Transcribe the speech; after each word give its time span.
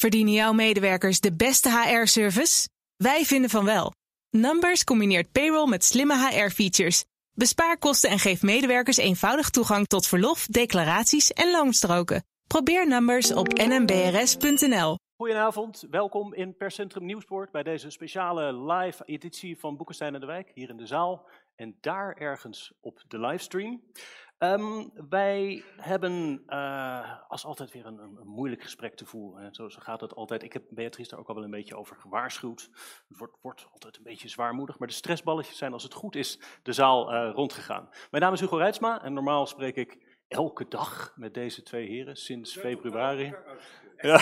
Verdienen 0.00 0.32
jouw 0.32 0.52
medewerkers 0.52 1.20
de 1.20 1.32
beste 1.32 1.70
HR-service? 1.70 2.68
Wij 2.96 3.24
vinden 3.24 3.50
van 3.50 3.64
wel. 3.64 3.92
Numbers 4.30 4.84
combineert 4.84 5.32
payroll 5.32 5.68
met 5.68 5.84
slimme 5.84 6.28
HR-features. 6.28 7.04
Bespaar 7.32 7.78
kosten 7.78 8.10
en 8.10 8.18
geef 8.18 8.42
medewerkers 8.42 8.96
eenvoudig 8.96 9.50
toegang 9.50 9.86
tot 9.86 10.06
verlof, 10.06 10.46
declaraties 10.46 11.32
en 11.32 11.50
loonstroken. 11.50 12.24
Probeer 12.46 12.88
Numbers 12.88 13.32
op 13.32 13.48
nmbrs.nl. 13.48 14.96
Goedenavond, 15.16 15.86
welkom 15.90 16.34
in 16.34 16.56
Percentrum 16.56 17.04
Nieuwsport 17.04 17.50
bij 17.50 17.62
deze 17.62 17.90
speciale 17.90 18.72
live 18.72 19.02
editie 19.04 19.58
van 19.58 19.76
Boekenstein 19.76 20.14
en 20.14 20.20
de 20.20 20.26
Wijk 20.26 20.50
hier 20.54 20.68
in 20.68 20.76
de 20.76 20.86
zaal 20.86 21.28
en 21.56 21.76
daar 21.80 22.16
ergens 22.16 22.72
op 22.80 23.02
de 23.08 23.20
livestream. 23.20 23.82
Um, 24.38 24.90
wij 25.08 25.64
hebben 25.76 26.42
uh, 26.46 27.12
als 27.28 27.44
altijd 27.44 27.72
weer 27.72 27.86
een, 27.86 27.98
een, 27.98 28.18
moeilijk 28.24 28.62
gesprek 28.62 28.94
te 28.94 29.06
voeren. 29.06 29.54
Zo, 29.54 29.68
zo, 29.68 29.80
gaat 29.80 30.00
het 30.00 30.14
altijd. 30.14 30.42
Ik 30.42 30.52
heb 30.52 30.62
Beatrice 30.70 31.10
daar 31.10 31.18
ook 31.18 31.28
al 31.28 31.34
wel 31.34 31.44
een 31.44 31.50
beetje 31.50 31.76
over 31.76 31.96
gewaarschuwd. 31.96 32.68
Het 33.08 33.18
wordt, 33.18 33.36
wordt, 33.40 33.66
altijd 33.72 33.96
een 33.96 34.02
beetje 34.02 34.28
zwaarmoedig, 34.28 34.78
maar 34.78 34.88
de 34.88 34.94
stressballetjes 34.94 35.56
zijn 35.56 35.72
als 35.72 35.82
het 35.82 35.94
goed 35.94 36.16
is 36.16 36.40
de 36.62 36.72
zaal 36.72 37.14
uh, 37.14 37.30
rondgegaan. 37.34 37.88
Mijn 38.10 38.22
naam 38.22 38.32
is 38.32 38.40
Hugo 38.40 38.56
Reitsma 38.56 39.02
en 39.02 39.12
normaal 39.12 39.46
spreek 39.46 39.76
ik 39.76 40.18
elke 40.28 40.68
dag 40.68 41.12
met 41.16 41.34
deze 41.34 41.62
twee 41.62 41.88
heren 41.88 42.16
sinds 42.16 42.56
februari. 42.56 43.34
Ja, 44.00 44.18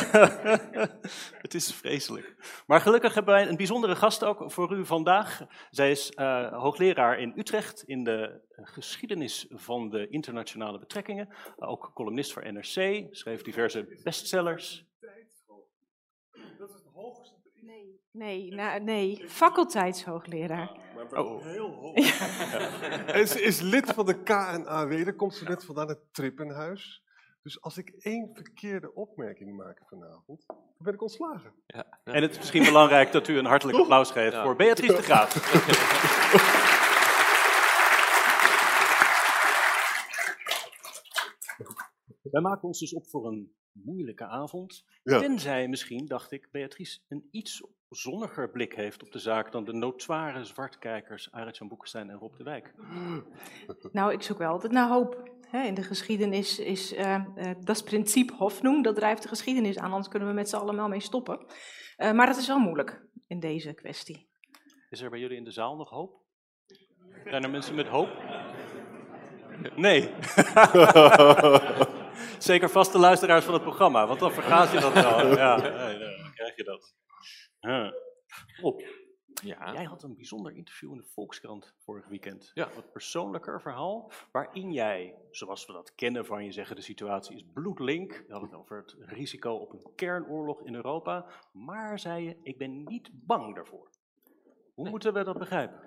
het 1.44 1.54
is 1.54 1.74
vreselijk. 1.74 2.36
Maar 2.66 2.80
gelukkig 2.80 3.14
hebben 3.14 3.34
wij 3.34 3.48
een 3.48 3.56
bijzondere 3.56 3.96
gast 3.96 4.24
ook 4.24 4.52
voor 4.52 4.72
u 4.72 4.86
vandaag. 4.86 5.46
Zij 5.70 5.90
is 5.90 6.12
uh, 6.16 6.52
hoogleraar 6.52 7.18
in 7.18 7.32
Utrecht 7.36 7.82
in 7.82 8.04
de 8.04 8.40
geschiedenis 8.50 9.46
van 9.48 9.88
de 9.90 10.08
internationale 10.08 10.78
betrekkingen. 10.78 11.28
Uh, 11.28 11.70
ook 11.70 11.90
columnist 11.94 12.32
voor 12.32 12.52
NRC, 12.52 13.06
schreef 13.10 13.42
diverse 13.42 14.00
bestsellers. 14.02 14.86
Dat 16.58 16.68
is 16.68 16.74
het 16.74 16.92
hoogste. 16.92 17.34
Nee, 17.60 18.00
nee, 18.12 18.54
nou, 18.54 18.80
nee. 18.80 19.28
faculteitshoogleraar. 19.28 20.76
Oh. 21.10 21.44
Heel 21.44 21.70
hoog. 21.70 21.94
Ja. 23.06 23.26
Ze 23.26 23.42
is 23.42 23.60
lid 23.60 23.92
van 23.92 24.06
de 24.06 24.22
KNAW, 24.22 25.04
daar 25.04 25.14
komt 25.14 25.34
ze 25.34 25.44
net 25.44 25.64
vandaan 25.64 25.88
het 25.88 26.12
Trippenhuis. 26.12 27.04
Dus 27.46 27.60
als 27.60 27.78
ik 27.78 27.88
één 27.98 28.30
verkeerde 28.34 28.94
opmerking 28.94 29.56
maak 29.56 29.82
vanavond, 29.86 30.44
dan 30.46 30.56
ben 30.78 30.94
ik 30.94 31.02
ontslagen. 31.02 31.52
Ja, 31.66 31.86
ja. 32.04 32.12
En 32.12 32.22
het 32.22 32.30
is 32.30 32.38
misschien 32.38 32.64
belangrijk 32.64 33.12
dat 33.12 33.28
u 33.28 33.38
een 33.38 33.44
hartelijk 33.44 33.78
applaus 33.78 34.10
geeft 34.10 34.32
ja. 34.32 34.42
voor 34.42 34.56
Beatrice 34.56 34.96
de 34.96 35.02
Graaf. 35.02 35.34
Wij 42.32 42.40
maken 42.40 42.62
ons 42.62 42.78
dus 42.78 42.94
op 42.94 43.06
voor 43.06 43.26
een 43.26 43.54
moeilijke 43.72 44.24
avond. 44.24 44.84
Tenzij 45.02 45.68
misschien, 45.68 46.06
dacht 46.06 46.32
ik, 46.32 46.48
Beatrice 46.50 47.00
een 47.08 47.28
iets 47.30 47.62
zonniger 47.88 48.50
blik 48.50 48.74
heeft 48.74 49.02
op 49.02 49.12
de 49.12 49.18
zaak 49.18 49.52
dan 49.52 49.64
de 49.64 49.72
notoire 49.72 50.44
zwartkijkers 50.44 51.32
Arend-Jan 51.32 51.68
Boekenstein 51.68 52.10
en 52.10 52.18
Rob 52.18 52.36
de 52.36 52.44
Wijk. 52.44 52.74
Nou, 53.92 54.12
ik 54.12 54.22
zoek 54.22 54.38
wel 54.38 54.50
altijd 54.50 54.72
naar 54.72 54.88
hoop. 54.88 55.34
In 55.52 55.74
de 55.74 55.82
geschiedenis 55.82 56.58
is 56.58 56.92
uh, 56.92 57.24
uh, 57.36 57.50
dat 57.60 57.84
principe 57.84 58.34
Hoffnung, 58.34 58.84
dat 58.84 58.94
drijft 58.94 59.22
de 59.22 59.28
geschiedenis 59.28 59.78
aan, 59.78 59.90
anders 59.90 60.08
kunnen 60.08 60.28
we 60.28 60.34
met 60.34 60.48
z'n 60.48 60.56
allemaal 60.56 60.88
mee 60.88 61.00
stoppen. 61.00 61.46
Uh, 61.96 62.12
maar 62.12 62.26
dat 62.26 62.36
is 62.36 62.46
wel 62.46 62.58
moeilijk 62.58 63.02
in 63.26 63.40
deze 63.40 63.74
kwestie. 63.74 64.28
Is 64.90 65.00
er 65.00 65.10
bij 65.10 65.18
jullie 65.18 65.36
in 65.36 65.44
de 65.44 65.50
zaal 65.50 65.76
nog 65.76 65.90
hoop? 65.90 66.24
Zijn 67.24 67.42
er 67.42 67.50
mensen 67.50 67.74
met 67.74 67.86
hoop? 67.86 68.08
Nee. 69.76 70.10
Zeker 72.38 72.70
vaste 72.70 72.98
luisteraars 72.98 73.44
van 73.44 73.54
het 73.54 73.62
programma, 73.62 74.06
want 74.06 74.20
dan 74.20 74.32
vergaat 74.32 74.72
je 74.72 74.80
dat 74.80 74.92
wel. 74.92 75.26
Ja, 75.36 75.56
dan 75.56 76.32
krijg 76.34 76.56
je 76.56 76.64
dat. 76.64 76.94
Rob, 78.60 78.80
ja. 79.42 79.72
jij 79.72 79.84
had 79.84 80.02
een 80.02 80.14
bijzonder 80.14 80.52
interview 80.52 80.90
in 80.90 80.96
de 80.96 81.04
Volkskrant 81.04 81.74
vorig 81.78 82.08
weekend. 82.08 82.50
Ja. 82.54 82.68
Wat 82.74 82.92
persoonlijker 82.92 83.60
verhaal, 83.60 84.10
waarin 84.32 84.72
jij, 84.72 85.14
zoals 85.30 85.66
we 85.66 85.72
dat 85.72 85.94
kennen 85.94 86.26
van 86.26 86.44
je 86.44 86.52
zeggen, 86.52 86.76
de 86.76 86.82
situatie 86.82 87.36
is 87.36 87.44
bloedlink. 87.52 88.24
We 88.26 88.32
hadden 88.32 88.50
het 88.50 88.58
over 88.58 88.76
het 88.76 88.96
risico 88.98 89.54
op 89.54 89.72
een 89.72 89.92
kernoorlog 89.94 90.62
in 90.62 90.74
Europa. 90.74 91.26
Maar 91.52 91.98
zei 91.98 92.24
je, 92.24 92.36
ik 92.42 92.58
ben 92.58 92.84
niet 92.84 93.10
bang 93.12 93.54
daarvoor. 93.54 93.90
Hoe 94.74 94.82
nee. 94.82 94.90
moeten 94.90 95.12
we 95.12 95.24
dat 95.24 95.38
begrijpen? 95.38 95.80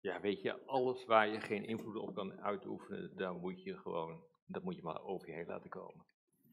Ja, 0.00 0.20
weet 0.20 0.40
je, 0.40 0.66
alles 0.66 1.04
waar 1.04 1.28
je 1.28 1.40
geen 1.40 1.64
invloed 1.64 1.96
op 1.96 2.14
kan 2.14 2.40
uitoefenen, 2.40 3.16
daar 3.16 3.34
moet 3.34 3.62
je 3.62 3.78
gewoon, 3.78 4.24
dat 4.46 4.62
moet 4.62 4.76
je 4.76 4.82
maar 4.82 5.02
over 5.02 5.28
je 5.28 5.34
heen 5.34 5.46
laten 5.46 5.70
komen. 5.70 6.04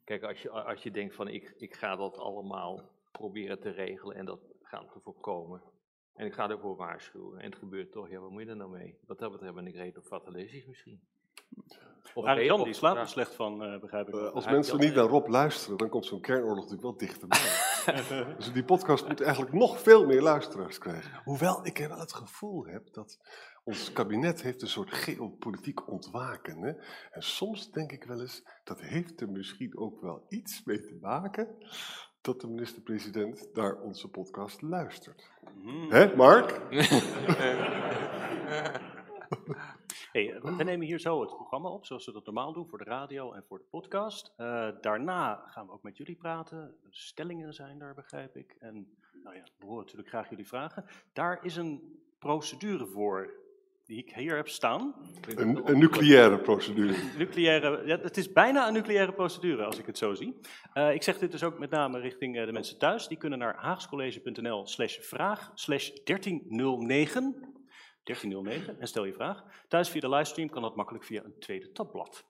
Kijk, 0.04 0.24
als 0.24 0.42
je, 0.42 0.50
als 0.50 0.84
je 0.84 0.92
denkt 0.92 1.16
van 1.16 1.28
ik, 1.28 1.54
ik 1.58 1.76
ga 1.76 1.96
dat 1.96 2.18
allemaal 2.18 2.90
proberen 3.12 3.60
te 3.60 3.70
regelen 3.70 4.16
en 4.16 4.26
dat 4.26 4.40
gaan 4.62 4.90
te 4.90 5.00
voorkomen. 5.00 5.62
En 6.14 6.26
ik 6.26 6.34
ga 6.34 6.50
ervoor 6.50 6.76
waarschuwen. 6.76 7.40
En 7.40 7.50
het 7.50 7.60
gebeurt 7.60 7.92
toch, 7.92 8.10
ja, 8.10 8.20
wat 8.20 8.30
moet 8.30 8.42
je 8.42 8.50
er 8.50 8.56
nou 8.56 8.72
mee? 8.72 9.00
Wat 9.08 9.20
dat 9.20 9.32
betreft 9.32 9.56
ben 9.56 9.68
ik 9.68 9.76
redelijk 9.76 10.08
fatalistisch 10.08 10.66
misschien. 10.66 11.02
Of 12.14 12.26
Arie 12.26 12.46
Jan, 12.46 12.64
die 12.64 12.74
slaapt 12.74 13.00
er 13.00 13.08
slecht 13.08 13.36
van, 13.36 13.74
uh, 13.74 13.80
begrijp 13.80 14.08
ik. 14.08 14.16
Uh, 14.16 14.32
als 14.32 14.46
mensen 14.46 14.80
niet 14.80 14.94
naar 14.94 15.06
Rob 15.06 15.28
luisteren, 15.28 15.78
dan 15.78 15.90
komt 15.90 16.06
zo'n 16.06 16.22
kernoorlog 16.22 16.70
natuurlijk 16.70 16.82
wel 16.82 16.98
dichterbij. 16.98 17.40
dus 18.38 18.52
die 18.54 18.64
podcast 18.64 19.08
moet 19.08 19.22
eigenlijk 19.22 19.54
nog 19.54 19.80
veel 19.80 20.06
meer 20.06 20.22
luisteraars 20.22 20.78
krijgen. 20.78 21.22
Hoewel 21.24 21.66
ik 21.66 21.78
wel 21.78 22.00
het 22.00 22.14
gevoel 22.14 22.66
heb 22.66 22.94
dat 22.94 23.20
ons 23.64 23.92
kabinet 23.94 24.42
heeft 24.42 24.62
een 24.62 24.68
soort 24.68 24.94
geopolitiek 24.94 25.90
ontwaken. 25.90 26.62
Hè? 26.62 26.72
En 27.12 27.24
soms 27.24 27.72
denk 27.72 27.92
ik 27.92 28.04
wel 28.04 28.20
eens, 28.20 28.48
dat 28.64 28.82
heeft 28.82 29.22
er 29.22 29.30
misschien 29.30 29.78
ook 29.78 30.02
wel 30.02 30.26
iets 30.30 30.64
mee 30.64 30.82
te 30.82 30.98
maken 31.02 31.58
dat 32.22 32.42
de 32.42 32.48
minister-president 32.48 33.50
naar 33.54 33.76
onze 33.76 34.08
podcast 34.10 34.62
luistert. 34.62 35.32
Mm. 35.56 35.92
Hè, 35.92 36.16
Mark? 36.16 36.52
hey, 40.12 40.40
we 40.42 40.64
nemen 40.64 40.88
hier 40.88 41.00
zo 41.00 41.22
het 41.22 41.36
programma 41.36 41.70
op, 41.70 41.86
zoals 41.86 42.06
we 42.06 42.12
dat 42.12 42.26
normaal 42.26 42.54
doen, 42.54 42.68
voor 42.68 42.78
de 42.78 42.84
radio 42.84 43.34
en 43.34 43.44
voor 43.48 43.58
de 43.58 43.66
podcast. 43.70 44.34
Uh, 44.38 44.70
daarna 44.82 45.44
gaan 45.48 45.66
we 45.66 45.72
ook 45.72 45.84
met 45.84 45.98
jullie 45.98 46.16
praten. 46.16 46.76
Stellingen 46.90 47.54
zijn 47.54 47.80
daar, 47.80 47.94
begrijp 47.94 48.36
ik. 48.36 48.56
En 48.60 48.98
nou 49.24 49.36
ja, 49.36 49.44
we 49.58 49.66
horen 49.66 49.82
natuurlijk 49.84 50.10
graag 50.10 50.30
jullie 50.30 50.48
vragen. 50.48 50.86
Daar 51.14 51.46
is 51.46 51.56
een 51.56 52.00
procedure 52.20 52.86
voor 52.86 53.41
die 53.92 54.00
ik 54.00 54.16
hier 54.16 54.36
heb 54.36 54.48
staan. 54.48 54.96
Een, 55.36 55.70
een 55.70 55.80
nucleaire 55.80 56.40
procedure. 56.40 56.96
nucleaire, 57.18 57.86
ja, 57.86 58.00
het 58.00 58.18
is 58.18 58.32
bijna 58.32 58.68
een 58.68 58.74
nucleaire 58.74 59.14
procedure 59.14 59.64
als 59.64 59.78
ik 59.78 59.86
het 59.86 59.98
zo 59.98 60.14
zie. 60.14 60.40
Uh, 60.74 60.94
ik 60.94 61.04
zeg 61.04 61.18
dit 61.18 61.32
dus 61.32 61.44
ook 61.44 61.60
met 61.60 61.70
name 61.70 62.00
richting 62.00 62.38
uh, 62.38 62.46
de 62.46 62.52
mensen 62.52 62.78
thuis. 62.78 63.08
Die 63.08 63.18
kunnen 63.18 63.40
naar 63.40 63.56
haagscollege.nl 63.56 64.68
slash 64.68 64.98
vraag 65.00 65.52
slash 65.54 65.90
1309. 66.04 67.52
1309 68.04 68.80
en 68.80 68.88
stel 68.88 69.06
je 69.06 69.14
vraag. 69.14 69.44
Thuis 69.68 69.90
via 69.90 70.02
de 70.02 70.10
livestream 70.10 70.50
kan 70.50 70.62
dat 70.62 70.76
makkelijk 70.76 71.06
via 71.06 71.24
een 71.24 71.40
tweede 71.40 71.72
tabblad. 71.72 72.28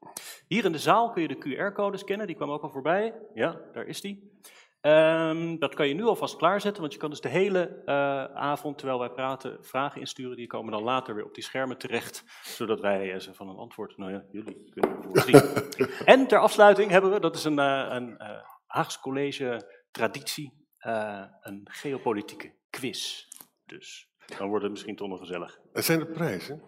Hier 0.48 0.66
in 0.66 0.72
de 0.72 0.78
zaal 0.78 1.12
kun 1.12 1.22
je 1.22 1.28
de 1.28 1.72
QR-code 1.72 1.98
scannen, 1.98 2.28
die 2.28 2.36
kwam 2.36 2.50
ook 2.50 2.64
al 2.64 2.70
voorbij. 2.70 3.14
Ja, 3.34 3.62
daar 3.74 3.86
is 3.86 4.02
die. 4.02 4.32
Um, 4.82 5.60
dat 5.60 5.74
kan 5.74 5.88
je 5.88 5.94
nu 5.94 6.04
alvast 6.04 6.36
klaarzetten, 6.36 6.82
want 6.82 6.94
je 6.94 7.00
kan 7.00 7.10
dus 7.10 7.22
de 7.22 7.30
hele 7.30 7.82
uh, 7.86 8.24
avond, 8.24 8.78
terwijl 8.78 9.00
wij 9.00 9.10
praten, 9.10 9.58
vragen 9.62 10.00
insturen. 10.00 10.36
Die 10.38 10.48
komen 10.48 10.72
dan 10.72 10.84
later 10.84 11.16
weer 11.16 11.26
op 11.26 11.34
die 11.34 11.44
schermen 11.44 11.78
terecht, 11.78 12.24
zodat 12.44 12.80
wij 12.80 13.14
uh, 13.14 13.20
ze 13.20 13.34
van 13.34 13.50
een 13.50 13.56
antwoord, 13.56 13.98
nou 13.98 14.12
ja, 14.12 14.24
jullie 14.32 14.72
kunnen 14.74 15.04
voorzien. 15.04 15.42
en 16.14 16.28
ter 16.28 16.40
afsluiting 16.40 16.92
hebben 16.92 17.12
we, 17.12 17.20
dat 17.20 17.36
is 17.36 17.44
een, 17.44 17.60
uh, 17.60 17.88
een 17.90 18.22
Haags 18.66 19.00
College 19.00 19.68
traditie, 19.92 20.68
een 21.42 21.68
geopolitieke 21.70 22.54
quiz. 22.70 23.28
Dus 23.66 24.10
dan 24.38 24.48
wordt 24.48 24.64
het 24.64 24.72
misschien 24.72 24.96
toch 24.96 25.08
nog 25.08 25.20
gezellig. 25.20 25.60
Er 25.74 25.84
zijn 25.84 26.00
er 26.00 26.08
prijzen? 26.08 26.62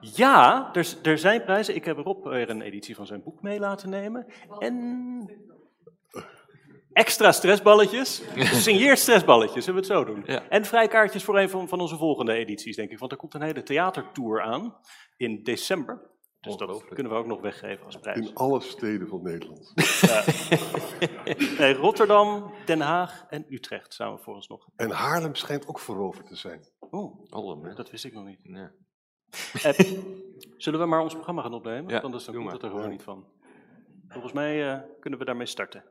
Ja, 0.00 0.70
er, 0.72 0.94
er 1.02 1.18
zijn 1.18 1.44
prijzen. 1.44 1.74
Ik 1.74 1.84
heb 1.84 1.96
Rob 1.96 2.26
weer 2.26 2.50
een 2.50 2.62
editie 2.62 2.94
van 2.94 3.06
zijn 3.06 3.22
boek 3.22 3.42
mee 3.42 3.58
laten 3.58 3.90
nemen. 3.90 4.26
En 4.58 4.74
extra 6.92 7.32
stressballetjes. 7.32 8.22
Signeer 8.64 8.96
stressballetjes, 8.96 9.64
zullen 9.64 9.80
we 9.80 9.86
het 9.86 9.98
zo 9.98 10.04
doen. 10.04 10.22
Ja. 10.26 10.48
En 10.48 10.64
vrijkaartjes 10.64 11.24
voor 11.24 11.38
een 11.38 11.50
van, 11.50 11.68
van 11.68 11.80
onze 11.80 11.96
volgende 11.96 12.32
edities, 12.32 12.76
denk 12.76 12.90
ik. 12.90 12.98
Want 12.98 13.12
er 13.12 13.18
komt 13.18 13.34
een 13.34 13.42
hele 13.42 13.62
theatertour 13.62 14.42
aan 14.42 14.76
in 15.16 15.42
december. 15.42 16.10
Dus 16.40 16.56
dat 16.56 16.84
kunnen 16.84 17.12
we 17.12 17.18
ook 17.18 17.26
nog 17.26 17.40
weggeven 17.40 17.84
als 17.84 17.96
prijs. 17.96 18.18
In 18.18 18.34
alle 18.34 18.60
steden 18.60 19.08
van 19.08 19.22
Nederland. 19.22 19.72
Ja. 20.00 20.24
nee, 21.58 21.74
Rotterdam, 21.74 22.52
Den 22.64 22.80
Haag 22.80 23.24
en 23.28 23.46
Utrecht 23.48 23.94
samen 23.94 24.18
voor 24.18 24.34
ons 24.34 24.48
nog. 24.48 24.68
En 24.76 24.90
Haarlem 24.90 25.34
schijnt 25.34 25.66
ook 25.66 25.78
voorover 25.78 26.24
te 26.24 26.36
zijn. 26.36 26.68
Oh, 26.90 27.30
Haarlem, 27.30 27.74
dat 27.74 27.90
wist 27.90 28.04
ik 28.04 28.12
nog 28.12 28.24
niet. 28.24 28.38
Nee. 28.42 28.68
Uh, 29.54 29.72
zullen 30.56 30.80
we 30.80 30.86
maar 30.86 31.00
ons 31.00 31.12
programma 31.12 31.42
gaan 31.42 31.54
opnemen? 31.54 31.90
Ja, 31.90 32.00
Anders 32.00 32.24
dan 32.24 32.34
komt 32.34 32.52
het 32.52 32.62
er 32.62 32.70
gewoon 32.70 32.90
niet 32.90 33.02
van. 33.02 33.26
Volgens 34.08 34.32
mij 34.32 34.74
uh, 34.74 34.80
kunnen 35.00 35.18
we 35.18 35.24
daarmee 35.24 35.46
starten. 35.46 35.84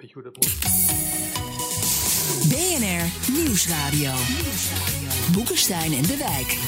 Weet 0.00 0.08
je 0.08 0.14
hoe 0.14 0.22
dat 0.22 0.34
moet? 0.34 0.60
BNR 2.48 3.32
Nieuwsradio. 3.32 4.12
Boekenstein 5.32 5.92
en 5.92 6.02
de 6.02 6.16
Wijk. 6.16 6.58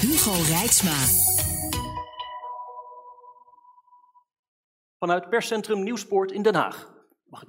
Hugo 0.00 0.32
Rijksma. 0.32 1.26
vanuit 4.98 5.28
perscentrum 5.28 5.82
Nieuwspoort 5.82 6.32
in 6.32 6.42
Den 6.42 6.54
Haag. 6.54 6.88
Mag 7.24 7.42
ik 7.42 7.48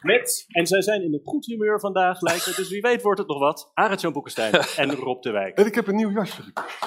Met, 0.00 0.44
en 0.48 0.66
zij 0.66 0.82
zijn 0.82 1.02
in 1.02 1.12
een 1.12 1.20
goed 1.24 1.46
humeur 1.46 1.80
vandaag, 1.80 2.20
lijkt 2.20 2.44
het, 2.44 2.56
dus 2.56 2.68
wie 2.68 2.80
weet 2.80 3.02
wordt 3.02 3.18
het 3.18 3.28
nog 3.28 3.38
wat. 3.38 3.70
Arend-Jan 3.74 4.12
Boekenstein 4.12 4.52
en 4.76 4.94
Rob 4.94 5.22
de 5.22 5.30
Wijk. 5.30 5.58
En 5.58 5.66
ik 5.66 5.74
heb 5.74 5.86
een 5.86 5.94
nieuw 5.96 6.10
jasje 6.10 6.42
gekocht. 6.42 6.78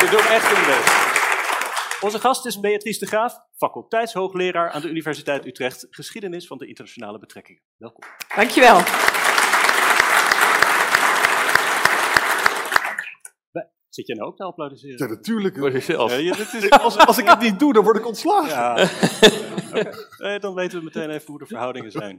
Ze 0.00 0.08
doen 0.10 0.20
echt 0.20 0.46
hun 0.46 0.66
best. 0.66 1.10
Onze 2.02 2.18
gast 2.18 2.46
is 2.46 2.60
Beatrice 2.60 2.98
de 2.98 3.06
Graaf, 3.06 3.38
faculteitshoogleraar 3.56 4.70
aan 4.70 4.80
de 4.80 4.88
Universiteit 4.88 5.46
Utrecht, 5.46 5.86
geschiedenis 5.90 6.46
van 6.46 6.58
de 6.58 6.66
internationale 6.66 7.18
betrekkingen. 7.18 7.62
Welkom. 7.76 8.04
Dankjewel. 8.36 8.80
Zit 13.94 14.06
jij 14.06 14.16
nou 14.16 14.28
ook 14.28 14.36
te 14.36 14.42
Ja, 14.42 14.48
applaudisseren? 14.48 15.08
natuurlijk. 15.08 15.58
Voor 15.58 15.72
jezelf. 15.72 16.10
Ja, 16.10 16.16
ja, 16.16 16.34
dit 16.36 16.52
is, 16.52 16.70
Als, 16.86 16.98
als 16.98 17.18
ik 17.18 17.26
het 17.28 17.40
niet 17.40 17.58
doe, 17.58 17.72
dan 17.72 17.84
word 17.84 17.96
ik 17.96 18.06
ontslagen. 18.06 18.48
ja. 18.48 18.76
Eh, 20.18 20.38
dan 20.40 20.54
weten 20.54 20.78
we 20.78 20.84
meteen 20.84 21.10
even 21.10 21.26
hoe 21.26 21.38
de 21.38 21.46
verhoudingen 21.46 21.90
zijn. 21.90 22.18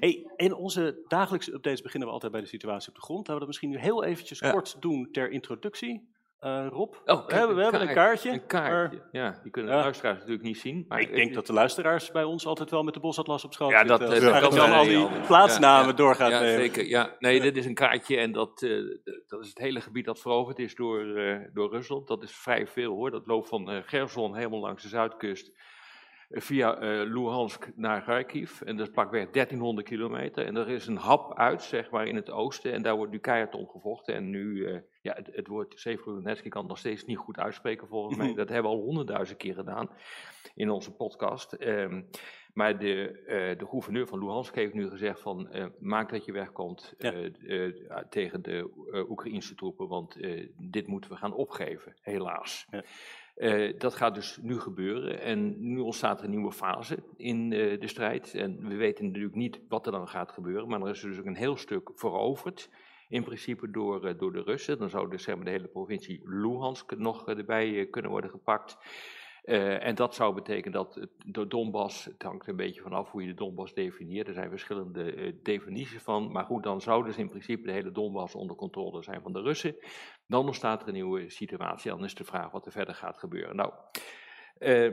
Hey, 0.00 0.30
in 0.36 0.54
onze 0.54 1.04
dagelijkse 1.08 1.52
updates 1.52 1.80
beginnen 1.82 2.08
we 2.08 2.14
altijd 2.14 2.32
bij 2.32 2.40
de 2.40 2.46
situatie 2.46 2.88
op 2.88 2.94
de 2.94 3.00
grond. 3.00 3.18
Laten 3.18 3.32
we 3.34 3.38
dat 3.38 3.48
misschien 3.48 3.70
nu 3.70 3.78
heel 3.78 4.04
eventjes 4.04 4.38
Ja. 4.38 4.50
kort 4.50 4.76
doen 4.80 5.08
ter 5.12 5.30
introductie. 5.30 6.08
Eh, 6.38 6.66
Rob, 6.70 6.94
Oh, 7.04 7.26
we 7.26 7.34
hebben, 7.34 7.56
we 7.56 7.62
hebben 7.62 7.80
een 7.80 7.94
kaartje. 7.94 8.30
Een 8.30 8.46
kaartje. 8.46 9.02
Ja, 9.12 9.38
die 9.42 9.50
kunnen 9.50 9.70
de 9.70 9.76
Ja. 9.76 9.82
luisteraars 9.82 10.16
natuurlijk 10.18 10.44
niet 10.44 10.58
zien. 10.58 10.84
Maar 10.88 11.00
ik 11.00 11.14
denk 11.14 11.34
dat 11.34 11.46
de 11.46 11.52
luisteraars 11.52 12.10
bij 12.10 12.24
ons 12.24 12.46
altijd 12.46 12.70
wel 12.70 12.82
met 12.82 12.94
de 12.94 13.00
bosatlas 13.00 13.44
op 13.44 13.52
schoot 13.52 13.70
Ja, 13.70 13.84
dat, 13.84 14.00
zitten. 14.00 14.20
dat 14.20 14.32
Arend 14.32 14.54
kan 14.54 14.68
Jan 14.68 14.78
al 14.78 14.84
die 14.84 15.08
plaatsnamen 15.26 15.82
Ja, 15.84 15.90
ja. 15.90 15.96
doorgaat 15.96 16.30
Ja, 16.30 16.40
nemen. 16.40 16.60
zeker. 16.60 16.86
Ja, 16.86 17.16
nee, 17.18 17.40
dit 17.40 17.56
is 17.56 17.66
een 17.66 17.74
kaartje 17.74 18.16
en 18.16 18.32
dat, 18.32 18.62
eh, 18.62 18.70
dat 19.26 19.40
is 19.42 19.48
het 19.48 19.58
hele 19.58 19.80
gebied 19.80 20.04
dat 20.04 20.20
veroverd 20.20 20.58
is 20.58 20.74
door, 20.74 21.04
door 21.52 21.70
Rusland. 21.70 22.06
Dat 22.08 22.22
is 22.22 22.32
vrij 22.36 22.66
veel 22.66 22.94
hoor. 22.94 23.10
Dat 23.10 23.26
loopt 23.26 23.48
van 23.48 23.82
Gerson 23.86 24.36
helemaal 24.36 24.60
langs 24.60 24.82
de 24.82 24.88
zuidkust 24.88 25.52
via 26.30 26.76
Luhansk 27.04 27.70
naar 27.76 28.02
Kharkiv. 28.02 28.60
En 28.60 28.76
dat 28.76 28.86
is 28.88 28.92
pakweg 28.94 29.30
1300 29.30 29.88
kilometer. 29.88 30.46
En 30.46 30.56
er 30.56 30.68
is 30.68 30.86
een 30.86 30.96
hap 30.96 31.38
uit, 31.38 31.62
zeg 31.62 31.90
maar, 31.90 32.06
in 32.06 32.16
het 32.16 32.30
oosten. 32.30 32.72
En 32.72 32.82
daar 32.82 32.96
wordt 32.96 33.12
nu 33.12 33.18
keihard 33.18 33.54
om 33.54 33.66
gevochten. 33.68 34.14
En 34.14 34.30
nu, 34.30 34.66
ja, 35.08 35.14
het, 35.14 35.36
het 35.36 35.46
woord 35.46 35.72
Severodonetsk 35.76 36.48
kan 36.50 36.60
het 36.60 36.70
nog 36.70 36.78
steeds 36.78 37.04
niet 37.04 37.16
goed 37.18 37.38
uitspreken 37.38 37.88
volgens 37.88 38.16
mij. 38.16 38.34
Dat 38.34 38.48
hebben 38.48 38.70
we 38.70 38.76
al 38.76 38.82
honderdduizend 38.84 39.38
keer 39.38 39.54
gedaan 39.54 39.90
in 40.54 40.70
onze 40.70 40.92
podcast. 40.92 41.52
Ehm, 41.52 42.02
maar 42.54 42.78
de, 42.78 43.22
eh, 43.26 43.58
de 43.58 43.66
gouverneur 43.66 44.06
van 44.06 44.18
Luhansk 44.18 44.54
heeft 44.54 44.74
nu 44.74 44.88
gezegd 44.88 45.20
van 45.20 45.48
eh, 45.50 45.66
maak 45.78 46.10
dat 46.10 46.24
je 46.24 46.32
wegkomt 46.32 46.94
Ja. 46.98 47.12
eh, 47.12 47.64
eh, 47.66 47.74
tegen 48.10 48.42
de 48.42 48.70
Oekraïnse 49.08 49.54
troepen, 49.54 49.88
want 49.88 50.16
dit 50.56 50.86
moeten 50.86 51.10
we 51.10 51.16
gaan 51.16 51.34
opgeven, 51.34 51.94
helaas. 52.00 52.66
Ja. 52.70 52.82
Dat 53.78 53.94
gaat 53.94 54.14
dus 54.14 54.38
nu 54.42 54.60
gebeuren 54.60 55.20
en 55.20 55.54
nu 55.72 55.78
ontstaat 55.78 56.18
er 56.18 56.24
een 56.24 56.30
nieuwe 56.30 56.52
fase 56.52 56.98
in 57.16 57.50
de 57.50 57.86
strijd. 57.86 58.34
En 58.34 58.68
we 58.68 58.74
weten 58.76 59.06
natuurlijk 59.06 59.34
niet 59.34 59.60
wat 59.68 59.86
er 59.86 59.92
dan 59.92 60.08
gaat 60.08 60.32
gebeuren, 60.32 60.68
maar 60.68 60.80
er 60.80 60.88
is 60.88 61.00
dus 61.00 61.18
ook 61.18 61.24
een 61.24 61.36
heel 61.36 61.56
stuk 61.56 61.90
veroverd. 61.94 62.70
In 63.08 63.24
principe 63.24 63.70
door, 63.70 64.06
eh, 64.06 64.18
door 64.18 64.32
de 64.32 64.42
Russen. 64.42 64.78
Dan 64.78 64.90
zou 64.90 65.10
dus 65.10 65.24
de 65.24 65.50
hele 65.50 65.68
provincie 65.68 66.20
Luhansk 66.24 66.96
nog 66.96 67.28
eh, 67.28 67.38
erbij 67.38 67.78
eh, 67.78 67.90
kunnen 67.90 68.10
worden 68.10 68.30
gepakt. 68.30 68.76
En 69.48 69.94
dat 69.94 70.14
zou 70.14 70.34
betekenen 70.34 70.72
dat 70.72 71.08
de 71.16 71.46
Donbass, 71.46 72.04
het 72.04 72.22
hangt 72.22 72.48
een 72.48 72.56
beetje 72.56 72.80
vanaf 72.80 73.10
hoe 73.10 73.22
je 73.22 73.28
de 73.28 73.34
Donbass 73.34 73.74
definieert, 73.74 74.28
er 74.28 74.34
zijn 74.34 74.50
verschillende 74.50 75.34
definities 75.42 76.02
van, 76.02 76.32
maar 76.32 76.44
goed, 76.44 76.62
dan 76.62 76.80
zou 76.80 77.04
dus 77.04 77.16
in 77.16 77.28
principe 77.28 77.66
de 77.66 77.72
hele 77.72 77.92
Donbass 77.92 78.34
onder 78.34 78.56
controle 78.56 79.02
zijn 79.02 79.22
van 79.22 79.32
de 79.32 79.40
Russen. 79.40 79.76
Dan 80.26 80.46
ontstaat 80.46 80.82
er 80.82 80.88
een 80.88 80.94
nieuwe 80.94 81.30
situatie, 81.30 81.90
dan 81.90 82.04
is 82.04 82.14
de 82.14 82.24
vraag 82.24 82.50
wat 82.50 82.66
er 82.66 82.72
verder 82.72 82.94
gaat 82.94 83.18
gebeuren. 83.18 83.56
Nou, 83.56 83.72
eh, 84.58 84.92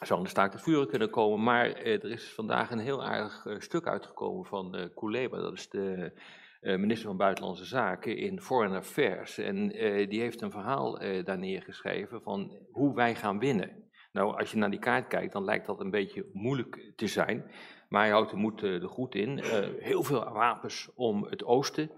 zou 0.00 0.20
een 0.20 0.26
staakt 0.26 0.52
het 0.52 0.62
vuren 0.62 0.88
kunnen 0.88 1.10
komen, 1.10 1.42
maar 1.42 1.66
er 1.72 2.10
is 2.10 2.32
vandaag 2.34 2.70
een 2.70 2.78
heel 2.78 3.04
aardig 3.04 3.46
stuk 3.58 3.86
uitgekomen 3.86 4.44
van 4.44 4.90
Kuleba, 4.94 5.36
dat 5.36 5.52
is 5.52 5.68
de 5.68 6.12
minister 6.64 7.06
van 7.06 7.16
Buitenlandse 7.16 7.64
Zaken 7.64 8.16
in 8.16 8.40
Foreign 8.40 8.74
Affairs. 8.74 9.38
En 9.38 9.72
eh, 9.72 10.08
die 10.08 10.20
heeft 10.20 10.40
een 10.40 10.50
verhaal 10.50 11.00
eh, 11.00 11.24
daar 11.24 11.38
neergeschreven 11.38 12.22
van 12.22 12.58
hoe 12.72 12.94
wij 12.94 13.14
gaan 13.14 13.38
winnen. 13.38 13.82
Nou, 14.12 14.38
als 14.38 14.50
je 14.50 14.56
naar 14.56 14.70
die 14.70 14.78
kaart 14.78 15.06
kijkt, 15.06 15.32
dan 15.32 15.44
lijkt 15.44 15.66
dat 15.66 15.80
een 15.80 15.90
beetje 15.90 16.26
moeilijk 16.32 16.92
te 16.96 17.06
zijn. 17.06 17.44
Maar 17.88 18.02
hij 18.02 18.10
houdt 18.10 18.30
de 18.30 18.36
moed 18.36 18.62
eh, 18.62 18.82
er 18.82 18.88
goed 18.88 19.14
in. 19.14 19.38
Eh, 19.38 19.68
heel 19.78 20.02
veel 20.02 20.32
wapens 20.32 20.90
om 20.94 21.24
het 21.24 21.44
oosten 21.44 21.90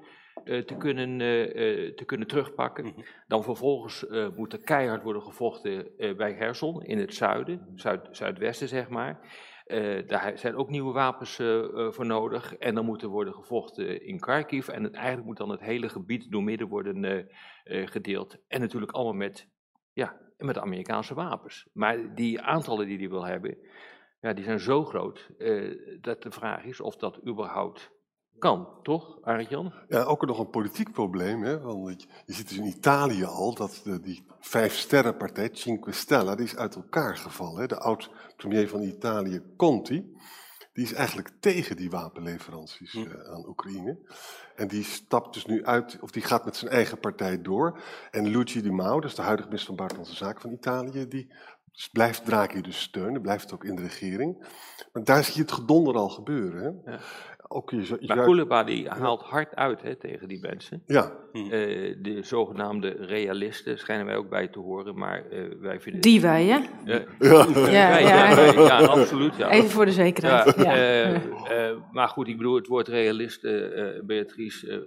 eh, 0.44 0.62
te, 0.62 0.76
kunnen, 0.76 1.20
eh, 1.20 1.42
eh, 1.42 1.94
te 1.94 2.04
kunnen 2.04 2.26
terugpakken. 2.26 2.84
Mhm. 2.84 3.00
Dan 3.26 3.42
vervolgens 3.42 4.06
eh, 4.06 4.28
moet 4.36 4.52
er 4.52 4.60
keihard 4.60 5.02
worden 5.02 5.22
gevochten 5.22 5.98
eh, 5.98 6.16
bij 6.16 6.34
Gerson 6.34 6.82
in 6.84 6.98
het 6.98 7.14
zuiden, 7.14 7.72
zuid, 7.74 8.08
zuidwesten 8.10 8.68
zeg 8.68 8.88
maar. 8.88 9.20
Eh, 9.66 10.06
daar 10.06 10.38
zijn 10.38 10.56
ook 10.56 10.70
nieuwe 10.70 10.92
wapens 10.92 11.38
eh, 11.38 11.64
eh, 11.64 11.92
voor 11.92 12.06
nodig. 12.06 12.56
En 12.56 12.74
dan 12.74 12.84
moet 12.84 13.02
er 13.02 13.08
worden 13.08 13.34
gevochten 13.34 14.02
in 14.02 14.20
Kharkiv. 14.20 14.68
En 14.68 14.92
eigenlijk 14.92 15.26
moet 15.26 15.36
dan 15.36 15.48
het 15.48 15.60
hele 15.60 15.88
gebied 15.88 16.30
door 16.30 16.42
midden 16.42 16.68
worden 16.68 17.28
gedeeld. 17.64 18.36
En 18.48 18.60
natuurlijk 18.60 18.92
allemaal 18.92 19.12
met, 19.12 19.48
ja, 19.92 20.20
met 20.38 20.58
Amerikaanse 20.58 21.14
wapens. 21.14 21.68
Maar 21.72 22.14
die 22.14 22.40
aantallen 22.40 22.86
die 22.86 22.98
hij 22.98 23.08
wil 23.08 23.24
hebben, 23.24 23.58
ja, 24.20 24.32
die 24.32 24.44
zijn 24.44 24.60
zo 24.60 24.84
groot 24.84 25.30
dat 26.00 26.22
de 26.22 26.30
vraag 26.30 26.64
is 26.64 26.80
of 26.80 26.96
dat 26.96 27.26
überhaupt 27.26 27.90
kan. 28.38 28.68
Toch, 28.82 29.18
Arjan? 29.22 29.72
Ja, 29.88 30.02
ook 30.02 30.26
nog 30.26 30.38
een 30.38 30.50
politiek 30.50 30.92
probleem. 30.92 31.42
Hè? 31.42 31.60
Want 31.60 32.02
je- 32.02 32.08
je 32.24 32.32
ziet 32.32 32.48
dus 32.48 32.58
in 32.58 32.64
Italië 32.66 33.24
al 33.24 33.54
dat 33.54 33.80
de, 33.84 34.00
die 34.00 34.26
vijf-sterrenpartij, 34.40 35.48
Cinque 35.52 35.92
Stelle, 35.92 36.36
die 36.36 36.44
is 36.44 36.56
uit 36.56 36.74
elkaar 36.74 37.16
gevallen. 37.16 37.60
Hè? 37.60 37.66
De 37.66 37.78
oud-premier 37.78 38.68
van 38.68 38.82
Italië, 38.82 39.42
Conti, 39.56 40.14
die 40.72 40.84
is 40.84 40.92
eigenlijk 40.92 41.30
tegen 41.40 41.76
die 41.76 41.90
wapenleveranties 41.90 42.92
Hm. 42.92 42.98
eh, 42.98 43.32
aan 43.32 43.46
Oekraïne. 43.48 43.98
En 44.56 44.68
die 44.68 44.84
stapt 44.84 45.34
dus 45.34 45.46
nu 45.46 45.64
uit, 45.64 45.98
of 46.00 46.10
die 46.10 46.22
gaat 46.22 46.44
met 46.44 46.56
zijn 46.56 46.70
eigen 46.70 46.98
partij 46.98 47.42
door. 47.42 47.80
En 48.10 48.32
Luigi 48.32 48.62
Di 48.62 48.70
Maio, 48.70 49.00
dat 49.00 49.10
is 49.10 49.16
de 49.16 49.22
huidige 49.22 49.48
minister 49.48 49.68
van 49.68 49.76
Buitenlandse 49.86 50.24
Zaken 50.24 50.40
van 50.40 50.52
Italië, 50.52 51.08
die 51.08 51.32
blijft 51.92 52.24
Draghi 52.24 52.60
dus 52.60 52.80
steunen, 52.80 53.22
blijft 53.22 53.52
ook 53.52 53.64
in 53.64 53.74
de 53.76 53.82
regering. 53.82 54.38
Maar 54.92 55.04
daar 55.04 55.24
zie 55.24 55.34
je 55.34 55.40
het 55.40 55.52
gedonder 55.52 55.94
al 55.94 56.08
gebeuren. 56.08 56.80
Hè? 56.84 56.92
Ja. 56.92 57.00
Ook 57.48 57.70
je, 57.70 57.96
je, 58.00 58.14
Maar 58.14 58.24
Kuleba 58.24 58.64
die 58.64 58.88
haalt 58.88 59.22
hard 59.22 59.54
uit 59.54 59.82
hè, 59.82 59.96
tegen 59.96 60.28
die 60.28 60.38
mensen. 60.40 60.82
ja, 60.86 61.12
Eh, 61.32 61.40
de 62.02 62.18
zogenaamde 62.22 62.88
realisten 63.00 63.78
schijnen 63.78 64.06
wij 64.06 64.16
ook 64.16 64.28
bij 64.28 64.48
te 64.48 64.58
horen, 64.58 64.98
maar 64.98 65.24
eh, 65.30 65.40
wij 65.60 65.80
vinden... 65.80 66.00
Die 66.00 66.20
wij, 66.20 66.44
hè? 66.44 66.58
Ja, 66.84 67.04
ja. 67.18 67.98
ja, 67.98 68.34
wij, 68.34 68.54
ja, 68.54 68.78
absoluut. 68.78 69.36
Ja. 69.36 69.50
Even 69.50 69.70
voor 69.70 69.84
de 69.84 69.92
zekerheid. 69.92 70.54
Ja, 70.56 70.62
Ja. 70.62 70.74
eh, 70.74 71.14
eh, 71.70 71.76
maar 71.92 72.08
goed, 72.08 72.28
ik 72.28 72.36
bedoel, 72.36 72.54
het 72.54 72.66
woord 72.66 72.88
realist, 72.88 73.42
Beatrice, 74.06 74.66
eh, 74.70 74.76
Daar 74.76 74.84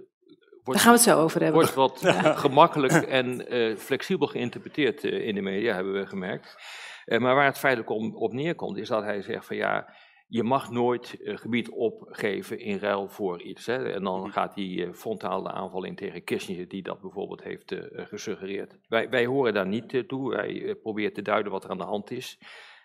wordt, 0.64 0.80
gaan 0.80 0.92
we 0.92 0.98
het 0.98 1.08
zo 1.08 1.20
over 1.22 1.42
hebben. 1.42 1.60
wordt 1.60 1.74
wat 1.74 2.00
gemakkelijk 2.44 2.92
en 2.92 3.48
eh, 3.48 3.76
flexibel 3.76 4.26
geïnterpreteerd 4.26 5.04
in 5.04 5.34
de 5.34 5.40
media, 5.42 5.74
hebben 5.74 5.92
we 5.92 6.06
gemerkt. 6.06 6.56
Eh, 7.04 7.18
maar 7.18 7.34
waar 7.34 7.44
het 7.44 7.58
feitelijk 7.58 7.90
om, 7.90 8.16
op 8.16 8.32
neerkomt, 8.32 8.76
is 8.76 8.88
dat 8.88 9.02
hij 9.02 9.22
zegt 9.22 9.46
van 9.46 9.56
ja, 9.56 9.94
je 10.30 10.42
mag 10.42 10.70
nooit 10.70 11.16
eh, 11.22 11.36
gebied 11.36 11.70
opgeven 11.70 12.58
in 12.58 12.78
ruil 12.78 13.08
voor 13.08 13.42
iets. 13.42 13.66
Hè? 13.66 13.92
En 13.92 14.04
dan 14.04 14.32
gaat 14.32 14.54
hij 14.54 14.84
eh, 14.84 14.92
frontaal 14.92 15.42
de 15.42 15.52
aanval 15.52 15.84
in 15.84 15.94
tegen 15.94 16.24
Kissinger, 16.24 16.68
die 16.68 16.82
dat 16.82 17.00
bijvoorbeeld 17.00 17.42
heeft 17.42 17.72
eh, 17.72 18.06
gesuggereerd. 18.06 18.78
Wij, 18.88 19.08
wij 19.08 19.26
horen 19.26 19.54
daar 19.54 19.66
niet 19.66 20.04
toe, 20.08 20.30
wij 20.30 20.76
proberen 20.82 21.12
te 21.12 21.22
duiden 21.22 21.52
wat 21.52 21.64
er 21.64 21.70
aan 21.70 21.78
de 21.78 21.84
hand 21.84 22.10
is. 22.10 22.38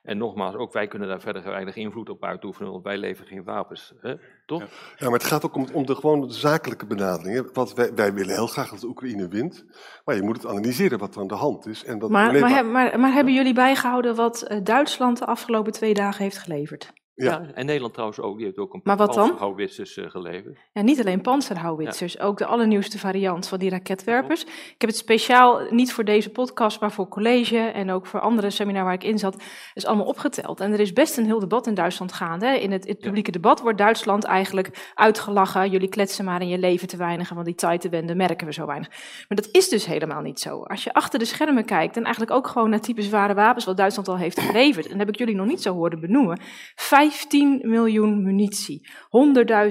En 0.03 0.17
nogmaals, 0.17 0.55
ook 0.55 0.73
wij 0.73 0.87
kunnen 0.87 1.07
daar 1.07 1.21
verder 1.21 1.43
weinig 1.43 1.75
invloed 1.75 2.09
op 2.09 2.23
uitoefenen, 2.23 2.71
want 2.71 2.83
wij 2.83 2.97
leveren 2.97 3.27
geen 3.27 3.43
wapens. 3.43 3.93
Hè? 4.01 4.15
Toch? 4.45 4.61
Ja, 4.97 5.09
maar 5.09 5.19
het 5.19 5.23
gaat 5.23 5.45
ook 5.45 5.55
om, 5.55 5.67
om 5.73 5.85
de 5.85 5.95
gewone 5.95 6.31
zakelijke 6.31 6.85
benadering. 6.85 7.53
Want 7.53 7.73
wij, 7.73 7.93
wij 7.93 8.13
willen 8.13 8.35
heel 8.35 8.47
graag 8.47 8.69
dat 8.69 8.79
de 8.79 8.87
Oekraïne 8.87 9.27
wint. 9.27 9.65
Maar 10.05 10.15
je 10.15 10.21
moet 10.21 10.35
het 10.35 10.45
analyseren 10.45 10.99
wat 10.99 11.15
er 11.15 11.21
aan 11.21 11.27
de 11.27 11.35
hand 11.35 11.67
is. 11.67 11.83
En 11.83 11.99
dat 11.99 12.09
Maar, 12.09 12.39
maar, 12.39 12.65
maar, 12.65 12.99
maar 12.99 13.13
hebben 13.13 13.33
jullie 13.33 13.53
bijgehouden 13.53 14.15
wat 14.15 14.59
Duitsland 14.63 15.17
de 15.17 15.25
afgelopen 15.25 15.71
twee 15.71 15.93
dagen 15.93 16.23
heeft 16.23 16.37
geleverd? 16.37 16.93
Ja. 17.15 17.31
Ja. 17.31 17.45
en 17.53 17.65
Nederland 17.65 17.93
trouwens 17.93 18.19
ook, 18.19 18.35
die 18.37 18.45
heeft 18.45 18.57
ook 18.57 18.73
een 18.73 18.81
Maar 18.83 18.97
wat 18.97 19.13
dan? 19.13 19.35
houwitsers 19.37 19.97
uh, 19.97 20.09
geleverd. 20.09 20.57
Ja, 20.73 20.81
niet 20.81 20.99
alleen 20.99 21.21
panzerhouwitsers, 21.21 22.19
ook 22.19 22.37
de 22.37 22.45
allernieuwste 22.45 22.99
variant 22.99 23.47
van 23.47 23.59
die 23.59 23.69
raketwerpers. 23.69 24.43
Ik 24.43 24.75
heb 24.77 24.89
het 24.89 24.97
speciaal 24.97 25.61
niet 25.69 25.93
voor 25.93 26.03
deze 26.03 26.29
podcast, 26.29 26.79
maar 26.79 26.91
voor 26.91 27.07
college 27.07 27.57
en 27.57 27.91
ook 27.91 28.05
voor 28.05 28.19
andere 28.19 28.49
seminar 28.49 28.83
waar 28.83 28.93
ik 28.93 29.03
in 29.03 29.17
zat, 29.19 29.43
is 29.73 29.85
allemaal 29.85 30.05
opgeteld. 30.05 30.59
En 30.59 30.73
er 30.73 30.79
is 30.79 30.93
best 30.93 31.17
een 31.17 31.25
heel 31.25 31.39
debat 31.39 31.67
in 31.67 31.73
Duitsland 31.73 32.13
gaande. 32.13 32.45
hè. 32.45 32.53
In 32.53 32.71
het, 32.71 32.87
het 32.87 32.99
publieke 32.99 33.31
debat 33.31 33.61
wordt 33.61 33.77
Duitsland 33.77 34.23
eigenlijk 34.23 34.91
uitgelachen. 34.95 35.69
Jullie 35.69 35.89
kletsen 35.89 36.25
maar 36.25 36.41
in 36.41 36.47
je 36.47 36.57
leven 36.57 36.87
te 36.87 36.97
weinig, 36.97 37.29
want 37.29 37.45
die 37.45 37.53
Zeitenwende 37.57 38.15
merken 38.15 38.47
we 38.47 38.53
zo 38.53 38.65
weinig. 38.65 38.89
Maar 39.27 39.37
dat 39.37 39.49
is 39.51 39.69
dus 39.69 39.85
helemaal 39.85 40.21
niet 40.21 40.39
zo. 40.39 40.61
Als 40.63 40.83
je 40.83 40.93
achter 40.93 41.19
de 41.19 41.25
schermen 41.25 41.65
kijkt 41.65 41.97
en 41.97 42.03
eigenlijk 42.03 42.33
ook 42.33 42.47
gewoon 42.47 42.69
naar 42.69 42.81
type 42.81 43.01
zware 43.01 43.33
wapens 43.33 43.65
wat 43.65 43.77
Duitsland 43.77 44.07
al 44.07 44.17
heeft 44.17 44.39
geleverd, 44.39 44.85
en 44.85 44.91
dat 44.91 44.99
heb 44.99 45.09
ik 45.09 45.17
jullie 45.17 45.35
nog 45.35 45.47
niet 45.47 45.61
zo 45.61 45.73
horen 45.73 45.99
benoemen, 45.99 46.39
15 47.11 47.61
miljoen 47.63 48.23
munitie, 48.23 48.87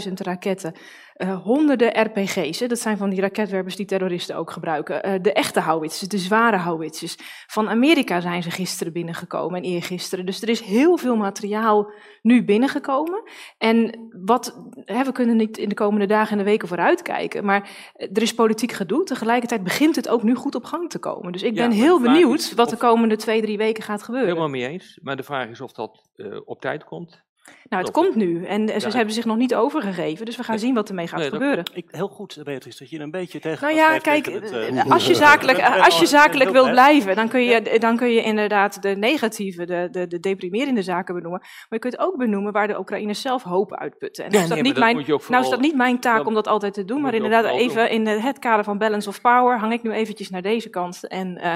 100.000 0.07 0.13
raketten, 0.13 0.75
Uh, 1.17 1.43
honderden 1.43 2.01
RPG's, 2.03 2.61
hè, 2.61 2.67
dat 2.67 2.79
zijn 2.79 2.97
van 2.97 3.11
die 3.11 3.21
raketwerpers 3.21 3.77
die 3.77 3.87
terroristen 3.87 4.37
ook 4.37 4.51
gebruiken. 4.51 5.09
Uh, 5.09 5.23
de 5.23 5.33
echte 5.33 5.61
houwitsers, 5.61 6.09
de 6.09 6.19
zware 6.19 6.57
houwitsers. 6.57 7.17
Van 7.47 7.69
Amerika 7.69 8.21
zijn 8.21 8.43
ze 8.43 8.51
gisteren 8.51 8.93
binnengekomen 8.93 9.63
en 9.63 9.71
eergisteren. 9.71 10.27
Dus 10.27 10.43
er 10.43 10.49
is 10.49 10.61
heel 10.61 10.97
veel 10.97 11.17
materiaal 11.17 11.93
nu 12.23 12.45
binnengekomen. 12.45 13.23
En 13.59 14.09
wat, 14.25 14.71
hè, 14.85 15.05
we 15.05 15.13
kunnen 15.13 15.37
niet 15.37 15.59
in 15.59 15.69
de 15.69 15.75
komende 15.75 16.07
dagen 16.07 16.33
en 16.33 16.39
de 16.39 16.51
weken 16.51 16.69
vooruitkijken, 16.69 17.45
maar 17.45 17.69
er 17.95 18.23
is 18.23 18.35
politiek 18.35 18.73
gedoe. 18.73 19.05
Tegelijkertijd 19.05 19.63
begint 19.63 19.97
het 19.97 20.09
ook 20.09 20.23
nu 20.23 20.35
goed 20.35 20.55
op 20.55 20.65
gang 20.65 20.91
te 20.91 20.99
komen. 20.99 21.33
Dus 21.33 21.43
ik 21.43 21.55
ben 21.55 21.71
ja, 21.71 21.77
heel 21.77 22.01
benieuwd 22.01 22.55
wat 22.55 22.71
de 22.71 22.77
komende 22.77 23.17
twee, 23.17 23.43
drie 23.43 23.57
weken 23.57 23.83
gaat 23.83 24.03
gebeuren. 24.03 24.29
Helemaal 24.29 24.51
mee 24.51 24.69
eens. 24.69 24.99
Maar 25.03 25.17
de 25.17 25.23
vraag 25.23 25.49
is 25.49 25.61
of 25.61 25.73
dat 25.73 26.09
uh, 26.17 26.41
op 26.45 26.61
tijd 26.61 26.85
komt. 26.85 27.24
Nou, 27.69 27.83
het 27.83 27.93
komt 27.93 28.15
nu 28.15 28.45
en 28.45 28.81
ze 28.81 28.89
hebben 28.89 29.15
zich 29.15 29.25
nog 29.25 29.37
niet 29.37 29.55
overgegeven, 29.55 30.27
dus 30.27 30.37
we 30.37 30.43
gaan 30.43 30.59
zien 30.59 30.75
wat 30.75 30.89
ermee 30.89 31.09
gaat 31.09 31.23
gebeuren. 31.23 31.65
Ik, 31.73 31.87
heel 31.91 32.09
goed, 32.09 32.41
Beatrice, 32.45 32.79
dat 32.79 32.91
je 32.91 32.99
een 32.99 33.11
beetje 33.11 33.41
tegen. 33.41 33.67
Nou 33.67 33.79
ja, 33.79 33.99
kijk, 33.99 34.27
het, 34.27 34.53
uh, 34.53 34.91
als 34.91 35.07
je 35.07 35.15
zakelijk, 35.27 35.61
als 35.61 35.99
je 35.99 36.07
zakelijk 36.07 36.51
wil 36.51 36.71
blijven, 36.71 37.17
dan 37.17 37.29
kun, 37.29 37.45
je, 37.45 37.79
dan 37.79 37.97
kun 37.97 38.11
je 38.11 38.23
inderdaad 38.23 38.83
de 38.83 38.97
negatieve, 38.97 39.65
de, 39.65 39.89
de, 39.91 40.07
de 40.07 40.21
deprimerende 40.21 40.83
zaken 40.83 41.15
benoemen. 41.15 41.41
Maar 41.41 41.67
je 41.69 41.79
kunt 41.79 41.99
ook 41.99 42.17
benoemen 42.17 42.53
waar 42.53 42.69
de 42.69 42.79
Oekraïners 42.79 43.21
zelf 43.21 43.43
hoop 43.43 43.75
uitputten. 43.75 44.25
En 44.25 44.31
nou, 44.31 44.43
is 44.43 44.49
dat, 44.49 44.61
niet 44.61 44.79
mijn, 44.79 45.05
nou 45.29 45.45
is 45.45 45.51
dat 45.51 45.61
niet 45.61 45.77
mijn 45.77 46.01
taak 46.01 46.27
om 46.27 46.35
dat 46.35 46.49
altijd 46.49 46.75
te 46.75 46.85
doen, 46.85 47.01
maar 47.01 47.15
inderdaad 47.15 47.45
even 47.45 47.91
in 47.91 48.07
het 48.07 48.39
kader 48.39 48.65
van 48.65 48.79
balance 48.79 49.09
of 49.09 49.21
power 49.21 49.59
hang 49.59 49.73
ik 49.73 49.83
nu 49.83 49.93
eventjes 49.93 50.31
naar 50.31 50.43
deze 50.43 50.71
kant 50.71 51.09
en 51.09 51.41
uh, 51.45 51.55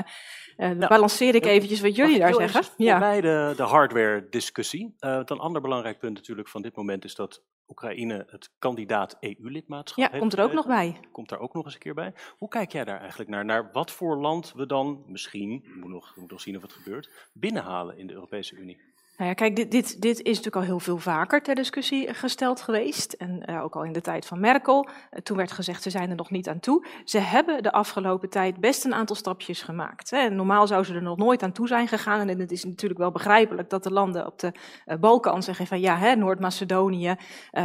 nou, 0.58 0.86
balanceer 0.86 1.34
ik 1.34 1.44
eventjes 1.44 1.80
wat 1.80 1.96
jullie 1.96 2.18
daar 2.18 2.34
zeggen. 2.34 2.62
Ja. 2.76 2.98
Bij 2.98 3.20
de, 3.20 3.52
de 3.56 3.62
hardware-discussie. 3.62 4.96
Uh, 5.00 5.20
een 5.24 5.38
ander 5.38 5.62
belangrijk 5.62 5.98
punt 5.98 6.14
natuurlijk 6.14 6.48
van 6.48 6.62
dit 6.62 6.76
moment 6.76 7.04
is 7.04 7.14
dat 7.14 7.42
Oekraïne 7.68 8.26
het 8.30 8.50
kandidaat 8.58 9.16
EU-lidmaatschap 9.20 9.98
ja, 9.98 10.08
heeft. 10.10 10.20
komt 10.20 10.32
er 10.32 10.42
ook 10.44 10.52
nog 10.52 10.66
bij. 10.66 11.00
Komt 11.12 11.28
daar 11.28 11.38
ook 11.38 11.54
nog 11.54 11.64
eens 11.64 11.74
een 11.74 11.80
keer 11.80 11.94
bij. 11.94 12.14
Hoe 12.38 12.48
kijk 12.48 12.72
jij 12.72 12.84
daar 12.84 13.00
eigenlijk 13.00 13.30
naar? 13.30 13.44
Naar 13.44 13.70
wat 13.72 13.90
voor 13.90 14.16
land 14.16 14.52
we 14.52 14.66
dan 14.66 15.02
misschien, 15.06 15.60
we 15.62 15.68
moeten 15.68 15.90
nog, 15.90 16.16
moet 16.16 16.30
nog 16.30 16.40
zien 16.40 16.56
of 16.56 16.62
het 16.62 16.72
gebeurt, 16.72 17.10
binnenhalen 17.32 17.98
in 17.98 18.06
de 18.06 18.12
Europese 18.12 18.56
Unie? 18.56 18.80
Nou 19.18 19.30
ja, 19.30 19.36
kijk, 19.36 19.56
dit, 19.56 19.70
dit, 19.70 20.02
dit 20.02 20.18
is 20.18 20.26
natuurlijk 20.26 20.56
al 20.56 20.62
heel 20.62 20.80
veel 20.80 20.98
vaker 20.98 21.42
ter 21.42 21.54
discussie 21.54 22.14
gesteld 22.14 22.60
geweest. 22.60 23.12
En 23.12 23.42
uh, 23.46 23.62
ook 23.62 23.76
al 23.76 23.84
in 23.84 23.92
de 23.92 24.00
tijd 24.00 24.26
van 24.26 24.40
Merkel. 24.40 24.86
Uh, 24.86 25.20
toen 25.20 25.36
werd 25.36 25.52
gezegd, 25.52 25.82
ze 25.82 25.90
zijn 25.90 26.10
er 26.10 26.16
nog 26.16 26.30
niet 26.30 26.48
aan 26.48 26.60
toe. 26.60 26.86
Ze 27.04 27.18
hebben 27.18 27.62
de 27.62 27.72
afgelopen 27.72 28.30
tijd 28.30 28.60
best 28.60 28.84
een 28.84 28.94
aantal 28.94 29.16
stapjes 29.16 29.62
gemaakt. 29.62 30.10
Hè. 30.10 30.28
Normaal 30.30 30.66
zou 30.66 30.84
ze 30.84 30.94
er 30.94 31.02
nog 31.02 31.16
nooit 31.16 31.42
aan 31.42 31.52
toe 31.52 31.66
zijn 31.66 31.88
gegaan. 31.88 32.28
En 32.28 32.38
het 32.38 32.52
is 32.52 32.64
natuurlijk 32.64 33.00
wel 33.00 33.10
begrijpelijk 33.10 33.70
dat 33.70 33.82
de 33.82 33.92
landen 33.92 34.26
op 34.26 34.38
de 34.38 34.52
uh, 34.86 34.96
Balkan 34.96 35.42
zeggen 35.42 35.66
van 35.66 35.80
ja, 35.80 36.14
Noord-Macedonië, 36.14 37.14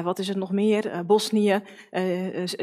wat 0.03 0.19
is 0.19 0.27
het 0.27 0.37
nog 0.37 0.51
meer, 0.51 1.05
Bosnië, 1.05 1.61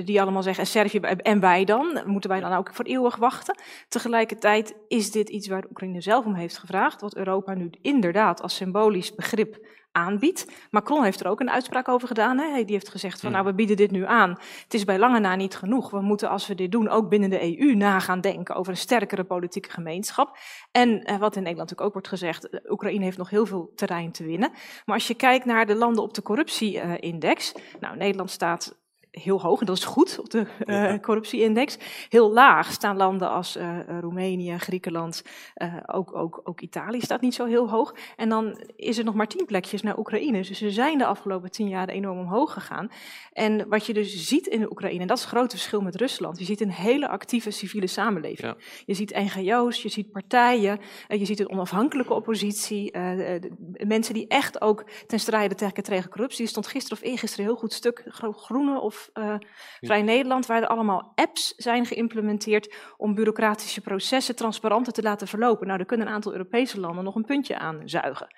die 0.05 0.21
allemaal 0.21 0.43
zeggen, 0.43 0.65
en 0.65 0.71
Servië 0.71 0.99
en 0.99 1.41
wij 1.41 1.65
dan, 1.65 2.03
moeten 2.07 2.31
wij 2.31 2.41
dan 2.41 2.53
ook 2.53 2.75
voor 2.75 2.85
eeuwig 2.85 3.17
wachten. 3.17 3.59
Tegelijkertijd 3.89 4.75
is 4.89 5.11
dit 5.11 5.29
iets 5.29 5.49
waar 5.49 5.65
Oekraïne 5.71 6.01
zelf 6.01 6.25
om 6.25 6.35
heeft 6.35 6.59
gevraagd, 6.59 7.01
wat 7.01 7.17
Europa 7.17 7.55
nu 7.55 7.71
inderdaad 7.81 8.43
als 8.43 8.55
symbool 8.55 8.79
symbolisch 8.81 9.15
begrip 9.15 9.69
aanbiedt. 9.93 10.47
Macron 10.71 11.03
heeft 11.03 11.21
er 11.21 11.27
ook 11.27 11.41
een 11.41 11.51
uitspraak 11.51 11.89
over 11.89 12.09
gedaan. 12.09 12.39
Hè? 12.39 12.65
Die 12.65 12.75
heeft 12.75 12.89
gezegd 12.89 13.21
van 13.21 13.29
hmm. 13.29 13.39
nou, 13.39 13.51
we 13.51 13.55
bieden 13.55 13.77
dit 13.77 13.91
nu 13.91 14.07
aan. 14.07 14.31
Het 14.63 14.75
is 14.75 14.85
bij 14.85 14.99
lange 14.99 15.21
na 15.21 15.35
niet 15.35 15.57
genoeg. 15.57 15.91
We 15.91 16.01
moeten 16.01 16.29
als 16.29 16.47
we 16.47 16.55
dit 16.55 16.73
doen 16.73 16.89
ook 16.89 17.09
binnen 17.09 17.31
de 17.31 17.59
EU 17.59 17.75
na 17.75 18.01
gaan 18.01 18.21
denken 18.21 18.55
over 18.55 18.73
een 18.73 18.79
sterkere 18.79 19.25
politieke 19.25 19.71
gemeenschap. 19.71 20.37
En 20.73 21.03
eh, 21.03 21.19
wat 21.19 21.37
in 21.37 21.43
Nederland 21.43 21.71
natuurlijk 21.71 21.81
ook 21.81 21.93
wordt 21.93 22.09
gezegd, 22.09 22.49
eh, 22.49 22.71
Oekraïne 22.71 23.05
heeft 23.05 23.19
nog 23.19 23.31
heel 23.31 23.47
veel 23.47 23.73
terrein 23.75 24.13
te 24.13 24.25
winnen. 24.25 24.51
Maar 24.85 24.95
als 24.95 25.09
je 25.09 25.15
kijkt 25.15 25.45
naar 25.45 25.67
de 25.67 25.75
landen 25.75 26.03
op 26.03 26.15
de 26.15 26.23
corruptieindex, 26.23 27.55
nou 27.81 27.97
Nederland 27.97 28.31
staat 28.31 28.80
heel 29.11 29.41
hoog, 29.41 29.61
en 29.61 29.67
dat 29.67 29.77
is 29.77 29.85
goed 29.85 30.19
op 30.19 30.31
de 30.31 30.47
uh, 30.67 30.95
corruptieindex. 31.01 31.79
Heel 32.09 32.33
laag 32.33 32.73
staan 32.73 32.97
landen 32.97 33.31
als 33.31 33.57
uh, 33.57 33.79
Roemenië, 34.01 34.59
Griekenland, 34.59 35.23
uh, 35.57 35.75
ook, 35.87 36.17
ook, 36.17 36.41
ook 36.45 36.61
Italië 36.61 37.01
staat 37.01 37.21
niet 37.21 37.35
zo 37.35 37.45
heel 37.45 37.71
hoog. 37.71 37.95
En 38.17 38.29
dan 38.29 38.61
is 38.77 38.99
er 38.99 39.05
nog 39.05 39.15
maar 39.15 39.27
tien 39.27 39.47
plekjes 39.47 39.83
naar 39.83 39.99
Oekraïne. 39.99 40.43
Dus 40.43 40.59
ze 40.59 40.71
zijn 40.71 40.99
de 40.99 41.07
afgelopen 41.07 41.51
tien 41.51 41.69
jaar 41.69 41.89
enorm 41.89 42.19
omhoog 42.19 42.53
gegaan. 42.53 42.91
En 43.33 43.69
wat 43.69 43.87
je 43.87 43.93
dus 43.93 44.29
ziet 44.29 44.47
in 44.47 44.61
de 44.61 44.71
Oekraïne, 44.71 45.01
en 45.01 45.07
dat 45.07 45.17
is 45.17 45.23
het 45.23 45.33
grote 45.33 45.57
verschil 45.57 45.81
met 45.81 45.97
Rusland, 45.97 46.39
je 46.39 46.45
ziet 46.45 46.61
een 46.61 46.73
hele 46.73 47.09
actieve 47.09 47.51
civiele 47.51 47.87
samenleving. 47.87 48.49
Ja. 48.49 48.57
Je 48.87 48.95
ziet 48.95 49.15
NGO's, 49.15 49.83
je 49.83 49.89
ziet 49.89 50.13
partijen, 50.13 50.79
je 51.09 51.25
ziet 51.25 51.41
een 51.41 51.51
onafhankelijke 51.51 52.15
oppositie, 52.15 52.99
mensen 53.87 54.15
die 54.15 54.27
echt 54.29 54.61
ook 54.61 54.85
ten 55.07 55.21
strijde 55.21 55.55
tegen, 55.55 55.83
tegen 55.83 56.11
corruptie. 56.11 56.45
Er 56.45 56.51
stond 56.51 56.67
gisteren 56.67 56.99
of 56.99 57.05
eergisteren 57.05 57.45
een 57.45 57.51
heel 57.51 57.61
goed 57.61 57.73
stuk, 57.73 58.05
groene 58.37 58.81
of 58.81 59.00
uh, 59.15 59.35
Vrij 59.81 60.03
Nederland, 60.03 60.47
waar 60.47 60.63
er 60.63 60.69
allemaal 60.69 61.13
apps 61.15 61.55
zijn 61.57 61.87
geïmplementeerd 61.87 62.75
om 62.97 63.15
bureaucratische 63.15 63.81
processen 63.81 64.37
transparanter 64.37 64.93
te 64.93 65.03
laten 65.03 65.29
verlopen. 65.29 65.67
Nou, 65.67 65.79
daar 65.79 65.87
kunnen 65.87 66.07
een 66.07 66.13
aantal 66.13 66.33
Europese 66.33 66.81
landen 66.81 67.05
nog 67.05 67.15
een 67.15 67.25
puntje 67.25 67.59
aan 67.59 67.83
zuigen 67.85 68.29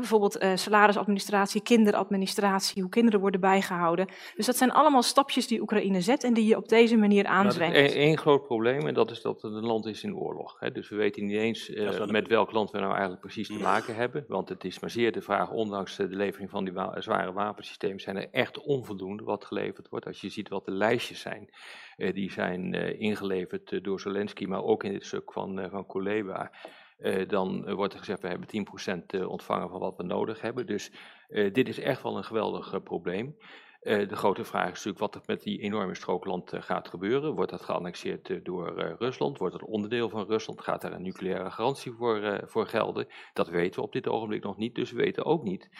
bijvoorbeeld 0.00 0.42
uh, 0.42 0.52
salarisadministratie, 0.54 1.62
kinderadministratie, 1.62 2.82
hoe 2.82 2.90
kinderen 2.90 3.20
worden 3.20 3.40
bijgehouden. 3.40 4.08
Dus 4.36 4.46
dat 4.46 4.56
zijn 4.56 4.72
allemaal 4.72 5.02
stapjes 5.02 5.46
die 5.46 5.60
Oekraïne 5.60 6.00
zet 6.00 6.24
en 6.24 6.34
die 6.34 6.46
je 6.46 6.56
op 6.56 6.68
deze 6.68 6.96
manier 6.96 7.26
aanzwengt. 7.26 7.76
Nou, 7.76 7.98
Eén 7.98 8.18
groot 8.18 8.46
probleem 8.46 8.86
en 8.86 8.94
dat 8.94 9.10
is 9.10 9.20
dat 9.20 9.42
het 9.42 9.52
een 9.52 9.66
land 9.66 9.86
is 9.86 10.02
in 10.04 10.16
oorlog. 10.16 10.56
Hè. 10.60 10.72
Dus 10.72 10.88
we 10.88 10.96
weten 10.96 11.24
niet 11.24 11.36
eens 11.36 11.68
uh, 11.68 12.06
met 12.06 12.28
welk 12.28 12.52
land 12.52 12.70
we 12.70 12.78
nou 12.78 12.90
eigenlijk 12.90 13.20
precies 13.20 13.46
te 13.46 13.58
maken 13.58 13.94
hebben. 13.94 14.24
Want 14.28 14.48
het 14.48 14.64
is 14.64 14.80
maar 14.80 14.90
zeer 14.90 15.12
de 15.12 15.22
vraag, 15.22 15.50
ondanks 15.50 15.96
de 15.96 16.08
levering 16.08 16.50
van 16.50 16.64
die 16.64 16.72
wa 16.72 17.00
zware 17.00 17.32
wapensystemen, 17.32 18.00
zijn 18.00 18.16
er 18.16 18.28
echt 18.30 18.60
onvoldoende 18.60 19.24
wat 19.24 19.44
geleverd 19.44 19.88
wordt. 19.88 20.06
Als 20.06 20.20
je 20.20 20.28
ziet 20.28 20.48
wat 20.48 20.64
de 20.64 20.72
lijstjes 20.72 21.20
zijn, 21.20 21.50
uh, 21.96 22.14
die 22.14 22.32
zijn 22.32 22.72
ingeleverd 22.98 23.84
door 23.84 24.00
Zelensky, 24.00 24.44
maar 24.44 24.64
ook 24.64 24.84
in 24.84 24.92
dit 24.92 25.06
stuk 25.06 25.32
van, 25.32 25.68
van 25.70 25.86
Kuleba. 25.86 26.50
Uh, 26.98 27.28
dan 27.28 27.74
wordt 27.74 27.92
er 27.92 27.98
gezegd, 27.98 28.20
we 28.20 28.28
hebben 28.28 28.66
10% 29.00 29.06
eh, 29.06 29.28
ontvangen 29.28 29.68
van 29.68 29.80
wat 29.80 29.96
we 29.96 30.02
nodig 30.02 30.40
hebben. 30.40 30.66
Dus 30.66 30.92
uh, 31.28 31.52
dit 31.52 31.68
is 31.68 31.78
echt 31.78 32.02
wel 32.02 32.16
een 32.16 32.24
geweldig 32.24 32.82
probleem. 32.82 33.36
de 33.80 34.16
grote 34.16 34.44
vraag 34.44 34.64
is 34.64 34.84
natuurlijk 34.84 34.98
wat 34.98 35.14
er 35.14 35.20
met 35.26 35.42
die 35.42 35.60
enorme 35.60 35.94
strookland 35.94 36.52
gaat 36.54 36.88
gebeuren. 36.88 37.34
Wordt 37.34 37.50
dat 37.50 37.62
geannexeerd 37.62 38.44
door 38.44 38.96
Rusland? 38.98 39.38
Wordt 39.38 39.54
het 39.54 39.64
onderdeel 39.64 40.08
van 40.08 40.26
Rusland? 40.26 40.60
Gaat 40.60 40.80
daar 40.80 40.92
een 40.92 41.02
nucleaire 41.02 41.50
garantie 41.50 41.92
voor, 41.92 42.40
voor 42.46 42.66
gelden? 42.66 43.06
Dat 43.32 43.48
weten 43.48 43.80
we 43.80 43.86
op 43.86 43.92
dit 43.92 44.08
ogenblik 44.08 44.42
nog 44.42 44.56
niet. 44.56 44.74
Dus 44.74 44.90
we 44.90 44.96
weten 44.96 45.24
ook 45.24 45.42
niet 45.42 45.70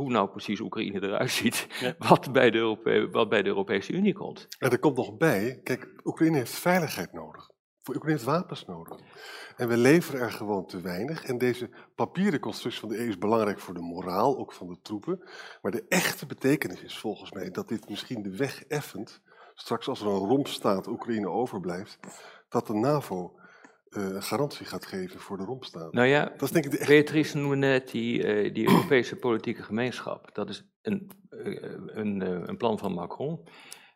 hoe 0.00 0.10
nou 0.10 0.28
precies 0.28 0.60
Oekraïne 0.60 1.02
eruit 1.02 1.30
ziet, 1.30 1.66
ja. 1.80 1.94
wat, 2.08 2.32
bij 2.32 2.50
de 2.50 3.08
wat 3.12 3.28
bij 3.28 3.42
de 3.42 3.48
Europese 3.48 3.92
Unie 3.92 4.14
komt. 4.14 4.46
En 4.58 4.70
er 4.70 4.78
komt 4.78 4.96
nog 4.96 5.16
bij, 5.16 5.60
kijk, 5.62 6.00
Oekraïne 6.04 6.36
heeft 6.36 6.58
veiligheid 6.58 7.12
nodig. 7.12 7.49
Oekraïne 7.88 8.10
heeft 8.10 8.24
wapens 8.24 8.66
nodig. 8.66 8.98
En 9.56 9.68
we 9.68 9.76
leveren 9.76 10.20
er 10.20 10.32
gewoon 10.32 10.66
te 10.66 10.80
weinig. 10.80 11.24
En 11.24 11.38
deze 11.38 11.70
papieren 11.94 12.40
constructie 12.40 12.80
van 12.80 12.88
de 12.88 12.98
EU 12.98 13.08
is 13.08 13.18
belangrijk 13.18 13.58
voor 13.58 13.74
de 13.74 13.80
moraal, 13.80 14.38
ook 14.38 14.52
van 14.52 14.68
de 14.68 14.78
troepen. 14.82 15.22
Maar 15.62 15.72
de 15.72 15.84
echte 15.88 16.26
betekenis 16.26 16.82
is 16.82 16.98
volgens 16.98 17.32
mij 17.32 17.50
dat 17.50 17.68
dit 17.68 17.88
misschien 17.88 18.22
de 18.22 18.36
weg 18.36 18.64
effent. 18.64 19.20
Straks 19.54 19.88
als 19.88 20.00
er 20.00 20.06
een 20.06 20.28
rompstaat 20.28 20.86
Oekraïne 20.86 21.28
overblijft, 21.28 21.98
dat 22.48 22.66
de 22.66 22.74
NAVO 22.74 23.34
uh, 23.90 24.22
garantie 24.22 24.66
gaat 24.66 24.86
geven 24.86 25.20
voor 25.20 25.36
de 25.36 25.44
rompstaat. 25.44 25.92
Nou 25.92 26.06
ja, 26.06 26.24
dat 26.24 26.42
is 26.42 26.50
denk 26.50 26.64
ik 26.64 26.70
de 26.70 26.78
echte... 26.78 26.92
Beatrice 26.92 27.36
noemde 27.36 27.56
net 27.56 27.90
die, 27.90 28.44
uh, 28.44 28.54
die 28.54 28.68
Europese 28.70 29.16
politieke 29.16 29.62
gemeenschap. 29.62 30.34
Dat 30.34 30.48
is 30.48 30.64
een, 30.82 31.10
uh, 31.30 31.62
een, 31.86 32.20
een 32.48 32.56
plan 32.56 32.78
van 32.78 32.92
Macron. 32.92 33.48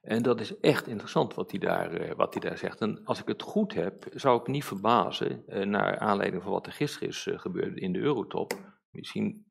En 0.04 0.22
dat 0.22 0.40
is 0.40 0.60
echt 0.60 0.86
interessant 0.86 1.34
wat 1.34 1.50
hij 1.50 1.60
daar, 1.60 1.92
eh, 1.92 2.14
wat 2.16 2.34
hij 2.34 2.42
daar 2.48 2.58
zegt. 2.58 2.80
En 2.80 3.04
als 3.04 3.20
ik 3.20 3.28
het 3.28 3.42
goed 3.42 3.74
heb, 3.74 4.06
zou 4.14 4.40
ik 4.40 4.46
niet 4.46 4.64
verbazen, 4.64 5.46
eh, 5.46 5.66
naar 5.66 5.98
aanleiding 5.98 6.42
van 6.42 6.52
wat 6.52 6.66
er 6.66 6.72
gisteren 6.72 7.08
is 7.08 7.26
eh, 7.26 7.38
gebeurd 7.38 7.78
in 7.78 7.92
de 7.92 7.98
Eurotop. 7.98 8.52
Misschien 8.90 9.46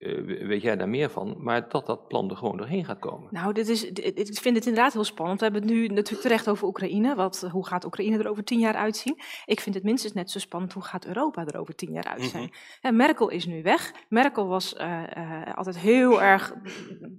uh, 0.00 0.46
weet 0.46 0.62
jij 0.62 0.76
daar 0.76 0.88
meer 0.88 1.10
van, 1.10 1.36
maar 1.38 1.68
dat 1.68 1.86
dat 1.86 2.08
plan 2.08 2.30
er 2.30 2.36
gewoon 2.36 2.56
doorheen 2.56 2.84
gaat 2.84 2.98
komen. 2.98 3.28
Nou, 3.30 3.52
dit 3.52 3.68
is, 3.68 3.84
ik 3.84 4.38
vind 4.38 4.56
het 4.56 4.66
inderdaad 4.66 4.92
heel 4.92 5.04
spannend. 5.04 5.38
We 5.38 5.44
hebben 5.44 5.62
het 5.62 5.70
nu 5.70 5.86
natuurlijk 5.86 6.22
terecht 6.22 6.48
over 6.48 6.66
Oekraïne. 6.66 7.14
Wat, 7.14 7.48
hoe 7.50 7.66
gaat 7.66 7.84
Oekraïne 7.84 8.18
er 8.18 8.28
over 8.28 8.44
tien 8.44 8.58
jaar 8.58 8.74
uitzien? 8.74 9.18
Ik 9.44 9.60
vind 9.60 9.74
het 9.74 9.84
minstens 9.84 10.12
net 10.12 10.30
zo 10.30 10.38
spannend, 10.38 10.72
hoe 10.72 10.82
gaat 10.82 11.06
Europa 11.06 11.46
er 11.46 11.60
over 11.60 11.74
tien 11.74 11.92
jaar 11.92 12.04
uitzien? 12.04 12.42
Mm 12.42 12.50
-hmm. 12.80 12.96
Merkel 12.96 13.28
is 13.28 13.46
nu 13.46 13.62
weg. 13.62 13.92
Merkel 14.08 14.46
was 14.46 14.74
uh, 14.74 15.02
uh, 15.16 15.54
altijd 15.54 15.78
heel 15.78 16.22
erg, 16.22 16.54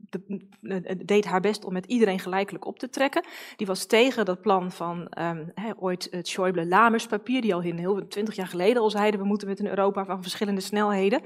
de, 0.09 1.01
deed 1.05 1.25
haar 1.25 1.41
best 1.41 1.65
om 1.65 1.73
met 1.73 1.85
iedereen 1.85 2.19
gelijkelijk 2.19 2.65
op 2.65 2.79
te 2.79 2.89
trekken. 2.89 3.25
Die 3.55 3.67
was 3.67 3.85
tegen 3.85 4.25
dat 4.25 4.41
plan 4.41 4.71
van 4.71 4.97
um, 5.00 5.51
he, 5.53 5.71
ooit 5.77 6.07
het 6.11 6.29
Schäuble-Lamers 6.29 7.07
papier, 7.07 7.41
die 7.41 7.53
al 7.53 7.61
heel 7.61 8.07
twintig 8.07 8.35
jaar 8.35 8.47
geleden 8.47 8.81
al 8.81 8.89
zeiden, 8.89 9.19
we 9.19 9.25
moeten 9.25 9.47
met 9.47 9.59
een 9.59 9.67
Europa 9.67 10.05
van 10.05 10.21
verschillende 10.21 10.61
snelheden. 10.61 11.21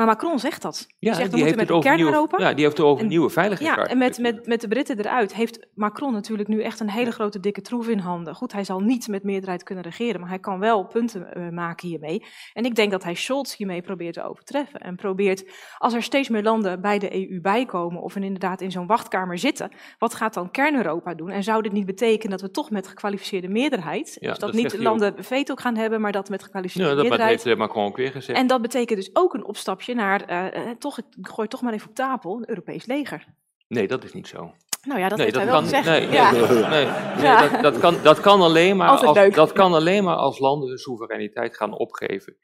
Maar 0.00 0.08
Macron 0.08 0.38
zegt 0.38 0.62
dat. 0.62 0.86
Ja, 0.88 0.94
die 0.98 1.14
zegt, 1.14 1.32
die 1.32 1.42
heeft 1.42 1.56
met 1.56 1.68
het 1.68 1.76
over 1.76 1.94
nieuwe, 1.96 2.28
ja, 2.36 2.52
die 2.54 2.64
heeft 2.64 2.80
over 2.80 3.02
En- 3.02 3.08
nieuwe 3.08 3.26
Ja, 3.26 3.32
veiligheidskaart. 3.32 3.90
en 3.90 3.98
met, 3.98 4.18
met, 4.18 4.46
met 4.46 4.60
de 4.60 4.68
Britten 4.68 4.98
eruit 4.98 5.34
heeft 5.34 5.66
Macron 5.74 6.12
natuurlijk 6.12 6.48
nu 6.48 6.62
echt 6.62 6.80
een 6.80 6.90
hele 6.90 7.10
grote 7.10 7.40
dikke 7.40 7.60
troef 7.60 7.88
in 7.88 7.98
handen. 7.98 8.34
Goed, 8.34 8.52
hij 8.52 8.64
zal 8.64 8.80
niet 8.80 9.08
met 9.08 9.22
meerderheid 9.22 9.62
kunnen 9.62 9.84
regeren, 9.84 10.20
maar 10.20 10.28
hij 10.28 10.38
kan 10.38 10.58
wel 10.58 10.84
punten 10.86 11.34
eh, 11.34 11.48
maken 11.48 11.88
hiermee. 11.88 12.24
En 12.52 12.64
ik 12.64 12.74
denk 12.74 12.90
dat 12.90 13.04
hij 13.04 13.14
Scholz 13.14 13.56
hiermee 13.56 13.82
probeert 13.82 14.14
te 14.14 14.22
overtreffen. 14.22 14.80
En 14.80 14.96
probeert, 14.96 15.44
als 15.78 15.94
er 15.94 16.02
steeds 16.02 16.28
meer 16.28 16.42
landen 16.42 16.80
bij 16.80 16.98
de 16.98 17.30
EU 17.30 17.40
bijkomen 17.40 18.02
of 18.02 18.16
in 18.16 18.22
inderdaad 18.22 18.60
in 18.60 18.70
zo'n 18.70 18.86
wachtkamer 18.86 19.38
zitten, 19.38 19.70
wat 19.98 20.14
gaat 20.14 20.34
dan 20.34 20.50
kern-Europa 20.50 21.14
doen? 21.14 21.30
En 21.30 21.42
zou 21.42 21.62
dit 21.62 21.72
niet 21.72 21.86
betekenen 21.86 22.30
dat 22.30 22.40
we 22.40 22.50
toch 22.50 22.70
met 22.70 22.88
gekwalificeerde 22.88 23.48
meerderheid, 23.48 24.16
Ja, 24.20 24.28
dus 24.30 24.38
dat, 24.38 24.52
dat 24.52 24.62
niet 24.62 24.78
landen 24.78 25.14
veto 25.24 25.54
gaan 25.54 25.76
hebben, 25.76 26.00
maar 26.00 26.12
dat 26.12 26.28
met 26.28 26.38
Ja, 26.40 26.44
gekwalificeerde 26.46 26.94
dat 26.94 27.02
meerderheid. 27.02 27.30
heeft 27.42 27.46
eh, 27.46 27.56
Macron 27.66 27.84
ook 27.84 27.96
weer 27.96 28.10
gezegd. 28.12 28.38
En 28.38 28.46
dat 28.46 28.62
betekent 28.62 28.98
dus 28.98 29.10
ook 29.12 29.34
een 29.34 29.44
opstapje 29.44 29.89
naar, 29.94 30.20
eh, 30.24 30.46
eh, 30.70 30.76
toch, 30.78 30.98
ik 30.98 31.04
gooi 31.22 31.48
toch 31.48 31.62
maar 31.62 31.72
even 31.72 31.88
op 31.88 31.94
tafel, 31.94 32.36
een 32.36 32.48
Europees 32.48 32.86
leger. 32.86 33.24
Nee, 33.68 33.88
dat 33.88 34.04
is 34.04 34.12
niet 34.12 34.28
zo. 34.28 34.54
Nou 34.82 35.00
ja, 35.00 35.08
dat 35.08 35.18
nee, 35.18 35.26
heeft 35.26 35.38
dat 35.38 35.48
hij 35.48 35.52
wel 35.52 35.60
kan, 35.60 35.64
gezegd. 35.70 35.86
nee, 35.86 36.06
nee, 36.06 36.16
ja. 36.20 36.30
nee, 36.68 36.84
nee, 36.84 36.84
Ja. 37.24 37.48
dat, 37.48 37.62
dat, 37.62 37.78
kan, 37.78 37.94
dat, 38.02 38.20
kan 38.20 38.40
alleen 38.40 38.76
maar 38.76 38.88
Altijd 38.88 39.08
als, 39.08 39.18
leuk. 39.18 39.34
dat 39.34 39.52
kan 39.52 39.72
alleen 39.74 40.04
maar 40.04 40.16
als 40.16 40.38
landen 40.38 40.68
hun 40.68 40.78
soevereiniteit 40.78 41.56
gaan 41.56 41.72
opgeven. 41.78 42.36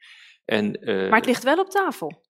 En, 0.45 0.73
eh, 0.73 1.09
Maar 1.09 1.17
het 1.17 1.25
ligt 1.25 1.43
wel 1.43 1.59
op 1.59 1.69
tafel. 1.69 2.21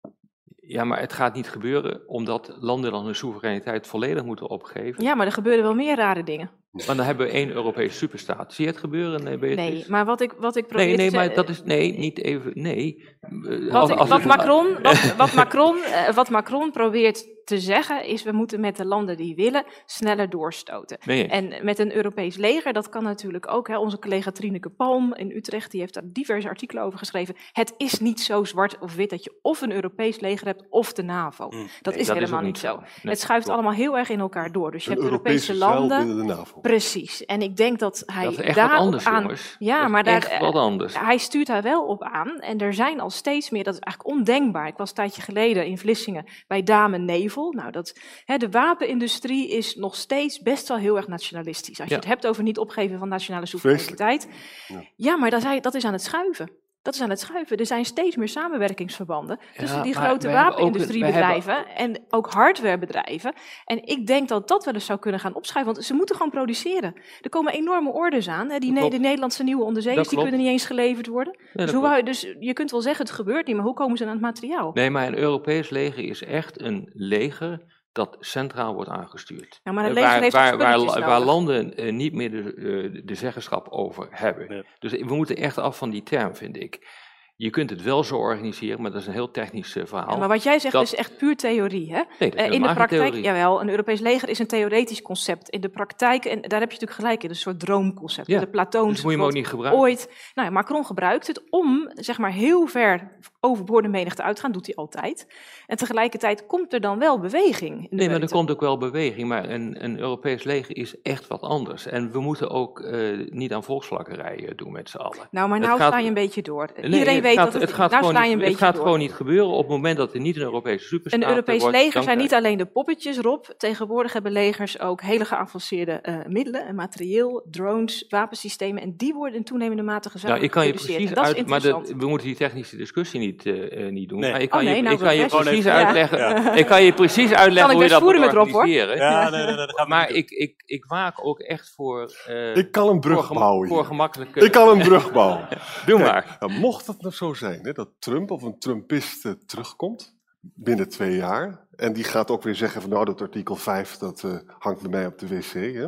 Ja, 0.56 0.84
maar 0.84 1.00
het 1.00 1.14
gaat 1.14 1.34
niet 1.34 1.50
gebeuren 1.50 2.08
omdat 2.08 2.56
landen 2.60 2.92
dan 2.92 3.06
hun 3.06 3.16
soevereiniteit 3.16 3.88
volledig 3.88 4.24
moeten 4.24 4.50
opgeven. 4.50 5.04
Ja, 5.04 5.16
maar 5.16 5.26
er 5.26 5.32
gebeuren 5.32 5.64
wel 5.64 5.76
meer 5.76 5.96
rare 5.96 6.24
dingen. 6.24 6.52
Maar 6.86 6.96
dan 6.96 7.06
hebben 7.06 7.26
we 7.28 7.32
één 7.34 7.50
Europese 7.52 7.98
superstaat. 7.98 8.54
Zie 8.54 8.66
je 8.66 8.72
het 8.72 8.80
gebeuren? 8.80 9.24
Nee, 9.24 9.38
Beatrice? 9.38 9.72
Nee, 9.72 9.86
maar 9.88 10.06
wat 10.06 10.22
ik, 10.22 10.34
wat 10.40 10.56
ik 10.56 10.68
probeer 10.68 10.86
nee, 10.86 10.96
nee, 10.98 11.10
te 11.10 11.16
maar 11.16 11.34
dat 11.34 11.50
is. 11.50 11.64
Nee, 11.64 11.98
niet 11.98 12.24
even. 12.24 12.52
Nee. 12.54 13.06
Eh, 13.22 13.60
Wat, 13.72 13.74
als- 13.74 13.90
ik- 13.90 13.98
als 13.98 14.10
wat, 14.10 14.24
Macron, 14.26 14.68
wat, 14.82 15.16
wat, 15.16 15.34
Macron, 15.34 15.78
eh, 15.84 16.14
wat 16.14 16.30
Macron 16.30 16.72
probeert 16.72 17.36
te 17.44 17.60
zeggen 17.60 18.06
is, 18.06 18.24
we 18.24 18.32
moeten 18.32 18.60
met 18.60 18.76
de 18.78 18.86
landen 18.86 19.18
die 19.18 19.36
willen 19.36 19.64
sneller 19.86 20.30
doorstoten. 20.30 20.98
Nee. 21.06 21.28
En 21.28 21.54
met 21.66 21.80
een 21.80 21.96
Europees 21.96 22.36
leger, 22.38 22.74
dat 22.74 22.90
kan 22.90 23.04
natuurlijk 23.04 23.52
ook. 23.52 23.68
Hè, 23.68 23.78
onze 23.78 24.00
collega 24.00 24.32
Trineke 24.32 24.70
Palm 24.70 25.14
in 25.16 25.32
Utrecht, 25.32 25.72
die 25.72 25.80
heeft 25.80 25.94
daar 25.94 26.04
diverse 26.06 26.48
artikelen 26.48 26.84
over 26.84 27.00
geschreven. 27.00 27.36
Het 27.52 27.74
is 27.78 28.00
niet 28.00 28.20
zo 28.20 28.44
zwart 28.44 28.80
of 28.80 28.96
wit 28.96 29.10
dat 29.10 29.24
je 29.24 29.40
of 29.42 29.62
een 29.62 29.72
Europees 29.72 30.20
leger 30.20 30.48
hebt 30.48 30.64
of 30.70 30.94
de 30.94 31.04
NAVO. 31.04 31.50
dat 31.50 31.54
Nee, 31.54 31.64
is 31.66 31.82
dat 31.82 31.98
is 31.98 32.08
helemaal 32.08 32.42
niet 32.42 32.58
zo. 32.58 32.68
zo. 32.68 32.76
Nee, 32.80 33.14
het 33.14 33.20
schuift 33.20 33.50
allemaal 33.50 33.72
heel 33.74 33.98
erg 33.98 34.10
in 34.10 34.20
elkaar 34.20 34.52
door. 34.52 34.72
Dus 34.72 34.84
je 34.86 34.92
Een 34.92 34.98
hebt 34.98 35.10
Europese 35.12 35.56
landen. 35.56 35.98
binnen 36.08 36.28
de 36.28 36.34
NAVO. 36.34 36.60
Precies. 36.68 37.26
En 37.26 37.42
ik 37.42 37.56
denk 37.56 37.80
dat 37.80 38.04
hij 38.06 38.24
dat 38.24 38.32
is 38.34 38.40
echt 38.40 38.56
daar 38.56 38.70
wat 38.70 38.78
anders, 38.80 39.06
aan. 39.06 39.22
jongens. 39.22 39.56
Ja, 39.60 39.76
Dat 39.76 39.86
is 39.86 39.92
maar 39.92 40.04
daar, 40.04 40.16
echt 40.16 40.40
wat 40.40 40.56
anders. 40.56 41.00
hij 41.00 41.18
stuurt 41.18 41.48
daar 41.48 41.62
wel 41.62 41.86
op 41.86 42.04
aan. 42.04 42.40
En 42.40 42.58
er 42.58 42.74
zijn 42.74 43.00
al 43.00 43.10
steeds 43.10 43.50
meer, 43.50 43.64
dat 43.64 43.74
is 43.74 43.80
eigenlijk 43.80 44.18
ondenkbaar. 44.18 44.68
Ik 44.68 44.78
was 44.78 44.90
een 44.90 44.96
tijdje 44.96 45.22
geleden 45.22 45.66
in 45.66 45.78
Vlissingen 45.78 46.26
bij 46.48 46.64
Dame 46.64 46.98
Nevel. 46.98 47.52
Nou, 47.52 47.72
dat, 47.72 48.00
hè, 48.26 48.38
de 48.38 48.50
wapenindustrie 48.50 49.50
is 49.50 49.76
nog 49.76 49.96
steeds 49.96 50.40
best 50.42 50.68
wel 50.68 50.78
heel 50.78 50.96
erg 50.98 51.08
nationalistisch. 51.08 51.80
Als 51.80 51.90
je 51.90 51.96
het 51.96 52.06
hebt 52.06 52.28
over 52.28 52.44
niet 52.44 52.58
opgeven 52.58 53.00
van 53.00 53.08
nationale 53.10 53.46
soevereiniteit. 53.46 54.28
Ja. 54.68 54.84
Ja, 54.96 55.18
maar 55.18 55.30
dat 55.30 55.44
is, 55.44 55.62
dat 55.62 55.74
is 55.76 55.86
aan 55.86 55.94
het 55.94 56.04
schuiven. 56.04 56.52
Dat 56.82 56.96
is 56.96 57.02
aan 57.02 57.10
het 57.10 57.20
schuiven. 57.20 57.58
Er 57.58 57.66
zijn 57.66 57.86
steeds 57.86 58.16
meer 58.16 58.28
samenwerkingsverbanden 58.28 59.40
tussen 59.58 59.84
die 59.84 59.94
grote 59.94 60.28
hebben 60.28 60.46
wapenindustriebedrijven 60.50 61.68
en 61.68 62.06
ook 62.10 62.32
hardwarebedrijven. 62.32 63.34
En 63.66 63.84
ik 63.84 64.08
denk 64.08 64.28
dat 64.28 64.48
dat 64.48 64.66
wel 64.66 64.74
eens 64.74 64.86
zou 64.86 65.00
kunnen 65.00 65.20
gaan 65.20 65.36
opschuiven, 65.36 65.74
want 65.74 65.86
ze 65.86 65.94
moeten 65.94 66.16
gewoon 66.16 66.32
produceren. 66.32 66.94
Er 67.22 67.30
komen 67.30 67.54
enorme 67.54 67.92
orders 67.92 68.28
aan. 68.28 68.50
Hè. 68.50 68.60
Die, 68.60 68.72
ne- 68.72 68.90
de 68.90 69.00
Nederlandse 69.00 69.44
nieuwe 69.44 69.64
onderzeeërs, 69.64 70.08
die 70.08 70.22
kunnen 70.22 70.40
niet 70.40 70.48
eens 70.48 70.66
geleverd 70.66 71.08
worden. 71.08 71.40
Ja, 71.54 71.66
dus, 71.66 71.74
hoe 71.74 72.04
dus 72.04 72.36
je 72.40 72.54
kunt 72.54 72.72
wel 72.72 72.82
zeggen, 72.82 73.06
het 73.06 73.16
gebeurt 73.16 73.48
niet, 73.48 73.56
maar 73.56 73.66
hoe 73.66 73.74
komen 73.74 73.98
ze 73.98 74.04
aan 74.04 74.10
het 74.10 74.22
materiaal? 74.22 74.72
Nee, 74.74 74.90
maar 74.90 75.08
een 75.08 75.18
Europees 75.18 75.70
leger 75.70 76.04
is 76.04 76.24
echt 76.24 76.62
een 76.62 76.90
leger 76.94 77.77
dat 77.98 78.18
centraal 78.20 78.74
wordt 78.74 78.90
aangestuurd. 78.90 79.60
Ja, 79.64 79.72
maar 79.72 79.84
leger 79.84 80.02
waar, 80.02 80.22
heeft 80.22 80.34
waar, 80.34 81.00
waar, 81.00 81.20
landen 81.20 81.78
eh, 81.78 81.94
niet 81.94 82.14
meer 82.14 82.32
de, 82.32 82.54
eh, 82.94 83.02
de 83.06 83.16
zeggenschap 83.16 83.68
over 83.70 84.08
hebben. 84.12 84.56
Ja. 84.56 84.64
Dus 84.80 84.92
we 84.92 85.16
moeten 85.16 85.36
echt 85.36 85.58
af 85.58 85.78
van 85.78 85.90
die 85.90 86.04
term, 86.04 86.36
vind 86.36 86.58
ik. 86.58 87.06
Je 87.40 87.50
kunt 87.50 87.70
het 87.70 87.82
wel 87.84 88.04
zo 88.04 88.16
organiseren, 88.18 88.82
maar 88.82 88.92
dat 88.92 89.02
is 89.02 89.08
een 89.08 89.14
heel 89.14 89.32
technisch 89.32 89.76
eh, 89.76 89.86
verhaal. 89.86 90.10
Ja, 90.12 90.18
maar 90.18 90.28
wat 90.28 90.44
jij 90.44 90.60
zegt 90.60 90.74
dat- 90.74 90.84
is 90.84 90.96
echt 90.96 91.18
puur 91.18 91.36
theorie, 91.36 91.94
hè? 91.94 92.02
nee, 92.20 92.32
Eh, 92.32 92.52
in 92.52 92.62
de 92.62 92.74
praktijk, 92.74 92.90
theorie. 93.02 93.22
jawel, 93.24 93.62
een 93.62 93.70
Europees 93.70 94.00
leger 94.00 94.30
is 94.30 94.40
een 94.40 94.48
theoretisch 94.48 95.02
concept. 95.02 95.50
In 95.50 95.62
de 95.62 95.70
praktijk, 95.70 96.26
en 96.26 96.42
daar 96.42 96.60
heb 96.60 96.72
je 96.72 96.78
natuurlijk 96.80 96.92
gelijk 96.92 97.24
in, 97.24 97.30
een 97.30 97.36
soort 97.36 97.60
droomconcept. 97.60 98.28
Ja, 98.28 98.40
De 98.40 98.48
Platoonse 98.48 98.94
Dus 98.94 99.02
moet 99.04 99.12
je 99.12 99.18
hem 99.18 99.26
ook 99.28 99.32
God 99.34 99.42
niet 99.42 99.48
gebruiken. 99.48 99.82
ooit. 99.82 100.32
Nou 100.34 100.48
ja, 100.48 100.54
Macron 100.54 100.86
gebruikt 100.86 101.28
het 101.28 101.42
om 101.50 101.92
zeg 101.94 102.18
maar 102.18 102.32
heel 102.32 102.68
ver 102.68 103.12
over 103.40 103.82
de 103.82 103.88
menigte 103.88 104.24
uit 104.24 104.36
te 104.36 104.42
gaan, 104.42 104.52
doet 104.52 104.66
hij 104.66 104.76
altijd. 104.76 105.28
En 105.68 105.78
tegelijkertijd 105.78 106.46
komt 106.46 106.74
er 106.74 106.82
dan 106.82 107.00
wel 107.00 107.20
beweging. 107.20 107.76
In 107.78 107.88
de 107.90 107.96
Nee, 107.96 108.10
maar 108.10 108.22
er 108.22 108.30
komt 108.30 108.52
ook 108.52 108.60
wel 108.60 108.78
beweging, 108.78 109.28
maar 109.28 109.50
een, 109.50 109.84
een 109.84 110.00
Europees 110.00 110.44
leger 110.44 110.76
is 110.78 111.02
echt 111.02 111.28
wat 111.28 111.42
anders. 111.42 111.86
En 111.86 112.12
we 112.12 112.20
moeten 112.20 112.50
ook 112.50 112.80
eh, 112.80 113.00
niet 113.30 113.54
aan 113.54 113.64
volksvlakkerij 113.64 114.46
eh, 114.48 114.52
doen 114.56 114.72
met 114.72 114.90
z'n 114.90 114.98
allen. 114.98 115.28
Nou, 115.32 115.50
maar 115.50 115.60
nou 115.60 115.78
gaat- 115.78 116.02
je 116.02 116.08
een 116.08 116.14
beetje 116.14 116.42
door. 116.42 116.70
Nee, 116.76 116.92
Iedereen 116.92 117.22
weet 117.28 117.36
gaat, 117.38 117.44
dat 117.52 117.54
het, 117.54 117.62
het 117.62 117.74
gaat, 117.74 117.92
nou 117.92 118.04
gewoon, 118.04 118.16
sla 118.18 118.26
je 118.26 118.32
een 118.32 118.38
niet, 118.38 118.48
het 118.48 118.58
gaat 118.58 118.74
door. 118.74 118.84
gewoon 118.84 119.00
niet 119.00 119.14
gebeuren 119.14 119.50
op 119.52 119.58
het 119.58 119.68
moment 119.68 119.98
dat 119.98 120.14
er 120.14 120.20
niet 120.20 120.36
een 120.36 120.42
Europese 120.42 120.86
superstaat 120.86 121.22
Een 121.22 121.30
Europees 121.30 121.62
wordt, 121.62 121.78
leger 121.78 122.04
zijn 122.04 122.18
niet 122.18 122.34
alleen 122.34 122.58
de 122.58 122.66
poppetjes, 122.66 123.18
Rob. 123.18 123.44
Tegenwoordig 123.58 124.14
hebben 124.14 124.32
legers 124.32 124.80
ook 124.80 125.02
hele 125.02 125.26
geavanceerde 125.26 125.92
eh, 125.92 126.16
middelen 126.28 126.66
en 126.68 126.76
materieel, 126.76 127.46
drones, 127.52 128.06
wapensystemen. 128.10 128.82
En 128.82 128.94
die 128.98 129.14
worden 129.14 129.38
in 129.38 129.44
toenemende 129.44 129.84
mate 129.84 130.08
Nou, 130.08 130.12
gezamenlijk 130.12 130.44
ik 130.46 130.52
kan 130.52 130.66
je 130.68 130.74
precies 130.74 131.10
dat 131.10 131.26
uit, 131.26 131.48
maar 131.48 131.62
de- 131.62 131.94
we 131.98 132.08
moeten 132.08 132.28
die 132.28 132.36
technische 132.36 132.78
discussie 132.78 133.20
niet, 133.20 133.46
eh, 133.46 133.86
eh, 133.86 133.92
niet 133.92 134.10
doen. 134.10 134.20
Nee. 134.20 134.32
Maar 134.32 134.42
ik 134.42 134.46
Oh, 134.48 134.56
kan 134.56 134.66
nee, 134.66 134.76
je, 134.76 134.82
nou, 134.82 134.94
ik 134.96 135.02
kan 135.02 135.16
je 135.16 135.26
precies 135.26 135.64
Ja. 135.64 135.86
uitleggen. 135.86 136.18
Ja. 136.18 136.36
Ik 136.58 136.66
kan 136.66 136.84
je 136.84 136.94
precies 136.94 137.34
uitleggen 137.34 137.74
hoe 137.74 137.84
je 137.84 137.90
dat 137.90 138.02
moet 138.02 138.16
organiseren. 138.18 138.98
Ja, 138.98 139.30
nee, 139.30 139.56
dat 139.56 139.88
Maar 139.88 140.12
ik, 140.12 140.30
ik, 140.30 140.64
ik 140.66 140.86
waak 140.86 141.26
ook 141.26 141.40
echt 141.40 141.74
voor, 141.76 142.12
eh, 142.28 142.56
Ik 142.56 142.72
kan 142.72 142.84
een 142.84 142.90
voor, 142.92 143.00
brug 143.00 143.34
bouwen 143.34 143.68
voor 143.68 143.86
gemakkelijke... 143.86 144.40
Ik 144.40 144.52
kan 144.52 144.70
een 144.70 144.78
brug 144.78 145.12
bouwen. 145.12 145.48
Doe 145.86 146.00
maar. 146.00 146.38
nou, 146.40 146.52
mocht 146.52 146.88
het 146.88 147.02
nou 147.02 147.14
zo 147.18 147.34
zijn 147.34 147.66
hè, 147.66 147.72
dat 147.72 147.90
Trump 148.00 148.32
of 148.32 148.42
een 148.42 148.60
Trumpist 148.60 149.26
eh, 149.26 149.32
terugkomt 149.32 150.16
binnen 150.40 150.90
twee 150.90 151.16
jaar. 151.16 151.68
En 151.76 151.94
die 151.94 152.04
gaat 152.04 152.32
ook 152.32 152.44
weer 152.44 152.56
zeggen 152.56 152.82
van 152.82 152.90
nou 152.90 153.06
dat 153.06 153.22
artikel 153.22 153.56
5 153.56 153.98
dat 153.98 154.24
eh, 154.24 154.38
hangt 154.60 154.82
bij 154.82 154.90
mij 154.90 155.06
op 155.06 155.20
de 155.20 155.28
wc. 155.28 155.54
Hè. 155.54 155.88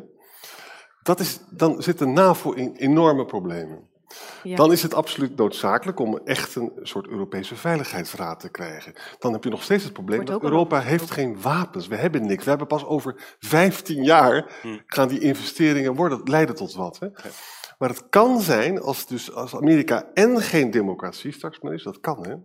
Dat 1.03 1.19
is, 1.19 1.39
dan 1.49 1.81
zit 1.81 1.97
de 1.97 2.05
NAVO 2.05 2.51
in 2.51 2.75
enorme 2.75 3.25
problemen. 3.25 3.87
Ja. 4.43 4.55
Dan 4.55 4.71
is 4.71 4.81
het 4.81 4.93
absoluut 4.93 5.35
noodzakelijk 5.35 5.99
om 5.99 6.17
echt 6.17 6.55
een 6.55 6.71
soort 6.81 7.07
Europese 7.07 7.55
veiligheidsraad 7.55 8.39
te 8.39 8.49
krijgen. 8.49 8.93
Dan 9.19 9.33
heb 9.33 9.43
je 9.43 9.49
nog 9.49 9.63
steeds 9.63 9.83
het 9.83 9.93
probleem 9.93 10.17
Wordt 10.17 10.31
dat 10.31 10.43
Europa 10.43 10.81
heeft 10.81 11.11
geen 11.11 11.41
wapens. 11.41 11.87
We 11.87 11.95
hebben 11.95 12.25
niks. 12.25 12.43
We 12.43 12.49
hebben 12.49 12.67
pas 12.67 12.85
over 12.85 13.35
15 13.39 14.03
jaar 14.03 14.59
Hm. 14.61 14.77
gaan 14.85 15.07
die 15.07 15.19
investeringen 15.19 15.95
worden, 15.95 16.21
leiden 16.23 16.55
tot 16.55 16.73
wat. 16.73 16.99
Hè? 16.99 17.07
Maar 17.79 17.89
het 17.89 18.09
kan 18.09 18.39
zijn 18.41 18.79
als, 18.81 19.07
dus, 19.07 19.33
als 19.33 19.55
Amerika 19.55 20.09
en 20.13 20.41
geen 20.41 20.71
democratie 20.71 21.31
straks 21.31 21.59
meer 21.59 21.73
is, 21.73 21.83
dat 21.83 21.99
kan 21.99 22.25
hè. 22.27 22.35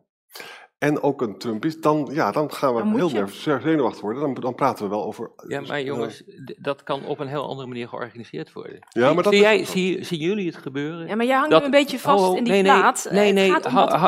En 0.79 1.03
ook 1.03 1.23
een 1.23 1.39
Trump 1.39 1.65
is, 1.65 1.81
dan, 1.81 2.09
ja, 2.13 2.31
dan 2.33 2.53
gaan 2.53 2.75
we 2.75 2.79
Dan 2.83 2.95
heel 2.95 3.09
je. 3.09 3.15
nerveus 3.15 3.63
zenuwachtig 3.63 4.01
worden. 4.01 4.23
Dan, 4.23 4.35
dan 4.35 4.55
praten 4.55 4.85
we 4.85 4.91
wel 4.91 5.05
over. 5.05 5.31
Ja, 5.49 5.61
maar 5.61 5.83
jongens, 5.83 6.19
d- 6.45 6.55
dat 6.65 6.83
kan 6.83 7.05
op 7.07 7.19
een 7.19 7.27
heel 7.29 7.47
andere 7.49 7.69
manier 7.69 7.89
georganiseerd 7.89 8.53
worden. 8.53 8.79
Ja, 8.89 9.13
maar 9.13 9.23
dat 9.23 9.33
zie 9.33 9.43
jij, 9.43 9.65
zie, 9.65 10.05
zien 10.05 10.19
jullie 10.19 10.47
het 10.47 10.57
gebeuren? 10.57 11.07
Ja, 11.07 11.15
maar 11.17 11.27
jij 11.27 11.37
hangt 11.37 11.51
dat- 11.51 11.65
een 11.65 11.71
beetje 11.71 11.99
vast 11.99 12.23
Oh, 12.25 12.31
oh, 12.31 12.37
in 12.37 12.45
die 12.45 12.53
nee, 12.53 12.63
nee, 12.63 12.73
plaat. 12.73 13.07
Nee, 13.11 13.25
Het 13.27 13.35
nee, 13.35 13.61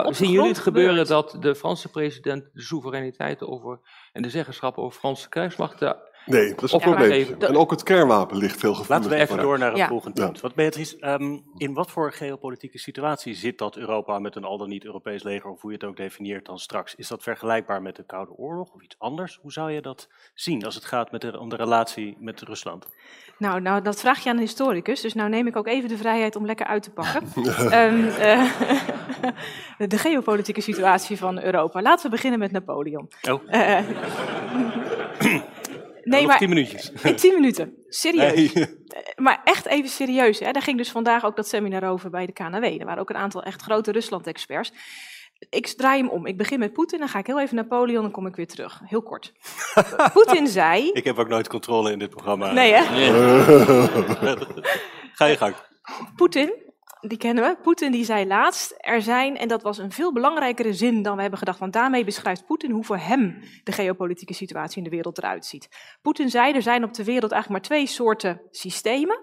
de 0.06 0.14
zien 0.14 0.30
jullie 0.30 0.48
het 0.48 0.58
gebeuren 0.58 1.06
gebeurt. 1.06 1.08
dat 1.32 1.42
de 1.42 1.54
Franse 1.54 1.88
president 1.88 2.44
de 2.52 2.62
soevereiniteit 2.62 3.42
over 3.42 3.80
en 4.12 4.22
de 4.22 4.30
zeggenschap 4.30 4.78
over 4.78 4.98
Franse 4.98 5.28
krijgsmacht 5.28 5.82
eh, 5.82 5.90
Nee, 6.26 6.48
dat 6.54 6.62
is 6.62 6.72
een 6.72 6.80
probleem. 6.80 7.36
En 7.38 7.56
ook 7.56 7.70
het 7.70 7.82
kernwapen 7.82 8.36
ligt 8.36 8.62
heel 8.62 8.74
gevoelig. 8.74 8.88
Laten 9.04 9.10
we 9.10 9.16
even 9.24 9.38
door 9.38 9.58
naar 9.58 9.68
het 9.68 9.78
Ja. 9.78 9.88
volgende 9.88 10.20
Ja. 10.20 10.26
punt. 10.26 10.40
Wat 10.40 10.54
Beatrice, 10.54 10.96
ehm, 11.00 11.38
in 11.56 11.74
wat 11.74 11.90
voor 11.90 12.12
geopolitieke 12.12 12.78
situatie 12.78 13.34
zit 13.34 13.58
dat 13.58 13.76
Europa 13.76 14.18
met 14.18 14.34
een 14.36 14.44
al 14.44 14.58
dan 14.58 14.68
niet 14.68 14.84
Europees 14.84 15.22
leger, 15.22 15.50
of 15.50 15.60
hoe 15.60 15.70
je 15.70 15.76
het 15.76 15.86
ook 15.86 15.96
definieert 15.96 16.46
dan 16.46 16.58
straks? 16.58 16.94
Is 16.94 17.08
dat 17.08 17.22
vergelijkbaar 17.22 17.82
met 17.82 17.96
de 17.96 18.04
Koude 18.06 18.32
Oorlog 18.32 18.70
of 18.74 18.82
iets 18.82 18.96
anders? 18.98 19.38
Hoe 19.42 19.52
zou 19.52 19.72
je 19.72 19.80
dat 19.80 20.08
zien 20.34 20.64
als 20.64 20.74
het 20.74 20.84
gaat 20.84 21.10
met 21.10 21.20
de, 21.20 21.38
om 21.38 21.48
de 21.48 21.56
relatie 21.56 22.16
met 22.20 22.40
Rusland? 22.40 22.86
Nou, 23.38 23.60
nou, 23.60 23.82
dat 23.82 24.00
vraag 24.00 24.22
je 24.22 24.28
aan 24.30 24.36
een 24.36 24.42
historicus, 24.42 25.00
dus 25.00 25.14
nou 25.14 25.28
neem 25.28 25.46
ik 25.46 25.56
ook 25.56 25.66
even 25.66 25.88
de 25.88 25.96
vrijheid 25.96 26.36
om 26.36 26.46
lekker 26.46 26.66
uit 26.66 26.82
te 26.82 26.90
pakken. 26.90 27.22
Ehm, 27.70 28.04
eh, 28.08 28.50
de 29.88 29.98
geopolitieke 29.98 30.60
situatie 30.60 31.18
van 31.18 31.42
Europa. 31.42 31.82
Laten 31.82 32.04
we 32.04 32.10
beginnen 32.10 32.38
met 32.38 32.50
Napoleon. 32.52 33.08
Oh, 33.30 33.42
Eh, 33.46 33.78
nee, 36.10 36.26
maar 36.26 36.38
tien 36.38 36.48
minuutjes. 36.48 36.92
in 37.02 37.16
tien 37.16 37.34
minuten. 37.34 37.74
Serieus. 37.88 38.52
Nee. 38.52 38.64
Eh, 38.64 39.02
Maar 39.16 39.40
echt 39.44 39.66
even 39.66 39.88
serieus. 39.90 40.38
Hè? 40.38 40.52
Daar 40.52 40.62
ging 40.62 40.76
dus 40.76 40.90
vandaag 40.90 41.24
ook 41.24 41.36
dat 41.36 41.48
seminar 41.48 41.90
over 41.90 42.10
bij 42.10 42.26
de 42.26 42.32
KNW. 42.32 42.64
Er 42.64 42.84
waren 42.84 43.00
ook 43.00 43.10
een 43.10 43.16
aantal 43.16 43.42
echt 43.42 43.62
grote 43.62 43.92
Rusland-experts. 43.92 44.72
Ik 45.50 45.66
draai 45.66 46.00
hem 46.00 46.10
om. 46.10 46.26
Ik 46.26 46.36
begin 46.36 46.58
met 46.58 46.72
Poetin, 46.72 46.98
dan 46.98 47.08
ga 47.08 47.18
ik 47.18 47.26
heel 47.26 47.40
even 47.40 47.56
Napoleon, 47.56 48.02
dan 48.02 48.10
kom 48.10 48.26
ik 48.26 48.36
weer 48.36 48.46
terug. 48.46 48.80
Heel 48.84 49.02
kort. 49.02 49.32
Poetin 50.12 50.46
zei... 50.46 50.90
Ik 50.90 51.04
heb 51.04 51.18
ook 51.18 51.28
nooit 51.28 51.48
controle 51.48 51.92
in 51.92 51.98
dit 51.98 52.10
programma. 52.10 52.52
Nee, 52.52 52.72
hè? 52.72 52.82
Ga 55.18 55.24
je 55.24 55.36
gang. 55.36 55.54
Poetin 56.16 56.52
Die 57.08 57.18
kennen 57.18 57.44
we. 57.44 57.56
Poetin 57.62 57.92
die 57.92 58.04
zei 58.04 58.26
laatst, 58.26 58.74
er 58.78 59.02
zijn, 59.02 59.36
en 59.36 59.48
dat 59.48 59.62
was 59.62 59.78
een 59.78 59.92
veel 59.92 60.12
belangrijkere 60.12 60.72
zin 60.72 61.02
dan 61.02 61.14
we 61.14 61.20
hebben 61.20 61.38
gedacht, 61.38 61.58
want 61.58 61.72
daarmee 61.72 62.04
beschrijft 62.04 62.46
Poetin 62.46 62.70
hoe 62.70 62.84
voor 62.84 62.98
hem 62.98 63.42
de 63.64 63.72
geopolitieke 63.72 64.34
situatie 64.34 64.78
in 64.78 64.84
de 64.84 64.90
wereld 64.90 65.18
eruit 65.18 65.44
ziet. 65.44 65.68
Poetin 66.02 66.30
zei, 66.30 66.52
er 66.52 66.62
zijn 66.62 66.84
op 66.84 66.94
de 66.94 67.04
wereld 67.04 67.32
eigenlijk 67.32 67.62
maar 67.62 67.78
twee 67.78 67.86
soorten 67.86 68.42
systemen. 68.50 69.20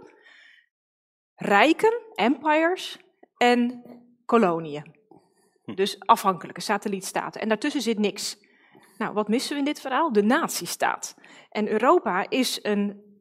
Rijken, 1.36 2.02
empires, 2.14 3.00
en 3.38 3.84
koloniën. 4.26 4.96
Dus 5.76 6.00
afhankelijke 6.00 6.62
satellietstaten. 6.62 7.42
En 7.42 7.48
daartussen 7.48 7.82
zit 7.82 8.00
niks. 8.00 8.38
Nou, 8.98 9.14
wat 9.14 9.28
missen 9.28 9.54
we 9.54 9.60
in 9.60 9.66
dit 9.66 9.82
verhaal? 9.82 10.12
De 10.12 10.24
nazistaat. 10.24 11.16
En 11.50 11.68
Europa 11.68 12.30
is 12.30 12.60
een 12.62 13.13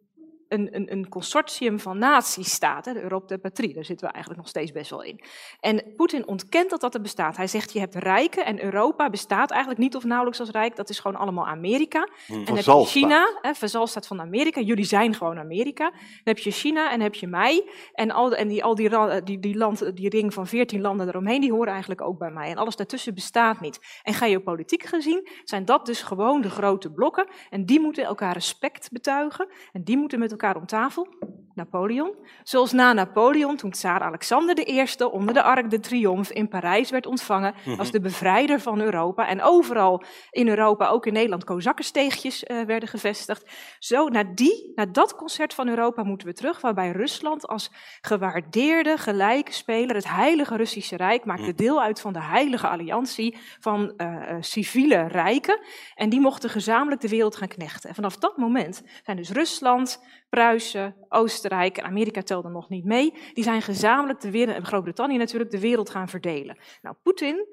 een, 0.52 0.68
een, 0.76 0.92
een 0.92 1.08
consortium 1.08 1.80
van 1.80 1.98
natiestaten, 1.98 2.94
de 2.94 3.02
Europe 3.02 3.26
de 3.26 3.38
Patrie, 3.38 3.74
daar 3.74 3.84
zitten 3.84 4.06
we 4.06 4.12
eigenlijk 4.12 4.42
nog 4.42 4.50
steeds 4.50 4.72
best 4.72 4.90
wel 4.90 5.02
in. 5.02 5.20
En 5.60 5.82
Poetin 5.96 6.26
ontkent 6.26 6.70
dat 6.70 6.80
dat 6.80 6.94
er 6.94 7.00
bestaat. 7.00 7.36
Hij 7.36 7.46
zegt, 7.46 7.72
je 7.72 7.78
hebt 7.78 7.94
rijken 7.94 8.44
en 8.44 8.64
Europa 8.64 9.10
bestaat 9.10 9.50
eigenlijk 9.50 9.80
niet 9.80 9.96
of 9.96 10.04
nauwelijks 10.04 10.40
als 10.40 10.50
rijk, 10.50 10.76
dat 10.76 10.90
is 10.90 10.98
gewoon 10.98 11.20
allemaal 11.20 11.46
Amerika. 11.46 12.08
Hmm, 12.26 12.44
en 12.44 12.54
heb 12.54 12.64
je 12.64 12.84
China, 12.84 13.38
hè, 13.40 13.54
verzalstaat 13.54 14.06
van 14.06 14.20
Amerika, 14.20 14.60
jullie 14.60 14.84
zijn 14.84 15.14
gewoon 15.14 15.38
Amerika. 15.38 15.90
Dan 15.90 16.00
heb 16.24 16.38
je 16.38 16.50
China 16.50 16.92
en 16.92 17.00
heb 17.00 17.14
je 17.14 17.26
mij 17.26 17.68
en 17.92 18.10
al, 18.10 18.34
en 18.34 18.48
die, 18.48 18.64
al 18.64 18.74
die, 18.74 18.90
die, 19.24 19.38
die, 19.38 19.56
land, 19.56 19.96
die 19.96 20.08
ring 20.08 20.34
van 20.34 20.46
veertien 20.46 20.80
landen 20.80 21.08
eromheen, 21.08 21.40
die 21.40 21.52
horen 21.52 21.72
eigenlijk 21.72 22.00
ook 22.00 22.18
bij 22.18 22.30
mij. 22.30 22.50
En 22.50 22.56
alles 22.56 22.76
daartussen 22.76 23.14
bestaat 23.14 23.60
niet. 23.60 24.00
En 24.02 24.14
geopolitiek 24.14 24.82
gezien 24.82 25.28
zijn 25.44 25.64
dat 25.64 25.86
dus 25.86 26.02
gewoon 26.02 26.40
de 26.40 26.50
grote 26.50 26.90
blokken 26.90 27.26
en 27.50 27.66
die 27.66 27.80
moeten 27.80 28.04
elkaar 28.04 28.32
respect 28.32 28.90
betuigen 28.92 29.48
en 29.72 29.84
die 29.84 29.96
moeten 29.96 30.18
met 30.18 30.30
elkaar 30.30 30.41
elkaar 30.42 30.60
om 30.60 30.66
tafel. 30.66 31.08
Napoleon. 31.54 32.14
Zoals 32.42 32.72
na 32.72 32.92
Napoleon, 32.92 33.56
toen 33.56 33.70
tsaar 33.70 34.00
Alexander 34.00 34.68
I 34.68 34.84
onder 35.10 35.34
de 35.34 35.42
Arc 35.42 35.70
de 35.70 35.80
Triomphe 35.80 36.34
in 36.34 36.48
Parijs 36.48 36.90
werd 36.90 37.06
ontvangen 37.06 37.54
als 37.78 37.88
mhm. 37.88 37.90
de 37.90 38.00
bevrijder 38.00 38.60
van 38.60 38.80
Europa. 38.80 39.28
En 39.28 39.42
overal 39.42 40.02
in 40.30 40.48
Europa, 40.48 40.88
ook 40.88 41.06
in 41.06 41.12
Nederland, 41.12 41.44
kozakkensteegjes 41.44 42.44
uh, 42.44 42.62
werden 42.62 42.88
gevestigd. 42.88 43.50
Zo, 43.78 44.08
naar, 44.08 44.34
die, 44.34 44.72
naar 44.74 44.92
dat 44.92 45.16
concert 45.16 45.54
van 45.54 45.68
Europa 45.68 46.02
moeten 46.02 46.26
we 46.26 46.34
terug, 46.34 46.60
waarbij 46.60 46.90
Rusland 46.90 47.46
als 47.46 47.70
gewaardeerde, 48.00 48.98
gelijke 48.98 49.52
speler, 49.52 49.96
het 49.96 50.08
heilige 50.08 50.56
Russische 50.56 50.96
Rijk, 50.96 51.24
maakte 51.24 51.42
mhm. 51.42 51.56
deel 51.56 51.82
uit 51.82 52.00
van 52.00 52.12
de 52.12 52.22
heilige 52.22 52.68
alliantie 52.68 53.38
van 53.60 53.94
uh, 53.96 54.36
civiele 54.40 55.06
rijken. 55.06 55.60
En 55.94 56.08
die 56.08 56.20
mochten 56.20 56.50
gezamenlijk 56.50 57.00
de 57.00 57.08
wereld 57.08 57.36
gaan 57.36 57.48
knechten. 57.48 57.88
En 57.88 57.94
vanaf 57.94 58.16
dat 58.16 58.36
moment 58.36 58.82
zijn 59.04 59.16
dus 59.16 59.30
Rusland, 59.30 60.00
Pruisen, 60.36 60.94
Oostenrijk 61.08 61.78
en 61.78 61.84
Amerika 61.84 62.22
telden 62.22 62.52
nog 62.52 62.68
niet 62.68 62.84
mee. 62.84 63.14
Die 63.32 63.44
zijn 63.44 63.62
gezamenlijk 63.62 64.20
de 64.20 64.30
wereld, 64.30 64.56
en 64.56 64.64
Groot-Brittannië 64.64 65.16
natuurlijk, 65.16 65.50
de 65.50 65.60
wereld 65.60 65.90
gaan 65.90 66.08
verdelen. 66.08 66.58
Nou, 66.82 66.96
Poetin 67.02 67.46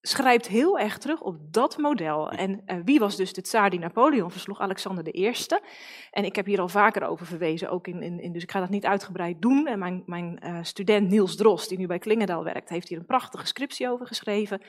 schrijft 0.00 0.48
heel 0.48 0.78
erg 0.78 0.98
terug 0.98 1.20
op 1.20 1.36
dat 1.52 1.78
model. 1.78 2.30
En 2.30 2.62
uh, 2.66 2.76
wie 2.84 2.98
was 2.98 3.16
dus 3.16 3.32
de 3.32 3.42
tsaar 3.42 3.70
die 3.70 3.78
Napoleon 3.78 4.30
versloeg? 4.30 4.60
Alexander 4.60 5.14
I. 5.14 5.32
En 6.10 6.24
ik 6.24 6.36
heb 6.36 6.46
hier 6.46 6.60
al 6.60 6.68
vaker 6.68 7.06
over 7.06 7.26
verwezen, 7.26 7.70
ook 7.70 7.86
in, 7.86 8.20
in, 8.20 8.32
dus 8.32 8.42
ik 8.42 8.50
ga 8.50 8.60
dat 8.60 8.70
niet 8.70 8.86
uitgebreid 8.86 9.42
doen. 9.42 9.66
En 9.66 9.78
mijn, 9.78 10.02
mijn 10.06 10.40
uh, 10.44 10.58
student 10.62 11.10
Niels 11.10 11.36
Drost, 11.36 11.68
die 11.68 11.78
nu 11.78 11.86
bij 11.86 11.98
Klingendaal 11.98 12.44
werkt, 12.44 12.68
heeft 12.68 12.88
hier 12.88 12.98
een 12.98 13.06
prachtige 13.06 13.46
scriptie 13.46 13.90
over 13.90 14.06
geschreven. 14.06 14.60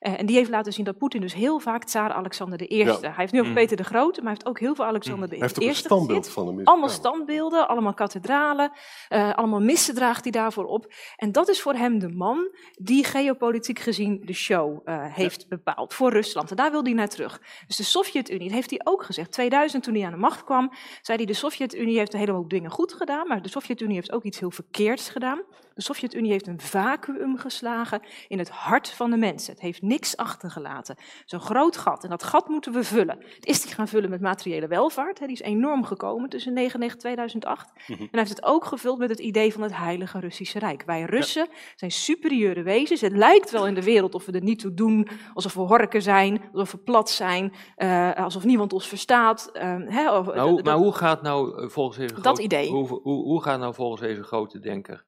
Uh, 0.00 0.18
en 0.18 0.26
die 0.26 0.36
heeft 0.36 0.50
laten 0.50 0.72
zien 0.72 0.84
dat 0.84 0.98
Poetin 0.98 1.20
dus 1.20 1.34
heel 1.34 1.58
vaak 1.58 1.84
tsaar 1.84 2.12
Alexander 2.12 2.72
I. 2.72 2.76
Ja. 2.76 2.98
Hij 3.00 3.12
heeft 3.16 3.32
nu 3.32 3.40
ook 3.40 3.46
mm. 3.46 3.54
Peter 3.54 3.76
de 3.76 3.84
Grote, 3.84 4.22
maar 4.22 4.32
hij 4.32 4.32
heeft 4.32 4.46
ook 4.46 4.58
heel 4.58 4.74
veel 4.74 4.84
Alexander 4.84 5.28
mm. 5.28 5.34
I. 5.34 5.38
Hij 5.38 5.46
heeft 5.46 5.60
ook 5.60 5.68
een 5.68 5.74
standbeeld 5.74 6.28
van 6.28 6.46
hem. 6.46 6.60
Allemaal 6.64 6.88
standbeelden, 6.88 7.68
allemaal 7.68 7.94
kathedralen, 7.94 8.72
uh, 9.08 9.34
allemaal 9.34 9.60
missen 9.60 9.94
draagt 9.94 10.22
hij 10.22 10.32
daarvoor 10.32 10.64
op. 10.64 10.92
En 11.16 11.32
dat 11.32 11.48
is 11.48 11.62
voor 11.62 11.74
hem 11.74 11.98
de 11.98 12.08
man 12.08 12.48
die 12.72 13.04
geopolitiek 13.04 13.78
gezien 13.78 14.20
de 14.24 14.32
show 14.32 14.88
uh, 14.88 15.14
heeft 15.14 15.40
ja. 15.40 15.46
bepaald 15.48 15.94
voor 15.94 16.10
Rusland. 16.10 16.50
En 16.50 16.56
daar 16.56 16.70
wil 16.70 16.82
hij 16.82 16.92
naar 16.92 17.08
terug. 17.08 17.40
Dus 17.66 17.76
de 17.76 17.82
Sovjet-Unie, 17.82 18.46
dat 18.46 18.54
heeft 18.54 18.70
hij 18.70 18.80
ook 18.84 19.04
gezegd. 19.04 19.32
2000 19.32 19.82
toen 19.82 19.94
hij 19.94 20.04
aan 20.04 20.12
de 20.12 20.16
macht 20.16 20.44
kwam, 20.44 20.72
zei 21.02 21.18
hij 21.18 21.26
de 21.26 21.34
Sovjet-Unie 21.34 21.98
heeft 21.98 22.12
een 22.12 22.18
hele 22.20 22.32
hoop 22.32 22.50
dingen 22.50 22.70
goed 22.70 22.92
gedaan, 22.92 23.26
maar 23.26 23.42
de 23.42 23.48
Sovjet-Unie 23.48 23.94
heeft 23.94 24.12
ook 24.12 24.24
iets 24.24 24.38
heel 24.38 24.50
verkeerds 24.50 25.08
gedaan. 25.08 25.42
De 25.74 25.82
Sovjet-Unie 25.82 26.30
heeft 26.30 26.46
een 26.46 26.60
vacuüm 26.60 27.38
geslagen 27.38 28.02
in 28.28 28.38
het 28.38 28.48
hart 28.48 28.90
van 28.90 29.10
de 29.10 29.16
mensen. 29.16 29.52
Het 29.52 29.62
heeft 29.62 29.82
niks 29.90 30.16
achtergelaten. 30.16 30.96
Zo'n 31.24 31.40
groot 31.40 31.76
gat. 31.76 32.04
En 32.04 32.10
dat 32.10 32.22
gat 32.22 32.48
moeten 32.48 32.72
we 32.72 32.84
vullen. 32.84 33.18
Het 33.34 33.46
is 33.46 33.62
die 33.62 33.74
gaan 33.74 33.88
vullen 33.88 34.10
met 34.10 34.20
materiële 34.20 34.66
welvaart. 34.66 35.18
Hè, 35.18 35.26
die 35.26 35.34
is 35.34 35.42
enorm 35.42 35.84
gekomen 35.84 36.28
tussen 36.28 36.54
1999 36.54 36.90
en 36.92 36.98
2008. 36.98 37.72
Mhm. 37.86 38.02
En 38.02 38.08
hij 38.10 38.20
heeft 38.20 38.36
het 38.36 38.44
ook 38.44 38.64
gevuld 38.64 38.98
met 38.98 39.08
het 39.08 39.18
idee 39.18 39.52
van 39.52 39.62
het 39.62 39.76
heilige 39.76 40.18
Russische 40.18 40.58
Rijk. 40.58 40.82
Wij 40.86 41.02
Russen 41.02 41.48
zijn 41.76 41.90
superieure 41.90 42.62
wezens. 42.62 43.00
Het 43.00 43.16
lijkt 43.16 43.50
wel 43.50 43.66
in 43.66 43.74
de 43.74 43.82
wereld 43.82 44.14
of 44.14 44.26
we 44.26 44.32
er 44.32 44.42
niet 44.42 44.58
toe 44.58 44.74
doen. 44.74 45.08
Alsof 45.34 45.54
we 45.54 45.60
horken 45.60 46.02
zijn, 46.02 46.42
alsof 46.52 46.72
we 46.72 46.78
plat 46.78 47.10
zijn, 47.10 47.52
uh, 47.76 48.14
alsof 48.14 48.44
niemand 48.44 48.72
ons 48.72 48.88
verstaat. 48.88 49.50
Uh, 49.52 49.62
hè, 49.86 50.16
of, 50.16 50.34
nou, 50.34 50.62
maar 50.62 50.76
hoe 50.76 50.92
gaat 50.92 51.22
nou 51.22 51.62
eh, 51.62 51.68
volgens 51.68 51.96
deze 51.96 52.20
dat 52.20 52.38
idee. 52.38 52.70
Hoe, 52.70 52.86
hoe, 52.88 53.22
hoe 53.22 53.42
gaat 53.42 53.58
nou 53.58 53.74
volgens 53.74 54.00
deze 54.00 54.22
grote 54.22 54.58
denker 54.58 55.06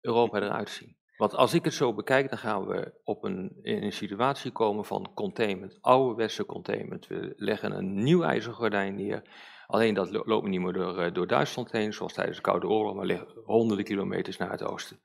Europa 0.00 0.40
eruit 0.40 0.68
zien? 0.68 0.98
Want 1.20 1.34
als 1.34 1.54
ik 1.54 1.64
het 1.64 1.74
zo 1.74 1.94
bekijk, 1.94 2.28
dan 2.28 2.38
gaan 2.38 2.66
we 2.66 2.92
op 3.04 3.24
een, 3.24 3.58
in 3.62 3.82
een 3.82 3.92
situatie 3.92 4.50
komen 4.50 4.84
van 4.84 5.10
containment, 5.14 5.78
ouderwetse 5.80 6.46
containment. 6.46 7.06
We 7.06 7.32
leggen 7.36 7.76
een 7.76 8.02
nieuw 8.02 8.22
ijzergordijn 8.22 8.94
neer. 8.94 9.22
Alleen 9.66 9.94
dat 9.94 10.26
loopt 10.26 10.48
niet 10.48 10.60
meer 10.60 10.72
door, 10.72 10.98
eh, 10.98 11.12
door 11.12 11.26
Duitsland 11.26 11.72
heen, 11.72 11.92
zoals 11.92 12.12
tijdens 12.12 12.36
de 12.36 12.42
Koude 12.42 12.68
Oorlog, 12.68 12.94
maar 12.94 13.06
ligt 13.06 13.34
honderden 13.44 13.84
kilometers 13.84 14.36
naar 14.36 14.50
het 14.50 14.62
oosten. 14.62 15.00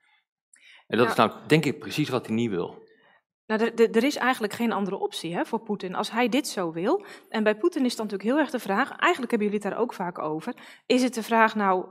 En 0.88 0.98
dat 0.98 1.08
is 1.08 1.16
nou, 1.16 1.32
denk 1.48 1.66
ik, 1.66 1.80
precies 1.80 2.10
wat 2.10 2.26
hij 2.26 2.36
niet 2.36 2.50
wil. 2.50 2.84
Nou, 3.46 3.72
er 3.76 4.04
is 4.04 4.16
eigenlijk 4.16 4.54
geen 4.54 4.72
andere 4.72 4.98
optie 4.98 5.36
hè, 5.36 5.46
voor 5.46 5.60
Poetin. 5.60 5.96
Als 5.96 6.12
hij 6.12 6.30
dit 6.30 6.48
zo 6.48 6.72
wil, 6.72 7.06
en 7.30 7.44
bij 7.44 7.56
Poetin 7.56 7.86
is 7.86 7.96
dan 7.96 8.06
natuurlijk 8.06 8.32
heel 8.32 8.40
erg 8.40 8.52
de 8.52 8.60
vraag, 8.60 8.90
eigenlijk 8.90 9.32
hebben 9.32 9.50
jullie 9.50 9.64
het 9.64 9.72
daar 9.72 9.82
ook 9.82 9.94
vaak 9.94 10.20
over, 10.20 10.56
is 10.86 11.04
het 11.04 11.14
de 11.14 11.24
vraag 11.24 11.56
nou, 11.56 11.86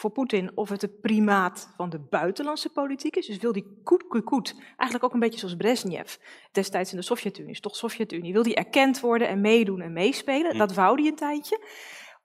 voor 0.00 0.10
Poetin 0.10 0.50
of 0.54 0.68
het 0.68 0.80
de 0.80 0.88
primaat 0.88 1.72
van 1.76 1.90
de 1.90 1.98
buitenlandse 1.98 2.68
politiek 2.68 3.16
is. 3.16 3.26
Dus 3.26 3.36
wil 3.36 3.52
die 3.52 3.80
koet, 3.84 4.06
koet, 4.06 4.24
koet, 4.24 4.54
eigenlijk 4.66 5.04
ook 5.04 5.12
een 5.12 5.20
beetje 5.20 5.38
zoals 5.38 5.56
Brezhnev 5.56 6.14
destijds 6.52 6.90
in 6.90 6.96
de 6.96 7.04
Sovjet-Unie, 7.04 7.50
is 7.50 7.60
toch 7.60 7.76
Sovjet-Unie, 7.76 8.32
wil 8.32 8.42
die 8.42 8.54
erkend 8.54 9.00
worden 9.00 9.28
en 9.28 9.40
meedoen 9.40 9.80
en 9.80 9.92
meespelen. 9.92 10.50
Hm. 10.50 10.58
Dat 10.58 10.74
wou 10.74 10.96
die 10.96 11.10
een 11.10 11.16
tijdje. 11.16 11.64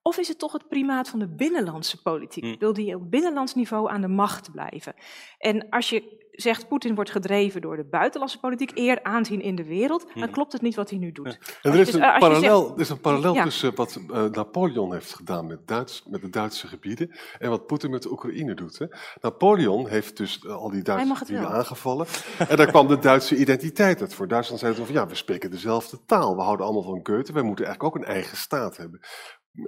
Of 0.02 0.18
is 0.18 0.28
het 0.28 0.40
toch 0.40 0.52
het 0.52 0.68
primaat 0.68 1.10
van 1.10 1.20
de 1.20 1.28
binnenlandse 1.28 2.02
politiek? 2.02 2.44
Hm. 2.44 2.58
Wil 2.60 2.74
die 2.74 2.96
op 2.96 3.12
binnenlands 3.12 3.56
niveau 3.56 3.90
aan 3.90 4.02
de 4.02 4.08
macht 4.08 4.52
blijven? 4.52 4.96
En 5.38 5.70
als 5.70 5.90
je 5.90 6.25
zegt 6.36 6.68
Poetin 6.68 6.96
wordt 6.96 7.12
gedreven 7.12 7.62
door 7.62 7.76
de 7.76 7.84
buitenlandse 7.84 8.40
politiek, 8.40 8.72
eer 8.74 9.04
aanzien 9.04 9.42
in 9.42 9.56
de 9.56 9.64
wereld, 9.64 10.06
dan 10.14 10.24
hmm. 10.24 10.32
klopt 10.32 10.52
het 10.52 10.62
niet 10.62 10.76
wat 10.76 10.90
hij 10.90 11.00
nu 11.00 11.12
doet. 11.12 11.40
En 11.62 11.72
er 11.72 11.80
is, 11.80 11.94
een 11.94 12.00
parallel, 12.00 12.74
er 12.74 12.80
is 12.80 12.90
een 12.90 13.00
parallel 13.00 13.34
tussen 13.34 13.76
wat 13.76 14.00
uh, 14.12 14.24
Napoleon 14.24 14.94
heeft 14.94 15.14
gedaan 15.14 15.48
met, 15.48 15.68
Duits, 15.68 16.04
met 16.08 16.22
de 16.22 16.30
Duitse 16.30 16.68
gebieden 16.68 17.12
en 17.40 17.50
wat 17.50 17.66
Poetin 17.66 17.90
met 17.90 18.04
de 18.04 18.12
Oekraïne 18.12 18.54
doet. 18.54 18.78
Hè. 18.78 18.86
Napoleon 19.22 19.88
heeft 19.88 20.18
dus 20.18 20.44
uh, 20.44 20.56
al 20.56 20.70
die 20.70 20.82
Duitse 20.82 21.16
gebieden 21.16 21.50
aangevallen 21.50 22.08
en 22.48 22.58
daar 22.58 22.68
kwam 22.68 22.88
de 22.88 23.00
Duitse 23.00 23.36
identiteit 23.36 24.02
uit. 24.02 24.14
Voor 24.14 24.28
Duitsland 24.28 24.62
zei 24.62 24.74
het 24.74 24.86
van 24.86 24.94
ja, 24.94 25.08
we 25.08 25.16
spreken 25.16 25.52
dezelfde 25.52 26.00
taal, 26.06 26.36
we 26.36 26.42
houden 26.42 26.66
allemaal 26.66 26.84
van 26.84 27.00
Goethe, 27.04 27.34
wij 27.34 27.44
moeten 27.44 27.66
eigenlijk 27.66 27.96
ook 27.96 28.02
een 28.02 28.14
eigen 28.14 28.38
staat 28.38 28.78
hebben 28.78 29.02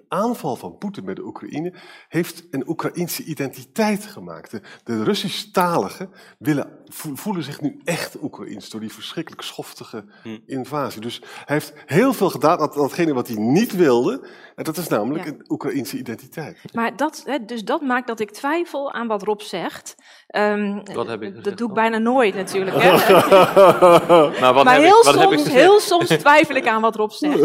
aanval 0.08 0.56
van 0.56 0.78
Poetin 0.78 1.06
bij 1.06 1.14
de 1.14 1.26
Oekraïne 1.26 1.74
heeft 2.08 2.44
een 2.52 2.70
Oekraïnse 2.70 3.24
identiteit 3.24 4.06
gemaakt. 4.06 4.52
De, 4.52 4.62
de 4.84 5.04
Russisch-taligen 5.04 6.10
willen, 6.40 6.80
voelen 7.14 7.44
zich 7.44 7.62
nu 7.62 7.80
echt 7.84 8.24
Oekraïns 8.24 8.70
door 8.70 8.80
die 8.80 8.94
verschrikkelijk 8.94 9.42
schoftige 9.42 10.06
hm. 10.24 10.38
invasie. 10.46 11.02
Dus 11.02 11.22
hij 11.46 11.56
heeft 11.56 11.74
heel 11.86 12.14
veel 12.14 12.30
gedaan 12.30 12.60
aan 12.60 12.72
datgene 12.74 13.14
wat 13.14 13.28
hij 13.28 13.38
niet 13.38 13.76
wilde. 13.76 14.28
En 14.56 14.64
dat 14.64 14.78
is 14.78 14.88
namelijk 14.88 15.26
een 15.26 15.46
Oekraïnse 15.48 15.98
identiteit. 15.98 16.74
Maar 16.74 16.96
dat, 16.96 17.22
hè, 17.26 17.46
dus 17.46 17.64
dat 17.64 17.82
maakt 17.82 18.08
dat 18.08 18.20
ik 18.20 18.32
twijfel 18.32 18.94
aan 18.94 19.08
wat 19.08 19.24
Rob 19.24 19.40
zegt. 19.40 19.96
Um, 20.36 20.82
wat 20.94 21.08
heb 21.08 21.22
ik 21.22 21.28
gezegd, 21.28 21.44
dat 21.44 21.58
doe 21.58 21.68
ik 21.68 21.74
bijna 21.74 21.98
nooit 21.98 22.36
natuurlijk. 22.36 22.78
Hè? 22.82 22.92
maar 24.42 24.54
wat 24.54 24.64
maar 24.64 24.74
heb 24.74 24.84
heel, 24.84 25.00
ik, 25.00 25.04
wat 25.04 25.14
soms, 25.14 25.36
heb 25.36 25.46
ik 25.46 25.54
heel 25.54 25.80
soms 25.80 26.08
twijfel 26.08 26.56
ik 26.56 26.68
aan 26.68 26.82
wat 26.82 26.96
Rob 26.96 27.12
zegt. 27.24 27.42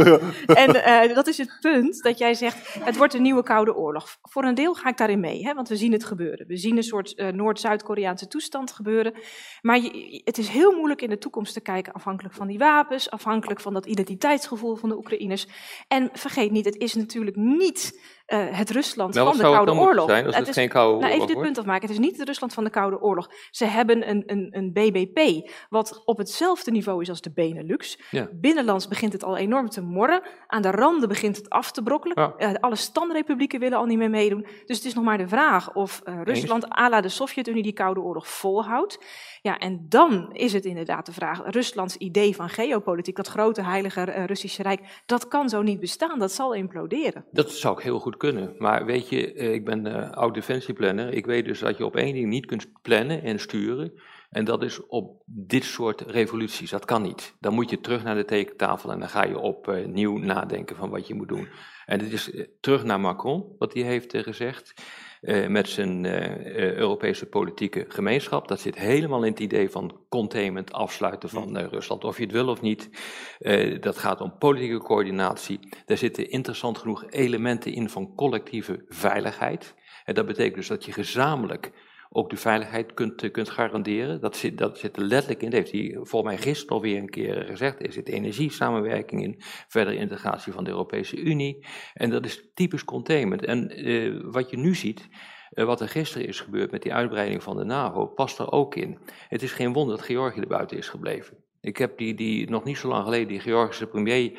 En 0.46 0.76
uh, 0.76 1.14
dat 1.14 1.26
is 1.26 1.38
het 1.38 1.56
punt 1.60 2.02
dat 2.02 2.18
jij 2.18 2.34
zegt, 2.34 2.74
het 2.84 2.96
wordt 2.96 3.14
een 3.14 3.22
nieuwe 3.22 3.42
koude 3.42 3.76
oorlog. 3.76 4.18
Voor 4.22 4.44
een 4.44 4.54
deel 4.54 4.74
ga 4.74 4.88
ik 4.88 4.96
daarin 4.96 5.20
mee, 5.20 5.44
hè, 5.44 5.54
want 5.54 5.68
we 5.68 5.76
zien 5.76 5.92
het 5.92 6.04
gebeuren. 6.04 6.46
We 6.46 6.56
zien 6.56 6.76
een 6.76 6.82
soort 6.82 7.12
uh, 7.16 7.28
Noord-Zuid-Koreaanse 7.28 8.28
toestand 8.28 8.72
gebeuren. 8.72 9.14
Maar 9.60 9.78
je, 9.78 10.20
het 10.24 10.38
is 10.38 10.48
heel 10.48 10.72
moeilijk 10.72 11.02
in 11.02 11.10
de 11.10 11.18
toekomst 11.18 11.52
te 11.52 11.60
kijken, 11.60 11.92
afhankelijk 11.92 12.34
van 12.34 12.46
die 12.46 12.58
wapens, 12.58 13.10
afhankelijk 13.10 13.60
van 13.60 13.72
dat 13.72 13.86
identiteitsgevoel 13.86 14.76
van 14.76 14.88
de 14.88 14.96
Oekraïners. 14.96 15.46
En 15.88 16.08
vergeet 16.12 16.50
niet, 16.50 16.64
het 16.64 16.76
is 16.76 16.94
natuurlijk 16.94 17.36
niet 17.36 18.00
uh, 18.26 18.44
het 18.50 18.70
Rusland 18.70 19.14
nou, 19.14 19.28
van 19.28 19.36
de 19.36 19.42
Koude 19.42 19.72
Oorlog. 19.72 20.10
Zijn, 20.10 20.24
het, 20.24 20.48
is, 20.48 20.54
geen 20.54 20.68
Koude 20.68 20.94
Oorlog 20.94 21.08
nou, 21.08 21.14
even 21.14 21.26
dit 21.26 21.40
punt 21.40 21.58
afmaken. 21.58 21.82
Het 21.82 21.90
is 21.90 21.98
niet 21.98 22.18
het 22.18 22.26
Rusland 22.26 22.52
van 22.52 22.64
de 22.64 22.70
Koude 22.70 23.00
Oorlog. 23.00 23.30
Ze 23.50 23.64
hebben 23.64 24.08
een, 24.08 24.22
een, 24.26 24.48
een 24.50 24.72
BBP, 24.72 25.50
wat 25.68 26.02
op 26.04 26.18
hetzelfde 26.18 26.70
niveau 26.70 27.02
is 27.02 27.08
als 27.08 27.20
de 27.20 27.32
Benelux. 27.32 27.98
Ja. 28.10 28.28
Binnenlands 28.32 28.88
begint 28.88 29.12
het 29.12 29.24
al 29.24 29.36
enorm 29.36 29.68
te 29.68 29.80
morren. 29.80 30.22
Aan 30.46 30.62
de 30.62 30.70
randen 30.70 31.08
begint 31.08 31.36
het 31.36 31.50
af 31.50 31.72
te 31.72 31.82
brokkelen. 31.82 32.34
Ja. 32.38 32.50
Uh, 32.50 32.54
alle 32.60 32.76
standrepublieken 32.76 33.60
willen 33.60 33.78
al 33.78 33.84
niet 33.84 33.98
meer 33.98 34.10
meedoen. 34.10 34.46
Dus 34.66 34.76
het 34.76 34.86
is 34.86 34.94
nog 34.94 35.04
maar 35.04 35.18
de 35.18 35.28
vraag 35.28 35.74
of 35.74 36.00
uh, 36.04 36.20
Rusland, 36.24 36.76
à 36.78 36.88
la 36.88 37.00
de 37.00 37.08
Sovjet-Unie, 37.08 37.62
die 37.62 37.72
Koude 37.72 38.00
Oorlog 38.00 38.28
volhoudt. 38.28 38.98
Ja, 39.42 39.58
en 39.58 39.86
dan 39.88 40.32
is 40.32 40.52
het 40.52 40.64
inderdaad 40.64 41.06
de 41.06 41.12
vraag, 41.12 41.40
Ruslands 41.44 41.96
idee 41.96 42.36
van 42.36 42.48
geopolitiek, 42.48 43.16
dat 43.16 43.28
grote 43.28 43.62
heilige 43.62 44.02
Russische 44.02 44.62
Rijk, 44.62 45.02
dat 45.06 45.28
kan 45.28 45.48
zo 45.48 45.62
niet 45.62 45.80
bestaan, 45.80 46.18
dat 46.18 46.32
zal 46.32 46.54
imploderen. 46.54 47.24
Dat 47.30 47.50
zou 47.50 47.76
ik 47.76 47.82
heel 47.82 47.98
goed 47.98 48.16
kunnen, 48.22 48.54
maar 48.58 48.84
weet 48.84 49.08
je, 49.08 49.34
uh, 49.34 49.52
ik 49.52 49.64
ben 49.64 49.86
uh, 49.86 50.10
oud 50.10 50.34
defensieplanner, 50.34 51.12
ik 51.12 51.26
weet 51.26 51.44
dus 51.44 51.58
dat 51.58 51.76
je 51.76 51.84
op 51.84 51.96
één 51.96 52.14
ding 52.14 52.26
niet 52.26 52.46
kunt 52.46 52.72
plannen 52.82 53.22
en 53.22 53.38
sturen, 53.40 53.92
en 54.30 54.44
dat 54.44 54.62
is 54.62 54.86
op 54.86 55.22
dit 55.24 55.64
soort 55.64 56.00
revoluties, 56.00 56.70
dat 56.70 56.84
kan 56.84 57.02
niet. 57.02 57.34
Dan 57.40 57.54
moet 57.54 57.70
je 57.70 57.80
terug 57.80 58.04
naar 58.04 58.14
de 58.14 58.24
tekentafel 58.24 58.92
en 58.92 58.98
dan 58.98 59.08
ga 59.08 59.24
je 59.24 59.38
opnieuw 59.38 60.18
nadenken 60.18 60.76
van 60.76 60.90
wat 60.90 61.06
je 61.06 61.14
moet 61.14 61.28
doen. 61.28 61.48
En 61.86 62.00
het 62.00 62.12
is 62.12 62.30
terug 62.60 62.84
naar 62.84 63.00
Macron, 63.00 63.54
wat 63.58 63.74
hij 63.74 63.82
heeft 63.82 64.16
gezegd. 64.16 64.74
Uh, 65.22 65.46
met 65.46 65.68
zijn 65.68 66.04
uh, 66.04 66.74
Europese 66.74 67.26
politieke 67.26 67.84
gemeenschap. 67.88 68.48
Dat 68.48 68.60
zit 68.60 68.78
helemaal 68.78 69.22
in 69.22 69.30
het 69.30 69.40
idee 69.40 69.70
van 69.70 70.00
containment, 70.08 70.72
afsluiten 70.72 71.28
van 71.28 71.58
uh, 71.58 71.66
Rusland. 71.66 72.04
Of 72.04 72.16
je 72.16 72.22
het 72.22 72.32
wil 72.32 72.48
of 72.48 72.60
niet. 72.60 72.88
dat 73.80 73.98
gaat 73.98 74.20
om 74.20 74.38
politieke 74.38 74.78
coördinatie. 74.78 75.58
Daar 75.86 75.96
zitten 75.96 76.30
interessant 76.30 76.78
genoeg 76.78 77.10
elementen 77.10 77.72
in 77.72 77.88
van 77.88 78.14
collectieve 78.14 78.84
veiligheid. 78.88 79.74
En 80.04 80.14
dat 80.14 80.26
betekent 80.26 80.54
dus 80.54 80.68
dat 80.68 80.84
je 80.84 80.92
gezamenlijk 80.92 81.72
ook 82.12 82.30
de 82.30 82.36
veiligheid 82.36 82.94
kunt, 82.94 83.30
kunt 83.30 83.50
garanderen. 83.50 84.20
Dat 84.20 84.36
zit, 84.36 84.58
dat 84.58 84.78
zit 84.78 84.96
er 84.96 85.02
letterlijk 85.02 85.42
in. 85.42 85.50
Dat 85.50 85.58
heeft 85.58 85.72
hij 85.72 85.90
volgens 85.94 86.34
mij 86.34 86.42
gisteren 86.42 86.74
alweer 86.74 86.98
een 86.98 87.10
keer 87.10 87.44
gezegd. 87.44 87.86
Er 87.86 87.92
zit 87.92 88.08
energiesamenwerking 88.08 89.22
in, 89.22 89.36
verdere 89.68 89.96
integratie 89.96 90.52
van 90.52 90.64
de 90.64 90.70
Europese 90.70 91.16
Unie. 91.16 91.66
En 91.94 92.10
dat 92.10 92.24
is 92.24 92.50
typisch 92.54 92.84
containment. 92.84 93.44
En 93.44 93.88
uh, 93.88 94.20
wat 94.24 94.50
je 94.50 94.56
nu 94.56 94.74
ziet, 94.74 95.08
uh, 95.54 95.64
wat 95.64 95.80
er 95.80 95.88
gisteren 95.88 96.28
is 96.28 96.40
gebeurd 96.40 96.70
met 96.70 96.82
die 96.82 96.94
uitbreiding 96.94 97.42
van 97.42 97.56
de 97.56 97.64
NAVO, 97.64 98.06
past 98.06 98.38
er 98.38 98.52
ook 98.52 98.74
in. 98.74 98.98
Het 99.28 99.42
is 99.42 99.52
geen 99.52 99.72
wonder 99.72 99.96
dat 99.96 100.06
Georgië 100.06 100.40
er 100.40 100.46
buiten 100.46 100.76
is 100.76 100.88
gebleven. 100.88 101.36
Ik 101.60 101.76
heb 101.76 101.98
die, 101.98 102.14
die 102.14 102.50
nog 102.50 102.64
niet 102.64 102.78
zo 102.78 102.88
lang 102.88 103.04
geleden, 103.04 103.28
die 103.28 103.40
Georgische 103.40 103.86
premier 103.86 104.38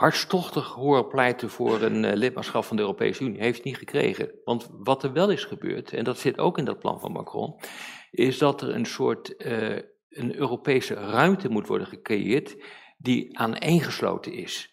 hartstochtig 0.00 0.66
horen 0.66 1.08
pleiten 1.08 1.50
voor 1.50 1.82
een 1.82 2.04
uh, 2.04 2.12
lidmaatschap 2.12 2.64
van 2.64 2.76
de 2.76 2.82
Europese 2.82 3.24
Unie. 3.24 3.40
Heeft 3.40 3.64
niet 3.64 3.76
gekregen. 3.76 4.30
Want 4.44 4.68
wat 4.78 5.02
er 5.02 5.12
wel 5.12 5.30
is 5.30 5.44
gebeurd, 5.44 5.92
en 5.92 6.04
dat 6.04 6.18
zit 6.18 6.38
ook 6.38 6.58
in 6.58 6.64
dat 6.64 6.78
plan 6.78 7.00
van 7.00 7.12
Macron, 7.12 7.60
is 8.10 8.38
dat 8.38 8.62
er 8.62 8.74
een 8.74 8.86
soort 8.86 9.34
uh, 9.38 9.78
een 10.08 10.36
Europese 10.36 10.94
ruimte 10.94 11.48
moet 11.48 11.66
worden 11.66 11.86
gecreëerd 11.86 12.56
die 12.98 13.38
aaneengesloten 13.38 14.32
is. 14.32 14.70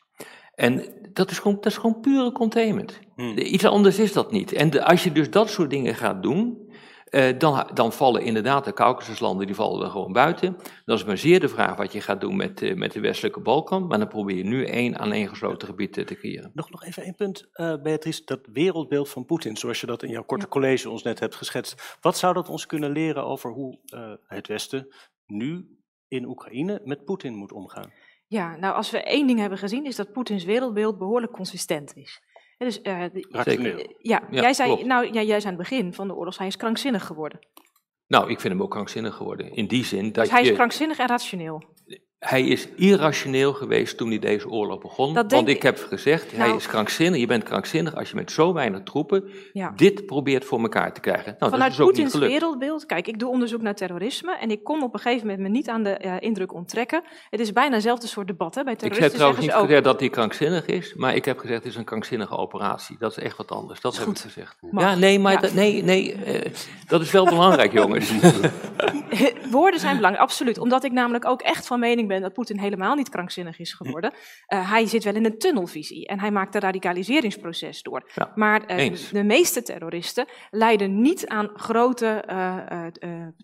En 0.54 0.94
dat 1.14 1.32
is 1.32 1.40
gewoon, 1.40 1.56
dat 1.56 1.66
is 1.66 1.78
gewoon 1.78 2.00
pure 2.00 2.32
containment. 2.32 3.00
Hmm. 3.16 3.38
Iets 3.38 3.66
anders 3.66 4.00
is 4.00 4.14
dat 4.14 4.32
niet. 4.32 4.54
En 4.54 4.70
de, 4.70 4.84
als 4.84 5.04
je 5.04 5.12
dus 5.12 5.30
dat 5.30 5.50
soort 5.50 5.70
dingen 5.70 5.96
gaat 5.96 6.24
doen, 6.24 6.67
uh, 7.12 7.40
dan, 7.40 7.70
dan, 7.74 7.94
vallen 7.94 8.22
inderdaad 8.22 8.66
de 8.66 8.74
Caucasuslanden, 8.74 9.46
die 9.46 9.56
vallen 9.56 9.86
er 9.86 9.92
gewoon 9.92 10.14
buiten. 10.14 10.58
Dan 10.86 10.96
is 10.96 11.04
maar 11.04 11.18
zeer 11.18 11.40
de 11.40 11.48
vraag 11.48 11.76
wat 11.76 11.94
je 11.94 12.02
gaat 12.02 12.22
doen 12.22 12.36
met, 12.36 12.62
uh, 12.62 12.76
met 12.76 12.92
de 12.92 13.00
westelijke 13.00 13.40
Balkan, 13.40 13.88
maar 13.88 13.98
dan 13.98 14.08
probeer 14.08 14.36
je 14.36 14.44
nu 14.44 14.66
één 14.66 15.00
aaneengesloten 15.00 15.68
gebied 15.68 15.94
te 15.94 16.04
creëren. 16.04 16.52
Nog, 16.54 16.70
nog 16.70 16.84
even 16.84 17.04
één 17.04 17.16
punt, 17.16 17.48
uh, 17.54 17.82
Beatrice, 17.82 18.22
dat 18.26 18.40
wereldbeeld 18.54 19.10
van 19.10 19.26
Poetin, 19.26 19.58
zoals 19.58 19.82
je 19.82 19.88
dat 19.88 20.04
in 20.04 20.10
jouw 20.10 20.24
korte 20.24 20.46
ja. 20.46 20.52
college 20.52 20.90
ons 20.90 21.04
net 21.04 21.20
hebt 21.20 21.36
geschetst. 21.36 21.98
Wat 22.02 22.18
zou 22.18 22.34
dat 22.34 22.50
ons 22.50 22.66
kunnen 22.66 22.92
leren 22.92 23.24
over 23.24 23.52
hoe 23.52 23.80
het 24.28 24.48
Westen 24.48 24.96
nu 25.26 25.78
in 26.08 26.26
Oekraïne 26.26 26.82
met 26.84 27.06
Poetin 27.06 27.36
moet 27.36 27.52
omgaan? 27.52 27.92
Ja, 28.30 28.56
nou 28.56 28.76
als 28.76 28.92
we 28.92 29.04
één 29.04 29.28
ding 29.28 29.40
hebben 29.40 29.58
gezien, 29.58 29.86
is 29.86 29.96
dat 29.96 30.12
Poetins 30.12 30.44
wereldbeeld 30.44 30.98
behoorlijk 30.98 31.32
consistent 31.32 31.96
is. 31.96 32.22
Ja, 32.58 32.66
dus, 32.66 32.82
uh, 32.84 33.04
Zeker. 33.44 33.78
Ja, 34.02 34.22
ja, 34.32 34.42
jij 34.42 34.54
zei, 34.54 34.84
nou, 34.84 35.14
ja, 35.14 35.22
jij 35.22 35.40
zei 35.40 35.54
aan 35.54 35.60
het 35.60 35.70
begin 35.70 35.94
van 35.94 36.08
de 36.08 36.16
oorlog, 36.16 36.38
hij 36.38 36.48
is 36.48 36.58
krankzinnig 36.58 37.06
geworden. 37.06 37.40
Nou, 38.08 38.30
ik 38.30 38.40
vind 38.40 38.54
hem 38.54 38.64
ook 38.64 38.72
krankzinnig 38.72 39.16
geworden. 39.16 39.52
In 39.52 39.68
die 39.68 39.86
zin 39.86 40.12
dat 40.12 40.24
dus 40.24 40.34
hij 40.34 40.44
je, 40.44 40.50
is 40.50 40.56
krankzinnig 40.56 40.98
en 40.98 41.08
rationeel. 41.08 41.64
Hij 42.20 42.44
is 42.48 42.68
irrationeel 42.76 43.54
geweest 43.54 43.98
toen 43.98 44.10
hij 44.10 44.20
deze 44.20 44.50
oorlog 44.50 44.80
begon. 44.82 45.14
Want 45.14 45.48
ik 45.48 45.62
heb 45.62 45.86
gezegd, 45.90 46.32
Nou- 46.38 46.48
hij 46.50 46.58
is 46.58 46.68
krankzinnig. 46.68 47.20
Je 47.20 47.26
bent 47.28 47.44
krankzinnig 47.44 47.96
als 47.96 48.10
je 48.10 48.16
met 48.16 48.32
zo 48.32 48.54
weinig 48.54 48.84
troepen 48.84 49.24
Ja. 49.54 49.74
dit 49.76 50.06
probeert 50.06 50.46
voor 50.46 50.60
elkaar 50.62 50.94
te 50.94 51.00
krijgen. 51.00 51.36
Nou, 51.40 51.52
Vanuit 51.52 51.60
dat 51.62 51.70
is 51.72 51.78
dus 51.78 51.86
ook 51.86 51.92
niet 51.94 52.02
Poetins 52.12 52.32
wereldbeeld, 52.32 52.86
kijk, 52.86 53.08
ik 53.08 53.20
doe 53.20 53.30
onderzoek 53.30 53.62
naar 53.62 53.76
terrorisme 53.76 54.38
en 54.38 54.52
ik 54.52 54.64
kon 54.64 54.84
op 54.84 54.94
een 54.94 55.00
gegeven 55.00 55.28
moment 55.28 55.44
me 55.48 55.50
niet 55.54 55.70
aan 55.70 55.84
de 55.84 55.90
eh, 55.90 56.14
indruk 56.20 56.54
onttrekken. 56.54 57.02
Het 57.30 57.40
is 57.40 57.54
bijna 57.54 57.74
hetzelfde 57.74 58.08
soort 58.08 58.28
debat, 58.28 58.56
hè? 58.56 58.64
Bij 58.64 58.74
Ik 58.74 58.80
heb 58.80 58.90
terroristen 58.90 59.20
trouwens 59.20 59.46
niet 59.46 59.56
ook, 59.56 59.66
gezegd 59.66 59.84
dat 59.84 60.00
hij 60.00 60.10
krankzinnig 60.10 60.66
is, 60.66 60.94
maar 60.94 61.16
ik 61.16 61.26
heb 61.26 61.40
gezegd 61.40 61.64
het 61.64 61.72
is 61.72 61.78
een 61.78 61.84
krankzinnige 61.86 62.38
operatie. 62.38 62.96
Dat 63.00 63.12
is 63.12 63.18
echt 63.24 63.38
wat 63.38 63.52
anders. 63.52 63.82
Dat 63.82 63.96
heb 63.98 64.06
goed. 64.06 64.18
ik 64.18 64.22
gezegd. 64.24 64.58
Mag. 64.72 64.84
Ja, 64.84 64.96
nee, 64.96 65.20
maar 65.20 65.34
Ja. 65.34 65.40
dat, 65.40 65.54
nee, 65.54 65.84
nee, 65.84 66.14
eh, 66.14 66.52
dat 66.88 67.02
is 67.02 67.12
wel 67.12 67.26
belangrijk, 67.26 67.74
jongens. 67.74 68.12
Woorden 69.52 69.80
zijn 69.80 69.96
belangrijk, 69.96 70.26
absoluut. 70.26 70.58
Omdat 70.58 70.84
ik 70.84 70.92
namelijk 70.92 71.26
ook 71.26 71.42
echt 71.42 71.68
van 71.68 71.80
mening 71.80 72.07
ben 72.08 72.22
dat 72.22 72.34
Poetin 72.34 72.60
helemaal 72.60 72.96
niet 72.96 73.10
krankzinnig 73.10 73.60
is 73.60 73.74
geworden. 73.74 74.14
Eh, 74.46 74.70
hij 74.72 74.86
zit 74.86 75.04
wel 75.04 75.16
in 75.16 75.26
een 75.26 75.38
tunnelvisie 75.38 76.08
en 76.08 76.20
hij 76.20 76.32
maakt 76.32 76.56
een 76.56 76.62
radicaliseringsproces 76.62 77.82
door. 77.82 78.12
Ja, 78.16 78.32
maar 78.36 78.66
eh, 78.66 78.94
de 79.12 79.24
meeste 79.24 79.62
terroristen 79.62 80.26
lijden 80.52 81.02
niet 81.02 81.28
aan 81.28 81.50
grote 81.54 82.08
eh, 82.08 82.86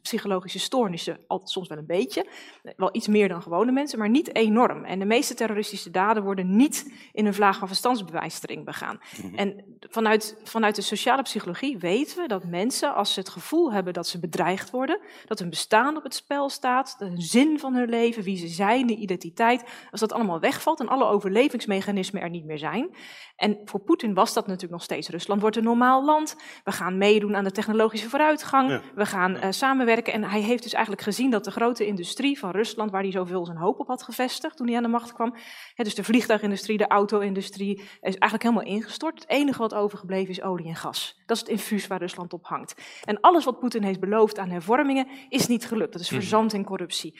psychologische 0.01 0.59
stoornissen. 0.59 1.19
Altijd 1.27 1.49
soms 1.49 1.67
wel 1.67 1.77
een 1.77 1.85
beetje, 1.85 2.27
wel 2.75 2.89
iets 2.91 3.07
meer 3.07 3.27
dan 3.27 3.41
gewone 3.41 3.71
mensen, 3.71 3.99
maar 3.99 4.09
niet 4.09 4.35
enorm. 4.35 4.85
En 4.85 4.99
de 4.99 5.05
meeste 5.05 5.33
terroristische 5.33 5.91
daden 5.91 6.23
worden 6.23 6.55
niet 6.55 6.93
in 7.11 7.25
een 7.25 7.33
vlaag 7.33 7.57
van 7.57 7.67
verstandsbewijstering 7.67 8.65
begaan. 8.65 8.99
En 9.35 9.77
vanuit, 9.79 10.37
vanuit 10.43 10.75
de 10.75 10.81
sociale 10.81 11.21
psychologie 11.21 11.77
weten 11.77 12.21
we 12.21 12.27
dat 12.27 12.43
mensen, 12.43 12.95
als 12.95 13.13
ze 13.13 13.19
het 13.19 13.29
gevoel 13.29 13.73
hebben 13.73 13.93
dat 13.93 14.07
ze 14.07 14.19
bedreigd 14.19 14.69
worden, 14.69 14.99
dat 15.25 15.39
hun 15.39 15.49
bestaan 15.49 15.97
op 15.97 16.03
het 16.03 16.15
spel 16.15 16.49
staat, 16.49 16.95
de 16.99 17.13
zin 17.15 17.59
van 17.59 17.73
hun 17.73 17.89
leven, 17.89 18.23
wie 18.23 18.37
ze 18.37 18.47
de 18.57 18.95
identiteit, 18.95 19.63
als 19.91 19.99
dat 19.99 20.13
allemaal 20.13 20.39
wegvalt 20.39 20.79
en 20.79 20.87
alle 20.87 21.05
overlevingsmechanismen 21.05 22.21
er 22.21 22.29
niet 22.29 22.45
meer 22.45 22.57
zijn. 22.57 22.95
En 23.35 23.61
voor 23.65 23.79
Poetin 23.79 24.13
was 24.13 24.33
dat 24.33 24.45
natuurlijk 24.45 24.73
nog 24.73 24.83
steeds. 24.83 25.09
Rusland 25.09 25.41
wordt 25.41 25.55
een 25.55 25.63
normaal 25.63 26.05
land. 26.05 26.35
We 26.63 26.71
gaan 26.71 26.97
meedoen 26.97 27.35
aan 27.35 27.43
de 27.43 27.51
technologische 27.51 28.09
vooruitgang. 28.09 28.69
Ja. 28.69 28.81
We 28.95 29.05
gaan 29.05 29.35
eh, 29.35 29.51
samenwerken. 29.51 30.13
En 30.13 30.23
hij 30.23 30.41
heeft 30.41 30.63
dus 30.63 30.73
eigenlijk 30.73 31.03
gezien 31.03 31.29
dat 31.29 31.43
de 31.43 31.51
grote 31.51 31.85
industrie 31.85 32.39
van 32.39 32.51
Rusland, 32.51 32.91
waar 32.91 33.01
hij 33.01 33.11
zoveel 33.11 33.45
zijn 33.45 33.57
hoop 33.57 33.79
op 33.79 33.87
had 33.87 34.03
gevestigd 34.03 34.57
toen 34.57 34.67
hij 34.67 34.75
aan 34.75 34.83
de 34.83 34.89
macht 34.89 35.13
kwam, 35.13 35.35
hè, 35.73 35.83
dus 35.83 35.95
de 35.95 36.03
vliegtuigindustrie, 36.03 36.77
de 36.77 36.87
auto-industrie, 36.87 37.77
is 37.79 38.15
eigenlijk 38.17 38.43
helemaal 38.43 38.63
ingestort. 38.75 39.19
Het 39.19 39.29
enige 39.29 39.57
wat 39.59 39.73
overgebleven 39.73 40.29
is 40.29 40.41
olie 40.41 40.67
en 40.67 40.75
gas. 40.75 41.21
Dat 41.25 41.35
is 41.37 41.41
het 41.43 41.51
infuus 41.51 41.87
waar 41.87 41.99
Rusland 41.99 42.33
op 42.33 42.45
hangt. 42.45 42.75
En 43.03 43.19
alles 43.19 43.45
wat 43.45 43.59
Poetin 43.59 43.83
heeft 43.83 43.99
beloofd 43.99 44.39
aan 44.39 44.49
hervormingen 44.49 45.07
is 45.29 45.47
niet 45.47 45.65
gelukt. 45.65 45.91
Dat 45.91 46.01
is 46.01 46.09
Mhm. 46.09 46.19
verzand 46.19 46.53
in 46.53 46.63
corruptie. 46.65 47.19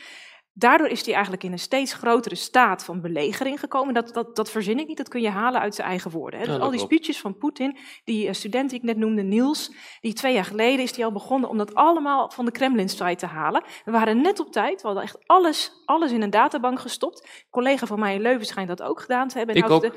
Daardoor 0.56 0.88
is 0.88 1.06
hij 1.06 1.14
eigenlijk 1.14 1.44
in 1.44 1.52
een 1.52 1.60
steeds 1.60 1.94
grotere 1.94 2.36
staat 2.36 2.84
van 2.84 3.02
belegering 3.02 3.60
gekomen. 3.60 3.94
Dat, 3.94 4.14
dat, 4.14 4.36
dat 4.36 4.50
verzin 4.52 4.80
ik 4.80 4.88
niet, 4.88 4.98
dat 4.98 5.08
kun 5.10 5.22
je 5.22 5.30
halen 5.30 5.62
uit 5.62 5.76
zijn 5.76 5.88
eigen 5.88 6.12
woorden. 6.12 6.40
Hè. 6.40 6.46
Ja, 6.46 6.52
Dus 6.52 6.62
al 6.62 6.70
die 6.72 6.80
speeches 6.80 7.20
van 7.20 7.38
Poetin, 7.38 7.78
die 8.04 8.28
uh, 8.28 8.34
student 8.34 8.70
die 8.70 8.80
ik 8.80 8.86
net 8.86 8.98
noemde, 8.98 9.22
Niels, 9.22 9.72
die 10.02 10.14
twee 10.14 10.34
jaar 10.34 10.46
geleden 10.46 10.80
is 10.80 10.94
die 10.94 11.06
al 11.06 11.12
begonnen 11.12 11.50
om 11.50 11.58
dat 11.58 11.76
allemaal 11.76 12.30
van 12.30 12.46
de 12.46 12.52
Kremlin-site 12.52 13.16
te 13.16 13.26
halen. 13.26 13.64
We 13.86 13.92
waren 13.92 14.22
net 14.22 14.40
op 14.40 14.52
tijd, 14.52 14.82
we 14.82 14.88
hadden 14.88 15.04
echt 15.06 15.18
alles, 15.26 15.72
alles 15.86 16.12
in 16.12 16.22
een 16.22 16.30
databank 16.30 16.80
gestopt. 16.80 17.22
Een 17.24 17.30
collega 17.50 17.86
van 17.86 18.00
mij 18.00 18.16
in 18.16 18.22
Leuven 18.22 18.46
schijnt 18.46 18.68
dat 18.70 18.82
ook 18.82 19.02
gedaan 19.02 19.28
te 19.28 19.38
hebben. 19.38 19.56
En 19.56 19.62
Ik 19.62 19.68
nou 19.68 19.86
ook. 19.86 19.94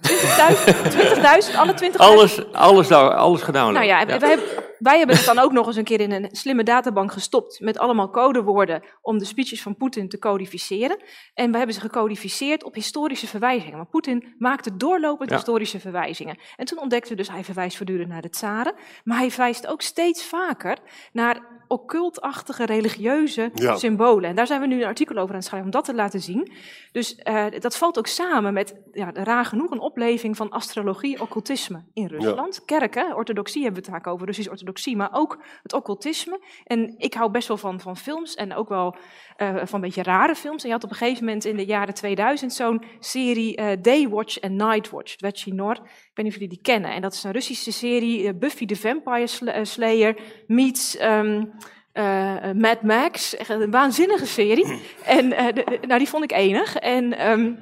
de 0.00 1.46
20.000, 1.48 1.50
20.000, 1.50 1.56
alle 1.56 1.74
20.000 1.90 1.96
Alles, 1.96 2.52
alles, 2.52 2.90
alles 2.92 3.42
gedaan. 3.42 3.72
nou 3.72 3.86
ja, 3.86 4.06
Wij, 4.06 4.28
hebben, 4.28 4.46
wij 4.78 4.98
hebben 4.98 5.16
het 5.16 5.24
dan 5.24 5.38
ook 5.38 5.52
nog 5.52 5.66
eens 5.66 5.76
een 5.76 5.84
keer 5.84 6.00
in 6.00 6.12
een 6.12 6.28
slimme 6.32 6.62
databank 6.62 7.12
gestopt 7.12 7.60
met 7.60 7.78
allemaal 7.78 8.10
codewoorden 8.10 8.82
om 9.00 9.18
de 9.18 9.24
speeches 9.24 9.62
van 9.62 9.76
Poetin 9.76 10.08
te 10.08 10.18
codificeren. 10.18 11.02
En 11.34 11.50
we 11.50 11.56
hebben 11.56 11.74
ze 11.74 11.80
gecodificeerd 11.80 12.64
op 12.64 12.74
historische 12.74 13.26
verwijzingen. 13.26 13.76
Maar 13.76 13.86
Poetin 13.86 14.34
maakte 14.38 14.76
doorlopend 14.76 15.30
Ja. 15.30 15.36
historische 15.36 15.80
verwijzingen. 15.80 16.38
En 16.56 16.64
toen 16.64 16.78
ontdekten 16.78 17.10
we 17.10 17.16
dus, 17.16 17.30
hij 17.30 17.44
verwijst 17.44 17.76
voortdurend 17.76 18.08
naar 18.08 18.22
de 18.22 18.30
tsaren, 18.30 18.74
maar 19.04 19.18
hij 19.18 19.30
verwijst 19.30 19.66
ook 19.66 19.82
steeds 19.82 20.24
vaker 20.24 20.78
naar 21.12 21.57
occultachtige 21.68 22.64
religieuze 22.66 23.50
Ja. 23.54 23.76
symbolen. 23.76 24.30
En 24.30 24.36
daar 24.36 24.46
zijn 24.46 24.60
we 24.60 24.66
nu 24.66 24.80
een 24.80 24.86
artikel 24.88 25.16
over 25.16 25.28
aan 25.28 25.34
het 25.34 25.44
schrijven 25.44 25.68
om 25.68 25.74
dat 25.74 25.84
te 25.84 25.94
laten 25.94 26.20
zien. 26.20 26.52
Dus 26.92 27.14
eh, 27.16 27.44
dat 27.58 27.76
valt 27.76 27.98
ook 27.98 28.06
samen 28.06 28.52
met, 28.52 28.74
ja, 28.92 29.10
raar 29.12 29.44
genoeg, 29.44 29.70
een 29.70 29.80
opleving 29.80 30.36
van 30.36 30.50
astrologie, 30.50 31.20
occultisme 31.20 31.84
in 31.92 32.06
Rusland. 32.06 32.64
Kerken, 32.64 33.16
orthodoxie 33.16 33.62
hebben 33.62 33.82
we 33.82 33.86
het 33.90 33.96
vaak 33.96 34.12
over, 34.12 34.26
Russisch 34.26 34.50
orthodoxie, 34.50 34.96
maar 34.96 35.10
ook 35.12 35.38
het 35.62 35.72
occultisme. 35.72 36.40
En 36.64 36.94
ik 36.98 37.14
hou 37.14 37.30
best 37.30 37.48
wel 37.48 37.56
van, 37.56 37.80
van 37.80 37.96
films 37.96 38.34
en 38.34 38.54
ook 38.54 38.68
wel 38.68 38.96
eh, 39.36 39.54
van 39.56 39.74
een 39.74 39.80
beetje 39.80 40.02
rare 40.02 40.34
films. 40.34 40.62
En 40.62 40.68
je 40.68 40.74
had 40.74 40.84
op 40.84 40.90
een 40.90 40.96
gegeven 40.96 41.24
moment 41.24 41.44
in 41.44 41.56
de 41.56 41.64
jaren 41.64 41.94
2000 41.94 42.52
zo'n 42.52 42.82
serie 42.98 43.56
eh, 43.56 43.76
Daywatch 43.82 44.38
en 44.38 44.56
Nightwatch, 44.56 45.46
Nor. 45.46 45.76
Ik 46.18 46.24
weet 46.24 46.32
niet 46.32 46.42
of 46.42 46.48
jullie 46.48 46.62
die 46.64 46.74
kennen. 46.74 46.94
En 46.96 47.02
dat 47.02 47.12
is 47.12 47.24
een 47.24 47.32
Russische 47.32 47.72
serie, 47.72 48.26
eh, 48.26 48.34
Buffy 48.34 48.66
the 48.66 48.76
Vampire 48.76 49.50
eh, 49.52 49.64
Slayer 49.64 50.16
meets 50.46 50.96
ehm, 50.96 51.44
eh, 51.92 52.52
Mad 52.54 52.82
Max. 52.82 53.36
Echt 53.36 53.48
een 53.50 53.70
waanzinnige 53.70 54.26
serie. 54.26 54.66
En 55.04 55.28
de- 55.28 55.78
nou, 55.86 55.98
die 55.98 56.08
vond 56.08 56.24
ik 56.24 56.32
enig. 56.32 56.76
En 56.76 57.18
ehm, 57.18 57.54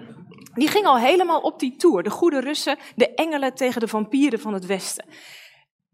die 0.54 0.68
ging 0.68 0.86
al 0.86 0.98
helemaal 0.98 1.40
op 1.40 1.58
die 1.60 1.76
tour. 1.76 2.02
De 2.02 2.10
goede 2.10 2.40
Russen, 2.40 2.76
de 2.94 3.14
engelen 3.14 3.54
tegen 3.54 3.80
de 3.80 3.88
vampieren 3.88 4.40
van 4.40 4.52
het 4.54 4.66
Westen. 4.66 5.04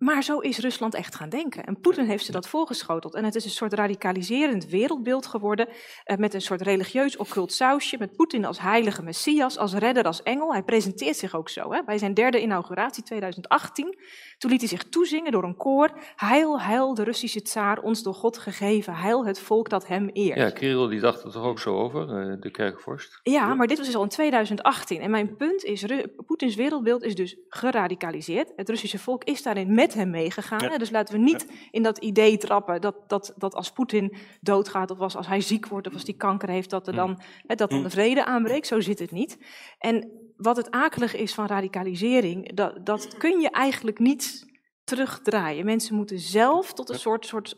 Maar 0.03 0.23
zo 0.23 0.39
is 0.39 0.59
Rusland 0.59 0.95
echt 0.95 1.15
gaan 1.15 1.29
denken. 1.29 1.65
En 1.65 1.81
Poetin 1.81 2.05
heeft 2.05 2.25
ze 2.25 2.33
dat 2.33 2.49
voorgeschoteld. 2.49 3.15
En 3.15 3.25
het 3.25 3.35
is 3.35 3.45
een 3.45 3.51
soort 3.51 3.73
radicaliserend 3.73 4.67
wereldbeeld 4.67 5.27
geworden. 5.27 5.69
eh, 6.05 6.17
met 6.17 6.35
een 6.35 6.41
soort 6.41 6.63
religieus 6.63 7.17
occult 7.17 7.53
sausje. 7.53 7.97
Met 7.99 8.17
Poetin 8.17 8.45
als 8.45 8.61
heilige 8.61 9.03
messias, 9.03 9.59
als 9.59 9.75
redder, 9.75 10.05
als 10.05 10.23
engel. 10.23 10.53
Hij 10.53 10.63
presenteert 10.63 11.17
zich 11.17 11.35
ook 11.35 11.49
zo. 11.49 11.73
Hè. 11.73 11.83
Bij 11.85 11.99
zijn 11.99 12.15
derde 12.15 12.41
inauguratie 12.41 13.03
2018. 13.03 13.99
Toen 14.39 14.51
liet 14.51 14.61
hij 14.61 14.69
zich 14.69 14.85
toezingen 14.85 15.33
door 15.33 15.45
een 15.45 15.57
koor. 15.57 15.91
Heil, 16.17 16.61
heil 16.61 16.95
de 16.95 17.03
Russische 17.03 17.43
tsaar, 17.43 17.79
ons 17.79 18.03
door 18.03 18.15
God 18.15 18.39
gegeven. 18.39 18.95
Heil 18.95 19.27
het 19.27 19.41
volk 19.41 19.69
dat 19.69 19.87
hem 19.87 20.09
eert. 20.09 20.39
Ja, 20.39 20.51
Kirill 20.51 20.89
die 20.89 21.01
dacht 21.01 21.23
er 21.23 21.31
toch 21.31 21.45
ook 21.45 21.59
zo 21.59 21.79
over, 21.79 22.01
eh, 22.03 22.41
de 22.41 22.51
kerkvorst. 22.51 23.21
Ja, 23.23 23.55
maar 23.55 23.67
dit 23.67 23.79
was 23.79 23.87
dus 23.87 23.97
al 23.97 24.03
in 24.03 24.09
2018. 24.09 25.01
En 25.01 25.11
mijn 25.11 25.37
punt 25.37 25.65
is, 25.65 25.85
Poetins 26.27 26.55
wereldbeeld 26.55 27.03
is 27.03 27.15
dus 27.15 27.37
geradicaliseerd. 27.49 28.53
Het 28.57 28.69
Russische 28.69 28.99
volk 28.99 29.25
is 29.25 29.43
daarin 29.43 29.75
met 29.75 29.92
hem 29.95 30.11
meegegaan. 30.11 30.71
Ja. 30.71 30.79
Dus 30.79 30.91
laten 30.91 31.15
we 31.15 31.21
niet 31.21 31.47
in 31.71 31.83
dat 31.83 31.99
idee 31.99 32.37
trappen 32.37 32.81
dat, 32.81 32.97
dat, 33.07 33.35
dat 33.37 33.55
als 33.55 33.73
Poetin 33.73 34.17
doodgaat 34.41 34.91
of 34.91 34.99
als, 34.99 35.17
als 35.17 35.27
hij 35.27 35.41
ziek 35.41 35.67
wordt 35.67 35.87
of 35.87 35.93
als 35.93 36.03
hij 36.03 36.15
kanker 36.15 36.49
heeft, 36.49 36.71
dat, 36.71 36.87
er 36.87 36.95
dan, 36.95 37.21
hè, 37.47 37.55
dat 37.55 37.71
dan 37.71 37.83
de 37.83 37.91
vrede 37.91 38.25
aanbreekt. 38.25 38.67
Zo 38.67 38.81
zit 38.81 38.99
het 38.99 39.11
niet. 39.11 39.39
En 39.79 40.11
wat 40.37 40.57
het 40.57 40.71
akelige 40.71 41.19
is 41.19 41.35
van 41.35 41.47
radicalisering, 41.47 42.55
dat, 42.55 42.87
dat 42.87 43.17
kun 43.17 43.41
je 43.41 43.51
eigenlijk 43.51 43.99
niet 43.99 44.51
terugdraaien. 44.85 45.65
Mensen 45.65 45.95
moeten 45.95 46.19
zelf 46.19 46.73
tot 46.73 46.89
een 46.89 46.99
soort, 46.99 47.27
soort 47.27 47.57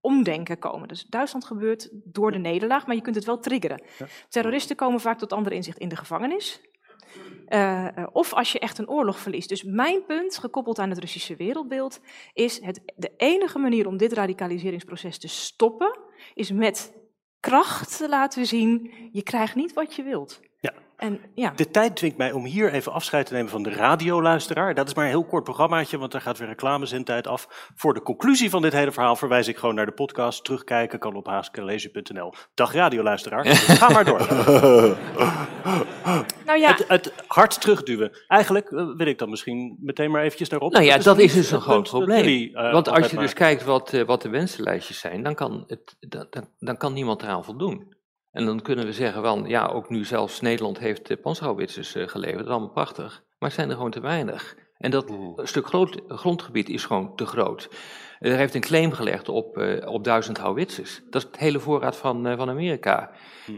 omdenken 0.00 0.58
komen. 0.58 0.88
Dus 0.88 1.04
Duitsland 1.04 1.44
gebeurt 1.44 1.88
door 1.92 2.32
de 2.32 2.38
nederlaag, 2.38 2.86
maar 2.86 2.96
je 2.96 3.02
kunt 3.02 3.14
het 3.14 3.24
wel 3.24 3.38
triggeren. 3.38 3.82
Terroristen 4.28 4.76
komen 4.76 5.00
vaak 5.00 5.18
tot 5.18 5.32
andere 5.32 5.54
inzicht 5.54 5.78
in 5.78 5.88
de 5.88 5.96
gevangenis. 5.96 6.60
Eh, 7.46 7.96
eh, 7.96 8.06
of 8.12 8.32
als 8.32 8.52
je 8.52 8.58
echt 8.58 8.78
een 8.78 8.88
oorlog 8.88 9.18
verliest. 9.18 9.48
Dus 9.48 9.62
mijn 9.62 10.04
punt, 10.04 10.38
gekoppeld 10.38 10.78
aan 10.78 10.90
het 10.90 10.98
Russische 10.98 11.36
wereldbeeld, 11.36 12.00
is 12.32 12.60
het, 12.60 12.80
de 12.96 13.12
enige 13.16 13.58
manier 13.58 13.86
om 13.86 13.96
dit 13.96 14.12
radicaliseringsproces 14.12 15.18
te 15.18 15.28
stoppen, 15.28 15.98
is 16.34 16.52
met 16.52 16.94
kracht 17.40 17.96
te 17.96 18.08
laten 18.08 18.46
zien, 18.46 18.92
je 19.12 19.22
krijgt 19.22 19.54
niet 19.54 19.72
wat 19.72 19.94
je 19.94 20.02
wilt. 20.02 20.40
En 21.02 21.20
ja, 21.34 21.52
De 21.56 21.70
tijd 21.70 21.96
dwingt 21.96 22.16
mij 22.16 22.32
om 22.32 22.44
hier 22.44 22.72
even 22.72 22.92
afscheid 22.92 23.26
te 23.26 23.32
nemen 23.32 23.50
van 23.50 23.62
de 23.62 23.70
radioluisteraar. 23.70 24.74
Dat 24.74 24.88
is 24.88 24.94
maar 24.94 25.04
een 25.04 25.10
heel 25.10 25.24
kort 25.24 25.44
programmaatje, 25.44 25.98
want 25.98 26.12
daar 26.12 26.20
gaat 26.20 26.38
weer 26.38 26.48
reclamezendtijd 26.48 27.26
af. 27.26 27.70
Voor 27.74 27.94
de 27.94 28.02
conclusie 28.02 28.50
van 28.50 28.62
dit 28.62 28.72
hele 28.72 28.92
verhaal 28.92 29.16
verwijs 29.16 29.48
ik 29.48 29.56
gewoon 29.56 29.74
naar 29.74 29.86
de 29.86 29.92
podcast. 29.92 30.44
Terugkijken 30.44 30.98
kan 30.98 31.16
op 31.16 31.26
haaskelezen.nl. 31.26 32.32
Dag 32.54 32.72
radioluisteraar, 32.72 33.46
ga 33.80 33.90
maar 33.90 34.04
door. 34.04 34.26
nou 36.46 36.58
ja, 36.58 36.68
Het, 36.68 36.84
het 36.88 37.12
hard 37.26 37.60
terugduwen. 37.60 38.10
Eigenlijk 38.28 38.70
eh, 38.70 38.86
wil 38.96 39.06
ik 39.06 39.18
dan 39.18 39.30
misschien 39.30 39.78
meteen 39.80 40.10
maar 40.10 40.22
eventjes 40.22 40.48
daarop. 40.48 40.72
Nou 40.72 40.84
ja, 40.84 40.98
dat 40.98 41.18
is 41.18 41.32
dus 41.32 41.50
een 41.50 41.60
groot 41.60 41.88
probleem. 41.88 42.18
jullie, 42.18 42.56
eh, 42.56 42.72
Want 42.72 42.88
als 42.88 43.10
je 43.10 43.16
dus 43.16 43.32
kijkt 43.32 43.64
wat, 43.64 43.92
eh, 43.92 44.02
wat 44.02 44.22
de 44.22 44.28
wensenlijstjes 44.28 44.98
zijn, 44.98 45.22
dan 45.22 45.34
kan, 45.34 45.64
het, 45.66 45.96
dan, 46.00 46.26
dan, 46.30 46.48
dan 46.58 46.76
kan 46.76 46.92
niemand 46.92 47.22
eraan 47.22 47.44
voldoen. 47.44 48.00
En 48.32 48.44
dan 48.44 48.62
kunnen 48.62 48.84
we 48.84 48.92
zeggen, 48.92 49.22
wel, 49.22 49.46
ja, 49.46 49.66
ook 49.66 49.88
nu 49.88 50.04
zelfs 50.04 50.40
Nederland 50.40 50.78
heeft 50.78 51.20
panzerhouwitsers 51.20 51.94
eh, 51.94 52.08
geleverd, 52.08 52.38
dat 52.38 52.46
is 52.46 52.52
allemaal 52.52 52.72
prachtig. 52.72 53.22
Maar 53.38 53.48
het 53.48 53.58
zijn 53.58 53.68
er 53.68 53.76
gewoon 53.76 53.90
te 53.90 54.00
weinig. 54.00 54.56
En 54.78 54.90
dat 54.90 55.12
stuk 55.36 55.66
groot, 55.66 56.00
grondgebied 56.08 56.68
is 56.68 56.84
gewoon 56.84 57.16
te 57.16 57.26
groot. 57.26 57.68
Er 58.18 58.36
heeft 58.36 58.54
een 58.54 58.60
claim 58.60 58.92
gelegd 58.92 59.28
op, 59.28 59.58
eh, 59.58 59.88
op 59.88 60.04
duizend 60.04 60.38
houwitsers. 60.38 61.02
Dat 61.10 61.22
is 61.22 61.28
het 61.28 61.38
hele 61.40 61.60
voorraad 61.60 61.96
van, 61.96 62.26
eh, 62.26 62.36
van 62.36 62.48
Amerika. 62.48 63.10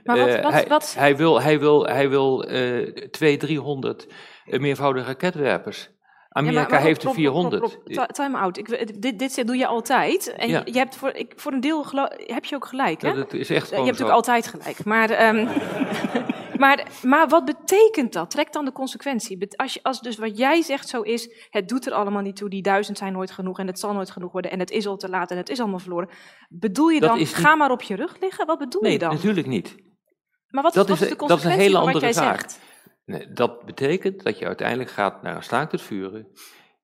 maar 0.05 0.19
wat, 0.19 0.41
wat, 0.41 0.53
hij, 0.53 0.67
wat, 0.69 0.95
hij 0.95 1.17
wil, 1.17 1.43
hij 1.43 1.59
wil, 1.59 1.87
hij 1.87 2.09
wil 2.09 2.45
eh 2.45 3.09
200, 3.11 3.41
300 3.41 4.07
eh, 4.45 4.61
meervoudige 4.61 5.07
raketwerpers. 5.07 5.91
Amerika 6.37 6.61
Ja, 6.61 6.67
maar- 6.67 6.77
maar 6.77 6.87
heeft 6.87 7.03
er 7.03 7.07
Rob, 7.09 7.17
Rob, 7.17 7.25
Rob, 7.25 7.35
400. 7.35 7.63
Rob, 7.63 7.87
ti- 7.87 8.13
time 8.13 8.39
out. 8.39 8.57
Ik, 8.59 9.01
dit, 9.03 9.19
dit 9.19 9.47
doe 9.47 9.57
je 9.57 9.67
altijd. 9.67 10.33
En 10.35 10.49
Ja. 10.49 10.63
je, 10.65 10.73
je 10.73 10.79
hebt 10.79 10.97
voor, 10.97 11.11
ik, 11.11 11.33
voor 11.37 11.53
een 11.53 11.61
deel 11.61 11.85
heb 12.27 12.45
je 12.45 12.55
ook 12.55 12.67
gelijk. 12.67 13.03
Hè? 13.03 13.09
Ja, 13.09 13.15
dat 13.15 13.33
is 13.33 13.51
echt 13.51 13.69
je 13.69 13.75
gewoon 13.75 13.87
hebt 13.87 13.99
natuurlijk 13.99 14.17
altijd 14.29 14.47
gelijk. 14.47 14.85
Maar, 14.85 15.11
ehm, 15.11 15.47
maar, 16.63 16.87
maar 17.03 17.29
wat 17.29 17.45
betekent 17.45 18.13
dat? 18.13 18.31
Trek 18.31 18.53
dan 18.53 18.65
de 18.65 18.73
consequentie. 18.73 19.49
Als, 19.57 19.75
je, 19.75 19.81
als 19.83 20.01
dus 20.01 20.17
wat 20.17 20.39
jij 20.39 20.63
zegt 20.63 20.89
zo 20.89 21.01
is, 21.01 21.47
het 21.51 21.69
doet 21.69 21.87
er 21.87 21.93
allemaal 21.93 22.23
niet 22.23 22.37
toe, 22.37 22.49
die 22.51 22.63
duizend 22.63 22.99
zijn 22.99 23.13
nooit 23.13 23.31
genoeg 23.31 23.59
en 23.59 23.67
het 23.67 23.79
zal 23.79 23.93
nooit 23.93 24.11
genoeg 24.11 24.33
worden 24.33 24.51
en 24.51 24.59
het 24.59 24.71
is 24.71 24.87
al 24.87 24.97
te 24.97 25.09
laat 25.09 25.31
en 25.31 25.37
het 25.37 25.49
is 25.49 25.61
allemaal 25.61 25.79
verloren. 25.79 26.09
Bedoel 26.49 26.89
je 26.89 27.01
dan, 27.01 27.19
niet- 27.19 27.35
ga 27.35 27.55
maar 27.55 27.71
op 27.71 27.83
je 27.83 27.95
rug 27.97 28.17
liggen? 28.21 28.47
Wat 28.47 28.59
bedoel 28.59 28.83
Nee, 28.83 28.93
je 28.93 28.99
dan? 28.99 29.15
natuurlijk 29.15 29.47
niet. 29.47 29.75
Maar 30.49 30.63
wat, 30.63 30.75
dat 30.75 30.89
wat 30.89 31.01
is- 31.01 31.09
de 31.09 31.17
dat 31.17 31.29
is 31.31 31.35
een 31.35 31.39
consequentie 31.39 31.73
van 31.77 31.93
wat 31.93 32.01
jij 32.01 32.13
zaak. 32.13 32.41
zegt? 32.41 32.61
Nee, 33.05 33.33
dat 33.33 33.65
betekent 33.65 34.23
dat 34.23 34.39
je 34.39 34.47
uiteindelijk 34.47 34.91
gaat 34.91 35.23
naar 35.23 35.37
een 35.37 35.43
staakt 35.43 35.73
het 35.73 35.83
vuren. 35.83 36.27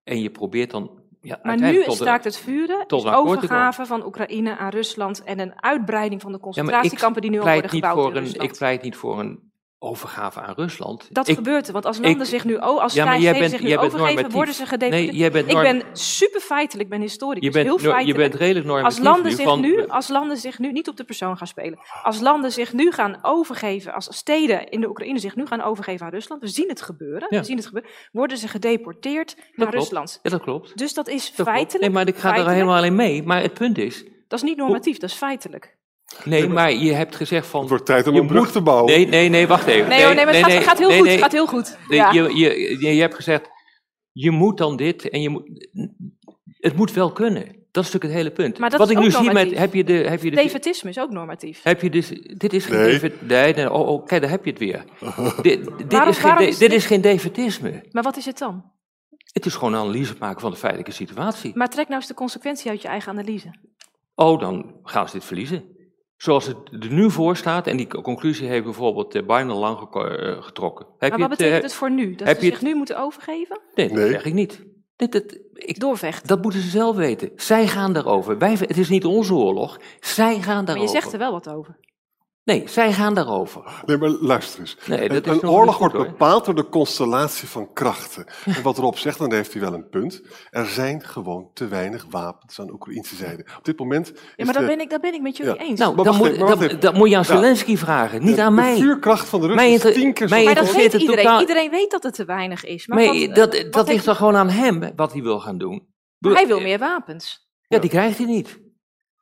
En 0.05 0.21
je 0.23 0.31
probeert 0.31 0.71
dan. 0.71 0.99
Ja, 1.21 1.39
Maar 1.43 1.57
nu 1.61 1.85
een- 1.85 1.93
staakt 1.93 2.25
het 2.25 2.37
vuren, 2.39 2.87
tot 2.87 3.05
is 3.05 3.11
overgave 3.13 3.87
van 3.87 4.05
Oekraïne 4.07 4.57
aan 4.57 4.71
Rusland 4.71 5.23
en 5.23 5.39
een 5.39 5.63
uitbreiding 5.63 6.21
van 6.21 6.31
de 6.33 6.37
Ja, 6.39 6.45
concentratiekampen 6.45 7.23
die 7.23 7.31
nu 7.31 7.39
al 7.41 7.45
worden 7.53 7.71
gebouwd 7.71 7.95
voor 7.95 8.17
in 8.17 8.25
een. 8.25 8.41
Ik 8.41 8.53
pleit 8.57 8.83
niet 8.83 8.97
voor 8.97 9.21
een 9.21 9.50
overgave 9.83 10.41
aan 10.41 10.55
Rusland. 10.55 11.09
Dat 11.11 11.29
ik, 11.29 11.35
gebeurt 11.35 11.67
er, 11.67 11.73
want 11.73 11.85
als 11.87 11.99
landen 11.99 12.21
ik- 12.21 12.27
zich 12.29 12.45
nu, 12.45 12.55
oh, 12.55 12.83
als 12.83 12.93
Ja, 12.95 13.05
maar 13.05 13.13
jij 13.19 13.21
steden 13.23 13.39
bent- 13.41 13.51
zich 13.51 13.61
nu 13.61 13.69
jij 13.69 13.79
bent 13.79 13.93
overgeven, 13.95 14.31
worden 14.31 14.55
ze 14.55 14.67
gedeporteerd. 14.67 15.13
Nee, 15.33 15.45
ik 15.47 15.63
ben 15.63 15.83
super 15.93 16.41
feitelijk, 16.41 16.85
ik 16.85 16.91
ben 16.91 17.01
historicus, 17.01 17.45
je, 17.45 17.51
bent, 17.51 17.67
heel 17.67 17.77
no- 17.77 17.83
je 17.83 17.89
feitelijk. 17.91 18.19
bent 18.31 18.35
redelijk 18.41 18.69
als 18.85 18.99
normatief 18.99 19.05
landen, 19.05 19.25
nu 19.31 19.37
zich 19.37 19.45
van, 19.45 19.61
nu, 19.61 19.87
als 19.89 20.09
landen 20.09 20.37
zich 20.37 20.59
nu 20.59 20.73
niet 20.73 20.89
op 20.89 20.97
de 20.97 21.05
persoon 21.05 21.37
gaan 21.37 21.47
spelen, 21.47 21.79
als 22.03 22.21
landen 22.21 22.53
zich 22.53 22.73
nu 22.73 22.91
gaan 22.93 23.19
overgeven, 23.23 23.93
als 23.95 24.09
steden 24.17 24.69
in 24.69 24.81
de 24.81 24.89
Oekraïne 24.89 25.19
zich 25.19 25.37
nu 25.37 25.47
gaan 25.47 25.63
overgeven 25.63 26.07
aan 26.07 26.13
Rusland, 26.13 26.41
we 26.41 26.49
zien 26.49 26.69
het 26.69 26.83
gebeuren, 26.83 27.27
Ja. 27.31 27.39
we 27.39 27.45
zien 27.45 27.57
het 27.57 27.67
gebeuren, 27.67 27.91
worden 28.13 28.37
ze 28.39 28.49
gedeporteerd 28.49 29.35
naar 29.37 29.47
klopt. 29.69 29.73
Rusland. 29.75 30.19
Ja, 30.23 30.31
dat 30.31 30.43
klopt. 30.43 30.79
Dus 30.79 30.95
dat 30.95 31.09
is 31.09 31.25
Dat 31.27 31.35
klopt. 31.35 31.51
feitelijk. 31.51 31.81
Nee, 31.85 31.91
maar 31.91 32.07
ik 32.09 32.15
ga 32.17 32.29
er 32.29 32.35
feitelijk. 32.35 32.55
helemaal 32.57 32.85
in 32.85 32.95
mee. 32.95 33.23
Maar 33.23 33.43
het 33.43 33.55
punt 33.55 33.79
is, 33.79 34.05
Dat 34.29 34.39
is 34.43 34.49
niet 34.49 34.57
normatief, 34.57 34.99
dat 34.99 35.11
is 35.11 35.17
feitelijk. 35.17 35.79
Nee, 36.25 36.49
maar 36.49 36.73
je 36.73 36.93
hebt 36.93 37.17
gezegd 37.17 37.47
van... 37.47 37.61
Het 37.61 37.69
wordt 37.69 37.87
tijd 37.87 38.07
om 38.07 38.15
je 38.15 38.21
een 38.21 38.27
brug 38.27 38.43
moet- 38.45 38.53
te 38.53 38.61
bouwen. 38.61 38.87
Nee, 38.93 39.07
nee, 39.07 39.29
nee, 39.29 39.47
wacht 39.47 39.67
even. 39.67 39.89
Nee, 39.89 40.05
hoor, 40.05 40.15
nee, 40.15 40.25
maar 40.25 40.35
het 40.35 40.43
gaat, 40.43 40.53
nee, 40.53 40.61
gaat 40.63 40.79
heel 40.79 40.89
nee, 40.89 40.99
goed, 40.99 41.07
nee. 41.07 41.19
gaat 41.19 41.33
heel 41.33 41.47
goed. 41.47 41.77
Nee, 41.89 41.99
Ja. 41.99 42.13
je, 42.13 42.23
je, 42.37 42.77
je, 42.81 42.95
je 42.95 43.01
hebt 43.01 43.15
gezegd, 43.15 43.49
je 44.13 44.31
moet 44.31 44.59
dan 44.59 44.77
dit 44.77 45.09
en 45.09 45.23
je 45.23 45.29
moet... 45.29 45.49
Het 46.45 46.77
moet 46.77 46.93
wel 46.93 47.13
kunnen. 47.13 47.43
Dat 47.71 47.85
is 47.85 47.93
natuurlijk 47.93 48.05
het 48.05 48.13
hele 48.13 48.31
punt. 48.31 48.59
Maar 48.59 48.71
dat 48.71 48.79
Wat 48.79 48.89
is 48.91 48.95
ik 48.97 49.01
nu 49.01 49.07
ook 49.07 49.13
zie 49.13 49.23
met... 49.25 49.33
normatief. 49.35 49.59
Heb 49.59 49.75
je 49.75 49.85
de... 49.85 49.93
Heb 49.93 50.23
je 50.23 50.31
de 50.31 50.37
Defetisme 50.37 50.91
is 50.91 50.99
ook 50.99 51.11
normatief. 51.11 51.63
heb 51.63 51.81
je 51.83 51.91
dus, 51.91 52.09
dit 52.37 52.53
is 52.53 52.65
geen 52.65 52.79
Nee. 52.79 52.91
defet- 52.91 53.29
nee, 53.29 53.55
nee, 53.55 53.73
oh, 53.73 53.89
oh, 53.89 54.07
kijk, 54.07 54.21
daar 54.21 54.31
heb 54.31 54.45
je 54.45 54.51
het 54.51 54.59
weer. 54.61 54.85
dit, 55.43 55.65
dit, 55.79 55.93
Waarom- 55.93 56.09
is 56.11 56.19
geen, 56.19 56.39
is 56.39 56.59
dit 56.59 56.71
dit- 56.71 56.79
is 56.79 56.87
geen 56.87 57.01
defetisme. 57.01 57.85
Maar 57.91 58.03
wat 58.03 58.17
is 58.17 58.25
het 58.25 58.39
dan? 58.39 58.65
Het 59.33 59.47
is 59.47 59.55
gewoon 59.55 59.73
een 59.75 59.81
analyse 59.81 60.15
maken 60.19 60.41
van 60.41 60.51
de 60.51 60.57
feitelijke 60.57 60.93
situatie. 60.93 61.53
Maar 61.55 61.69
trek 61.69 61.89
nou 61.89 61.99
eens 62.01 62.09
de 62.09 62.15
consequentie 62.15 62.71
uit 62.71 62.83
je 62.83 62.89
eigen 62.89 63.13
analyse. 63.13 63.51
Oh, 64.15 64.41
dan 64.41 64.75
gaan 64.83 65.07
ze 65.09 65.13
dit 65.15 65.25
verliezen. 65.25 65.65
Zoals 66.23 66.47
het 66.47 66.57
er 66.81 66.93
nu 66.93 67.11
voor 67.11 67.37
staat, 67.37 67.67
en 67.67 67.77
die 67.77 67.87
conclusie 68.03 68.49
heeft 68.49 68.65
bijvoorbeeld 68.65 69.15
eh, 69.15 69.23
Biden 69.27 69.51
al 69.51 69.59
lang 69.59 69.79
eh, 69.95 70.43
getrokken. 70.43 70.87
Heb 70.99 71.11
Maar 71.11 71.19
je 71.21 71.29
wat 71.29 71.29
het, 71.29 71.39
betekent 71.39 71.57
eh, 71.63 71.69
het 71.69 71.73
voor 71.75 71.91
nu? 71.91 72.15
Dat 72.15 72.27
heb 72.27 72.39
ze 72.39 72.45
je 72.45 72.51
zich 72.51 72.61
het- 72.61 72.69
nu 72.69 72.75
moeten 72.75 72.99
overgeven? 72.99 73.61
Nee, 73.75 73.89
dat 73.89 73.97
Nee. 73.97 74.11
zeg 74.11 74.25
ik 74.25 74.33
niet. 74.35 74.65
Dit, 74.97 75.13
dit, 75.13 75.41
ik, 75.55 75.81
Doorvechten. 75.81 76.29
dat 76.29 76.43
moeten 76.43 76.61
ze 76.61 76.69
zelf 76.69 76.97
weten. 76.97 77.31
Zij 77.37 77.67
gaan 77.67 77.93
daarover. 77.93 78.39
Wij, 78.39 78.51
het 78.53 78.79
is 78.79 78.89
niet 78.89 79.05
onze 79.05 79.35
oorlog. 79.35 79.79
Zij 80.01 80.35
gaan 80.35 80.65
daarover. 80.65 80.75
Maar 80.75 80.83
je 80.95 81.01
zegt 81.01 81.13
er 81.13 81.19
wel 81.19 81.33
wat 81.33 81.49
over. 81.49 81.79
Nee, 82.51 82.69
zij 82.69 82.93
gaan 82.93 83.15
daarover. 83.15 83.83
Nee, 83.87 83.97
maar 83.97 84.09
luister 84.09 84.61
eens. 84.61 84.77
Nee, 84.87 85.09
dat 85.09 85.27
een 85.27 85.33
is 85.35 85.41
een 85.41 85.47
nog 85.47 85.55
oorlog 85.57 85.75
goed, 85.75 85.81
wordt 85.81 85.95
hoor. 85.97 86.07
bepaald 86.07 86.45
door 86.45 86.55
de 86.55 86.69
constellatie 86.69 87.49
van 87.49 87.73
krachten. 87.73 88.27
En 88.57 88.63
wat 88.63 88.79
Rob 88.79 88.95
zegt, 88.95 89.19
dan 89.19 89.33
heeft 89.33 89.53
hij 89.53 89.63
wel 89.63 89.75
een 89.75 89.89
punt. 89.89 90.23
Er 90.51 90.67
zijn 90.67 91.03
gewoon 91.05 91.51
te 91.55 91.69
weinig 91.69 92.07
wapens 92.11 92.61
aan 92.61 92.71
Oekraïnse 92.73 93.17
zijde. 93.17 93.47
Op 93.59 93.65
dit 93.65 93.79
moment 93.79 94.13
Ja, 94.37 94.45
maar 94.45 94.55
dat 94.55 94.63
de, 94.63 94.69
ben 94.69 94.81
ik, 94.81 94.91
dat 94.91 95.01
ben 95.01 95.15
ik 95.15 95.21
met 95.23 95.37
jullie 95.37 95.55
Ja. 95.55 95.61
eens. 95.61 95.79
Nou, 95.81 95.95
Maar 95.95 96.05
dan 96.05 96.17
moet, 96.17 96.39
dat, 96.39 96.81
dat 96.81 96.95
moet 96.95 97.09
je 97.09 97.17
aan 97.17 97.25
Ja. 97.29 97.35
Zelensky 97.35 97.77
vragen, 97.77 98.25
niet 98.25 98.37
de- 98.37 98.43
aan 98.43 98.55
de 98.57 98.61
mij. 98.61 98.77
vuurkracht 98.77 99.29
van 99.29 99.41
de 99.41 99.49
Mij 99.49 99.71
Russen 99.73 99.91
is 99.91 99.97
tien 99.97 100.13
keer 100.15 100.29
zo 100.29 100.45
maar 100.45 100.55
dat 100.55 100.73
weet 100.73 100.93
iedereen. 100.93 101.17
totaal- 101.25 101.41
Iedereen 101.41 101.71
weet 101.71 101.91
dat 101.91 102.03
het 102.03 102.15
te 102.15 102.25
weinig 102.25 102.65
is. 102.65 102.87
Maar 102.87 102.99
Maar 102.99 103.07
wat- 103.07 103.35
dat, 103.35 103.63
wat 103.63 103.73
dat 103.73 103.89
ligt 103.89 104.05
toch 104.05 104.17
gewoon 104.17 104.37
aan 104.37 104.49
hem, 104.51 104.93
wat 104.97 105.13
hij 105.13 105.23
wil 105.23 105.41
gaan 105.41 105.59
doen. 105.59 105.87
Hij 106.19 106.47
wil 106.47 106.61
meer 106.61 106.79
wapens. 106.79 107.49
Ja, 107.69 107.79
die 107.79 107.91
krijgt 107.91 108.17
hij 108.19 108.27
niet. 108.27 108.61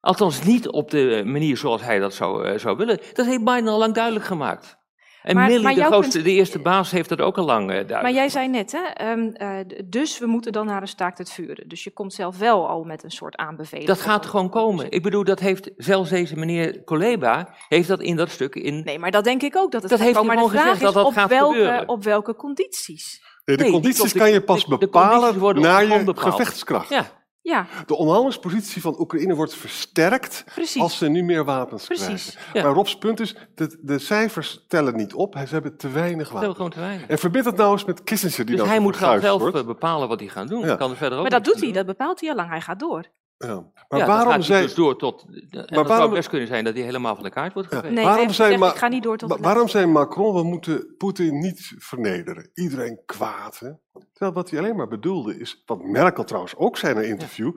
Althans 0.08 0.42
niet 0.42 0.68
op 0.68 0.90
de 0.90 1.22
manier 1.26 1.56
zoals 1.56 1.82
hij 1.82 1.98
dat 1.98 2.14
zou, 2.14 2.44
eh, 2.46 2.58
zou 2.58 2.76
willen. 2.76 2.98
Dat 3.12 3.26
heeft 3.26 3.44
Biden 3.44 3.68
al 3.68 3.78
lang 3.78 3.94
duidelijk 3.94 4.24
gemaakt. 4.24 4.76
En 5.22 5.34
Maar- 5.34 5.60
maar 5.60 5.74
de, 5.74 5.82
grootste, 5.84 6.12
punt- 6.12 6.24
de 6.24 6.32
eerste 6.32 6.58
baas, 6.58 6.90
heeft 6.90 7.08
dat 7.08 7.20
ook 7.20 7.38
al 7.38 7.44
lang 7.44 7.62
eh, 7.62 7.68
duidelijk 7.74 8.02
Maar 8.02 8.12
jij 8.12 8.28
zei 8.28 8.48
net, 8.48 8.72
hè, 8.72 8.78
ehm, 8.78 9.28
eh, 9.32 9.78
dus 9.84 10.18
we 10.18 10.26
moeten 10.26 10.52
dan 10.52 10.66
naar 10.66 10.82
een 10.82 10.88
staakt 10.88 11.18
het 11.18 11.30
vuren. 11.32 11.68
Dus 11.68 11.84
je 11.84 11.90
komt 11.90 12.12
zelf 12.14 12.38
wel 12.38 12.68
al 12.68 12.84
met 12.84 13.04
een 13.04 13.10
soort 13.10 13.36
aanbeveling. 13.36 13.86
Dat 13.86 14.00
gaat 14.00 14.26
gewoon 14.26 14.48
komen. 14.50 14.90
Ik 14.90 15.02
bedoel, 15.02 15.24
dat 15.24 15.40
heeft 15.40 15.70
zelfs 15.76 16.10
deze 16.10 16.36
meneer 16.36 16.82
Koleba, 16.84 17.54
heeft 17.68 17.88
dat 17.88 18.00
in 18.00 18.16
dat 18.16 18.30
stuk 18.30 18.54
in... 18.54 18.82
Nee, 18.84 18.98
maar 18.98 19.10
dat 19.10 19.24
denk 19.24 19.42
ik 19.42 19.56
ook 19.56 19.72
dat 19.72 19.82
het 19.82 19.90
Dat 19.90 20.00
heeft 20.00 20.16
komen. 20.16 20.34
Maar 20.34 20.44
de 20.44 20.50
vraag 20.50 20.62
gezegd 20.62 20.78
is 20.78 20.84
dat 20.86 20.94
dat 20.94 21.06
op 21.06 21.12
gaat 21.12 21.28
welke, 21.28 21.54
gebeuren. 21.56 21.88
op 21.88 22.04
welke 22.04 22.34
condities? 22.34 23.22
Nee, 23.44 23.56
de 23.56 23.62
Nee, 23.62 23.72
condities 23.72 24.12
de- 24.12 24.18
kan 24.18 24.28
je 24.28 24.38
de- 24.38 24.40
pas 24.44 24.60
de 24.60 24.64
condities 24.68 24.90
bepalen 24.92 25.38
worden 25.38 25.62
naar 25.62 25.82
gewoon 25.82 26.04
je 26.04 26.16
gevechtskracht. 26.16 26.88
Ja, 26.88 27.06
Ja, 27.40 27.66
De 27.86 27.94
onderhandelingspositie 27.96 28.82
van 28.82 29.00
Oekraïne 29.00 29.34
wordt 29.34 29.54
versterkt 29.54 30.44
precies. 30.54 30.82
als 30.82 30.98
ze 30.98 31.08
nu 31.08 31.22
meer 31.22 31.44
wapens 31.44 31.86
Precies. 31.86 32.06
krijgen. 32.30 32.50
Ja. 32.52 32.62
Maar 32.62 32.72
Rob's 32.72 32.98
punt 32.98 33.20
is, 33.20 33.36
de, 33.54 33.78
de 33.82 33.98
cijfers 33.98 34.64
tellen 34.68 34.96
niet 34.96 35.14
op. 35.14 35.34
Ze 35.38 35.46
hebben 35.54 35.76
te 35.76 35.88
weinig 35.90 36.24
dat 36.28 36.32
wapens. 36.36 36.54
gewoon 36.56 36.70
te 36.70 36.80
weinig. 36.80 37.06
En 37.06 37.18
verbind 37.18 37.44
het 37.44 37.56
nou 37.56 37.72
eens 37.72 37.84
met 37.84 38.02
Kissinger 38.04 38.36
die 38.36 38.46
Dus 38.46 38.56
dan 38.56 38.68
hij 38.68 38.78
moet 38.80 38.92
gaan 38.96 39.00
verguisd 39.02 39.26
zelf 39.26 39.40
wordt. 39.40 39.56
eh, 39.56 39.66
bepalen 39.66 40.08
wat 40.08 40.20
hij 40.20 40.28
gaat 40.28 40.48
doen. 40.48 40.66
Ja. 40.66 40.76
Kan 40.76 40.90
er 40.90 40.96
verder 40.96 41.18
ook 41.18 41.22
Maar 41.30 41.40
dat 41.42 41.44
doet 41.52 41.60
hij, 41.62 41.72
dat 41.72 41.86
bepaalt 41.86 42.20
hij 42.20 42.30
al 42.30 42.36
lang. 42.36 42.48
Hij 42.48 42.60
gaat 42.60 42.78
door. 42.80 43.06
Ja. 43.38 43.46
Maar 43.54 43.64
Ja, 43.88 44.06
dat 44.06 44.06
waarom 44.06 44.32
gaat 44.32 44.44
zijn, 44.44 44.62
dus 44.62 44.74
door 44.74 44.98
tot. 44.98 45.24
En 45.28 45.48
dat 45.50 45.70
waarom- 45.70 45.96
zou 45.96 46.10
best 46.10 46.28
kunnen 46.28 46.48
zijn 46.48 46.64
dat 46.64 46.74
hij 46.74 46.82
helemaal 46.82 47.14
van 47.14 47.24
de 47.24 47.30
kaart 47.30 47.52
wordt 47.52 47.70
Ja. 47.70 47.76
geveegd. 47.76 47.94
Nee, 47.94 48.04
Waarom 48.04 48.30
zijn 48.32 48.58
ma- 48.58 48.70
ik 48.70 48.76
ga 48.76 48.88
niet 48.88 49.02
door 49.02 49.16
tot 49.16 49.40
waarom 49.40 49.68
zei 49.68 49.86
Macron, 49.86 50.34
we 50.34 50.42
moeten 50.42 50.94
Poetin 50.98 51.38
niet 51.38 51.74
vernederen? 51.78 52.50
Iedereen 52.54 53.00
kwaad, 53.06 53.58
hè? 53.58 53.70
Terwijl 54.12 54.32
wat 54.32 54.50
hij 54.50 54.58
alleen 54.58 54.76
maar 54.76 54.88
bedoelde 54.88 55.38
is, 55.38 55.62
wat 55.66 55.82
Merkel 55.82 56.24
trouwens 56.24 56.56
ook 56.56 56.76
zei 56.76 56.94
in 56.94 56.98
een 56.98 57.08
interview, 57.08 57.52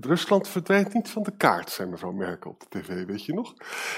Rusland 0.00 0.48
verdwijnt 0.48 0.94
niet 0.94 1.08
van 1.08 1.22
de 1.22 1.36
kaart, 1.36 1.70
zei 1.70 1.88
mevrouw 1.88 2.12
Merkel 2.12 2.50
op 2.50 2.60
de 2.60 2.80
tv, 2.80 3.06
weet 3.06 3.24
je 3.24 3.34
nog? 3.34 3.54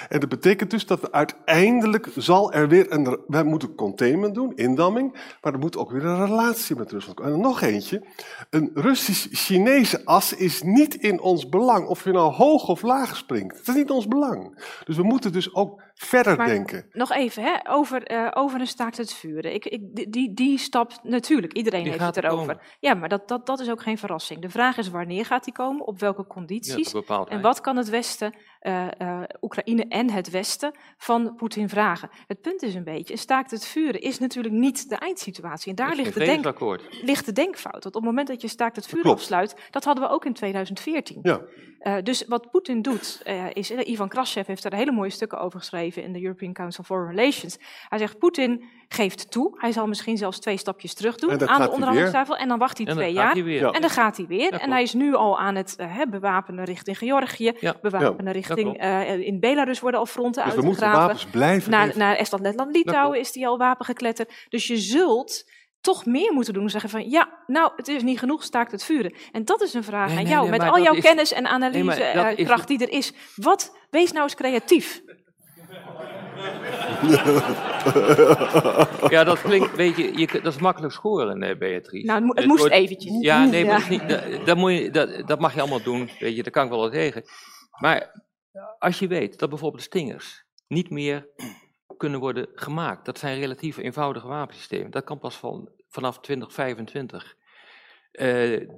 En 0.09 0.21
dat 0.21 0.29
betekent 0.29 0.71
dus 0.71 0.87
dat 0.87 1.01
we 1.01 1.13
uiteindelijk 1.13 2.09
zal 2.17 2.53
er 2.53 2.69
weer 2.69 2.93
een, 2.93 3.19
wij 3.27 3.43
moeten 3.43 3.75
containment 3.75 4.35
doen, 4.35 4.57
indamming, 4.57 5.13
maar 5.43 5.53
er 5.53 5.59
moet 5.59 5.77
ook 5.77 5.91
weer 5.91 6.05
een 6.05 6.27
relatie 6.27 6.77
met 6.77 6.93
Rusland 6.93 7.17
komen. 7.17 7.35
En 7.35 7.41
nog 7.41 7.61
eentje, 7.61 8.07
een 8.51 8.71
Russisch-Chinese 8.75 10.05
as 10.05 10.33
is 10.33 10.63
niet 10.63 10.95
in 10.95 11.21
ons 11.21 11.49
belang, 11.49 11.87
of 11.87 12.05
je 12.05 12.13
nou 12.13 12.33
hoog 12.33 12.69
of 12.69 12.83
laag 12.83 13.17
springt. 13.17 13.57
Dat 13.57 13.69
is 13.69 13.75
niet 13.75 13.91
ons 13.91 14.09
belang. 14.09 14.65
Dus 14.85 14.97
we 14.97 15.03
moeten 15.03 15.33
dus 15.33 15.55
ook 15.55 15.83
verder 16.07 16.37
Maar- 16.37 16.47
denken. 16.47 16.87
Nog 16.93 17.13
even, 17.13 17.43
hè, 17.43 17.57
over, 17.69 18.03
eh, 18.03 18.29
over 18.35 18.61
een 18.61 18.67
staakt 18.67 18.97
het 18.97 19.13
vuren. 19.13 19.55
Ik, 19.55 19.65
ik, 19.65 20.13
die- 20.13 20.35
die, 20.35 20.59
stap, 20.59 20.93
natuurlijk, 21.03 21.53
iedereen 21.53 21.83
Die 21.83 21.91
heeft 21.91 22.05
gaat 22.05 22.15
het 22.15 22.25
er 22.25 22.31
erover. 22.31 22.47
komen. 22.55 22.63
Ja, 22.81 22.95
maar 22.95 23.09
dat, 23.09 23.29
dat, 23.29 23.47
dat 23.47 23.61
is 23.61 23.71
ook 23.71 23.83
geen 23.83 23.99
verrassing. 23.99 24.41
De 24.41 24.51
vraag 24.51 24.77
is 24.79 24.89
wanneer 24.89 25.25
gaat 25.27 25.45
die 25.45 25.53
komen, 25.53 25.87
op 25.87 26.01
welke 26.01 26.27
condities. 26.27 26.95
En 27.29 27.41
wat 27.41 27.61
kan 27.61 27.77
het 27.77 27.89
Westen, 27.89 28.35
eh, 28.61 29.01
eh, 29.01 29.23
Oekraïne 29.41 29.85
en 29.89 30.11
het 30.11 30.31
Westen 30.31 30.73
van 30.97 31.35
Poetin 31.37 31.69
vragen? 31.69 32.11
Het 32.27 32.41
punt 32.41 32.63
is 32.63 32.75
een 32.75 32.85
beetje, 32.85 33.13
een 33.13 33.19
staakt 33.19 33.51
het 33.51 33.67
vuren 33.67 34.01
is 34.01 34.19
natuurlijk 34.19 34.55
niet 34.55 34.89
de 34.89 34.97
eindsituatie. 34.97 35.71
En 35.71 35.77
daar 35.77 35.95
ligt 35.95 36.15
de, 36.15 36.25
denk, 36.25 36.79
ligt 37.03 37.27
de 37.27 37.33
denkfout. 37.33 37.73
Want 37.73 37.87
op 37.87 37.95
het 37.95 38.05
moment 38.05 38.29
dat 38.29 38.41
je 38.41 38.49
staakt 38.49 38.77
het 38.77 38.87
vuren 38.87 39.03
Klopt. 39.03 39.21
afsluit, 39.21 39.55
dat 39.71 39.85
hadden 39.85 40.05
we 40.05 40.11
ook 40.11 40.25
in 40.25 40.33
2014. 40.33 41.19
Ja. 41.23 41.41
Eh, 41.79 41.95
dus 42.03 42.25
wat 42.27 42.51
Poetin 42.51 42.83
doet, 42.83 43.23
is, 43.53 43.71
Ivan 43.71 44.09
Krashev 44.09 44.47
heeft 44.47 44.63
daar 44.63 44.75
hele 44.75 44.93
mooie 44.93 45.11
stukken 45.11 45.41
over 45.41 45.59
geschreven 45.59 46.03
in 46.03 46.13
de 46.13 46.23
European 46.23 46.53
Council 46.53 46.85
Foreign 46.85 47.17
Relations. 47.17 47.59
Hij 47.89 47.99
zegt, 47.99 48.19
Poetin 48.19 48.65
geeft 48.93 49.31
toe, 49.31 49.53
hij 49.61 49.73
zal 49.73 49.87
misschien 49.87 50.17
zelfs 50.17 50.39
twee 50.39 50.57
stapjes 50.57 50.95
terug 50.95 51.17
doen 51.17 51.49
aan 51.49 51.61
de 51.63 51.71
onderhandelingstafel 51.71 52.37
en 52.37 52.49
dan 52.49 52.59
wacht 52.59 52.79
hij 52.79 52.87
En 52.87 52.95
dan 52.95 53.03
twee 53.05 53.15
gaat 53.17 53.35
jaar. 53.37 53.45
hij. 53.45 53.53
Ja. 53.53 53.71
En 53.71 53.81
dan 53.81 53.91
gaat 53.91 54.17
hij 54.17 54.27
weer. 54.27 54.53
en 54.53 54.71
hij 54.71 54.83
is 54.83 54.93
nu 54.93 55.15
al 55.15 55.39
aan 55.39 55.55
het 55.55 55.77
eh, 55.77 55.97
hè, 55.97 56.07
bewapenen 56.07 56.65
richting 56.65 56.99
Georgië, 56.99 57.53
Ja. 57.61 57.75
bewapenen 57.83 58.33
richting, 58.33 58.79
eh, 58.79 59.19
in 59.19 59.41
Belarus 59.41 59.81
worden 59.81 60.01
al 60.01 60.07
fronten 60.07 60.45
Dus 60.45 60.55
we 60.55 60.63
moeten 60.63 60.83
uitgegraven. 60.85 61.15
wapens 61.17 61.33
blijven 61.33 61.71
Naar, 61.71 61.93
naar 61.97 62.17
Estland, 62.17 62.43
Letland, 62.45 62.77
Litouwen 62.77 63.19
is 63.19 63.33
die 63.33 63.47
al 63.47 63.59
wapen 63.59 63.85
gekletterd. 63.85 64.33
Dus 64.49 64.67
je 64.67 64.77
zult 64.77 65.51
toch 65.81 66.07
meer 66.07 66.33
moeten 66.33 66.55
doen. 66.55 66.69
Zeggen 66.71 66.91
van, 66.91 67.11
ja, 67.11 67.29
nou, 67.47 67.73
het 67.77 67.89
is 67.89 68.03
niet 68.03 68.19
genoeg, 68.19 68.43
staakt 68.43 68.73
het 68.73 68.85
vuren. 68.85 69.15
En 69.33 69.45
dat 69.45 69.63
is 69.63 69.75
een 69.75 69.85
vraag 69.85 70.09
Nee, 70.09 70.17
aan 70.17 70.23
nee, 70.23 70.33
jou, 70.33 70.49
nee, 70.49 70.59
met 70.59 70.69
al 70.69 70.81
jouw 70.83 70.95
is- 70.95 71.03
kennis 71.05 71.33
en 71.33 71.47
analysekracht 71.47 72.69
die 72.69 72.79
er 72.87 72.91
is. 72.93 73.13
Wat, 73.37 73.77
wees 73.91 74.13
nou 74.13 74.23
eens 74.25 74.35
creatief. 74.35 75.01
Ja, 79.11 79.25
dat 79.25 79.41
klinkt, 79.43 79.77
weet 79.77 79.97
je, 79.97 80.19
je, 80.19 80.27
dat 80.43 80.55
is 80.55 80.59
makkelijk 80.61 80.93
scoren, 80.93 81.43
eh, 81.43 81.59
Beatrice. 81.59 82.07
Nou, 82.07 82.19
het, 82.19 82.25
mo- 82.27 82.35
het 82.35 82.39
Het 82.39 82.47
moest 82.47 82.61
wordt- 82.61 82.75
eventjes. 82.75 83.13
Ja, 83.21 83.45
nee, 83.45 83.65
maar 83.65 83.93
Ja. 83.93 83.99
dat, 84.07 84.29
niet, 84.29 84.47
dat, 84.47 84.57
moet 84.57 84.73
je, 84.73 84.91
dat, 84.91 85.27
dat 85.29 85.41
mag 85.41 85.55
je 85.55 85.61
allemaal 85.61 85.83
doen, 85.83 86.11
weet 86.19 86.37
je, 86.37 86.43
daar 86.43 86.53
kan 86.53 86.65
ik 86.65 86.71
wel 86.71 86.81
wat 86.81 86.93
tegen. 86.93 87.23
Maar 87.81 88.23
als 88.79 88.99
je 88.99 89.07
weet 89.07 89.39
dat 89.39 89.49
bijvoorbeeld 89.49 89.83
stingers 89.83 90.45
niet 90.69 90.91
meer 90.91 91.29
kunnen 91.97 92.21
worden 92.21 92.49
gemaakt, 92.55 93.05
dat 93.05 93.19
zijn 93.19 93.39
relatief 93.41 93.77
eenvoudige 93.77 94.27
wapensystemen, 94.27 94.91
dat 94.91 95.05
kan 95.05 95.19
pas 95.19 95.37
van, 95.37 95.71
vanaf 95.89 96.19
2025. 96.21 97.35
Eh, 98.11 98.27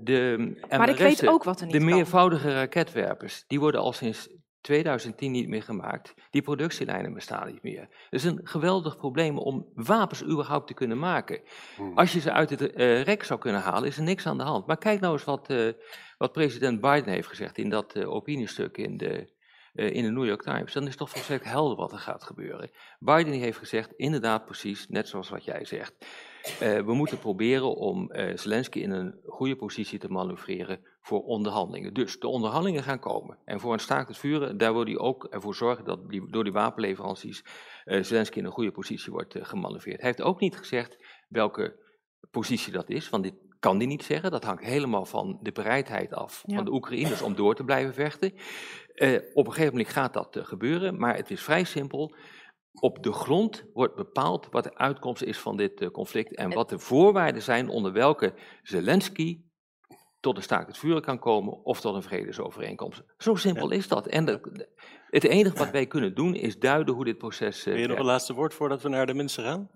de, 0.02 0.52
Maar 0.68 0.88
ik 0.88 0.96
weet 0.96 1.26
ook 1.28 1.44
wat 1.44 1.58
er 1.60 1.64
niet 1.66 1.74
De 1.74 1.80
kan. 1.80 1.88
meervoudige 1.96 2.54
raketwerpers, 2.54 3.44
die 3.46 3.60
worden 3.60 3.80
al 3.80 3.92
sinds 3.92 4.28
2010 4.62 5.30
niet 5.30 5.48
meer 5.48 5.62
gemaakt. 5.62 6.14
Die 6.30 6.42
productielijnen 6.42 7.12
bestaan 7.12 7.46
niet 7.46 7.62
meer. 7.62 7.80
Het 7.80 7.90
is 8.10 8.24
een 8.24 8.40
geweldig 8.44 8.96
probleem 8.96 9.38
om 9.38 9.66
wapens 9.74 10.24
überhaupt 10.24 10.66
te 10.66 10.74
kunnen 10.74 10.98
maken. 10.98 11.40
Hmm. 11.76 11.98
Als 11.98 12.12
je 12.12 12.20
ze 12.20 12.32
uit 12.32 12.50
het 12.50 12.72
eh, 12.72 13.02
rek 13.02 13.24
zou 13.24 13.40
kunnen 13.40 13.60
halen, 13.60 13.88
is 13.88 13.96
er 13.96 14.02
niks 14.02 14.26
aan 14.26 14.38
de 14.38 14.44
hand. 14.44 14.66
Maar 14.66 14.78
kijk 14.78 15.00
nou 15.00 15.12
eens 15.12 15.24
wat, 15.24 15.50
eh, 15.50 15.68
wat 16.18 16.32
president 16.32 16.80
Biden 16.80 17.12
heeft 17.12 17.28
gezegd 17.28 17.58
in 17.58 17.68
dat 17.68 17.94
eh, 17.94 18.10
opiniestuk 18.10 18.76
in 18.76 18.96
de, 18.96 19.28
in 19.72 20.02
de 20.02 20.10
New 20.10 20.26
York 20.26 20.42
Times. 20.42 20.72
Dan 20.72 20.86
is 20.86 20.96
toch 20.96 21.10
volstrekt 21.10 21.44
helder 21.44 21.76
wat 21.76 21.92
er 21.92 21.98
gaat 21.98 22.24
gebeuren. 22.24 22.70
Biden 22.98 23.32
heeft 23.32 23.58
gezegd, 23.58 23.92
inderdaad 23.96 24.44
precies, 24.44 24.88
net 24.88 25.08
zoals 25.08 25.28
wat 25.28 25.44
jij 25.44 25.64
zegt. 25.64 25.94
we 26.58 26.94
moeten 26.94 27.18
proberen 27.18 27.74
om 27.76 28.12
Zelensky 28.34 28.78
in 28.78 28.90
een 28.90 29.14
goede 29.26 29.56
positie 29.56 29.98
te 29.98 30.08
manoeuvreren 30.08 30.80
voor 31.03 31.22
onderhandelingen. 31.22 31.94
Dus 31.94 32.18
de 32.18 32.28
onderhandelingen 32.28 32.82
gaan 32.82 32.98
komen. 32.98 33.38
En 33.44 33.61
voor 33.61 33.72
een 33.72 33.78
staakt 33.78 34.09
het 34.09 34.16
vuren, 34.18 34.59
daar 34.59 34.72
wil 34.72 34.84
hij 34.84 34.98
ook 34.98 35.24
ervoor 35.24 35.55
zorgen 35.55 35.84
dat 35.84 36.09
die, 36.11 36.30
door 36.30 36.44
die 36.44 36.53
wapenleveranties 36.53 37.44
eh, 37.84 38.03
Zelensky 38.03 38.38
in 38.38 38.44
een 38.44 38.50
goede 38.50 38.70
positie 38.72 39.12
wordt 39.12 39.34
eh, 39.34 39.44
gemanoeuvreerd. 39.44 40.00
Hij 40.00 40.09
heeft 40.09 40.22
ook 40.22 40.40
niet 40.40 40.57
gezegd 40.57 40.98
welke 41.28 41.76
positie 42.30 42.72
dat 42.72 42.90
is, 42.90 43.09
want 43.09 43.22
dit 43.22 43.34
kan 43.59 43.76
hij 43.76 43.86
niet 43.86 44.05
zeggen. 44.05 44.30
Dat 44.30 44.44
hangt 44.44 44.64
helemaal 44.64 45.05
van 45.05 45.38
de 45.42 45.53
bereidheid 45.53 46.14
af 46.14 46.42
Ja. 46.46 46.55
van 46.57 46.64
de 46.64 46.72
Oekraïners 46.72 47.22
om 47.22 47.34
door 47.34 47.55
te 47.55 47.64
blijven 47.64 47.94
vechten. 47.94 48.32
Eh, 48.94 49.14
op 49.32 49.46
een 49.46 49.53
gegeven 49.53 49.76
moment 49.76 49.92
gaat 49.92 50.12
dat 50.12 50.38
gebeuren, 50.42 50.98
maar 50.98 51.16
het 51.16 51.30
is 51.30 51.42
vrij 51.42 51.64
simpel. 51.64 52.14
Op 52.80 53.03
de 53.03 53.12
grond 53.12 53.64
wordt 53.72 53.94
bepaald 53.94 54.48
wat 54.50 54.64
de 54.64 54.74
uitkomst 54.74 55.22
is 55.22 55.38
van 55.38 55.57
dit 55.57 55.90
conflict 55.90 56.34
en 56.34 56.53
wat 56.53 56.68
de 56.68 56.78
voorwaarden 56.78 57.42
zijn 57.42 57.68
onder 57.68 57.92
welke 57.92 58.34
Zelensky 58.62 59.40
tot 60.22 60.36
een 60.36 60.42
staakt 60.42 60.66
het 60.66 60.78
vuren 60.78 61.02
kan 61.02 61.18
komen 61.18 61.64
of 61.64 61.80
tot 61.80 61.94
een 61.94 62.02
vredesovereenkomst. 62.02 63.02
Zo 63.18 63.34
simpel 63.34 63.70
is 63.70 63.88
dat. 63.88 64.06
En 64.06 64.24
de- 64.24 64.68
het 65.10 65.24
enige 65.24 65.56
wat 65.56 65.70
wij 65.70 65.86
kunnen 65.86 66.14
doen 66.14 66.34
is 66.34 66.58
duiden 66.58 66.94
hoe 66.94 67.04
dit 67.04 67.18
proces 67.18 67.58
eh, 67.66 67.72
Wil 67.72 67.82
je 67.82 67.88
nog 67.88 67.98
een 67.98 68.04
laatste 68.04 68.34
woord 68.34 68.54
voordat 68.54 68.82
we 68.82 68.88
naar 68.88 69.06
de 69.06 69.14
mensen 69.14 69.44
gaan? 69.44 69.70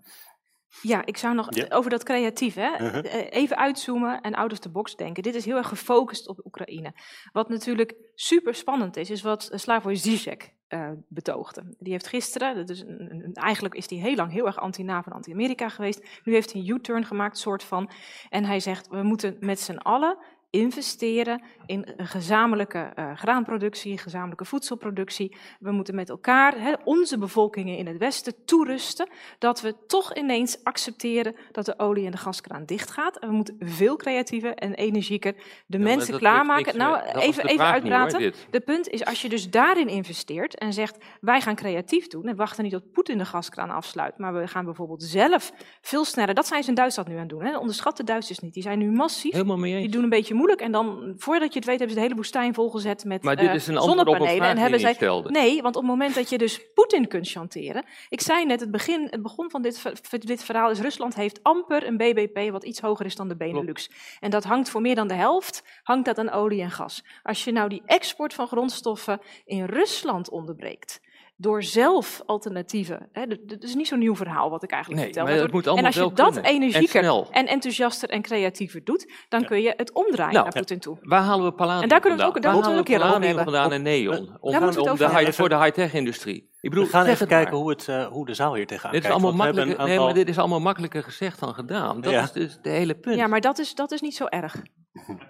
Ja, 0.83 1.07
ik 1.07 1.17
zou 1.17 1.35
nog 1.35 1.55
Ja. 1.55 1.67
over 1.69 1.91
dat 1.91 2.03
creatief, 2.03 2.55
hè? 2.55 2.71
Mhm. 2.71 2.85
eh, 2.97 3.27
even 3.41 3.57
uitzoomen 3.57 4.21
en 4.21 4.35
out 4.35 4.53
of 4.53 4.59
the 4.59 4.71
box 4.71 4.95
denken. 4.97 5.23
Dit 5.23 5.35
is 5.35 5.45
heel 5.45 5.57
erg 5.57 5.69
gefocust 5.69 6.29
op 6.29 6.41
Oekraïne. 6.47 6.93
Wat 7.33 7.49
natuurlijk 7.49 7.95
super 8.15 8.55
spannend 8.55 8.97
is, 8.97 9.11
is 9.11 9.23
wat 9.23 9.51
Slavoj 9.55 9.95
Zizek 9.95 10.55
eh, 10.67 10.91
betoogde. 11.09 11.75
Die 11.79 11.93
heeft 11.93 12.07
gisteren, 12.07 12.57
dat 12.57 12.69
is 12.71 12.81
een, 12.81 13.11
een- 13.11 13.35
eigenlijk 13.35 13.75
is 13.75 13.91
hij 13.91 13.99
heel 13.99 14.15
lang 14.15 14.33
heel 14.33 14.47
erg 14.47 14.59
anti-NAVO 14.59 15.11
en 15.11 15.17
anti-Amerika 15.17 15.69
geweest. 15.69 16.21
Nu 16.25 16.33
heeft 16.33 16.53
hij 16.53 16.61
een 16.61 16.69
U-turn 16.69 17.05
gemaakt, 17.05 17.39
soort 17.39 17.63
van. 17.63 17.91
En 18.29 18.45
hij 18.45 18.61
zegt, 18.61 18.89
we 18.89 19.03
moeten 19.03 19.37
met 19.41 19.61
z'n 19.61 19.77
allen 19.77 20.19
investeren 20.57 21.43
in 21.67 21.89
een 21.97 22.07
gezamenlijke 22.07 22.79
eh, 22.95 23.17
graanproductie, 23.17 23.99
gezamenlijke 23.99 24.45
voedselproductie. 24.45 25.37
We 25.61 25.71
moeten 25.71 25.95
met 25.95 26.09
elkaar, 26.09 26.61
hè, 26.61 26.73
onze 26.85 27.19
bevolkingen 27.19 27.77
in 27.77 27.87
het 27.87 27.97
Westen, 27.97 28.45
toerusten 28.45 29.09
dat 29.39 29.61
we 29.61 29.75
toch 29.87 30.15
ineens 30.15 30.65
accepteren 30.65 31.37
dat 31.53 31.65
de 31.65 31.79
olie- 31.79 32.05
en 32.05 32.11
de 32.11 32.17
gaskraan 32.17 32.65
dichtgaat. 32.65 33.19
En 33.19 33.29
we 33.29 33.35
moeten 33.35 33.57
veel 33.61 33.97
creatiever 33.97 34.55
en 34.55 34.75
energieker 34.75 35.35
de 35.67 35.79
Ja, 35.79 35.85
mensen 35.85 36.19
klaarmaken. 36.19 36.77
Nou, 36.77 37.13
dat 37.13 37.23
even, 37.23 37.45
even 37.45 37.57
vraag 37.57 37.83
niet, 37.83 37.93
hoor, 37.93 38.01
uitpraten. 38.01 38.35
de 38.51 38.61
punt 38.61 38.89
is, 38.89 39.05
als 39.05 39.23
je 39.23 39.29
dus 39.29 39.51
daarin 39.51 39.89
investeert 39.89 40.59
en 40.59 40.73
zegt, 40.73 40.97
wij 41.21 41.41
gaan 41.41 41.55
creatief 41.55 42.07
doen 42.07 42.27
en 42.27 42.37
wachten 42.37 42.65
niet 42.65 42.73
tot 42.73 42.93
Poetin 42.93 43.19
de 43.19 43.25
gaskraan 43.25 43.71
afsluit, 43.71 44.19
maar 44.19 44.35
we 44.35 44.47
gaan 44.49 44.65
bijvoorbeeld 44.65 45.03
zelf 45.03 45.53
veel 45.81 46.05
sneller, 46.05 46.35
dat 46.35 46.47
zijn 46.47 46.63
ze 46.63 46.69
in 46.69 46.75
Duitsland 46.75 47.09
nu 47.09 47.15
aan 47.15 47.21
het 47.21 47.29
doen. 47.29 47.45
Hè. 47.45 47.59
Onderschat 47.59 47.97
de 47.97 48.05
Duitsers 48.05 48.39
niet, 48.39 48.55
die 48.55 48.63
zijn 48.63 48.79
nu 48.79 48.91
massief. 48.91 49.33
Helemaal 49.33 49.57
mee 49.57 49.81
Die 49.81 49.89
doen 49.89 50.03
een 50.03 50.09
beetje 50.09 50.35
moeilijk 50.35 50.45
en 50.55 50.73
dan, 50.73 51.15
voordat 51.17 51.53
je 51.53 51.59
het 51.59 51.69
weet, 51.69 51.79
hebben 51.79 51.89
ze 51.89 51.95
de 51.95 52.07
hele 52.07 52.15
woestijn 52.15 52.55
volgezet 52.55 53.05
met 53.05 53.23
Maar 53.23 53.37
dit 53.37 53.49
eh, 53.49 53.55
is 53.55 53.67
een 53.67 53.81
zonnepanelen. 53.81 54.49
en 54.49 54.59
hebben 54.59 54.81
zij. 54.81 54.97
Nee, 55.25 55.63
want 55.63 55.77
op 55.77 55.83
het 55.83 55.91
moment 55.91 56.15
dat 56.15 56.29
je 56.29 56.39
dus 56.39 56.73
Poetin 56.75 57.09
kunt 57.09 57.29
chanteren. 57.29 57.85
Ik 58.09 58.21
zei 58.21 58.45
net, 58.45 58.61
het 58.61 58.71
begin, 58.71 59.07
het 59.11 59.23
begon 59.23 59.51
van 59.51 59.63
dit, 59.63 59.83
dit 60.27 60.45
verhaal 60.45 60.71
is 60.71 60.81
Rusland 60.81 61.15
heeft 61.15 61.43
amper 61.43 61.87
een 61.87 61.97
BBP 61.97 62.51
wat 62.51 62.65
iets 62.65 62.81
hoger 62.81 63.07
is 63.07 63.17
dan 63.17 63.29
de 63.29 63.37
Benelux. 63.37 63.91
En 64.21 64.31
dat 64.31 64.45
hangt 64.45 64.69
voor 64.69 64.81
meer 64.81 64.95
dan 64.95 65.09
de 65.09 65.15
helft, 65.15 65.63
hangt 65.83 66.05
dat 66.05 66.19
aan 66.19 66.31
olie 66.31 66.63
en 66.63 66.71
gas. 66.71 67.05
Als 67.23 67.45
je 67.45 67.53
nou 67.53 67.69
die 67.69 67.83
export 67.87 68.35
van 68.35 68.47
grondstoffen 68.47 69.21
in 69.45 69.65
Rusland 69.65 70.31
onderbreekt, 70.31 71.01
door 71.39 71.63
zelf 71.63 72.23
alternatieven, 72.27 73.09
hè, 73.13 73.27
dat 73.27 73.63
is 73.63 73.75
niet 73.75 73.87
zo'n 73.89 73.99
nieuw 73.99 74.17
verhaal 74.17 74.51
wat 74.51 74.63
ik 74.63 74.71
eigenlijk 74.71 75.03
Nee, 75.03 75.13
vertel. 75.13 75.25
maar 75.25 75.33
maar 75.33 75.43
het 75.43 75.53
door- 75.53 75.73
moet 75.73 75.79
en 75.79 75.85
als 75.87 75.95
je 75.95 76.01
wel 76.01 76.13
dat 76.15 76.33
kunnen. 76.33 76.51
Energieker 76.51 77.27
en 77.31 77.47
enthousiaster 77.47 78.09
en 78.09 78.23
creatiever 78.23 78.85
doet, 78.85 79.13
dan 79.29 79.45
kun 79.45 79.63
je 79.63 79.75
het 79.77 79.93
omdraaien 79.93 80.33
Nou, 80.33 80.45
naar 80.45 80.53
Poetin 80.53 80.79
toe. 80.79 80.99
Waar 81.03 81.23
halen 81.23 81.45
we 81.45 81.53
palladium 81.53 81.83
En 81.83 81.89
daar 81.89 82.01
kunnen 82.01 82.19
we 82.19 82.25
het 82.25 82.37
ook- 82.37 82.43
daar 82.43 82.53
moeten 82.53 82.73
we 82.73 82.79
een 82.79 82.85
keer 82.85 83.03
over 83.03 83.23
hebben. 83.23 83.45
vandaan 83.45 83.73
en 83.73 83.83
neon? 83.83 84.17
Om, 84.17 84.37
om 84.41 84.55
over 84.65 84.99
de 84.99 85.09
high- 85.19 85.31
voor 85.33 85.49
de 85.49 85.57
high-tech-industrie. 85.59 86.51
Ik 86.61 86.71
bedoel, 86.71 86.85
We 86.85 86.91
gaan 86.91 87.07
even 87.07 87.29
maar. 87.29 87.37
kijken 87.39 87.57
hoe, 87.57 87.71
het, 87.71 87.89
eh, 87.89 88.07
hoe 88.07 88.27
de 88.27 88.35
zaal 88.35 88.55
hier 88.55 88.67
tegenaan 88.67 88.93
Dit 88.93 89.01
is, 89.03 89.07
kijkt. 89.09 89.23
allemaal 89.25 89.45
makkelijker, 89.47 89.87
nee, 89.87 89.99
maar 89.99 90.15
dit 90.15 90.29
is 90.29 90.39
allemaal 90.39 90.61
makkelijker 90.61 91.03
gezegd 91.03 91.41
dan 91.41 91.55
gedaan. 91.55 92.01
Dat 92.01 92.13
Ja. 92.13 92.23
is 92.23 92.33
dus 92.33 92.59
de 92.63 92.71
hele 92.71 92.95
punt. 92.95 93.17
Ja, 93.17 93.27
maar 93.27 93.41
dat 93.41 93.59
is, 93.59 93.75
dat 93.75 93.93
is 93.93 94.01
niet 94.01 94.15
zo 94.17 94.25
erg. 94.25 94.63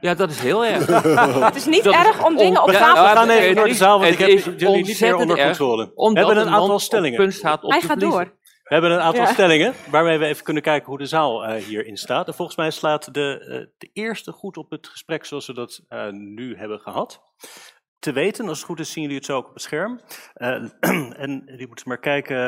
Ja, 0.01 0.15
dat 0.15 0.31
is 0.31 0.41
heel 0.41 0.65
erg. 0.65 0.87
Het 1.45 1.57
is 1.57 1.67
niet 1.67 1.85
Dat 1.85 1.95
is 1.95 2.01
erg 2.01 2.25
om 2.25 2.37
dingen 2.37 2.61
op 2.61 2.67
We 2.67 2.73
Ja, 2.73 2.79
gaan, 2.79 2.95
tafel 2.95 3.03
we 3.05 3.11
te 3.11 3.17
gaan 3.17 3.43
even 3.43 3.55
door 3.57 3.67
de 3.69 3.75
zaal, 3.75 4.01
want 4.01 4.13
ik 4.13 4.19
heb 4.19 4.59
jullie 4.59 4.85
niet 4.85 5.01
meer 5.01 5.17
onder 5.17 5.45
controle. 5.45 5.93
We 5.95 6.19
hebben 6.19 6.37
een 6.37 6.49
aantal 6.49 6.79
stellingen. 6.79 7.21
Hij 7.21 7.31
te 7.81 7.87
gaat 7.87 8.01
door. 8.01 8.35
We 8.67 8.75
hebben 8.75 8.91
een 8.91 9.01
aantal 9.01 9.23
Ja. 9.23 9.33
stellingen 9.33 9.75
waarmee 9.91 10.19
we 10.19 10.27
even 10.27 10.45
kunnen 10.45 10.63
kijken 10.63 10.89
hoe 10.89 10.99
de 10.99 11.07
zaal 11.07 11.45
eh, 11.45 11.65
hierin 11.65 11.97
staat. 11.97 12.27
En 12.27 12.35
volgens 12.35 12.57
mij 12.57 12.71
slaat 12.71 13.15
de, 13.15 13.47
eh, 13.51 13.75
de 13.79 13.91
eerste 13.93 14.33
goed 14.33 14.57
op 14.57 14.71
het 14.71 14.89
gesprek 14.89 15.25
zoals 15.25 15.47
we 15.47 15.55
dat 15.55 15.81
eh, 15.89 16.09
nu 16.11 16.57
hebben 16.57 16.81
gehad. 16.81 17.21
Te 18.07 18.13
weten, 18.13 18.49
als 18.49 18.59
het 18.59 18.67
goed 18.67 18.81
is, 18.81 18.93
zien 18.93 19.03
jullie 19.03 19.17
het 19.19 19.27
zo 19.27 19.37
ook 19.37 19.49
op 19.49 19.55
het 19.55 19.63
scherm. 19.63 20.01
Eh, 20.35 20.49
en 21.25 21.43
die 21.57 21.67
moeten 21.67 21.89
maar 21.89 21.99
kijken, 21.99 22.37
eh, 22.37 22.43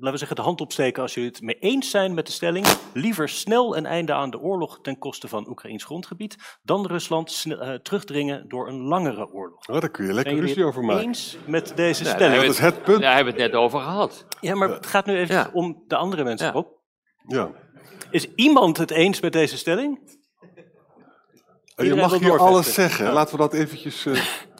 laten 0.00 0.10
we 0.10 0.16
zeggen, 0.16 0.36
de 0.36 0.42
hand 0.42 0.60
opsteken 0.60 1.02
als 1.02 1.14
jullie 1.14 1.30
het 1.30 1.42
mee 1.42 1.58
eens 1.58 1.90
zijn 1.90 2.14
met 2.14 2.26
de 2.26 2.32
stelling. 2.32 2.66
Liever 2.92 3.28
snel 3.28 3.76
een 3.76 3.86
einde 3.86 4.12
aan 4.12 4.30
de 4.30 4.40
oorlog 4.40 4.80
ten 4.80 4.98
koste 4.98 5.28
van 5.28 5.48
Oekraïns 5.48 5.84
grondgebied 5.84 6.58
dan 6.62 6.86
Rusland 6.86 7.44
eh, 7.48 7.74
terugdringen 7.74 8.48
door 8.48 8.68
een 8.68 8.80
langere 8.80 9.28
oorlog. 9.32 9.68
Oh, 9.68 9.80
daar 9.80 9.90
kun 9.90 10.06
je 10.06 10.12
lekker 10.12 10.32
jullie 10.34 10.48
ruzie 10.48 10.64
over 10.64 10.80
het 10.82 10.90
maken. 10.90 11.06
eens 11.06 11.36
met 11.46 11.72
deze 11.76 12.04
stelling? 12.04 12.40
Dat 12.42 12.50
is 12.50 12.58
het 12.58 12.82
punt. 12.82 13.00
Daar 13.00 13.14
hebben 13.14 13.34
we 13.34 13.42
het 13.42 13.50
net 13.52 13.60
over 13.60 13.80
gehad. 13.80 14.26
Ja, 14.40 14.54
maar 14.54 14.68
het 14.68 14.86
gaat 14.86 15.06
nu 15.06 15.16
even 15.16 15.34
Ja. 15.34 15.50
om 15.52 15.84
de 15.86 15.96
andere 15.96 16.24
mensen, 16.24 16.46
Ja. 16.46 16.52
Rob. 16.52 16.66
Ja. 17.26 17.50
Is 18.10 18.34
iemand 18.34 18.76
het 18.76 18.90
eens 18.90 19.20
met 19.20 19.32
deze 19.32 19.56
stelling? 19.56 19.98
En 21.76 21.84
je 21.86 21.94
mag 21.94 22.18
hier 22.18 22.38
alles 22.38 22.74
zeggen. 22.74 23.12
Laten 23.12 23.34
we 23.36 23.40
dat 23.40 23.52
eventjes... 23.52 24.06
eh, 24.06 24.24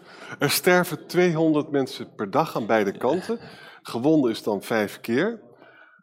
er 0.42 0.50
sterven 0.50 1.06
200 1.06 1.70
mensen 1.70 2.14
per 2.14 2.30
dag 2.30 2.56
aan 2.56 2.66
beide 2.66 2.96
kanten. 2.98 3.38
Gewonden 3.82 4.30
is 4.30 4.42
dan 4.42 4.62
vijf 4.62 5.00
keer. 5.00 5.40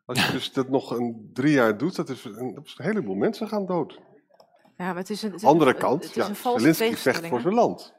Als 0.05 0.25
je 0.25 0.31
dus 0.31 0.53
dat 0.53 0.69
nog 0.69 0.91
een 0.91 1.29
drie 1.33 1.53
jaar 1.53 1.77
doet, 1.77 1.95
dat 1.95 2.09
is 2.09 2.25
een, 2.25 2.53
dat 2.55 2.65
is 2.65 2.75
een 2.77 2.85
heleboel 2.85 3.15
mensen 3.15 3.47
gaan 3.47 3.65
dood. 3.65 3.99
Ja, 4.77 4.85
maar 4.85 4.95
het 4.95 5.09
is 5.09 5.21
een, 5.21 5.31
het 5.31 5.41
is 5.41 5.47
Andere 5.47 5.73
kant, 5.73 6.03
het 6.03 6.15
is 6.15 6.15
ja, 6.15 6.29
een 6.29 6.59
Zelensky 6.59 6.95
vecht 6.95 7.27
voor 7.27 7.41
zijn 7.41 7.53
land. 7.53 7.93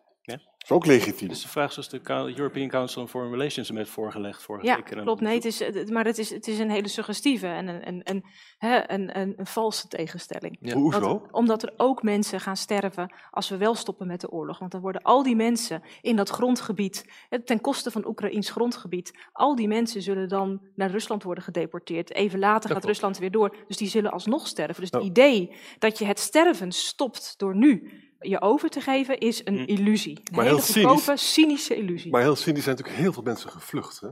Ja. 0.61 0.77
Dat 0.77 0.85
is 0.87 0.91
ook 0.91 0.97
legitiem. 0.99 1.29
Dus 1.29 1.43
de 1.43 1.49
vraag 1.49 1.73
zoals 1.73 1.89
de 1.89 2.01
European 2.37 2.69
Council 2.69 3.03
on 3.03 3.09
Foreign 3.09 3.35
Relations 3.35 3.69
hem 3.69 3.77
heeft 3.77 3.91
voorgelegd 3.91 4.43
vorige 4.43 4.67
Ja, 4.67 4.77
week. 4.77 4.91
een 4.91 5.03
klopt. 5.03 5.21
Nee, 5.21 5.35
het 5.35 5.45
is, 5.45 5.59
het- 5.59 5.91
maar 5.91 6.05
het 6.05 6.19
is, 6.19 6.31
het 6.31 6.49
is 6.49 6.59
een 6.59 6.71
hele 6.71 6.89
suggestieve 6.89 7.47
en 7.47 7.69
een, 7.69 7.89
een, 7.89 8.01
een, 8.05 8.25
hè, 8.59 8.91
een, 8.91 9.19
een, 9.19 9.35
een 9.37 9.47
valse 9.47 9.89
tegenstelling. 9.89 10.57
Ja. 10.61 10.75
Hoezo? 10.75 11.01
Want- 11.01 11.33
omdat 11.33 11.63
er 11.63 11.73
ook 11.77 12.03
mensen 12.03 12.41
gaan 12.41 12.57
sterven 12.57 13.15
als 13.31 13.49
we 13.49 13.57
wel 13.57 13.75
stoppen 13.75 14.07
met 14.07 14.21
de 14.21 14.31
oorlog. 14.31 14.59
Want 14.59 14.73
dan 14.73 14.81
worden 14.81 15.03
al 15.03 15.23
die 15.23 15.37
mensen 15.37 15.83
in 16.01 16.17
dat 16.17 16.29
grondgebied, 16.29 17.05
hè, 17.29 17.43
ten 17.45 17.61
koste 17.61 17.91
van 17.91 18.07
Oekraïns 18.07 18.51
grondgebied, 18.51 19.13
al 19.33 19.55
die 19.55 19.69
mensen 19.69 20.03
zullen 20.03 20.29
dan 20.29 20.61
naar 20.75 20.91
Rusland 20.91 21.23
worden 21.23 21.45
gedeporteerd. 21.45 22.13
Even 22.15 22.39
later 22.39 22.61
gaat 22.61 22.69
klopt. 22.71 22.85
Rusland 22.85 23.19
weer 23.19 23.31
door, 23.31 23.57
dus 23.67 23.77
die 23.77 23.89
zullen 23.89 24.11
alsnog 24.13 24.47
sterven. 24.47 24.75
Dus 24.81 24.91
het 24.91 25.01
Nou. 25.01 25.05
idee 25.05 25.55
dat 25.79 25.99
je 25.99 26.05
het 26.05 26.19
sterven 26.19 26.73
stopt 26.73 27.35
door 27.37 27.57
nu 27.57 27.91
je 28.21 28.41
over 28.41 28.69
te 28.71 28.81
geven, 28.81 29.19
is 29.19 29.41
een 29.45 29.57
Hm. 29.59 29.65
illusie. 29.65 30.17
Een 30.19 30.35
Maar 30.37 30.45
hele 30.45 30.57
heel 30.57 30.65
cynisch. 30.97 31.33
cynische 31.35 31.75
illusie. 31.77 32.11
Maar 32.11 32.21
heel 32.23 32.37
cynisch 32.37 32.65
zijn 32.65 32.77
natuurlijk 32.77 33.03
heel 33.03 33.13
veel 33.13 33.23
mensen 33.23 33.51
gevlucht. 33.51 34.01
Hè? 34.01 34.09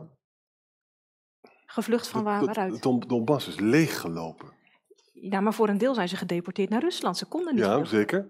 Gevlucht 1.67 2.09
van 2.09 2.23
waar, 2.25 2.45
waaruit? 2.45 2.83
Don, 2.83 3.01
Donbass 3.07 3.49
is 3.49 3.59
leeggelopen. 3.61 4.49
Ja, 5.13 5.41
maar 5.41 5.55
voor 5.55 5.69
een 5.69 5.79
deel 5.79 5.95
zijn 5.95 6.09
ze 6.09 6.17
gedeporteerd 6.17 6.69
naar 6.71 6.81
Rusland. 6.81 7.17
Ze 7.17 7.27
konden 7.27 7.55
niet 7.55 7.65
Ja, 7.65 7.73
terug. 7.73 7.89
zeker. 7.89 8.27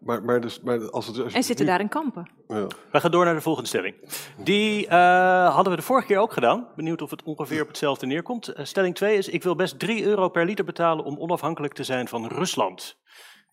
Maar, 0.00 0.22
maar, 0.24 0.40
dus, 0.40 0.60
maar 0.60 0.90
als 0.90 1.06
het, 1.06 1.18
als 1.18 1.32
En 1.32 1.42
zitten 1.42 1.64
nu- 1.64 1.70
daar 1.70 1.80
in 1.80 1.88
kampen. 1.88 2.30
Ja. 2.48 2.66
We 2.92 3.00
gaan 3.00 3.10
door 3.10 3.24
naar 3.24 3.34
de 3.34 3.40
volgende 3.40 3.68
stelling. 3.68 3.94
Die 4.38 4.86
eh, 4.86 5.54
hadden 5.54 5.72
we 5.72 5.78
de 5.78 5.84
vorige 5.84 6.06
keer 6.06 6.18
ook 6.18 6.32
gedaan. 6.32 6.68
Benieuwd 6.76 7.02
of 7.02 7.10
het 7.10 7.22
ongeveer 7.22 7.62
op 7.62 7.68
hetzelfde 7.68 8.06
neerkomt. 8.06 8.48
Eh, 8.48 8.64
stelling 8.64 8.94
2 8.94 9.16
is, 9.16 9.28
ik 9.28 9.42
wil 9.42 9.54
best 9.56 9.78
3 9.78 10.04
euro 10.04 10.28
per 10.28 10.44
liter 10.46 10.64
betalen 10.64 11.04
om 11.04 11.18
onafhankelijk 11.18 11.74
te 11.74 11.84
zijn 11.84 12.08
van 12.08 12.26
Rusland. 12.26 12.96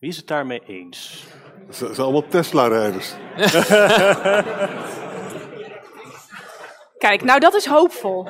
Wie 0.01 0.09
is 0.09 0.17
het 0.17 0.27
daarmee 0.27 0.61
eens? 0.67 1.23
Ze 1.69 1.73
ze 1.73 1.93
zijn 1.93 1.97
allemaal 2.07 2.27
Tesla-rijders. 2.27 3.13
Kijk, 6.97 7.23
nou 7.23 7.39
dat 7.39 7.53
is 7.53 7.65
hoopvol. 7.65 8.27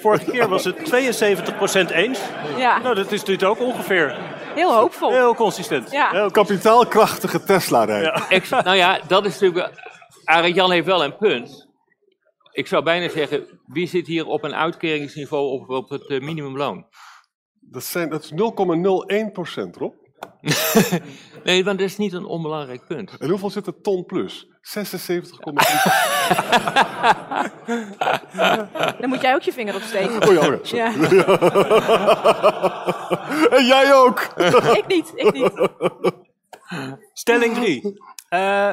Vorige 0.00 0.30
keer 0.30 0.48
was 0.48 0.64
het 0.64 0.76
72% 0.76 1.90
eens. 1.90 2.20
Ja, 2.56 2.78
Nou, 2.78 2.94
dat 2.94 3.12
is 3.12 3.24
dit 3.24 3.44
ook 3.44 3.60
ongeveer. 3.60 4.16
heel 4.54 4.74
hoopvol. 4.74 5.10
Heel 5.10 5.34
consistent. 5.34 5.90
Ja. 5.90 6.10
Heel 6.10 6.30
Kapitaalkrachtige 6.30 7.42
Tesla-rijder. 7.44 8.26
Ex- 8.28 8.50
nou 8.50 8.76
ja, 8.76 9.00
dat 9.08 9.24
is 9.24 9.32
natuurlijk. 9.40 9.70
Arend 10.24 10.54
Jan 10.54 10.70
heeft 10.70 10.86
wel 10.86 11.04
een 11.04 11.16
punt. 11.16 11.68
Ik 12.52 12.66
zou 12.66 12.82
bijna 12.82 13.08
zeggen, 13.08 13.60
wie 13.66 13.86
zit 13.86 14.06
hier 14.06 14.26
op 14.26 14.44
een 14.44 14.54
uitkeringsniveau 14.54 15.60
op, 15.60 15.68
op 15.68 15.88
het 15.88 16.06
eh, 16.06 16.20
minimumloon? 16.20 16.86
Dat, 17.60 17.84
zijn, 17.84 18.08
dat 18.10 18.22
is 18.24 18.30
0,01 18.30 19.32
procent, 19.32 19.76
Rob. 19.76 19.94
Nee, 21.44 21.64
want 21.64 21.78
dat 21.78 21.88
is 21.88 21.96
niet 21.96 22.12
een 22.12 22.24
onbelangrijk 22.24 22.86
punt. 22.86 23.16
En 23.18 23.30
hoeveel 23.30 23.50
zit 23.50 23.66
er 23.66 23.80
ton 23.80 24.04
plus? 24.04 24.46
76,3. 24.46 24.50
Dan 29.00 29.08
moet 29.08 29.20
jij 29.20 29.34
ook 29.34 29.42
je 29.42 29.52
vinger 29.52 29.74
opsteken. 29.74 30.28
Oh 30.28 30.32
ja, 30.32 30.48
oh 30.48 30.64
ja, 30.64 30.92
En 33.56 33.66
jij 33.66 33.94
ook! 33.94 34.20
ik 34.76 34.86
niet, 34.86 35.12
ik 35.14 35.32
niet. 35.32 35.68
Stelling 37.12 37.54
3. 37.54 38.00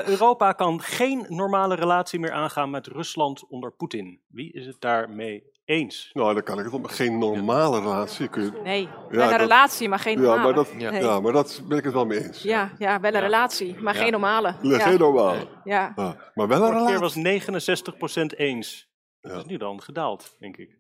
Europa 0.05 0.51
kan 0.51 0.81
geen 0.81 1.25
normale 1.27 1.75
relatie 1.75 2.19
meer 2.19 2.31
aangaan 2.31 2.69
met 2.69 2.87
Rusland 2.87 3.49
onder 3.49 3.71
Poetin. 3.71 4.19
Wie 4.27 4.53
is 4.53 4.65
het 4.65 4.77
daarmee 4.79 5.43
eens? 5.66 6.09
Nou, 6.13 6.34
dan 6.34 6.43
kan 6.43 6.57
ik 6.59 6.66
het 6.66 6.74
op. 6.74 6.86
Geen 6.86 7.18
normale 7.18 7.80
relatie. 7.80 8.28
Kun 8.28 8.43
je, 8.43 8.51
Nee, 8.63 8.89
wel 9.09 9.24
een 9.24 9.30
dat- 9.30 9.39
relatie, 9.39 9.89
maar 9.89 9.99
geen 9.99 10.13
ja, 10.13 10.20
normale. 10.22 10.43
maar 10.43 10.53
dat, 10.53 10.70
Ja. 10.78 10.91
Nee. 10.91 11.01
ja, 11.01 11.20
maar 11.20 11.32
dat 11.34 11.61
ben 11.68 11.78
ik 11.78 11.84
het 11.84 11.93
wel 11.93 12.05
mee 12.05 12.24
eens. 12.24 12.41
Ja, 12.41 12.72
ja, 12.78 12.99
wel 12.99 13.11
een 13.11 13.18
Ja. 13.18 13.24
relatie, 13.26 13.76
maar 13.82 13.93
Ja. 13.95 14.01
geen 14.01 14.11
normale. 14.11 14.55
Ja, 14.61 14.80
Geen 14.80 14.99
normale. 14.99 15.47
ja. 15.63 15.93
Ja, 15.95 16.32
maar 16.34 16.47
wel 16.47 16.57
een 16.57 16.63
Vorige 16.63 16.86
keer 16.86 16.95
relatie. 16.95 16.99
was 16.99 17.16
69% 17.16 18.34
eens. 18.38 18.89
Ja. 19.22 19.30
Dat 19.30 19.38
is 19.39 19.45
nu 19.45 19.57
dan 19.57 19.82
gedaald, 19.82 20.36
denk 20.39 20.57
ik. 20.57 20.78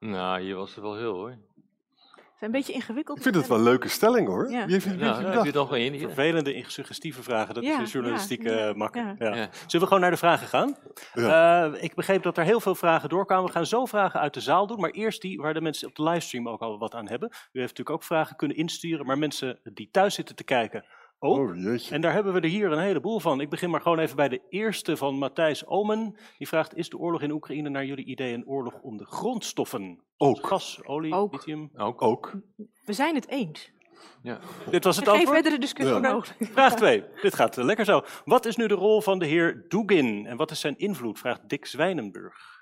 Nou, 0.00 0.40
hier 0.40 0.56
was 0.56 0.74
het 0.74 0.84
wel 0.84 0.96
heel 0.96 1.12
hoor. 1.14 1.34
Het 2.34 2.42
is 2.42 2.48
een 2.48 2.64
beetje 2.64 2.72
ingewikkeld. 2.72 3.16
Ik 3.16 3.22
vind 3.22 3.34
het 3.34 3.46
wel 3.46 3.56
een 3.58 3.62
leuke 3.64 3.88
stelling 3.88 4.26
hoor. 4.26 4.50
Ja. 4.50 4.64
Wie 4.64 4.72
heeft 4.72 4.84
het 4.84 4.98
Ja, 5.00 5.20
ja, 5.20 5.30
heb 5.30 5.44
je 5.44 5.52
wel 5.52 5.74
in? 5.74 5.98
Vervelende, 5.98 6.64
suggestieve 6.66 7.22
vragen, 7.22 7.54
dat 7.54 7.64
Ja, 7.64 7.80
is 7.80 7.84
de 7.84 7.92
journalistieke 7.92 8.50
ja, 8.50 8.68
eh, 8.68 8.74
makker. 8.74 9.02
ja. 9.04 9.14
Ja. 9.18 9.34
Ja. 9.36 9.48
Zullen 9.52 9.80
we 9.80 9.86
gewoon 9.86 10.00
naar 10.00 10.10
de 10.10 10.16
vragen 10.16 10.46
gaan? 10.46 10.76
Ja. 11.14 11.64
Eh, 11.72 11.82
ik 11.82 11.94
begreep 11.94 12.22
dat 12.22 12.38
er 12.38 12.44
heel 12.44 12.60
veel 12.60 12.74
vragen 12.74 13.08
doorkwamen. 13.08 13.46
We 13.46 13.52
gaan 13.52 13.66
zo 13.66 13.84
vragen 13.84 14.20
uit 14.20 14.34
de 14.34 14.40
zaal 14.40 14.66
doen, 14.66 14.80
maar 14.80 14.90
eerst 14.90 15.22
die 15.22 15.38
waar 15.40 15.54
de 15.54 15.60
mensen 15.60 15.88
op 15.88 15.94
de 15.94 16.02
livestream 16.02 16.48
ook 16.48 16.60
al 16.60 16.78
wat 16.78 16.94
aan 16.94 17.08
hebben. 17.08 17.28
U 17.30 17.58
heeft 17.58 17.76
natuurlijk 17.76 17.90
ook 17.90 18.02
vragen 18.02 18.36
kunnen 18.36 18.56
insturen, 18.56 19.06
maar 19.06 19.18
mensen 19.18 19.58
die 19.74 19.88
thuis 19.90 20.14
zitten 20.14 20.36
te 20.36 20.44
kijken 20.44 20.84
ook. 21.18 21.38
Oh. 21.38 21.92
En 21.92 22.00
daar 22.00 22.12
hebben 22.12 22.32
we 22.32 22.40
er 22.40 22.48
hier 22.48 22.72
een 22.72 22.78
heleboel 22.78 23.20
van. 23.20 23.40
Ik 23.40 23.50
begin 23.50 23.70
maar 23.70 23.80
gewoon 23.80 23.98
even 23.98 24.16
bij 24.16 24.28
de 24.28 24.40
eerste 24.48 24.96
van 24.96 25.14
Matthijs 25.18 25.66
Omen. 25.66 26.16
Die 26.38 26.48
vraagt, 26.48 26.76
is 26.76 26.88
de 26.88 26.98
oorlog 26.98 27.22
in 27.22 27.30
Oekraïne 27.30 27.68
naar 27.68 27.84
jullie 27.84 28.04
idee 28.04 28.34
een 28.34 28.46
oorlog 28.46 28.74
om 28.80 28.96
de 28.96 29.04
grondstoffen? 29.06 30.00
Ook. 30.24 30.46
Gas, 30.46 30.80
olie, 30.84 31.14
Ook. 31.14 31.32
lithium. 31.32 31.70
Ook. 31.76 32.02
Ook. 32.02 32.32
We 32.84 32.92
zijn 32.92 33.14
het 33.14 33.28
eens. 33.28 33.72
Ja. 34.22 34.38
Dit 34.70 34.84
was 34.84 34.96
het 34.96 35.04
Geen 35.04 35.14
antwoord? 35.14 35.36
verdere 35.36 35.60
discussie 35.60 36.00
Ja. 36.00 36.12
mogelijk. 36.12 36.50
Vraag 36.52 36.74
2. 36.76 37.04
Dit 37.22 37.34
gaat 37.34 37.58
eh, 37.58 37.64
lekker 37.64 37.84
zo. 37.84 38.02
Wat 38.24 38.46
is 38.46 38.56
nu 38.56 38.66
de 38.66 38.74
rol 38.74 39.00
van 39.00 39.18
de 39.18 39.26
heer 39.26 39.64
Dugin 39.68 40.26
en 40.26 40.36
wat 40.36 40.50
is 40.50 40.60
zijn 40.60 40.78
invloed? 40.78 41.18
Vraagt 41.18 41.48
Dick 41.48 41.66
Zwijnenburg. 41.66 42.53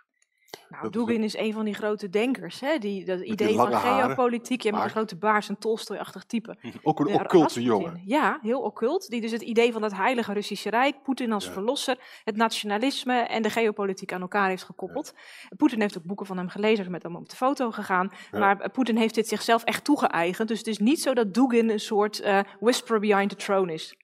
Nou, 0.68 0.90
Dugin 0.90 1.22
is 1.22 1.36
een 1.36 1.52
van 1.52 1.64
die 1.64 1.74
grote 1.74 2.08
denkers. 2.08 2.60
Hè? 2.60 2.78
Die, 2.78 3.04
dat 3.04 3.20
idee 3.20 3.54
van 3.54 3.72
geopolitiek. 3.72 4.62
Ja, 4.62 4.70
met 4.72 4.82
een 4.82 4.90
grote 4.90 5.16
baars, 5.16 5.48
een 5.48 5.58
Tolstoy-achtig 5.58 6.24
type. 6.24 6.56
Ook 6.82 7.00
een 7.00 7.06
De 7.06 7.12
occulte 7.12 7.62
jongen. 7.62 8.02
Ja, 8.04 8.38
heel 8.42 8.60
occult. 8.60 9.08
Die 9.08 9.20
dus 9.20 9.30
het 9.30 9.42
idee 9.42 9.72
van 9.72 9.82
het 9.82 9.94
heilige 9.96 10.32
Russische 10.32 10.70
Rijk, 10.70 11.02
Poetin 11.02 11.32
als 11.32 11.44
Ja. 11.46 11.52
verlosser, 11.52 11.98
het 12.24 12.36
nationalisme 12.36 13.14
en 13.14 13.42
de 13.42 13.50
geopolitiek 13.50 14.12
aan 14.12 14.20
elkaar 14.20 14.48
heeft 14.48 14.62
gekoppeld. 14.64 15.14
Poetin 15.56 15.80
heeft 15.80 15.98
ook 15.98 16.04
boeken 16.04 16.26
van 16.26 16.36
hem 16.36 16.48
gelezen, 16.48 16.90
met 16.90 17.02
hem 17.02 17.16
op 17.16 17.28
de 17.28 17.36
foto 17.36 17.70
gegaan. 17.70 18.10
Ja. 18.30 18.38
Maar 18.38 18.60
eh, 18.60 18.70
Poetin 18.72 18.96
heeft 18.96 19.14
dit 19.14 19.28
zichzelf 19.28 19.64
echt 19.64 19.84
toegeëigend. 19.84 20.48
Dus 20.48 20.58
het 20.58 20.66
is 20.66 20.78
niet 20.78 21.00
zo 21.02 21.14
dat 21.14 21.34
Dugin 21.34 21.70
een 21.70 21.80
soort 21.80 22.20
eh 22.20 22.40
whisper 22.60 23.00
behind 23.00 23.30
the 23.30 23.36
throne 23.36 23.72
is. 23.72 23.96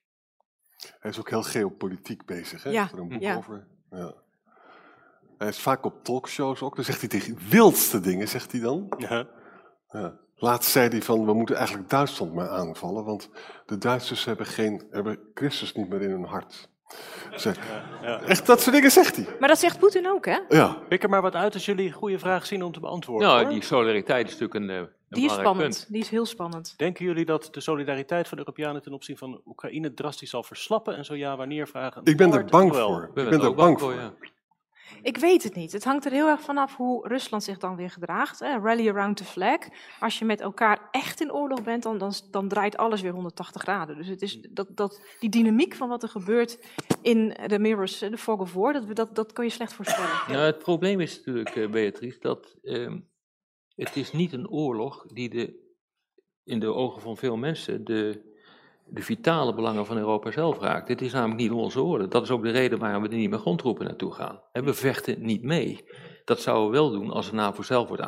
Hij 0.99 1.11
is 1.11 1.19
ook 1.19 1.29
heel 1.29 1.43
geopolitiek 1.43 2.25
bezig. 2.25 2.63
Hè? 2.63 2.69
Ja, 2.69 2.85
Is 2.85 2.91
er 2.91 2.99
een 2.99 3.07
boek 3.07 3.21
ja. 3.21 3.35
over. 3.35 3.67
Ja. 3.91 4.13
Hij 5.39 5.47
is 5.47 5.59
vaak 5.59 5.85
op 5.85 6.03
talkshows 6.03 6.61
ook. 6.61 6.75
Dan 6.75 6.85
zegt 6.85 6.99
hij 6.99 7.09
tegen 7.09 7.37
wildste 7.49 7.99
dingen, 7.99 8.27
zegt 8.27 8.51
hij 8.51 8.61
dan. 8.61 8.93
Ja. 8.97 9.27
Ja. 9.89 10.13
Laatst 10.35 10.71
zei 10.71 10.89
hij 10.89 11.01
van, 11.01 11.25
we 11.25 11.33
moeten 11.33 11.55
eigenlijk 11.55 11.89
Duitsland 11.89 12.33
maar 12.33 12.49
aanvallen, 12.49 13.03
want 13.03 13.29
de 13.65 13.77
Duitsers 13.77 14.25
hebben, 14.25 14.45
geen, 14.45 14.87
hebben 14.91 15.19
Christus 15.33 15.73
niet 15.73 15.89
meer 15.89 16.01
in 16.01 16.09
hun 16.09 16.23
hart. 16.23 16.69
Zeg, 17.35 17.57
ja. 18.01 18.21
Echt, 18.21 18.45
dat 18.45 18.61
soort 18.61 18.75
dingen 18.75 18.91
zegt 18.91 19.15
hij. 19.15 19.27
Maar 19.39 19.49
dat 19.49 19.59
zegt 19.59 19.79
Poetin 19.79 20.07
ook, 20.09 20.25
hè? 20.25 20.37
Ja, 20.49 20.77
Pik 20.87 21.03
er 21.03 21.09
maar 21.09 21.21
wat 21.21 21.35
uit 21.35 21.53
als 21.53 21.65
jullie 21.65 21.87
een 21.87 21.93
goede 21.93 22.19
vraag 22.19 22.45
zien 22.45 22.63
om 22.63 22.71
te 22.71 22.79
beantwoorden. 22.79 23.27
Nou, 23.27 23.41
hoor. 23.41 23.51
die 23.51 23.63
solidariteit 23.63 24.27
is 24.27 24.37
natuurlijk 24.37 24.59
een, 24.59 24.69
eh, 24.69 24.75
een 24.75 24.87
Die 25.09 25.25
is 25.25 25.35
belangrijk 25.35 25.47
spannend. 25.47 25.75
punt. 25.77 25.91
Die 25.91 26.01
is 26.01 26.09
heel 26.09 26.25
spannend. 26.25 26.73
Denken 26.77 27.05
jullie 27.05 27.25
dat 27.25 27.47
de 27.51 27.59
solidariteit 27.59 28.27
van 28.27 28.37
de 28.37 28.43
Europeanen 28.43 28.81
ten 28.81 28.93
opzichte 28.93 29.25
van 29.25 29.41
Oekraïne 29.45 29.93
drastisch 29.93 30.29
zal 30.29 30.43
verslappen? 30.43 30.95
En 30.95 31.05
zo 31.05 31.15
ja, 31.15 31.37
wanneer 31.37 31.67
vragen? 31.67 32.01
ik 32.03 32.17
ben 32.17 32.33
er 32.33 32.45
bang 32.45 32.75
voor. 32.75 33.03
Ik 33.03 33.29
ben 33.29 33.41
er 33.41 33.55
bang 33.55 33.79
voor. 33.79 33.93
Ik 35.01 35.17
weet 35.17 35.43
het 35.43 35.55
niet. 35.55 35.71
Het 35.71 35.83
hangt 35.83 36.05
er 36.05 36.11
heel 36.11 36.27
erg 36.27 36.41
vanaf 36.41 36.75
hoe 36.75 37.07
Rusland 37.07 37.43
zich 37.43 37.57
dan 37.57 37.75
weer 37.75 37.89
gedraagt. 37.89 38.39
Hè. 38.39 38.57
Rally 38.57 38.89
around 38.89 39.17
the 39.17 39.23
flag. 39.23 39.59
Als 39.99 40.19
je 40.19 40.25
met 40.25 40.41
elkaar 40.41 40.87
echt 40.91 41.21
in 41.21 41.33
oorlog 41.33 41.63
bent, 41.63 41.83
dan, 41.83 41.97
dan, 41.97 42.13
dan 42.31 42.47
draait 42.47 42.77
alles 42.77 43.01
weer 43.01 43.11
180 43.11 43.61
graden. 43.61 43.97
Dus 43.97 44.07
het 44.07 44.21
is 44.21 44.39
dat, 44.49 44.67
dat, 44.75 45.01
die 45.19 45.29
dynamiek 45.29 45.75
van 45.75 45.89
wat 45.89 46.03
er 46.03 46.09
gebeurt 46.09 46.59
in 47.01 47.37
de 47.47 47.59
Mirrors, 47.59 47.99
de 47.99 48.17
Fog 48.17 48.39
of 48.39 48.53
War, 48.53 48.73
dat, 48.73 48.95
dat, 48.95 49.15
dat 49.15 49.33
kun 49.33 49.43
je 49.43 49.49
slecht 49.49 49.73
voorspellen. 49.73 50.21
Nou, 50.27 50.39
het 50.39 50.59
probleem 50.59 50.99
is 50.99 51.17
natuurlijk, 51.17 51.55
uh, 51.55 51.69
Beatrice, 51.69 52.19
dat 52.19 52.57
uh, 52.61 52.93
het 53.75 53.95
is 53.95 54.11
niet 54.11 54.33
een 54.33 54.49
oorlog 54.49 55.05
die 55.07 55.29
de, 55.29 55.73
in 56.43 56.59
de 56.59 56.73
ogen 56.73 57.01
van 57.01 57.17
veel 57.17 57.37
mensen 57.37 57.83
de 57.83 58.28
de 58.91 59.01
vitale 59.01 59.53
belangen 59.53 59.85
van 59.85 59.97
Europa 59.97 60.31
zelf 60.31 60.59
raakt. 60.59 60.87
Dit 60.87 61.01
is 61.01 61.11
namelijk 61.13 61.39
niet 61.39 61.51
onze 61.51 61.81
orde. 61.81 62.07
Dat 62.07 62.23
is 62.23 62.29
ook 62.29 62.43
de 62.43 62.51
reden 62.51 62.79
waarom 62.79 63.01
we 63.01 63.09
er 63.09 63.15
niet 63.15 63.29
met 63.29 63.39
grondtroepen 63.39 63.85
naartoe 63.85 64.13
gaan. 64.13 64.41
We 64.51 64.73
vechten 64.73 65.25
niet 65.25 65.43
mee. 65.43 65.85
Dat 66.25 66.41
zouden 66.41 66.65
we 66.71 66.77
wel 66.77 66.91
doen 66.91 67.11
als 67.11 67.29
de 67.29 67.35
NAVO 67.35 67.61
zelf 67.61 67.87
wordt 67.87 68.03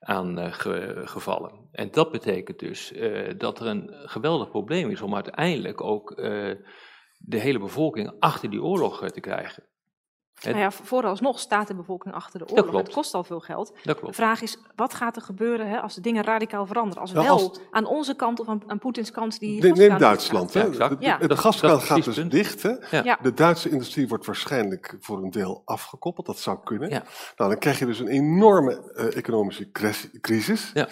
aangevallen. 0.00 1.50
Aan, 1.50 1.68
en 1.72 1.90
dat 1.90 2.10
betekent 2.10 2.58
dus 2.58 2.92
uh, 2.92 3.28
dat 3.38 3.60
er 3.60 3.66
een 3.66 3.90
geweldig 3.90 4.50
probleem 4.50 4.90
is 4.90 5.00
om 5.00 5.14
uiteindelijk 5.14 5.80
ook 5.80 6.16
de 7.22 7.38
hele 7.38 7.58
bevolking 7.58 8.12
achter 8.18 8.50
die 8.50 8.62
oorlog 8.62 9.10
te 9.10 9.20
krijgen. 9.20 9.62
Het... 10.40 10.54
Nou 10.54 10.58
ja, 10.58 10.70
vooralsnog 10.70 11.38
staat 11.38 11.66
de 11.66 11.74
bevolking 11.74 12.14
achter 12.14 12.38
de 12.38 12.48
oorlog. 12.48 12.76
Het 12.76 12.92
kost 12.92 13.14
al 13.14 13.24
veel 13.24 13.40
geld. 13.40 13.72
Dat 13.82 13.98
klopt. 13.98 14.16
De 14.16 14.22
vraag 14.22 14.42
is, 14.42 14.58
wat 14.76 14.94
gaat 14.94 15.16
er 15.16 15.22
gebeuren 15.22 15.68
hè, 15.68 15.80
als 15.80 15.94
de 15.94 16.00
dingen 16.00 16.24
radicaal 16.24 16.66
veranderen? 16.66 17.00
Als 17.00 17.12
nou, 17.12 17.26
wel 17.26 17.38
als... 17.38 17.60
aan 17.70 17.86
onze 17.86 18.14
kant 18.14 18.40
of 18.40 18.48
aan, 18.48 18.62
aan 18.66 18.78
Poetins 18.78 19.10
kant 19.10 19.38
die 19.38 19.62
Neem, 19.62 19.74
neem 19.74 19.98
Duitsland. 19.98 20.54
Hè? 20.54 20.62
Ja, 20.62 20.88
de, 20.88 20.98
de, 20.98 21.04
ja. 21.04 21.16
de 21.18 21.36
gaskraan 21.36 21.80
gaat 21.80 22.04
dus 22.04 22.14
punt. 22.14 22.30
dicht. 22.30 22.62
Hè? 22.62 23.00
Ja. 23.02 23.18
De 23.22 23.34
Duitse 23.34 23.70
industrie 23.70 24.08
wordt 24.08 24.26
waarschijnlijk 24.26 24.96
voor 25.00 25.22
een 25.22 25.30
deel 25.30 25.62
afgekoppeld. 25.64 26.26
Dat 26.26 26.38
zou 26.38 26.58
kunnen. 26.64 26.88
Nou, 26.88 27.02
dan 27.36 27.58
krijg 27.58 27.78
je 27.78 27.86
dus 27.86 27.98
een 27.98 28.08
enorme 28.08 28.92
uh, 28.94 29.16
economische 29.16 29.70
crisis. 30.20 30.70
Ja 30.74 30.88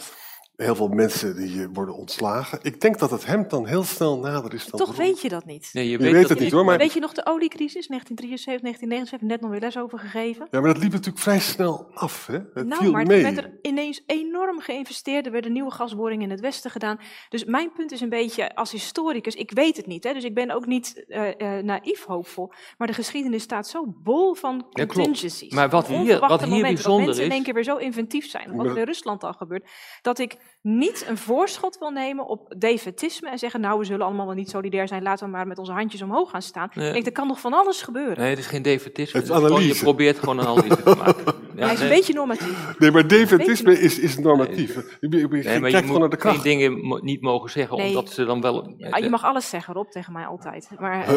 heel 0.65 0.75
veel 0.75 0.89
mensen 0.89 1.37
die 1.37 1.69
worden 1.69 1.95
ontslagen. 1.95 2.59
Ik 2.63 2.81
denk 2.81 2.99
dat 2.99 3.11
het 3.11 3.27
hem 3.27 3.49
dan 3.49 3.67
heel 3.67 3.83
snel 3.83 4.19
nader 4.19 4.55
is 4.55 4.67
dan 4.67 4.81
Toch 4.81 4.97
weet 4.97 5.21
je 5.21 5.29
dat 5.29 5.45
niet. 5.45 5.71
Nee, 5.73 5.85
je, 5.85 5.91
je 5.91 5.99
weet, 5.99 6.13
weet 6.13 6.29
het 6.29 6.41
niet 6.41 6.53
hoor. 6.53 6.65
Maar... 6.65 6.79
Weet 6.79 6.93
je 6.93 7.01
nog 7.01 7.13
de 7.13 7.27
oliecrisis, 7.27 7.87
1973, 7.87 8.63
1979, 8.63 9.29
net 9.29 9.41
nog 9.41 9.51
weer 9.51 9.61
les 9.61 9.79
over 9.79 9.99
gegeven? 9.99 10.49
Ja, 10.51 10.61
maar 10.61 10.73
dat 10.73 10.83
liep 10.83 10.93
natuurlijk 10.93 11.19
vrij 11.19 11.41
snel 11.41 11.91
af. 11.95 12.27
Hè? 12.27 12.39
Het 12.55 12.67
nou, 12.67 12.83
viel 12.83 12.93
maar 12.93 13.07
mee. 13.07 13.25
er 13.25 13.35
werd 13.35 13.45
er 13.45 13.59
ineens 13.63 14.03
enorm 14.07 14.61
geïnvesteerd. 14.61 15.27
Er 15.27 15.33
werden 15.33 15.53
nieuwe 15.53 15.71
gasboringen 15.71 16.25
in 16.25 16.31
het 16.31 16.41
westen 16.41 16.71
gedaan. 16.71 17.01
Dus 17.29 17.45
mijn 17.45 17.73
punt 17.73 17.93
is 17.93 18.01
een 18.01 18.09
beetje, 18.09 18.55
als 18.55 18.71
historicus, 18.71 19.35
ik 19.35 19.51
weet 19.51 19.77
het 19.77 19.87
niet. 19.87 20.05
Hè, 20.05 20.13
dus 20.13 20.25
ik 20.25 20.35
ben 20.35 20.51
ook 20.51 20.67
niet 20.67 21.05
uh, 21.09 21.29
uh, 21.39 21.59
naïef 21.59 22.05
hoopvol. 22.05 22.53
Maar 22.79 22.87
de 22.87 22.93
geschiedenis 22.93 23.43
staat 23.43 23.69
zo 23.69 23.85
bol 23.87 24.35
van 24.35 24.67
contingencies. 24.73 25.51
Ja, 25.51 25.57
maar 25.57 25.69
wat 25.69 25.87
hier, 25.87 26.19
wat 26.19 26.45
hier 26.45 26.63
bijzonder 26.63 26.83
dat 26.83 26.89
mensen 26.89 27.09
is... 27.09 27.19
in 27.19 27.31
één 27.31 27.43
keer 27.43 27.55
weer 27.55 27.65
zo 27.65 27.77
inventief 27.77 28.31
zijn. 28.31 28.57
Wat 28.57 28.67
er 28.67 28.79
in 28.79 28.85
Rusland 28.85 29.25
al 29.25 29.33
gebeurt. 29.33 29.69
Dat 30.03 30.19
ik 30.19 30.37
niet 30.63 31.05
een 31.09 31.17
voorschot 31.19 31.79
wil 31.79 31.91
nemen 31.91 32.27
op 32.27 32.55
defetisme 32.59 33.31
en 33.31 33.39
zeggen, 33.39 33.61
nou, 33.61 33.79
we 33.79 33.85
zullen 33.85 34.07
allemaal 34.07 34.27
wel 34.27 34.35
niet 34.35 34.51
solidair 34.51 34.89
zijn, 34.89 35.03
laten 35.03 35.25
we 35.25 35.31
maar 35.33 35.47
met 35.47 35.59
onze 35.59 35.73
handjes 35.73 36.03
omhoog 36.03 36.31
gaan 36.31 36.43
staan. 36.43 36.71
Nee. 36.75 36.87
Ik 36.87 36.93
denk, 36.93 37.07
er 37.07 37.13
kan 37.13 37.27
nog 37.27 37.41
van 37.41 37.53
alles 37.53 37.83
gebeuren. 37.83 38.19
Nee, 38.19 38.31
het 38.31 38.39
is 38.39 38.47
geen 38.47 38.63
defetisme. 38.63 39.21
Het 39.21 39.29
is 39.29 39.35
gewoon- 39.35 39.51
analyse. 39.51 39.75
je 39.75 39.81
probeert 39.83 40.19
gewoon 40.19 40.39
een 40.39 40.47
analyse 40.47 40.83
te 40.83 40.95
maken. 40.97 41.25
Ja, 41.59 41.65
Hij 41.65 41.75
is 41.75 41.81
een 41.81 41.89
beetje 41.89 42.13
normatief. 42.15 42.79
Nee, 42.79 42.91
maar 42.91 43.07
defetisme 43.09 43.79
is, 43.81 43.99
is 43.99 44.19
normatief. 44.19 44.75
Je, 44.75 45.09
je, 45.09 45.17
je 45.19 45.27
Nee, 45.29 45.43
maar 45.43 45.43
kijkt 45.43 45.63
je 45.71 45.77
gewoon 45.77 45.91
naar 45.91 45.99
moet 46.01 46.11
de 46.11 46.21
geen 46.21 46.31
kracht. 46.31 46.43
dingen 46.43 46.81
mo- 46.87 46.99
niet 46.99 47.21
mogen 47.23 47.51
zeggen, 47.51 47.77
Nee. 47.77 47.89
omdat 47.89 48.11
ze 48.11 48.25
dan 48.25 48.41
wel... 48.41 48.77
Ah, 48.91 49.03
je 49.03 49.09
mag 49.11 49.25
alles 49.25 49.49
zeggen, 49.49 49.75
Rob, 49.75 49.89
tegen 49.91 50.13
mij 50.13 50.27
altijd. 50.27 50.69
Maar, 50.79 51.07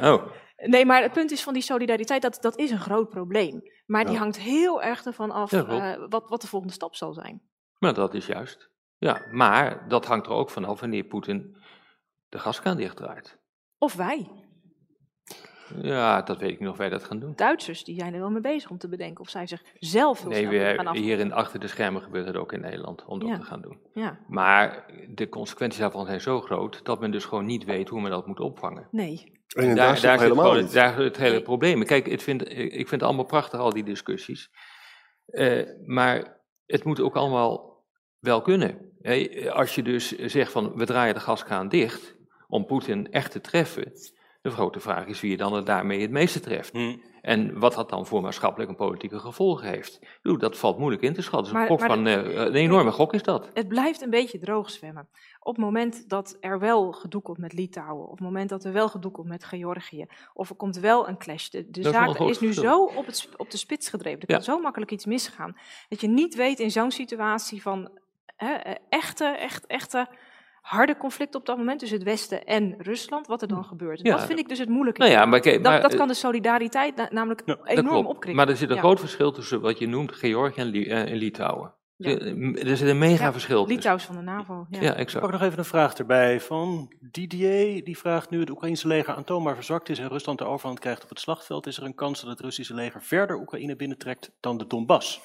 eh, 0.00 0.12
Oh, 0.12 0.22
nee, 0.56 0.86
maar 0.86 1.02
het 1.02 1.12
punt 1.12 1.30
is 1.30 1.42
van 1.42 1.52
die 1.52 1.62
solidariteit, 1.62 2.22
dat, 2.22 2.38
dat 2.40 2.58
is 2.58 2.70
een 2.70 2.80
groot 2.80 3.08
probleem. 3.08 3.62
Maar 3.86 4.04
die 4.04 4.12
Ja. 4.14 4.18
hangt 4.18 4.38
heel 4.38 4.82
erg 4.82 5.04
ervan 5.04 5.30
af 5.30 5.50
Ja, 5.50 5.66
eh, 5.66 6.04
wat, 6.08 6.28
wat 6.28 6.40
de 6.40 6.46
volgende 6.46 6.74
stap 6.74 6.94
zal 6.94 7.12
zijn. 7.12 7.42
Maar 7.82 7.94
dat 7.94 8.14
is 8.14 8.26
juist. 8.26 8.70
Ja, 8.98 9.22
maar 9.30 9.88
dat 9.88 10.06
hangt 10.06 10.26
er 10.26 10.32
ook 10.32 10.50
vanaf 10.50 10.80
wanneer 10.80 11.04
Poetin 11.04 11.56
de 12.28 12.38
gaskraan 12.38 12.76
dichtdraait. 12.76 13.38
Of 13.78 13.94
wij, 13.94 14.30
Ja, 15.82 16.22
dat 16.22 16.38
weet 16.38 16.50
ik 16.50 16.60
niet 16.60 16.68
of 16.68 16.76
wij 16.76 16.88
dat 16.88 17.04
gaan 17.04 17.18
doen. 17.20 17.32
Duitsers, 17.36 17.84
die 17.84 17.98
zijn 18.00 18.14
er 18.14 18.20
wel 18.20 18.30
mee 18.30 18.40
bezig 18.40 18.70
om 18.70 18.78
te 18.78 18.88
bedenken 18.88 19.20
of 19.24 19.28
zij 19.30 19.46
zich 19.46 19.62
zelf 19.78 20.20
heel 20.20 20.28
Nee, 20.30 20.38
snel 20.38 20.50
willen 20.50 20.74
gaan 20.74 20.84
we, 20.84 20.90
af. 20.90 20.96
hier 20.96 21.18
in, 21.18 21.32
achter 21.32 21.60
de 21.60 21.66
schermen 21.68 22.02
gebeurt 22.02 22.26
het 22.26 22.36
ook 22.36 22.52
in 22.52 22.60
Nederland 22.60 23.04
om 23.04 23.18
dat 23.18 23.28
Ja. 23.28 23.36
te 23.38 23.42
gaan 23.44 23.60
doen. 23.62 23.80
Ja, 23.94 24.18
Maar 24.28 24.86
de 25.14 25.28
consequenties 25.28 25.80
daarvan 25.80 26.06
zijn 26.06 26.20
zo 26.20 26.40
groot 26.40 26.84
dat 26.84 27.00
men 27.00 27.10
dus 27.10 27.24
gewoon 27.24 27.46
niet 27.46 27.64
weet 27.64 27.88
hoe 27.88 28.00
men 28.00 28.10
dat 28.10 28.26
moet 28.26 28.40
opvangen. 28.40 28.88
nee. 28.90 29.40
En 29.56 29.62
in 29.62 29.74
daar, 29.74 29.86
daar 29.86 29.96
zit 29.96 30.20
helemaal 30.20 30.44
gewoon, 30.48 30.62
niet. 30.62 30.72
daar 30.72 30.94
zit 30.94 31.04
het 31.04 31.16
hele 31.16 31.32
Nee. 31.34 31.42
probleem. 31.42 31.84
Kijk, 31.84 32.06
ik 32.06 32.20
vind, 32.20 32.48
ik 32.50 32.72
vind 32.74 32.90
het 32.90 33.02
allemaal 33.02 33.24
prachtig, 33.24 33.60
al 33.60 33.70
die 33.72 33.84
discussies. 33.84 34.50
Eh, 35.26 35.68
maar 35.86 36.40
het 36.66 36.84
moet 36.84 37.00
ook 37.00 37.16
allemaal 37.16 37.71
wel 38.22 38.42
kunnen. 38.42 38.90
Als 39.52 39.74
je 39.74 39.82
dus 39.82 40.16
zegt 40.16 40.52
van 40.52 40.72
we 40.74 40.86
draaien 40.86 41.14
de 41.14 41.20
gaskraan 41.20 41.68
dicht 41.68 42.14
om 42.48 42.66
Poetin 42.66 43.12
echt 43.12 43.30
te 43.30 43.40
treffen. 43.40 43.92
De 44.42 44.50
grote 44.50 44.80
vraag 44.80 45.06
is 45.06 45.20
wie 45.20 45.30
je 45.30 45.36
dan 45.36 45.52
het 45.54 45.66
daarmee 45.66 46.00
het 46.00 46.10
meeste 46.10 46.40
treft. 46.40 46.72
Hm. 46.72 46.96
En 47.20 47.58
wat 47.58 47.74
dat 47.74 47.88
dan 47.90 48.06
voor 48.06 48.22
maatschappelijk 48.22 48.70
en 48.70 48.76
politieke 48.76 49.18
gevolgen 49.18 49.68
heeft. 49.68 49.98
Bedoel, 50.22 50.38
dat 50.38 50.58
valt 50.58 50.78
moeilijk 50.78 51.02
in 51.02 51.14
te 51.14 51.22
schatten. 51.22 51.52
Maar- 51.52 51.62
een, 51.62 51.68
gok 51.68 51.78
maar 51.78 51.88
van, 51.88 52.06
eh, 52.06 52.34
een 52.34 52.54
enorme 52.54 52.90
gok 52.90 53.12
is 53.14 53.22
dat. 53.22 53.50
Het 53.54 53.68
blijft 53.68 54.02
een 54.02 54.10
beetje 54.10 54.38
droog 54.38 54.70
zwemmen. 54.70 55.08
Op 55.40 55.54
het 55.56 55.64
moment 55.64 56.08
dat 56.08 56.36
er 56.40 56.58
wel 56.58 56.92
gedoe 56.92 57.22
komt 57.22 57.38
met 57.38 57.52
Litouwen, 57.52 58.04
of 58.04 58.10
op 58.10 58.18
het 58.18 58.26
moment 58.26 58.48
dat 58.48 58.64
er 58.64 58.72
wel 58.72 58.88
gedoe 58.88 59.10
komt 59.10 59.28
met 59.28 59.44
Georgië, 59.44 60.06
of 60.34 60.50
er 60.50 60.56
komt 60.56 60.76
wel 60.78 61.08
een 61.08 61.18
clash. 61.18 61.48
De, 61.48 61.66
zaak 61.70 62.18
is 62.18 62.40
nu 62.40 62.52
zo 62.52 62.84
op, 62.84 63.06
het, 63.06 63.28
op 63.36 63.50
de 63.50 63.56
spits 63.56 63.88
gedreven. 63.88 64.20
Er 64.20 64.30
Ja. 64.30 64.34
kan 64.34 64.44
zo 64.44 64.58
makkelijk 64.60 64.90
iets 64.90 65.06
misgaan. 65.06 65.56
Dat 65.88 66.00
je 66.00 66.08
niet 66.08 66.34
weet 66.34 66.58
in 66.60 66.70
zo'n 66.70 66.90
situatie 66.90 67.62
van 67.62 67.90
hè, 68.36 68.52
eh, 68.54 68.74
echte, 68.88 69.24
echt, 69.24 69.66
echte 69.66 70.06
harde 70.60 70.96
conflict 70.96 71.34
op 71.34 71.46
dat 71.46 71.56
moment 71.56 71.78
tussen 71.78 71.98
het 71.98 72.06
Westen 72.06 72.44
en 72.44 72.74
Rusland, 72.78 73.26
wat 73.26 73.42
er 73.42 73.48
dan 73.48 73.64
gebeurt. 73.64 73.98
En 74.02 74.10
Ja. 74.10 74.16
dat 74.16 74.26
vind 74.26 74.38
ik 74.38 74.48
dus 74.48 74.58
het 74.58 74.68
moeilijke. 74.68 75.00
Nou 75.00 75.12
ja, 75.12 75.24
maar 75.24 75.40
dat, 75.42 75.62
maar, 75.62 75.80
dat 75.80 75.94
kan 75.94 76.08
de 76.08 76.14
solidariteit 76.14 76.96
na- 76.96 77.08
namelijk 77.10 77.42
enorm 77.64 78.06
opkrikken. 78.06 78.36
Maar 78.36 78.48
er 78.48 78.56
zit 78.56 78.68
een 78.68 78.74
Ja. 78.74 78.80
groot 78.80 79.00
verschil 79.00 79.32
tussen 79.32 79.60
wat 79.60 79.78
je 79.78 79.86
noemt 79.86 80.12
Georgië 80.12 80.60
en, 80.60 80.66
Li- 80.66 80.88
eh, 80.88 81.10
en 81.10 81.16
Litouwen. 81.16 81.74
Ja. 81.96 82.18
Er 82.18 82.76
zit 82.76 82.88
een 82.88 82.98
mega 82.98 83.24
Ja, 83.24 83.32
verschil 83.32 83.58
tussen. 83.64 83.74
Litouws 83.76 84.04
van 84.04 84.14
de 84.16 84.22
NAVO. 84.22 84.66
Ja. 84.70 84.80
Ja, 84.80 84.90
Ik 84.92 84.96
exact. 84.98 85.24
pak 85.24 85.32
nog 85.32 85.42
even 85.42 85.58
een 85.58 85.64
vraag 85.64 85.94
erbij 85.94 86.40
van 86.40 86.92
Didier. 87.00 87.84
Die 87.84 87.98
vraagt 87.98 88.30
nu 88.30 88.40
het 88.40 88.50
Oekraïnse 88.50 88.86
leger 88.86 89.14
aantoonbaar 89.14 89.54
verzwakt 89.54 89.88
is 89.88 89.98
en 89.98 90.08
Rusland 90.08 90.38
de 90.38 90.44
overhand 90.44 90.78
krijgt 90.78 91.02
op 91.02 91.08
het 91.08 91.20
slagveld. 91.20 91.66
Is 91.66 91.76
er 91.76 91.82
een 91.84 91.94
kans 91.94 92.20
dat 92.20 92.30
het 92.30 92.40
Russische 92.40 92.74
leger 92.74 93.02
verder 93.02 93.36
Oekraïne 93.40 93.76
binnentrekt 93.76 94.30
dan 94.40 94.58
de 94.58 94.66
Donbass? 94.66 95.20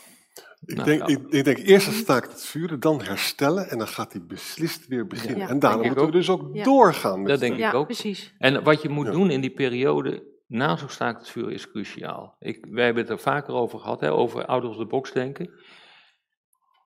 Ik, 0.65 0.75
Nou, 0.75 0.87
denk, 0.87 0.99
ja. 0.99 1.15
ik, 1.17 1.27
ik 1.29 1.43
denk 1.43 1.57
eerst 1.57 1.87
een 1.87 1.93
staakt 1.93 2.31
het 2.31 2.45
vuren, 2.45 2.79
dan 2.79 3.01
herstellen 3.01 3.69
en 3.69 3.77
dan 3.77 3.87
gaat 3.87 4.11
hij 4.13 4.25
beslist 4.25 4.87
weer 4.87 5.07
beginnen. 5.07 5.37
Ja, 5.39 5.47
en 5.49 5.59
daarom 5.59 5.85
moeten 5.85 6.05
we 6.05 6.11
dus 6.11 6.29
ook 6.29 6.49
Ja. 6.55 6.63
doorgaan 6.63 7.19
met 7.19 7.27
Dat 7.27 7.39
denk 7.39 7.53
ik 7.53 7.59
Ja, 7.59 7.71
ook. 7.71 7.85
precies. 7.85 8.33
En 8.37 8.63
wat 8.63 8.81
je 8.81 8.89
moet 8.89 9.05
Ja. 9.05 9.11
doen 9.11 9.29
in 9.29 9.41
die 9.41 9.53
periode 9.53 10.23
na 10.47 10.75
zo'n 10.77 10.89
staakt 10.89 11.19
het 11.19 11.29
vuur 11.29 11.51
is 11.51 11.71
cruciaal. 11.71 12.35
Ik, 12.39 12.65
wij 12.69 12.85
hebben 12.85 13.03
het 13.03 13.11
er 13.11 13.19
vaker 13.19 13.53
over 13.53 13.79
gehad, 13.79 14.01
hè, 14.01 14.11
over 14.11 14.45
out 14.45 14.63
of 14.65 14.77
the 14.77 14.85
box 14.85 15.11
denken. 15.11 15.49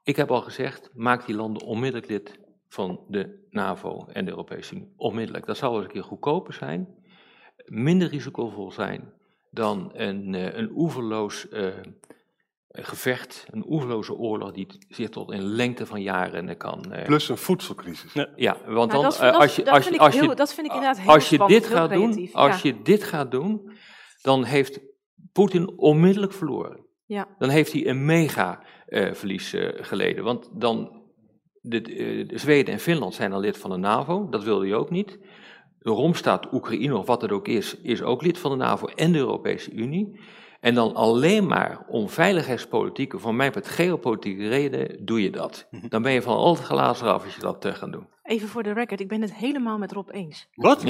Ik 0.04 0.16
heb 0.16 0.32
al 0.32 0.42
gezegd, 0.42 0.90
maak 0.94 1.26
die 1.26 1.36
landen 1.36 1.64
onmiddellijk 1.64 2.10
lid 2.12 2.40
van 2.68 3.06
de 3.08 3.46
NAVO 3.50 4.06
en 4.08 4.26
de 4.26 4.32
Europese 4.32 4.76
Unie. 4.76 4.94
Onmiddellijk. 4.96 5.46
Dat 5.46 5.58
zal 5.58 5.76
eens 5.76 5.86
een 5.86 5.92
keer 5.92 6.04
goedkoper 6.04 6.54
zijn, 6.54 6.88
minder 7.66 8.08
risicovol 8.08 8.72
zijn 8.72 9.14
dan 9.52 9.90
een, 9.94 10.36
eh, 10.36 10.58
een 10.58 10.72
oeverloos 10.76 11.48
eh, 12.72 12.86
gevecht, 12.86 13.46
een 13.50 13.66
oeverloze 13.68 14.14
oorlog 14.14 14.52
die 14.52 14.68
zich 14.90 15.10
tot 15.10 15.32
in 15.32 15.42
lengte 15.42 15.86
van 15.86 16.02
jaren 16.02 16.58
kan... 16.58 16.94
eh, 16.94 17.06
Plus 17.06 17.30
een 17.30 17.38
voedselcrisis. 17.38 18.14
Ja. 18.14 18.30
ja, 18.36 18.58
want 18.66 18.92
Nou, 18.92 19.04
dan, 19.04 19.14
eh, 19.14 19.40
als 19.40 19.56
je, 19.56 19.64
dat 19.64 19.74
als 19.74 19.84
vind 19.84 19.96
je, 19.96 20.02
ik 20.02 20.06
als 20.08 20.16
je, 20.16 20.36
dat 20.36 20.54
vind 20.54 20.68
ik 20.68 20.74
inderdaad 20.74 21.00
heel 21.00 21.10
als 21.10 21.30
je 21.30 21.36
spannend, 21.36 21.60
dit 21.62 21.70
heel 21.70 21.78
gaat 21.78 21.90
doen, 21.90 22.30
als 22.34 22.62
ja. 22.62 22.70
je 22.70 22.82
dit 22.82 23.04
gaat 23.04 23.32
doen, 23.32 23.72
dan 24.22 24.44
heeft 24.44 24.80
Poetin 25.32 25.78
onmiddellijk 25.78 26.34
verloren. 26.34 26.86
Ja. 27.06 27.28
Dan 27.38 27.50
heeft 27.50 27.72
hij 27.74 27.88
een 27.88 28.06
mega 28.06 28.64
eh, 28.86 29.14
verlies 29.14 29.56
geleden. 29.76 30.24
Want 30.24 30.50
dan, 30.54 31.02
de, 31.62 31.82
de 32.28 32.38
Zweden 32.38 32.74
en 32.74 32.80
Finland 32.80 33.14
zijn 33.14 33.34
al 33.34 33.40
lid 33.40 33.58
van 33.58 33.70
de 33.70 33.78
NAVO, 33.78 34.30
dat 34.30 34.44
wilde 34.44 34.66
hij 34.66 34.76
ook 34.76 34.90
niet. 34.90 35.20
De 35.80 35.90
Romstaat, 35.90 36.54
Oekraïne 36.54 36.98
of 36.98 37.06
wat 37.06 37.22
het 37.22 37.32
ook 37.32 37.48
is, 37.48 37.76
is 37.82 38.02
ook 38.02 38.22
lid 38.22 38.38
van 38.38 38.52
de 38.52 38.58
NAVO 38.58 38.88
en 38.88 39.12
de 39.12 39.18
Europese 39.18 39.72
Unie. 39.72 40.20
En 40.62 40.74
dan 40.74 40.96
alleen 40.96 41.48
maar 41.48 41.86
om 41.88 42.10
veiligheidspolitieke, 42.10 43.20
van 43.20 43.36
mij 43.36 43.52
met 43.54 43.68
geopolitieke 43.68 44.48
reden, 44.48 45.06
doe 45.06 45.24
je 45.24 45.30
dat. 45.30 45.68
Mhm. 45.72 45.88
Dan 45.88 46.02
ben 46.02 46.12
je 46.12 46.22
van 46.22 46.36
al 46.36 46.56
te 46.56 46.64
glazen 46.64 47.08
af 47.08 47.24
als 47.24 47.36
je 47.36 47.42
dat 47.42 47.66
eh, 47.66 47.74
gaat 47.74 47.92
doen. 47.92 48.08
Even 48.24 48.48
voor 48.48 48.64
de 48.64 48.74
record, 48.74 49.00
ik 49.00 49.08
ben 49.08 49.22
het 49.22 49.34
helemaal 49.34 49.78
met 49.78 49.92
Rob 49.92 50.10
eens. 50.12 50.48
Wat? 50.56 50.84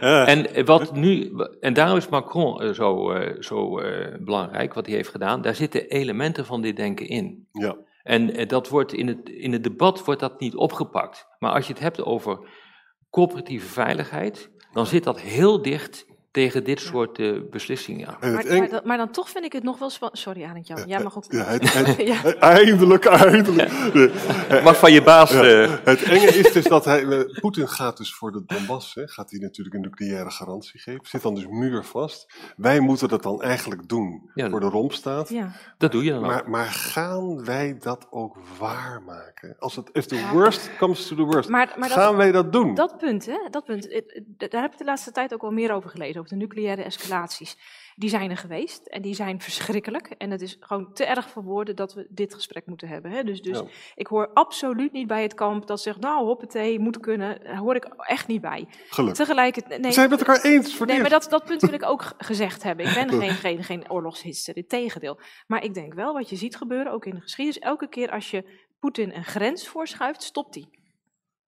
En 0.00 0.54
eh, 0.54 0.64
wat 0.64 0.94
nu, 0.94 1.32
en 1.60 1.74
daarom 1.74 1.96
is 1.96 2.08
Macron 2.08 2.60
eh, 2.60 2.70
zo, 2.70 3.10
eh, 3.10 3.42
zo 3.42 3.78
eh, 3.78 4.16
belangrijk, 4.20 4.74
wat 4.74 4.86
hij 4.86 4.94
heeft 4.94 5.08
gedaan. 5.08 5.42
Daar 5.42 5.54
zitten 5.54 5.88
elementen 5.88 6.46
van 6.46 6.62
dit 6.62 6.76
denken 6.76 7.08
in. 7.08 7.48
Ja. 7.52 7.76
En 8.02 8.48
dat 8.48 8.68
wordt 8.68 8.92
in 8.92 9.06
het, 9.06 9.28
in 9.28 9.52
het 9.52 9.64
debat 9.64 10.04
wordt 10.04 10.20
dat 10.20 10.40
niet 10.40 10.54
opgepakt. 10.54 11.26
Maar 11.38 11.52
als 11.52 11.66
je 11.66 11.72
het 11.72 11.82
hebt 11.82 12.04
over 12.04 12.38
coöperatieve 13.10 13.66
veiligheid, 13.66 14.50
dan 14.72 14.86
zit 14.86 15.04
dat 15.04 15.20
heel 15.20 15.62
dicht 15.62 16.06
tegen 16.30 16.64
dit 16.64 16.80
soort 16.80 17.18
uh, 17.18 17.40
beslissingen. 17.50 18.16
En 18.20 18.32
Maar, 18.32 18.44
maar, 18.46 18.68
dan- 18.68 18.80
maar 18.84 18.96
dan 18.96 19.10
toch 19.10 19.30
vind 19.30 19.44
ik 19.44 19.52
het 19.52 19.62
nog 19.62 19.78
wel 19.78 19.90
spannend. 19.90 20.20
Sorry, 20.20 20.44
Arend 20.44 20.66
Jan, 20.66 20.82
jij 20.86 21.02
mag 21.02 21.16
ook. 21.16 21.24
Ja, 21.32 21.44
het- 21.44 21.72
het- 21.72 21.96
Ja. 22.12 22.24
Eindelijk, 22.34 23.04
eindelijk. 23.04 23.68
De- 23.92 24.60
Mag 24.64 24.78
van 24.78 24.92
je 24.92 25.02
baas. 25.02 25.32
eh, 25.32 25.74
Het 25.84 26.02
enge 26.02 26.26
is 26.26 26.52
dus 26.52 26.64
dat 26.64 26.84
hij, 26.84 27.06
eh, 27.06 27.40
Poetin 27.40 27.68
gaat 27.68 27.96
dus 27.96 28.14
voor 28.14 28.32
de 28.32 28.42
Donbass, 28.46 28.94
hè, 28.94 29.06
gaat 29.08 29.30
hij 29.30 29.40
natuurlijk 29.40 29.74
een 29.74 29.80
nucleaire 29.80 30.30
garantie 30.30 30.80
geven, 30.80 31.00
zit 31.06 31.22
dan 31.22 31.34
dus 31.34 31.46
muurvast. 31.46 32.32
Wij 32.56 32.80
moeten 32.80 33.08
dat 33.08 33.22
dan 33.22 33.42
eigenlijk 33.42 33.88
doen 33.88 34.30
Ja. 34.34 34.50
voor 34.50 34.60
de 34.60 34.66
rompstaat. 34.68 35.28
Ja. 35.28 35.52
dat 35.78 35.92
doe 35.92 36.04
je 36.04 36.10
dan 36.10 36.18
ook. 36.24 36.26
Maar, 36.26 36.50
maar 36.50 36.66
gaan 36.66 37.44
wij 37.44 37.76
dat 37.78 38.06
ook 38.10 38.36
waarmaken? 38.58 39.56
Als 39.58 39.76
het 39.76 39.88
if 39.92 40.04
the 40.06 40.28
worst 40.32 40.70
comes 40.78 41.06
to 41.06 41.16
the 41.16 41.22
worst, 41.22 41.48
Maar, 41.48 41.74
maar 41.78 41.88
dat, 41.88 41.98
gaan 41.98 42.16
wij 42.16 42.32
dat 42.32 42.52
doen? 42.52 42.74
Dat 42.74 42.98
punt, 42.98 43.26
hè, 43.26 43.38
dat 43.50 43.64
punt, 43.64 43.88
eh, 43.88 43.96
eh, 43.98 44.22
daar 44.50 44.62
heb 44.62 44.72
ik 44.72 44.78
de 44.78 44.84
laatste 44.84 45.10
tijd 45.10 45.34
ook 45.34 45.40
wel 45.42 45.50
meer 45.50 45.72
over 45.72 45.90
gelezen, 45.90 46.19
over 46.20 46.30
de 46.38 46.44
nucleaire 46.44 46.82
escalaties. 46.82 47.56
Die 47.96 48.08
zijn 48.10 48.30
er 48.30 48.36
geweest 48.36 48.86
en 48.86 49.02
die 49.02 49.14
zijn 49.14 49.40
verschrikkelijk. 49.40 50.06
En 50.18 50.30
het 50.30 50.40
is 50.40 50.56
gewoon 50.60 50.92
te 50.92 51.04
erg 51.04 51.30
voor 51.30 51.42
woorden 51.42 51.76
dat 51.76 51.94
we 51.94 52.06
dit 52.10 52.34
gesprek 52.34 52.66
moeten 52.66 52.88
hebben. 52.88 53.10
Hè. 53.10 53.22
Dus, 53.24 53.40
dus 53.42 53.58
Ja. 53.58 53.64
ik 53.94 54.06
hoor 54.06 54.30
absoluut 54.34 54.92
niet 54.92 55.06
bij 55.06 55.22
het 55.22 55.34
kamp 55.34 55.66
dat 55.66 55.80
zegt, 55.80 56.00
nou 56.00 56.24
hoppatee, 56.24 56.78
moet 56.78 57.00
kunnen. 57.00 57.44
Daar 57.44 57.56
hoor 57.56 57.74
ik 57.74 57.84
echt 57.84 58.26
niet 58.26 58.40
bij. 58.40 58.66
Gelukkig. 58.88 59.18
Tegelijkertijd, 59.26 59.74
We 59.74 59.80
nee, 59.82 59.92
zijn 59.92 60.10
het 60.10 60.18
met 60.18 60.28
elkaar 60.28 60.44
eens 60.44 60.74
voor 60.74 60.86
Nee, 60.86 61.00
maar 61.00 61.10
dat, 61.10 61.26
dat 61.30 61.44
punt 61.44 61.60
wil 61.60 61.72
ik 61.72 61.84
ook 61.84 62.12
gezegd 62.18 62.62
hebben. 62.62 62.86
Ik 62.86 62.94
ben 62.94 63.08
geen, 63.20 63.30
geen, 63.30 63.64
geen 63.64 63.90
oorlogshitser, 63.90 64.54
het 64.54 64.68
tegendeel. 64.68 65.18
Maar 65.46 65.64
ik 65.64 65.74
denk 65.74 65.94
wel, 65.94 66.12
wat 66.12 66.28
je 66.30 66.36
ziet 66.36 66.56
gebeuren, 66.56 66.92
ook 66.92 67.04
in 67.04 67.14
de 67.14 67.20
geschiedenis, 67.20 67.58
elke 67.62 67.88
keer 67.88 68.10
als 68.10 68.30
je 68.30 68.44
Poetin 68.78 69.12
een 69.14 69.24
grens 69.24 69.68
voorschuift, 69.68 70.22
stopt 70.22 70.54
hij. 70.54 70.68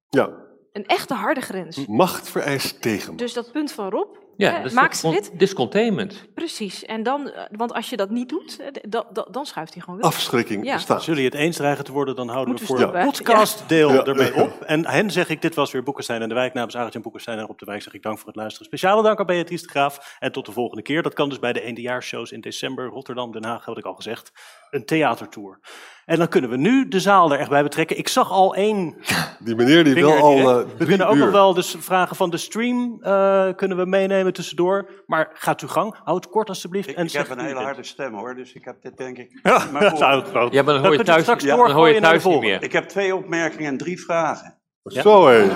Ja, 0.09 0.51
Een 0.73 0.87
echte 0.87 1.15
harde 1.15 1.41
grens. 1.41 1.87
macht 1.87 2.29
vereist 2.29 2.83
tegen. 2.83 3.17
Dus 3.17 3.33
dat 3.33 3.53
punt 3.53 3.73
van 3.73 3.91
Rob, 3.91 4.17
ja, 4.37 4.51
hè, 4.51 4.57
dat 4.57 4.67
is 4.67 4.73
maak 4.73 4.93
ze 4.95 5.11
dit. 5.11 5.31
Dit 5.33 5.43
is 5.43 5.55
containment. 5.55 6.29
Precies. 6.35 6.85
En 6.85 7.03
dan, 7.03 7.31
eh, 7.31 7.43
want 7.51 7.73
als 7.73 7.91
je 7.91 7.97
dat 7.97 8.11
niet 8.11 8.29
doet, 8.29 8.59
eh, 8.61 8.67
d- 8.67 8.93
da- 8.93 9.07
da- 9.13 9.27
dan 9.31 9.47
schuift 9.47 9.73
hij 9.75 9.83
gewoon 9.83 9.99
weg. 10.01 10.07
Afschrikking 10.09 10.65
Ja. 10.65 10.75
bestaat. 10.75 10.97
Als 10.97 11.07
jullie 11.07 11.25
het 11.25 11.35
eens 11.35 11.57
dreigen 11.57 11.85
te 11.85 11.93
worden, 11.93 12.17
dan 12.17 12.29
houden 12.29 12.49
Moeten 12.49 12.67
we 12.67 12.73
voor 12.73 12.81
stoppen, 12.81 13.01
het 13.07 13.17
podcastdeel 13.17 13.93
Ja. 13.93 14.05
ermee 14.05 14.35
op. 14.35 14.61
En 14.63 14.87
hen 14.87 15.11
zeg 15.11 15.29
ik, 15.29 15.43
dit 15.43 15.55
was 15.55 15.71
weer 15.73 15.83
Boekenstein 15.83 16.23
en 16.23 16.29
de 16.29 16.35
Wijk. 16.35 16.55
Namens 16.55 16.77
Arend-Jan 16.77 17.03
Boekenstein 17.03 17.39
en 17.39 17.47
Rob 17.47 17.59
de 17.59 17.65
Wijk 17.65 17.83
zeg 17.83 17.93
ik 17.95 18.03
dank 18.03 18.19
voor 18.19 18.27
het 18.27 18.37
luisteren. 18.37 18.67
Speciale 18.67 19.03
dank 19.03 19.19
aan 19.19 19.27
Beatrice 19.27 19.65
de 19.65 19.71
Graaf. 19.71 20.17
En 20.19 20.33
tot 20.33 20.47
de 20.47 20.53
volgende 20.53 20.83
keer. 20.83 21.03
Dat 21.03 21.15
kan 21.15 21.29
dus 21.29 21.39
bij 21.39 21.53
de 21.53 21.61
eindejaarsshows 21.63 22.33
in 22.33 22.41
december. 22.41 22.87
Rotterdam, 22.87 23.33
Den 23.33 23.45
Haag, 23.45 23.65
had 23.65 23.79
ik 23.79 23.85
al 23.85 23.95
gezegd. 23.95 24.33
Een 24.71 24.85
theatertour. 24.85 25.59
En 26.05 26.19
dan 26.19 26.29
kunnen 26.29 26.51
we 26.51 26.57
nu 26.57 26.89
de 26.89 27.01
zaal 27.01 27.33
er 27.33 27.39
echt 27.39 27.49
bij 27.51 27.63
betrekken. 27.63 27.99
Ik 27.99 28.09
zag 28.09 28.31
al 28.31 28.55
één 28.55 28.97
Die 29.39 29.55
meneer 29.55 29.85
die 29.85 29.95
wil 29.95 30.13
al 30.13 30.39
eh, 30.39 30.67
We 30.77 30.85
kunnen 30.87 31.07
ook 31.09 31.15
uur. 31.15 31.21
nog 31.23 31.31
wel 31.31 31.55
dus 31.55 31.75
vragen 31.79 32.17
van 32.17 32.31
de 32.31 32.37
stream 32.37 32.99
eh, 33.03 33.49
kunnen 33.57 33.77
we 33.77 33.85
meenemen 33.87 34.22
tussendoor. 34.31 34.91
Maar 35.07 35.31
gaat 35.33 35.61
uw 35.61 35.69
gang. 35.69 35.95
Houd 36.05 36.29
kort 36.29 36.49
alsjeblieft. 36.49 36.89
Ik, 36.89 36.97
en 36.97 37.05
ik 37.07 37.13
heb 37.13 37.31
een 37.31 37.39
hele 37.39 37.61
harde 37.61 37.85
stem 37.85 38.15
hoor, 38.15 38.35
dus 38.35 38.53
ik 38.53 38.65
heb 38.65 38.83
dit 38.83 38.97
denk 38.97 39.19
ik. 39.19 39.41
Ja, 39.43 39.65
maar 39.73 39.83
dat 39.83 39.93
is. 39.93 39.99
Ja, 39.99 40.63
maar 40.63 40.75
dan 40.75 40.85
hoor 40.85 40.93
je 40.93 41.03
thuis, 41.03 41.23
straks 41.23 41.45
ja, 41.45 41.57
dan 41.57 41.71
hoor 41.71 41.89
je 41.89 42.01
thuis 42.01 42.25
niet 42.25 42.41
meer. 42.41 42.63
Ik 42.63 42.73
heb 42.73 42.89
twee 42.89 43.17
opmerkingen 43.17 43.67
en 43.71 43.77
drie 43.77 44.01
vragen. 44.05 44.61
Hé. 44.83 45.03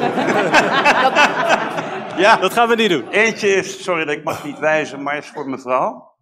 Ja, 2.17 2.37
Dat 2.37 2.53
gaan 2.53 2.69
we 2.69 2.75
niet 2.75 2.91
doen. 2.91 3.09
eentje 3.09 3.49
is, 3.49 3.83
sorry 3.83 4.05
dat 4.05 4.17
ik 4.17 4.25
mag 4.25 4.45
niet 4.45 4.59
wijzen, 4.59 5.03
maar 5.03 5.17
is 5.17 5.29
voor 5.29 5.49
mevrouw. 5.49 6.15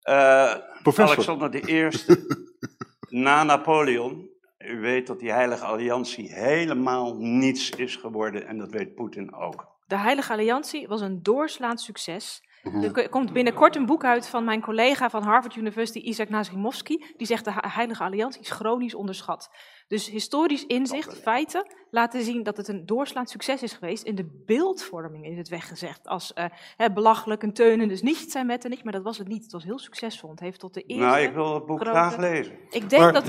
Eh, 0.00 0.54
Professor. 0.82 1.14
Alexander 1.14 1.50
de 1.50 1.60
Eerste, 1.60 2.26
na 3.24 3.42
Napoleon. 3.44 4.28
U 4.58 4.80
weet 4.80 5.06
dat 5.06 5.18
die 5.18 5.32
Heilige 5.32 5.64
Alliantie 5.64 6.32
helemaal 6.34 7.14
niets 7.18 7.70
is 7.70 7.96
geworden 7.96 8.46
en 8.46 8.58
dat 8.58 8.70
weet 8.70 8.94
Poetin 8.94 9.34
ook. 9.34 9.66
De 9.88 9.96
Heilige 9.98 10.32
Alliantie 10.32 10.88
was 10.88 11.00
een 11.00 11.22
doorslaand 11.22 11.80
succes. 11.80 12.42
Er 12.62 12.90
k- 12.92 13.10
komt 13.10 13.32
binnenkort 13.32 13.76
een 13.76 13.86
boek 13.86 14.04
uit 14.04 14.28
van 14.28 14.44
mijn 14.44 14.60
collega 14.60 15.10
van 15.10 15.22
Harvard 15.22 15.56
University, 15.56 15.98
Isaac 15.98 16.28
Nazimovsky. 16.28 16.96
Die 17.16 17.26
zegt 17.26 17.44
de 17.44 17.52
Heilige 17.54 18.02
Alliantie 18.04 18.40
is 18.40 18.50
chronisch 18.50 18.94
onderschat. 18.94 19.50
Dus 19.88 20.10
historisch 20.10 20.66
inzicht, 20.66 21.18
feiten, 21.22 21.66
laten 21.90 22.22
zien 22.22 22.42
dat 22.42 22.56
het 22.56 22.68
een 22.68 22.86
doorslaand 22.86 23.30
succes 23.30 23.62
is 23.62 23.72
geweest. 23.72 24.02
In 24.04 24.14
de 24.14 24.42
beeldvorming 24.46 25.26
is 25.26 25.36
het 25.36 25.48
weggezegd 25.48 26.08
als 26.08 26.32
eh, 26.32 26.44
hè, 26.76 26.92
belachelijk, 26.92 27.42
een 27.42 27.52
teunen, 27.52 27.88
dus 27.88 28.02
niet 28.02 28.30
zijn 28.32 28.46
met 28.46 28.64
en 28.64 28.70
niet. 28.70 28.84
Maar 28.84 28.92
dat 28.92 29.02
was 29.02 29.18
het 29.18 29.28
niet. 29.28 29.42
Het 29.42 29.52
was 29.52 29.64
heel 29.64 29.78
succesvol. 29.78 30.30
Het 30.30 30.40
heeft 30.40 30.60
tot 30.60 30.74
de 30.74 30.82
eerste... 30.82 31.04
Nou, 31.06 31.18
ik 31.18 31.32
wil 31.32 31.54
het 31.54 31.66
boek 31.66 31.80
grote- 31.80 31.90
graag 31.98 32.16
lezen. 32.16 32.52
Ik 32.70 32.90
denk, 32.90 33.02
Maar- 33.02 33.12
dat, 33.12 33.22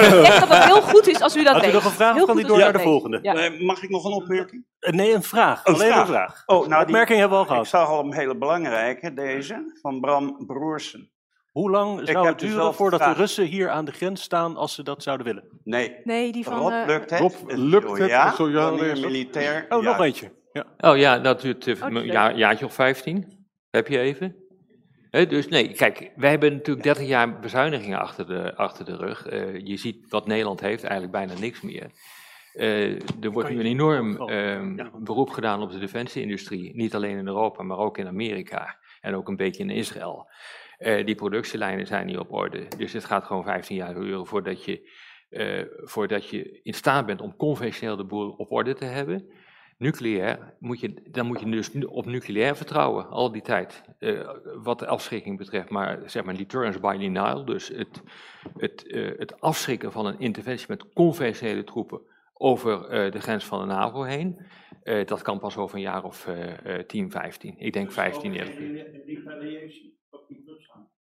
denk 0.00 0.40
dat 0.40 0.48
het 0.48 0.64
heel 0.64 0.82
goed 0.82 1.06
is 1.06 1.20
als 1.20 1.36
u 1.36 1.42
dat 1.44 1.52
Had 1.52 1.62
u 1.62 1.64
leest. 1.66 1.74
nog 1.74 1.84
een 1.84 1.90
vraag 1.90 2.24
kan 2.24 2.36
die 2.36 2.46
door 2.46 2.58
naar 2.58 2.72
de 2.72 2.78
volgende? 2.78 3.18
Ja. 3.22 3.50
Mag 3.64 3.82
ik 3.82 3.90
nog 3.90 4.04
een 4.04 4.12
opmerking? 4.12 4.64
Eh, 4.78 4.92
Nee, 4.92 5.14
een 5.14 5.22
vraag. 5.22 5.64
Een 5.66 5.74
Alleen 5.74 5.86
vraag. 5.88 6.00
een 6.00 6.06
vraag. 6.06 6.42
Oh, 6.46 6.56
nou, 6.66 6.68
die, 6.68 6.78
Opmerking 6.94 7.18
hebben 7.18 7.38
we 7.38 7.44
al 7.44 7.50
ik 7.50 7.56
gehad. 7.64 7.66
zag 7.68 7.88
al 7.88 8.00
een 8.04 8.14
hele 8.14 8.36
belangrijke, 8.36 9.14
deze, 9.14 9.78
van 9.82 10.00
Bram 10.00 10.46
Broersen. 10.46 11.10
Hoe 11.54 11.70
lang 11.70 12.00
zou 12.08 12.26
het 12.26 12.38
duren 12.38 12.56
dezelfde 12.56 12.76
voordat 12.76 13.00
de. 13.00 13.12
Russen 13.12 13.44
hier 13.44 13.70
aan 13.70 13.84
de 13.84 13.92
grens 13.92 14.22
staan 14.22 14.56
als 14.56 14.74
ze 14.74 14.82
dat 14.82 15.02
zouden 15.02 15.26
willen? 15.26 15.44
Nee, 15.64 15.96
Nee, 16.04 16.32
die 16.32 16.44
van... 16.44 16.58
Rob, 16.58 16.72
eh, 16.72 16.86
lukt 16.86 17.10
het? 17.10 17.20
Rob, 17.20 17.32
lukt 17.46 17.98
het? 17.98 18.08
Ja, 18.08 18.34
Zo, 18.34 18.48
ja, 18.48 18.70
militair? 18.70 19.66
Oh, 19.68 19.82
ja. 19.82 19.90
nog 19.90 20.00
eentje. 20.00 20.32
Ja. 20.52 20.66
Oh 20.78 20.96
ja, 20.96 21.18
dat 21.18 21.40
duurt 21.40 21.66
eh, 21.66 21.82
Oh, 21.82 21.92
een 21.92 22.04
jaar, 22.04 22.36
jaartje 22.36 22.64
of 22.64 22.74
15. 22.74 23.46
Heb 23.70 23.88
je 23.88 23.98
even? 23.98 24.36
Hè, 25.10 25.26
dus 25.26 25.48
nee, 25.48 25.72
kijk, 25.72 26.10
wij 26.16 26.30
hebben 26.30 26.52
natuurlijk 26.52 26.84
30 26.86 27.06
jaar 27.06 27.40
bezuinigingen 27.40 27.98
achter 27.98 28.26
de, 28.26 28.56
achter 28.56 28.84
de 28.84 28.96
rug. 28.96 29.26
Eh, 29.26 29.58
je 29.58 29.76
ziet 29.76 30.08
wat 30.08 30.26
Nederland 30.26 30.60
heeft, 30.60 30.82
eigenlijk 30.82 31.12
bijna 31.12 31.40
niks 31.40 31.60
meer. 31.60 31.90
Eh, 32.52 33.22
er 33.22 33.30
wordt 33.30 33.50
nu 33.50 33.60
een 33.60 33.66
enorm 33.66 34.20
Oh, 34.20 34.30
ehm, 34.32 34.76
ja. 34.76 34.90
beroep 34.98 35.30
gedaan 35.30 35.62
op 35.62 35.70
de 35.70 35.78
defensieindustrie. 35.78 36.74
Niet 36.74 36.94
alleen 36.94 37.16
in 37.18 37.26
Europa, 37.26 37.62
maar 37.62 37.78
ook 37.78 37.98
in 37.98 38.06
Amerika. 38.06 38.78
En 39.00 39.14
ook 39.14 39.28
een 39.28 39.36
beetje 39.36 39.62
in 39.62 39.70
Israël. 39.70 40.30
Eh, 40.78 41.06
die 41.06 41.14
productielijnen 41.14 41.86
zijn 41.86 42.06
niet 42.06 42.18
op 42.18 42.32
orde. 42.32 42.66
Dus 42.76 42.92
het 42.92 43.04
gaat 43.04 43.24
gewoon 43.24 43.44
15 43.44 43.76
jaar 43.76 43.94
duren 43.94 44.26
voordat 44.26 44.64
je, 44.64 44.90
eh, 45.28 45.62
voordat 45.76 46.28
je 46.28 46.60
in 46.62 46.74
staat 46.74 47.06
bent 47.06 47.20
om 47.20 47.36
conventioneel 47.36 47.96
de 47.96 48.04
boel 48.04 48.30
op 48.30 48.52
orde 48.52 48.74
te 48.74 48.84
hebben. 48.84 49.26
Nucleair, 49.78 50.54
moet 50.58 50.80
je, 50.80 51.08
dan 51.10 51.26
moet 51.26 51.40
je 51.40 51.50
dus 51.50 51.70
op 51.86 52.06
nucleair 52.06 52.56
vertrouwen, 52.56 53.08
al 53.08 53.32
die 53.32 53.42
tijd. 53.42 53.82
Eh, 53.98 54.30
wat 54.62 54.78
de 54.78 54.86
afschrikking 54.86 55.38
betreft, 55.38 55.68
maar 55.70 56.02
zeg 56.06 56.24
maar 56.24 56.36
deterrence 56.36 56.80
by 56.80 56.96
denial, 56.96 57.44
dus 57.44 57.68
het, 57.68 58.02
het, 58.56 58.84
het 59.18 59.40
afschrikken 59.40 59.92
van 59.92 60.06
een 60.06 60.18
interventie 60.18 60.66
met 60.68 60.92
conventionele 60.92 61.64
troepen 61.64 62.00
over 62.32 62.90
de 63.10 63.20
grens 63.20 63.44
van 63.44 63.60
de 63.60 63.74
NAVO 63.74 64.02
heen. 64.02 64.46
Dat 64.84 65.22
kan 65.22 65.38
pas 65.38 65.56
over 65.56 65.76
een 65.76 65.82
jaar 65.82 66.04
of 66.04 66.26
eh, 66.26 66.78
eh, 66.78 66.86
10, 66.86 67.10
15. 67.10 67.54
Ik 67.58 67.72
denk 67.72 67.92
15 67.92 68.32
eerlijk. 68.32 68.58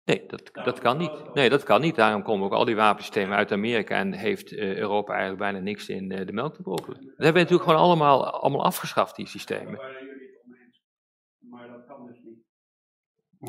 Nee, 0.07 0.25
dat, 0.27 0.51
dat 0.65 0.79
kan 0.79 0.99
niet. 0.99 1.35
Nee, 1.35 1.49
dat 1.49 1.63
kan 1.63 1.81
niet. 1.81 1.95
Daarom 1.95 2.23
komen 2.23 2.47
ook 2.47 2.53
al 2.53 2.65
die 2.65 2.77
wapensystemen 2.77 3.37
uit 3.37 3.53
Amerika 3.53 3.97
en 3.97 4.13
heeft 4.13 4.53
eh, 4.53 4.77
Europa 4.77 5.13
eigenlijk 5.13 5.43
bijna 5.43 5.59
niks 5.59 5.89
in 5.89 6.13
eh, 6.13 6.27
de 6.27 6.33
melk 6.33 6.55
te 6.55 6.63
brokkelen. 6.63 6.99
Dat 7.01 7.07
hebben 7.07 7.33
we 7.33 7.39
natuurlijk 7.39 7.69
gewoon 7.69 7.85
allemaal, 7.85 8.31
allemaal 8.31 8.65
afgeschaft, 8.65 9.17
die 9.17 9.27
systemen. 9.27 9.81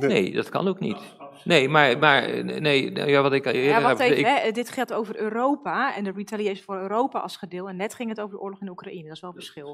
Nee, 0.02 0.34
dat 0.34 0.50
kan 0.50 0.68
ook 0.68 0.80
niet. 0.80 0.98
Nee, 1.44 1.70
maar, 1.70 1.98
maar 1.98 2.44
nee, 2.44 2.92
nou 2.92 3.10
ja, 3.10 3.22
wat 3.22 3.34
ik 3.34 3.46
eerder 3.46 3.64
Ja, 3.64 3.82
wacht 3.82 3.98
heb- 4.00 4.12
even, 4.12 4.18
ik- 4.36 4.42
hè. 4.42 4.52
dit 4.52 4.70
gaat 4.70 4.94
over 4.94 5.18
Europa 5.20 5.96
en 5.96 6.04
de 6.04 6.12
retaliation 6.16 6.64
voor 6.64 6.78
Europa 6.78 7.20
als 7.20 7.38
gedeel. 7.38 7.70
En 7.70 7.76
net 7.76 7.94
ging 7.94 8.10
het 8.10 8.20
over 8.22 8.36
de 8.36 8.42
oorlog 8.42 8.62
in 8.62 8.70
Oekraïne, 8.70 9.04
dat 9.08 9.16
is 9.16 9.20
wel 9.22 9.30
een 9.30 9.36
verschil. 9.36 9.74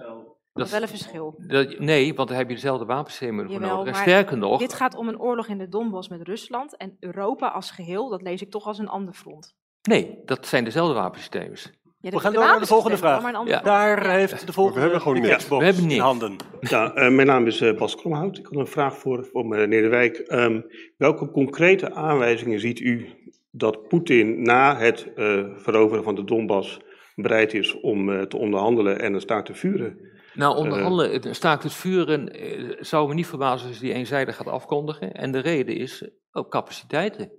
Dat 0.53 0.65
is 0.65 0.71
wel 0.71 0.81
een 0.81 0.87
verschil. 0.87 1.35
dat- 1.37 1.79
nee, 1.79 2.13
want 2.13 2.29
daar 2.29 2.37
heb 2.37 2.47
je 2.49 2.53
dezelfde 2.55 2.85
wapensystemen 2.85 3.51
voor 3.51 3.59
nodig. 3.61 3.85
En 3.85 3.91
maar 3.91 4.01
sterker 4.01 4.37
nog, 4.37 4.59
Dit 4.59 4.73
gaat 4.73 4.95
om 4.95 5.07
een 5.07 5.19
oorlog 5.19 5.47
in 5.47 5.57
de 5.57 5.69
Donbass 5.69 6.09
met 6.09 6.21
Rusland 6.21 6.77
en 6.77 6.97
Europa 6.99 7.47
als 7.47 7.71
geheel, 7.71 8.09
dat 8.09 8.21
lees 8.21 8.41
ik 8.41 8.49
toch 8.51 8.65
als 8.65 8.79
een 8.79 8.89
ander 8.89 9.13
front. 9.13 9.55
nee, 9.89 10.21
dat 10.25 10.47
zijn 10.47 10.63
dezelfde 10.63 10.93
wapensystemen. 10.93 11.57
Ja, 12.03 12.09
We 12.09 12.19
gaan 12.19 12.33
door 12.33 12.43
naar 12.43 12.59
de 12.59 12.65
volgende 12.65 12.97
vraag. 12.97 13.23
Een 13.23 13.45
Ja. 13.45 13.61
Daar 13.61 14.09
heeft 14.09 14.45
de 14.47 14.53
volgende 14.53 14.79
hebben 14.79 15.01
gewoon 15.01 15.21
niks. 15.21 15.47
We 15.47 15.55
hebben 15.55 15.81
in 15.81 15.87
niks. 15.87 16.01
handen. 16.01 16.35
Ja, 16.59 16.93
eh, 16.93 17.11
mijn 17.11 17.27
naam 17.27 17.47
is 17.47 17.61
eh, 17.61 17.77
Bas 17.77 17.95
Kromhout. 17.95 18.37
Ik 18.37 18.45
had 18.45 18.55
een 18.55 18.67
vraag 18.67 18.97
voor, 18.97 19.25
voor 19.31 19.45
meneer 19.45 19.81
De 19.81 19.87
Wijk. 19.87 20.17
Ehm, 20.17 20.61
welke 20.97 21.31
concrete 21.31 21.93
aanwijzingen 21.93 22.59
ziet 22.59 22.79
u 22.79 23.09
dat 23.51 23.87
Poetin 23.87 24.41
na 24.41 24.77
het 24.77 25.13
eh, 25.15 25.43
veroveren 25.55 26.03
van 26.03 26.15
de 26.15 26.23
Donbass 26.23 26.79
bereid 27.15 27.53
is 27.53 27.79
om 27.79 28.09
eh, 28.09 28.21
te 28.21 28.37
onderhandelen 28.37 28.99
en 28.99 29.13
een 29.13 29.21
staakt 29.21 29.45
te 29.45 29.53
vuren? 29.53 29.97
Nou, 30.33 30.57
onderhandelen, 30.57 31.11
het 31.11 31.35
staakt 31.35 31.63
het 31.63 31.73
vuren 31.73 32.33
eh, 32.33 32.77
zou 32.79 33.07
me 33.07 33.13
niet 33.13 33.27
verbazen 33.27 33.67
als 33.67 33.79
hij 33.79 33.87
die 33.87 33.97
eenzijdig 33.97 34.35
gaat 34.35 34.47
afkondigen. 34.47 35.13
En 35.13 35.31
de 35.31 35.39
reden 35.39 35.75
is 35.75 36.09
ook 36.31 36.51
capaciteiten. 36.51 37.31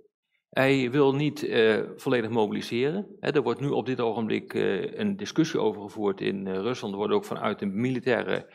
Hij 0.55 0.91
wil 0.91 1.15
niet 1.15 1.43
eh, 1.49 1.75
volledig 1.97 2.31
mobiliseren. 2.31 3.07
Er 3.21 3.43
wordt 3.43 3.61
nu 3.61 3.69
op 3.69 3.87
dit 3.87 4.01
ogenblik 4.01 4.55
eh, 4.55 4.99
een 4.99 5.17
discussie 5.17 5.61
over 5.61 5.83
gevoerd 5.83 6.21
in 6.21 6.47
eh, 6.47 6.55
Rusland. 6.55 6.93
Er 6.93 6.99
wordt 6.99 7.15
ook 7.15 7.25
vanuit 7.25 7.59
de 7.59 7.67
militaire 7.67 8.47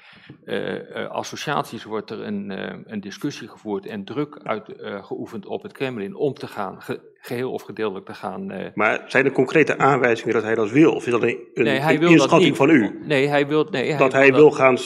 associaties 1.10 1.84
wordt 1.84 2.10
er 2.12 2.22
een, 2.24 2.50
een 2.91 3.02
discussie 3.02 3.47
gevoerd 3.47 3.86
en 3.86 4.04
druk 4.04 4.39
uitgeoefend 4.43 5.45
op 5.45 5.64
het 5.64 5.72
Kremlin 5.72 6.16
om 6.16 6.34
te 6.34 6.47
gaan, 6.47 6.82
ge- 6.82 7.00
geheel 7.22 7.52
of 7.52 7.62
gedeeltelijk 7.62 8.06
te 8.06 8.14
gaan 8.14 8.72
Maar 8.76 9.04
zijn 9.08 9.26
er 9.26 9.32
concrete 9.32 9.78
aanwijzingen 9.78 10.34
dat 10.34 10.43
hij 10.43 10.56
dat 10.56 10.72
wil? 10.72 10.93
Of 10.93 11.06
is 11.06 11.12
dat 11.12 11.24
een, 11.24 11.38
een, 11.54 11.64
Nee, 11.64 11.80
hij 11.80 11.93
een 11.93 12.00
wil 12.00 12.10
dat 12.10 12.20
inschatting 12.22 12.56
van 12.58 12.70
u? 12.70 13.00
Nee, 13.06 13.28
hij 13.28 13.47
wil, 13.47 13.68
nee, 13.72 13.97
dat 13.97 14.14
hij 14.14 14.34
wil 14.34 14.52
gaan 14.52 14.78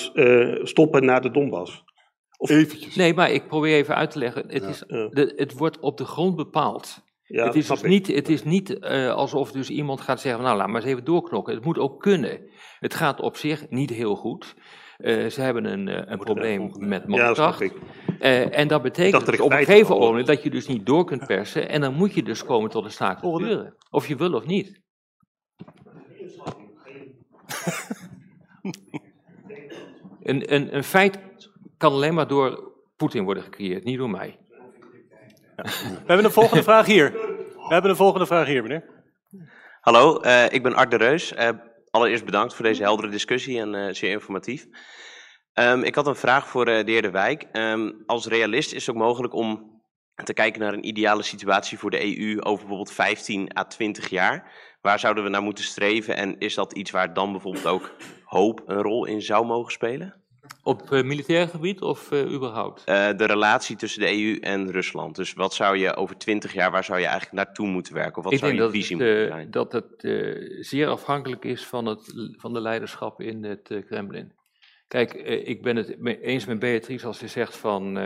stoppen 0.65 1.05
na 1.05 1.19
de 1.19 1.31
Donbass? 1.31 1.83
Eventjes. 2.49 2.95
Nee, 2.95 3.13
maar 3.13 3.31
ik 3.31 3.47
probeer 3.47 3.75
even 3.75 3.95
uit 3.95 4.11
te 4.11 4.19
leggen. 4.19 4.43
Het, 4.47 4.63
Ja. 4.63 4.69
is, 4.69 4.83
Ja. 4.87 5.07
de, 5.07 5.33
het 5.35 5.53
wordt 5.53 5.79
op 5.79 5.97
de 5.97 6.05
grond 6.05 6.35
bepaald. 6.35 7.03
Ja, 7.23 7.45
het 7.45 7.55
is 7.55 7.67
dus 7.67 7.81
niet, 7.81 8.07
het 8.07 8.29
is 8.29 8.43
niet 8.43 8.79
eh, 8.79 9.13
alsof 9.13 9.51
dus 9.51 9.69
iemand 9.69 10.01
gaat 10.01 10.21
zeggen, 10.21 10.43
nou 10.43 10.57
laat 10.57 10.67
maar 10.67 10.81
eens 10.81 10.89
even 10.91 11.03
doorknokken. 11.03 11.55
Het 11.55 11.65
moet 11.65 11.77
ook 11.77 12.01
kunnen. 12.01 12.39
Het 12.79 12.93
gaat 12.93 13.19
op 13.19 13.37
zich 13.37 13.69
niet 13.69 13.89
heel 13.89 14.15
goed. 14.15 14.55
Eh, 14.97 15.25
ze 15.29 15.41
hebben 15.41 15.65
een, 15.65 15.87
eh, 15.87 16.01
een 16.11 16.17
probleem 16.19 16.71
met 16.79 17.03
Ja, 17.07 17.59
ik. 17.59 17.73
Eh, 18.19 18.57
en 18.57 18.67
dat 18.67 18.81
betekent 18.81 19.11
dacht 19.11 19.25
dat 19.25 19.35
dus 19.35 19.45
ik 19.45 19.51
op 19.51 19.59
een 19.59 19.65
gegeven 19.65 19.97
moment 19.97 20.27
dat 20.27 20.43
je 20.43 20.49
dus 20.49 20.67
niet 20.67 20.85
door 20.85 21.05
kunt 21.05 21.25
persen. 21.25 21.69
En 21.69 21.81
dan 21.81 21.93
moet 21.93 22.13
je 22.13 22.23
dus 22.23 22.43
komen 22.45 22.69
tot 22.69 22.85
een 22.85 22.91
staakt 22.91 23.13
het 23.15 23.23
Volgende. 23.23 23.47
vuren. 23.49 23.75
Of 23.89 24.07
je 24.07 24.15
wil 24.15 24.33
of 24.33 24.45
niet. 24.45 24.81
Een, 30.23 30.53
een, 30.53 30.75
een 30.75 30.83
feit 30.83 31.19
kan 31.83 31.93
alleen 31.93 32.13
maar 32.13 32.27
door 32.27 32.71
Poetin 32.95 33.23
worden 33.23 33.43
gecreëerd, 33.43 33.83
niet 33.83 33.97
door 33.97 34.09
mij. 34.09 34.37
We 35.55 36.03
hebben 36.05 36.25
een 36.25 36.31
volgende 36.31 36.63
vraag 36.63 36.85
hier. 36.85 37.11
We 37.67 37.73
hebben 37.73 37.91
een 37.91 37.97
volgende 37.97 38.25
vraag 38.25 38.47
hier, 38.47 38.61
meneer. 38.61 38.83
Hallo, 39.79 40.19
eh, 40.19 40.51
ik 40.51 40.63
ben 40.63 40.73
Art 40.73 40.91
de 40.91 40.97
Reus. 40.97 41.33
Eh, 41.33 41.49
allereerst 41.89 42.25
bedankt 42.25 42.53
voor 42.53 42.65
deze 42.65 42.81
heldere 42.81 43.09
discussie 43.09 43.59
en 43.59 43.75
eh, 43.75 43.93
zeer 43.93 44.11
informatief. 44.11 44.65
Ehm, 45.53 45.83
ik 45.83 45.95
had 45.95 46.07
een 46.07 46.15
vraag 46.15 46.47
voor 46.47 46.67
eh, 46.67 46.85
de 46.85 46.91
heer 46.91 47.01
De 47.01 47.11
Wijk. 47.11 47.43
Ehm, 47.51 47.91
als 48.05 48.27
realist 48.27 48.73
is 48.73 48.85
het 48.85 48.95
ook 48.95 49.01
mogelijk 49.01 49.33
om 49.33 49.81
te 50.23 50.33
kijken 50.33 50.61
naar 50.61 50.73
een 50.73 50.87
ideale 50.87 51.23
situatie 51.23 51.77
voor 51.77 51.91
de 51.91 52.03
EU 52.03 52.41
over 52.41 52.59
bijvoorbeeld 52.59 52.91
15 52.91 53.57
à 53.57 53.63
20 53.63 54.09
jaar. 54.09 54.51
Waar 54.81 54.99
zouden 54.99 55.23
we 55.23 55.29
naar 55.29 55.41
moeten 55.41 55.63
streven 55.63 56.15
en 56.15 56.39
is 56.39 56.53
dat 56.53 56.73
iets 56.73 56.91
waar 56.91 57.13
dan 57.13 57.31
bijvoorbeeld 57.31 57.67
ook 57.67 57.91
hoop 58.23 58.61
een 58.65 58.81
rol 58.81 59.05
in 59.05 59.21
zou 59.21 59.45
mogen 59.45 59.71
spelen? 59.71 60.22
Op 60.63 60.91
eh, 60.91 61.03
militair 61.03 61.47
gebied 61.47 61.81
of 61.81 62.11
eh, 62.11 62.31
überhaupt? 62.31 62.83
Eh, 62.83 63.09
de 63.17 63.25
relatie 63.25 63.75
tussen 63.75 64.01
de 64.01 64.11
EU 64.11 64.37
en 64.39 64.71
Rusland. 64.71 65.15
Dus 65.15 65.33
wat 65.33 65.53
zou 65.53 65.77
je 65.77 65.95
over 65.95 66.17
20 66.17 66.53
jaar, 66.53 66.71
waar 66.71 66.83
zou 66.83 66.99
je 66.99 67.05
eigenlijk 67.05 67.35
naartoe 67.35 67.67
moeten 67.67 67.93
werken? 67.93 68.17
Of 68.17 68.23
wat 68.23 68.33
ik 68.33 68.39
zou 68.39 68.51
denk 68.51 68.63
je 68.63 68.71
visie 68.71 68.97
het, 68.97 69.05
moeten 69.05 69.27
zijn? 69.27 69.51
dat 69.51 69.71
het 69.71 69.93
zeer 70.65 70.87
afhankelijk 70.87 71.45
is 71.45 71.65
van, 71.65 71.85
het, 71.85 72.13
van 72.37 72.53
de 72.53 72.61
leiderschap 72.61 73.21
in 73.21 73.43
het 73.43 73.83
Kremlin. 73.85 74.33
Kijk, 74.87 75.13
ik 75.23 75.61
ben 75.61 75.75
het 75.75 75.97
eens 76.21 76.45
met 76.45 76.59
Beatrice 76.59 77.07
als 77.07 77.17
ze 77.17 77.27
zegt 77.27 77.57
van. 77.57 77.97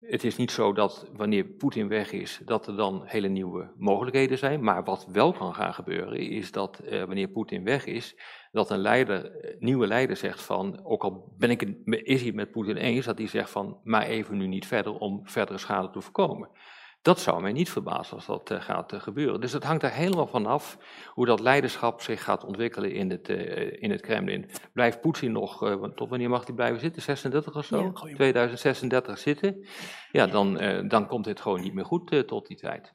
Het 0.00 0.24
is 0.24 0.36
niet 0.36 0.50
zo 0.50 0.72
dat 0.72 1.10
wanneer 1.12 1.44
Poetin 1.44 1.88
weg 1.88 2.12
is, 2.12 2.40
dat 2.44 2.66
er 2.66 2.76
dan 2.76 3.02
hele 3.04 3.28
nieuwe 3.28 3.72
mogelijkheden 3.76 4.38
zijn. 4.38 4.62
Maar 4.62 4.84
wat 4.84 5.06
wel 5.12 5.32
kan 5.32 5.54
gaan 5.54 5.74
gebeuren, 5.74 6.18
is 6.18 6.52
dat 6.52 6.78
eh, 6.78 7.04
wanneer 7.04 7.28
Poetin 7.28 7.64
weg 7.64 7.84
is, 7.84 8.16
dat 8.50 8.70
een 8.70 8.78
leider, 8.78 9.30
eh, 9.30 9.60
nieuwe 9.60 9.86
leider 9.86 10.16
zegt 10.16 10.42
van, 10.42 10.84
ook 10.84 11.04
al 11.04 11.34
ben 11.38 11.50
ik 11.50 11.62
is 11.84 12.18
hij 12.18 12.26
het 12.26 12.34
met 12.34 12.50
Poetin 12.50 12.76
eens, 12.76 13.04
dat 13.04 13.18
hij 13.18 13.26
zegt 13.26 13.50
van, 13.50 13.80
maar 13.82 14.02
even 14.02 14.36
nu 14.36 14.46
niet 14.46 14.66
verder 14.66 14.98
om 14.98 15.20
verdere 15.28 15.58
schade 15.58 15.90
te 15.90 16.00
voorkomen. 16.00 16.50
Dat 17.06 17.20
zou 17.20 17.42
mij 17.42 17.52
niet 17.52 17.70
verbazen 17.70 18.16
als 18.16 18.26
dat 18.26 18.50
eh, 18.50 18.60
gaat 18.60 18.92
eh, 18.92 19.00
gebeuren. 19.00 19.40
Dus 19.40 19.52
het 19.52 19.64
hangt 19.64 19.82
er 19.82 19.92
helemaal 19.92 20.26
van 20.26 20.46
af 20.46 20.78
hoe 21.08 21.26
dat 21.26 21.40
leiderschap 21.40 22.00
zich 22.00 22.22
gaat 22.22 22.44
ontwikkelen 22.44 22.92
in 22.92 23.10
het, 23.10 23.28
eh, 23.28 23.82
in 23.82 23.90
het 23.90 24.00
Kremlin. 24.00 24.50
Blijft 24.72 25.00
Poetin 25.00 25.32
nog, 25.32 25.58
tot 25.94 26.08
wanneer 26.08 26.28
mag 26.28 26.46
hij 26.46 26.54
blijven 26.54 26.80
zitten? 26.80 27.02
36 27.02 27.56
of 27.56 27.64
zo? 27.64 27.82
Ja. 27.82 28.14
2036 28.14 29.18
zitten? 29.18 29.66
Ja, 30.10 30.26
dan, 30.26 30.54
dan 30.88 31.06
komt 31.06 31.26
het 31.26 31.40
gewoon 31.40 31.60
niet 31.60 31.74
meer 31.74 31.84
goed 31.84 32.24
tot 32.26 32.46
die 32.46 32.56
tijd. 32.56 32.90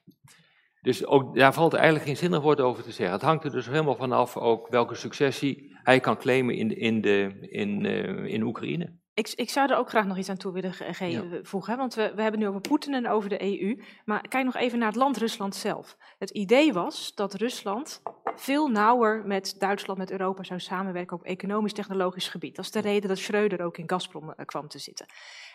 Dus 0.82 1.06
ook, 1.06 1.36
daar 1.36 1.54
valt 1.54 1.74
eigenlijk 1.74 2.06
geen 2.06 2.18
zinnig 2.18 2.42
woord 2.42 2.62
over 2.62 2.84
te 2.84 2.92
zeggen. 2.92 3.16
Het 3.16 3.26
hangt 3.26 3.44
er 3.44 3.52
dus 3.52 3.66
helemaal 3.66 3.96
vanaf 3.96 4.38
ook 4.38 4.68
welke 4.68 4.96
successie 4.96 5.78
hij 5.84 6.00
kan 6.00 6.18
claimen 6.18 6.56
in, 6.56 6.78
in, 6.78 7.02
de, 7.02 7.48
in, 7.50 7.86
in 8.26 8.44
Oekraïne. 8.44 9.00
Ik, 9.22 9.34
ik 9.36 9.50
zou 9.50 9.70
er 9.72 9.78
ook 9.78 9.90
graag 9.90 10.06
nog 10.06 10.18
iets 10.18 10.30
aan 10.30 10.38
toe 10.38 10.52
willen 10.54 10.74
ge- 10.74 10.94
ge- 10.94 11.40
voegen. 11.44 11.72
Hè? 11.72 11.78
Want 11.80 11.94
we, 11.94 12.12
we 12.16 12.22
hebben 12.22 12.40
nu 12.40 12.48
over 12.48 12.62
Poetin 12.62 12.94
en 12.94 13.08
over 13.08 13.30
de 13.30 13.62
EU. 13.62 13.84
Maar 14.06 14.28
kijk 14.28 14.46
nog 14.46 14.56
even 14.56 14.80
naar 14.80 14.88
het 14.88 14.98
land 14.98 15.18
Rusland 15.18 15.56
zelf. 15.56 15.98
Het 16.20 16.30
idee 16.30 16.74
was 16.74 17.16
dat 17.16 17.34
Rusland 17.34 18.02
veel 18.36 18.68
nauwer 18.68 19.26
met 19.26 19.56
Duitsland, 19.60 20.00
met 20.00 20.12
Europa 20.12 20.44
zou 20.44 20.60
samenwerken 20.60 21.18
op 21.18 21.24
economisch-technologisch 21.24 22.28
gebied. 22.28 22.56
Dat 22.56 22.66
is 22.66 22.72
de 22.72 22.80
reden 22.80 23.10
dat 23.10 23.18
Schreuder 23.18 23.62
ook 23.62 23.78
in 23.78 23.90
Gazprom 23.90 24.30
eh, 24.32 24.46
kwam 24.46 24.68
te 24.68 24.80
zitten. 24.80 25.06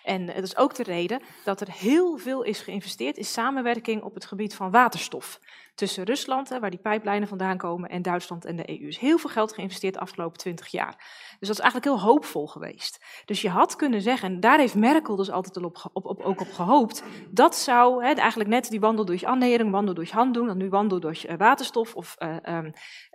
En 0.05 0.29
het 0.29 0.45
is 0.45 0.57
ook 0.57 0.75
de 0.75 0.83
reden 0.83 1.21
dat 1.45 1.61
er 1.61 1.71
heel 1.71 2.17
veel 2.17 2.43
is 2.43 2.61
geïnvesteerd 2.61 3.17
in 3.17 3.25
samenwerking 3.25 4.03
op 4.03 4.15
het 4.15 4.25
gebied 4.27 4.55
van 4.55 4.71
waterstof. 4.71 5.41
Tussen 5.75 6.05
Rusland, 6.05 6.49
hè, 6.49 6.61
waar 6.61 6.71
die 6.71 6.79
pijplijnen 6.79 7.29
vandaan 7.29 7.57
komen, 7.57 7.91
en 7.91 8.03
Duitsland 8.03 8.45
en 8.45 8.57
de 8.57 8.71
EU. 8.71 8.83
Er 8.83 8.89
is 8.89 8.99
heel 8.99 9.19
veel 9.19 9.31
geld 9.31 9.53
geïnvesteerd 9.53 9.95
de 9.95 10.01
afgelopen 10.01 10.39
twintig 10.39 10.67
jaar. 10.67 11.05
Dus 11.39 11.49
dat 11.49 11.57
is 11.57 11.63
eigenlijk 11.63 11.85
heel 11.85 12.01
hoopvol 12.01 12.47
geweest. 12.47 13.05
Dus 13.25 13.43
je 13.43 13.49
had 13.49 13.77
kunnen 13.77 14.03
zeggen, 14.03 14.33
en 14.33 14.41
daar 14.41 14.59
heeft 14.59 14.75
Merkel 14.75 15.17
dus 15.17 15.31
altijd 15.31 15.57
al 15.57 15.65
op, 15.65 15.91
op, 15.93 16.05
op, 16.05 16.21
ook 16.21 16.41
op 16.41 16.53
gehoopt, 16.53 17.03
dat 17.31 17.57
zou 17.57 18.05
hè, 18.05 18.13
eigenlijk 18.13 18.51
net 18.51 18.71
die 18.71 18.81
wandel 18.81 19.05
door 19.05 19.27
annering, 19.27 19.71
wandel 19.71 19.95
door 19.95 20.09
handdoen, 20.11 20.49
en 20.49 20.57
nu 20.57 20.69
wandel 20.69 21.01
door 21.01 21.19
eh, 21.27 21.37
waterstof 21.37 21.95
of 21.95 22.15
eh, 22.19 22.37
ehm, 22.43 22.71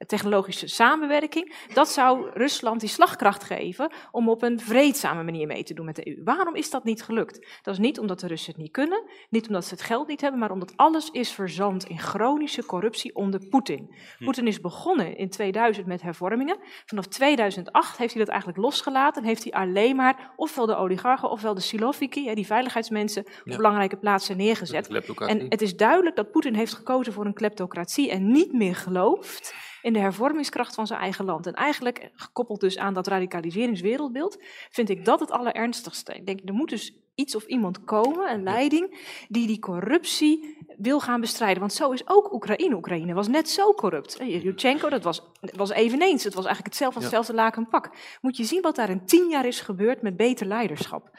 technologische 0.05 0.67
samenwerking, 0.67 1.55
dat 1.73 1.89
zou 1.89 2.29
Rusland 2.33 2.79
die 2.79 2.89
slagkracht 2.89 3.43
geven 3.43 3.91
om 4.11 4.29
op 4.29 4.41
een 4.41 4.59
vreedzame 4.59 5.23
manier 5.23 5.47
mee 5.47 5.63
te 5.63 5.73
doen 5.73 5.85
met 5.85 5.95
de 5.95 6.07
EU. 6.07 6.23
Waarom 6.23 6.55
is 6.55 6.69
dat 6.69 6.83
niet 6.83 7.03
gelukt? 7.03 7.59
Dat 7.61 7.73
is 7.73 7.79
niet 7.79 7.99
omdat 7.99 8.19
de 8.19 8.27
Russen 8.27 8.51
het 8.51 8.61
niet 8.61 8.71
kunnen, 8.71 9.03
niet 9.29 9.47
omdat 9.47 9.65
ze 9.65 9.73
het 9.73 9.83
geld 9.83 10.07
niet 10.07 10.21
hebben, 10.21 10.39
maar 10.39 10.51
omdat 10.51 10.73
alles 10.75 11.09
is 11.09 11.31
verzand 11.31 11.85
in 11.85 11.99
chronische 11.99 12.65
corruptie 12.65 13.15
onder 13.15 13.47
Poetin. 13.49 13.95
Poetin 14.19 14.47
is 14.47 14.59
begonnen 14.59 15.17
in 15.17 15.29
2000 15.29 15.85
met 15.85 16.01
hervormingen. 16.01 16.57
Vanaf 16.85 17.05
2008 17.05 17.97
heeft 17.97 18.10
hij 18.13 18.19
dat 18.23 18.29
eigenlijk 18.29 18.61
losgelaten 18.61 19.21
en 19.21 19.27
heeft 19.27 19.43
hij 19.43 19.53
alleen 19.53 19.95
maar 19.95 20.31
ofwel 20.35 20.65
de 20.65 20.75
oligarchen 20.75 21.29
ofwel 21.29 21.53
de 21.53 21.61
Siloviki, 21.61 22.33
die 22.33 22.45
veiligheidsmensen, 22.45 23.25
op 23.25 23.41
Ja. 23.43 23.55
belangrijke 23.55 23.97
plaatsen 23.97 24.37
neergezet. 24.37 24.87
En 25.17 25.45
het 25.49 25.61
is 25.61 25.75
duidelijk 25.75 26.15
dat 26.15 26.31
Poetin 26.31 26.55
heeft 26.55 26.73
gekozen 26.73 27.13
voor 27.13 27.25
een 27.25 27.33
kleptocratie 27.33 28.11
en 28.11 28.31
niet 28.31 28.53
meer 28.53 28.75
gelooft 28.75 29.55
in 29.81 29.93
de 29.93 29.99
hervormingskracht 29.99 30.75
van 30.75 30.87
zijn 30.87 30.99
eigen 30.99 31.25
land. 31.25 31.47
En 31.47 31.53
eigenlijk, 31.53 32.11
gekoppeld 32.15 32.59
dus 32.59 32.77
aan 32.77 32.93
dat 32.93 33.07
radicaliseringswereldbeeld, 33.07 34.37
vind 34.69 34.89
ik 34.89 35.05
dat 35.05 35.19
het 35.19 35.31
allerernstigste. 35.31 36.13
Ik 36.13 36.25
denk, 36.25 36.39
er 36.45 36.53
moet 36.53 36.69
dus 36.69 36.95
iets 37.15 37.35
of 37.35 37.45
iemand 37.45 37.83
komen, 37.83 38.31
een 38.33 38.43
leiding, 38.43 38.99
die 39.29 39.47
die 39.47 39.59
corruptie 39.59 40.57
wil 40.81 40.99
gaan 40.99 41.21
bestrijden. 41.21 41.59
Want 41.59 41.73
zo 41.73 41.91
is 41.91 42.07
ook 42.07 42.33
Oekraïne. 42.33 42.75
Oekraïne 42.75 43.13
was 43.13 43.27
net 43.27 43.49
zo 43.49 43.73
corrupt. 43.73 44.17
Eh, 44.17 44.43
Yushchenko, 44.43 44.89
dat 44.89 45.03
was, 45.03 45.21
was 45.55 45.69
eveneens. 45.69 46.23
Het 46.23 46.33
was 46.33 46.45
eigenlijk 46.45 46.73
hetzelfde, 46.73 46.99
Ja. 46.99 47.05
hetzelfde 47.05 47.33
laken 47.33 47.67
pak. 47.67 47.89
Moet 48.21 48.37
je 48.37 48.43
zien 48.43 48.61
wat 48.61 48.75
daar 48.75 48.89
in 48.89 49.05
tien 49.05 49.29
jaar 49.29 49.45
is 49.45 49.61
gebeurd 49.61 50.01
met 50.01 50.15
beter 50.17 50.45
leiderschap. 50.45 51.09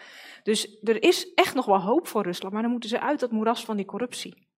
Dus 0.42 0.78
er 0.82 1.02
is 1.02 1.34
echt 1.34 1.54
nog 1.54 1.66
wel 1.66 1.80
hoop 1.80 2.06
voor 2.06 2.22
Rusland, 2.22 2.52
maar 2.52 2.62
dan 2.62 2.70
moeten 2.70 2.88
ze 2.88 3.00
uit 3.00 3.20
dat 3.20 3.30
moeras 3.30 3.64
van 3.64 3.76
die 3.76 3.86
corruptie. 3.86 4.50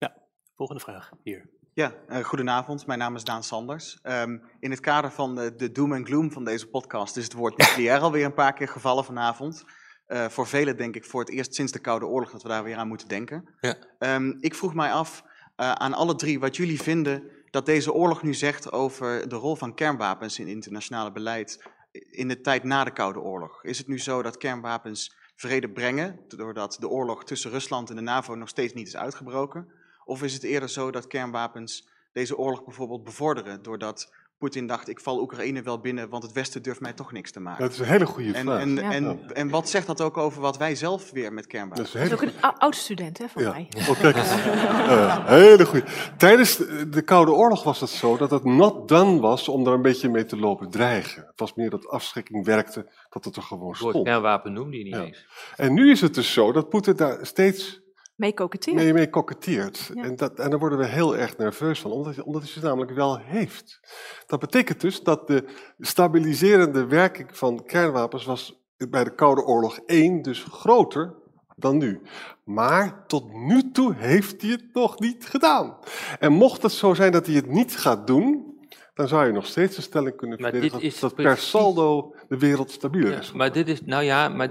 Volgende 0.56 0.82
vraag 0.82 1.10
hier. 1.22 1.50
Ja, 1.72 1.92
eh, 2.08 2.24
goedenavond. 2.24 2.86
Mijn 2.86 2.98
naam 2.98 3.14
is 3.14 3.24
Daan 3.24 3.42
Sanders. 3.42 3.98
Ehm, 4.02 4.38
in 4.60 4.70
het 4.70 4.80
kader 4.80 5.10
van 5.12 5.34
de, 5.34 5.54
de 5.56 5.72
doom 5.72 5.92
en 5.92 6.06
gloom 6.06 6.32
van 6.32 6.44
deze 6.44 6.68
podcast 6.68 7.16
is 7.16 7.24
het 7.24 7.32
woord 7.32 7.56
nucleair 7.56 8.00
alweer 8.06 8.24
een 8.24 8.34
paar 8.34 8.52
keer 8.52 8.68
gevallen 8.68 9.04
vanavond. 9.04 9.64
Eh, 10.06 10.28
voor 10.28 10.46
velen 10.46 10.76
denk 10.76 10.96
ik 10.96 11.04
voor 11.04 11.20
het 11.20 11.30
eerst 11.30 11.54
sinds 11.54 11.72
de 11.72 11.78
Koude 11.78 12.06
Oorlog 12.06 12.30
dat 12.30 12.42
we 12.42 12.48
daar 12.48 12.64
weer 12.64 12.76
aan 12.76 12.88
moeten 12.88 13.08
denken. 13.08 13.48
Ja. 13.60 13.76
Ehm, 13.98 14.34
ik 14.40 14.54
vroeg 14.54 14.74
mij 14.74 14.92
af 14.92 15.24
eh, 15.56 15.72
aan 15.72 15.94
alle 15.94 16.14
drie 16.14 16.40
wat 16.40 16.56
jullie 16.56 16.82
vinden 16.82 17.22
dat 17.50 17.66
deze 17.66 17.92
oorlog 17.92 18.22
nu 18.22 18.34
zegt 18.34 18.72
over 18.72 19.28
de 19.28 19.36
rol 19.36 19.56
van 19.56 19.74
kernwapens 19.74 20.38
in 20.38 20.46
internationale 20.46 21.12
beleid 21.12 21.62
in 22.10 22.28
de 22.28 22.40
tijd 22.40 22.64
na 22.64 22.84
de 22.84 22.92
Koude 22.92 23.20
Oorlog. 23.20 23.64
Is 23.64 23.78
het 23.78 23.86
nu 23.86 23.98
zo 23.98 24.22
dat 24.22 24.36
kernwapens 24.36 25.16
vrede 25.36 25.70
brengen, 25.70 26.20
doordat 26.28 26.76
de 26.80 26.88
oorlog 26.88 27.24
tussen 27.24 27.50
Rusland 27.50 27.90
en 27.90 27.96
de 27.96 28.02
NAVO 28.02 28.34
nog 28.34 28.48
steeds 28.48 28.72
niet 28.72 28.86
is 28.86 28.96
uitgebroken? 28.96 29.68
Of 30.04 30.22
is 30.22 30.34
het 30.34 30.42
eerder 30.42 30.68
zo 30.68 30.90
dat 30.90 31.06
kernwapens 31.06 31.88
deze 32.12 32.38
oorlog 32.38 32.64
bijvoorbeeld 32.64 33.04
bevorderen, 33.04 33.62
doordat 33.62 34.14
Poetin 34.38 34.66
dacht, 34.66 34.88
ik 34.88 35.00
val 35.00 35.20
Oekraïne 35.20 35.62
wel 35.62 35.78
binnen, 35.80 36.08
want 36.08 36.22
het 36.22 36.32
Westen 36.32 36.62
durft 36.62 36.80
mij 36.80 36.92
toch 36.92 37.12
niks 37.12 37.30
te 37.30 37.40
maken? 37.40 37.62
Dat 37.62 37.72
is 37.72 37.78
een 37.78 37.84
hele 37.84 38.06
goede 38.06 38.32
En, 38.32 38.44
vraag. 38.44 38.60
en, 38.60 38.74
Ja. 38.74 38.90
en, 38.90 39.20
en 39.34 39.48
wat 39.50 39.68
zegt 39.68 39.86
dat 39.86 40.00
ook 40.00 40.16
over 40.16 40.40
wat 40.40 40.56
wij 40.56 40.74
zelf 40.74 41.10
weer 41.10 41.32
met 41.32 41.42
dat 41.42 41.52
kernwapens 41.52 41.86
is 41.86 41.92
Dat 41.92 42.02
is 42.04 42.12
ook 42.12 42.22
een 42.22 42.32
ou- 42.40 42.54
oud 42.58 42.74
student 42.76 43.18
hè, 43.18 43.28
van 43.28 43.42
Ja. 43.42 43.50
mij. 43.50 43.68
Oh, 43.88 44.00
kijk 44.00 44.16
eens. 44.16 44.28
Ja, 44.44 45.24
hele 45.26 45.66
goed. 45.66 45.82
Tijdens 46.18 46.56
de, 46.56 46.88
de 46.88 47.02
Koude 47.02 47.32
Oorlog 47.32 47.62
was 47.62 47.80
het 47.80 47.90
zo 47.90 48.16
dat 48.16 48.30
het 48.30 48.44
not 48.44 48.88
done 48.88 49.20
was 49.20 49.48
om 49.48 49.64
daar 49.64 49.74
een 49.74 49.82
beetje 49.82 50.08
mee 50.08 50.24
te 50.24 50.36
lopen 50.36 50.70
dreigen. 50.70 51.22
Het 51.26 51.40
was 51.40 51.54
meer 51.54 51.70
dat 51.70 51.88
afschrikking 51.88 52.44
werkte, 52.44 52.90
dat 53.10 53.24
het 53.24 53.36
er 53.36 53.42
gewoon 53.42 53.68
Het 53.68 53.78
woord 53.80 53.92
stond. 53.94 54.06
kernwapen 54.08 54.52
noemde 54.52 54.78
je 54.78 54.84
niet 54.84 54.94
Ja. 54.94 55.02
eens. 55.04 55.26
En 55.56 55.74
nu 55.74 55.90
is 55.90 56.00
het 56.00 56.14
dus 56.14 56.32
zo 56.32 56.52
dat 56.52 56.68
Poetin 56.68 56.96
daar 56.96 57.26
steeds 57.26 57.80
Mee 58.14 58.34
koketteren. 58.34 58.78
mee, 58.82 58.92
mee 58.92 59.10
koketteert. 59.10 59.90
Ja. 59.94 60.02
En, 60.02 60.16
dat, 60.16 60.38
en 60.38 60.50
daar 60.50 60.58
worden 60.58 60.78
we 60.78 60.86
heel 60.86 61.16
erg 61.16 61.36
nerveus 61.36 61.80
van, 61.80 61.90
omdat, 61.90 62.22
omdat 62.22 62.42
hij 62.42 62.50
ze 62.50 62.60
namelijk 62.62 62.92
wel 62.92 63.18
heeft. 63.18 63.80
Dat 64.26 64.40
betekent 64.40 64.80
dus 64.80 65.02
dat 65.02 65.26
de 65.26 65.44
stabiliserende 65.78 66.86
werking 66.86 67.36
van 67.36 67.64
kernwapens 67.64 68.24
was 68.24 68.62
bij 68.88 69.04
de 69.04 69.14
Koude 69.14 69.42
Oorlog 69.44 69.78
1 69.86 70.22
dus 70.22 70.46
groter 70.50 71.14
dan 71.56 71.78
nu. 71.78 72.00
Maar 72.44 73.06
tot 73.06 73.32
nu 73.32 73.70
toe 73.72 73.94
heeft 73.94 74.42
hij 74.42 74.50
het 74.50 74.64
nog 74.72 74.98
niet 74.98 75.26
gedaan. 75.26 75.76
En 76.18 76.32
mocht 76.32 76.62
het 76.62 76.72
zo 76.72 76.94
zijn 76.94 77.12
dat 77.12 77.26
hij 77.26 77.34
het 77.34 77.46
niet 77.50 77.76
gaat 77.76 78.06
doen, 78.06 78.52
dan 78.94 79.08
zou 79.08 79.26
je 79.26 79.32
nog 79.32 79.46
steeds 79.46 79.76
de 79.76 79.82
stelling 79.82 80.16
kunnen 80.16 80.38
verdedigen 80.38 81.00
dat, 81.00 81.14
per 81.14 81.24
precies- 81.24 81.48
saldo 81.50 82.14
de 82.28 82.38
wereld 82.38 82.70
stabieler 82.70 83.10
Ja, 83.12 83.18
is. 83.18 83.32
maar 83.32 83.52
dit 83.52 83.68
is, 83.68 83.82
nou 83.82 84.02
ja, 84.02 84.28
maar 84.28 84.50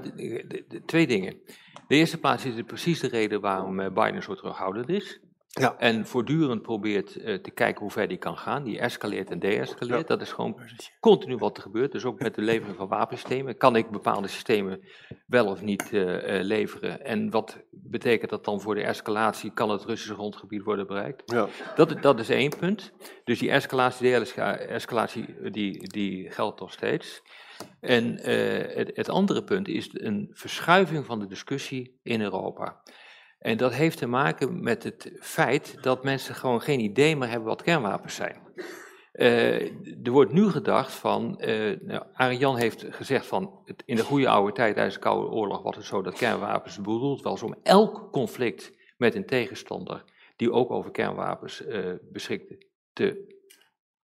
twee 0.86 1.08
dingen. 1.08 1.36
De 1.88 1.96
eerste 1.96 2.20
plaats 2.20 2.46
is 2.46 2.56
het 2.56 2.66
precies 2.66 3.00
de 3.00 3.08
reden 3.08 3.42
waarom 3.42 3.80
eh, 3.80 3.92
Biden 3.92 4.24
zo 4.24 4.36
terughoudend 4.36 4.90
is. 4.90 5.20
Ja. 5.60 5.76
En 5.78 6.06
voortdurend 6.06 6.62
probeert 6.62 7.16
eh, 7.16 7.36
te 7.36 7.52
kijken 7.52 7.82
hoe 7.82 7.92
ver 7.92 8.08
die 8.08 8.18
kan 8.18 8.38
gaan. 8.38 8.64
Die 8.64 8.80
escaleert 8.80 9.32
en 9.32 9.40
deescaleert. 9.40 10.08
Dat 10.08 10.22
is 10.22 10.32
gewoon 10.32 10.60
continu 11.00 11.38
wat 11.38 11.58
er 11.58 11.64
gebeurt. 11.64 11.92
Dus 11.92 12.06
ook 12.06 12.20
met 12.20 12.36
de 12.36 12.42
levering 12.42 12.78
van 12.78 12.88
wapensystemen. 12.88 13.58
Kan 13.58 13.76
ik 13.76 13.90
bepaalde 13.90 14.28
systemen 14.28 14.82
wel 15.28 15.46
of 15.46 15.62
niet 15.62 15.94
eh, 15.94 16.42
leveren? 16.42 17.06
En 17.06 17.30
wat 17.30 17.58
betekent 17.72 18.30
dat 18.30 18.46
dan 18.46 18.62
voor 18.62 18.76
de 18.76 18.84
escalatie? 18.84 19.52
Kan 19.54 19.70
het 19.70 19.84
Russische 19.84 20.14
grondgebied 20.14 20.64
worden 20.64 20.88
bereikt? 20.88 21.32
Ja. 21.32 21.48
Dat, 21.76 22.02
dat 22.02 22.20
is 22.20 22.30
één 22.30 22.58
punt. 22.60 22.92
Dus 23.24 23.40
die 23.40 23.52
escalatie, 23.52 24.10
de-escalatie, 24.10 25.26
eh, 25.26 25.52
die, 25.52 25.90
die 25.90 26.32
geldt 26.32 26.60
nog 26.60 26.72
steeds. 26.72 27.22
En 27.80 28.20
eh, 28.20 28.76
het, 28.76 28.92
het 28.94 29.10
andere 29.10 29.44
punt 29.44 29.68
is 29.68 29.90
een 29.94 30.30
verschuiving 30.34 31.06
van 31.06 31.20
de 31.20 31.28
discussie 31.28 32.00
in 32.04 32.22
Europa. 32.22 32.82
En 33.40 33.58
dat 33.58 33.74
heeft 33.74 33.98
te 33.98 34.08
maken 34.08 34.64
met 34.64 34.84
het 34.84 35.12
feit 35.20 35.78
dat 35.82 36.04
mensen 36.04 36.36
gewoon 36.36 36.62
geen 36.62 36.80
idee 36.80 37.16
meer 37.16 37.30
hebben 37.30 37.48
wat 37.48 37.62
kernwapens 37.62 38.16
zijn. 38.16 38.38
Eh, 39.12 39.62
er 40.04 40.12
wordt 40.12 40.34
nu 40.34 40.50
gedacht 40.50 40.94
van, 40.94 41.40
eh 41.40 41.80
nou, 41.82 42.04
Arjan 42.14 42.58
heeft 42.58 42.86
gezegd 42.90 43.26
van, 43.26 43.66
in 43.86 43.96
de 43.96 44.04
goede 44.04 44.30
oude 44.30 44.52
tijd 44.52 44.74
tijdens 44.74 44.96
de 44.96 45.02
Koude 45.02 45.30
Oorlog 45.30 45.62
was 45.62 45.76
het 45.76 45.86
zo 45.86 46.02
dat 46.02 46.18
kernwapens 46.18 46.78
bedoeld 46.78 47.22
was 47.22 47.44
om 47.44 47.56
elk 47.64 48.12
conflict 48.12 48.74
met 48.98 49.16
een 49.16 49.26
tegenstander 49.26 50.04
die 50.36 50.52
ook 50.52 50.72
over 50.72 50.92
kernwapens 50.92 51.64
beschikte 52.12 52.66
te, 52.94 53.36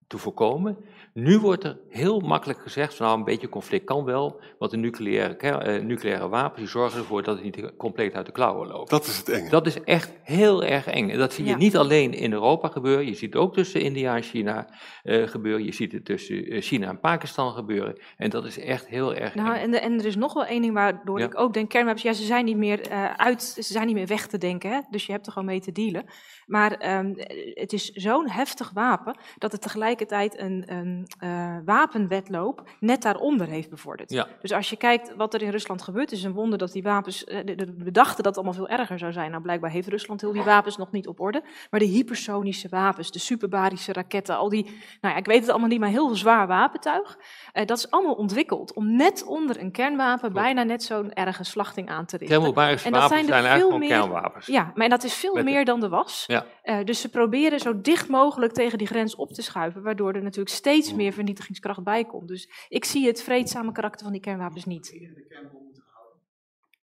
te 0.07 0.19
voorkomen. 0.19 0.79
Nu 1.21 1.39
wordt 1.39 1.65
er 1.65 1.79
heel 1.89 2.21
makkelijk 2.21 2.59
gezegd 2.59 2.95
van 2.95 3.07
nou 3.07 3.19
een 3.19 3.25
beetje 3.25 3.49
conflict 3.49 3.85
kan 3.85 4.05
wel, 4.05 4.41
want 4.59 4.71
de 4.71 4.77
nucleaire, 4.77 5.37
eh, 5.37 5.83
nucleaire 5.83 6.29
wapens 6.29 6.59
die 6.59 6.69
zorgen 6.69 6.99
ervoor 6.99 7.23
dat 7.23 7.35
het 7.35 7.45
niet 7.45 7.77
compleet 7.77 8.15
uit 8.15 8.27
de 8.27 8.33
klauwen 8.33 8.69
loopt. 8.69 8.91
Dat 8.91 9.07
is 9.07 9.17
het 9.19 9.29
enge. 9.29 9.51
Dat 9.51 9.67
is 9.67 9.81
echt 9.83 10.13
heel 10.23 10.65
erg 10.65 10.87
eng. 10.87 11.11
En 11.11 11.19
dat 11.19 11.33
zie 11.33 11.45
je 11.45 11.51
Ja. 11.51 11.57
niet 11.57 11.77
alleen 11.77 12.13
in 12.13 12.33
Europa 12.33 12.69
gebeuren, 12.69 13.07
je 13.07 13.15
ziet 13.15 13.33
het 13.33 13.43
ook 13.43 13.55
tussen 13.55 13.81
India 13.81 14.17
en 14.17 14.23
China 14.23 14.69
eh, 15.03 15.27
gebeuren, 15.29 15.65
je 15.65 15.73
ziet 15.73 15.93
het 15.93 16.05
tussen 16.05 16.45
eh, 16.45 16.63
China 16.63 16.89
en 16.89 17.01
Pakistan 17.01 17.53
gebeuren. 17.53 17.99
En 18.17 18.31
dat 18.31 18.45
is 18.45 18.59
echt 18.59 18.87
heel 18.87 19.15
erg 19.15 19.35
Nou, 19.35 19.55
eng. 19.55 19.61
en, 19.63 19.71
de- 19.71 19.79
en 19.81 19.99
er 19.99 20.07
is 20.07 20.17
nog 20.17 20.33
wel 20.35 20.45
één 20.47 20.63
ding 20.63 20.75
waardoor 20.75 21.19
Ja. 21.19 21.25
ik 21.27 21.39
ook 21.41 21.55
denk, 21.55 21.69
kernwapens, 21.69 22.03
ja, 22.03 22.13
ze 22.13 22.25
zijn 22.25 22.45
niet 22.45 22.57
meer 22.57 22.81
eh, 22.81 23.13
uit, 23.15 23.43
ze 23.43 23.63
zijn 23.63 23.87
niet 23.87 23.95
meer 23.95 24.07
weg 24.07 24.27
te 24.27 24.39
denken, 24.39 24.71
hè? 24.71 24.81
dus 24.91 25.07
je 25.07 25.13
hebt 25.13 25.27
er 25.27 25.33
gewoon 25.33 25.49
mee 25.49 25.61
te 25.61 25.73
dealen. 25.73 26.05
Maar 26.47 26.73
ehm, 26.73 27.13
het 27.55 27.73
is 27.73 27.91
zo'n 27.91 28.29
heftig 28.31 28.71
wapen 28.75 29.19
dat 29.39 29.53
het 29.53 29.63
tegelijkertijd 29.63 30.39
een, 30.41 30.65
een 30.73 31.07
eh, 31.19 31.57
wapenwetloop 31.65 32.63
net 32.81 33.03
daaronder 33.03 33.47
heeft 33.47 33.71
bevorderd. 33.71 34.11
Ja. 34.11 34.27
Dus 34.41 34.53
als 34.53 34.71
je 34.71 34.77
kijkt 34.77 35.15
wat 35.17 35.35
er 35.35 35.43
in 35.43 35.51
Rusland 35.51 35.83
gebeurt, 35.83 36.13
is 36.13 36.23
een 36.25 36.33
wonder 36.33 36.59
dat 36.59 36.73
die 36.73 36.83
wapens, 36.83 37.25
eh, 37.25 37.39
we 37.79 37.91
dachten 37.91 38.17
dat 38.17 38.27
het 38.27 38.37
allemaal 38.37 38.53
veel 38.67 38.69
erger 38.79 38.99
zou 38.99 39.13
zijn. 39.13 39.31
Nou, 39.31 39.43
blijkbaar 39.43 39.71
heeft 39.71 39.89
Rusland 39.89 40.21
heel 40.21 40.33
die 40.33 40.43
wapens 40.43 40.77
nog 40.77 40.91
niet 40.91 41.07
op 41.09 41.21
orde. 41.21 41.43
Maar 41.71 41.81
de 41.81 41.87
hypersonische 41.87 42.69
wapens, 42.69 43.11
de 43.11 43.19
superbarische 43.19 43.93
raketten, 43.93 44.37
al 44.37 44.49
die, 44.49 44.65
nou 45.01 45.15
ja, 45.15 45.17
ik 45.17 45.27
weet 45.27 45.41
het 45.41 45.49
allemaal 45.51 45.69
niet, 45.69 45.81
maar 45.81 45.89
heel 45.89 46.15
zwaar 46.15 46.47
wapentuig. 46.47 47.19
eh, 47.53 47.67
dat 47.67 47.79
is 47.79 47.91
allemaal 47.91 48.15
ontwikkeld 48.15 48.73
om 48.75 48.97
net 48.97 49.25
onder 49.25 49.61
een 49.61 49.71
kernwapen 49.71 50.33
bijna 50.33 50.63
net 50.63 50.83
zo'n 50.83 51.13
erge 51.13 51.45
slachting 51.45 51.89
aan 51.89 52.07
te 52.07 52.17
richten. 52.17 52.37
En 52.85 52.93
dat 52.93 53.01
wapens 53.01 53.23
zijn 53.23 53.29
er 53.29 53.43
zijn 53.43 53.59
veel 53.61 53.79
meer- 53.79 53.89
kernwapens. 53.89 54.47
Ja, 54.47 54.73
maar 54.75 54.89
dat 54.89 55.05
is 55.05 55.15
veel 55.15 55.35
Met 55.35 55.45
meer 55.45 55.65
dan 55.65 55.83
er 55.83 55.89
was. 55.89 56.25
Ja. 56.27 56.47
Eh, 56.63 56.85
dus 56.85 57.01
ze 57.01 57.09
proberen 57.09 57.61
zo 57.61 57.81
dicht 57.81 58.09
mogelijk 58.09 58.53
tegen 58.53 58.79
die 58.79 58.87
grens 58.87 59.15
op 59.17 59.33
te 59.33 59.43
schuiven, 59.43 59.83
waardoor 59.83 60.13
er 60.13 60.23
natuurlijk 60.23 60.55
steeds 60.55 60.95
meer 60.99 61.13
vernietigingskracht 61.13 61.83
bij 61.83 62.05
komt. 62.05 62.29
Dus 62.29 62.49
ik 62.69 62.85
zie 62.85 63.07
het 63.07 63.23
vreedzame 63.23 63.73
karakter 63.73 64.03
van 64.03 64.13
die 64.13 64.21
kernwapens 64.21 64.65
niet. 64.65 64.95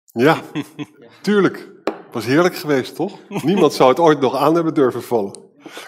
Ja, 0.06 0.42
tuurlijk. 1.22 1.74
Was 2.12 2.26
heerlijk 2.26 2.56
geweest, 2.56 2.96
toch? 2.96 3.20
Niemand 3.44 3.74
zou 3.74 3.90
het 3.90 4.00
ooit 4.00 4.20
nog 4.20 4.36
aan 4.36 4.56
hebben 4.56 4.74
durven 4.74 5.04
vallen. 5.04 5.34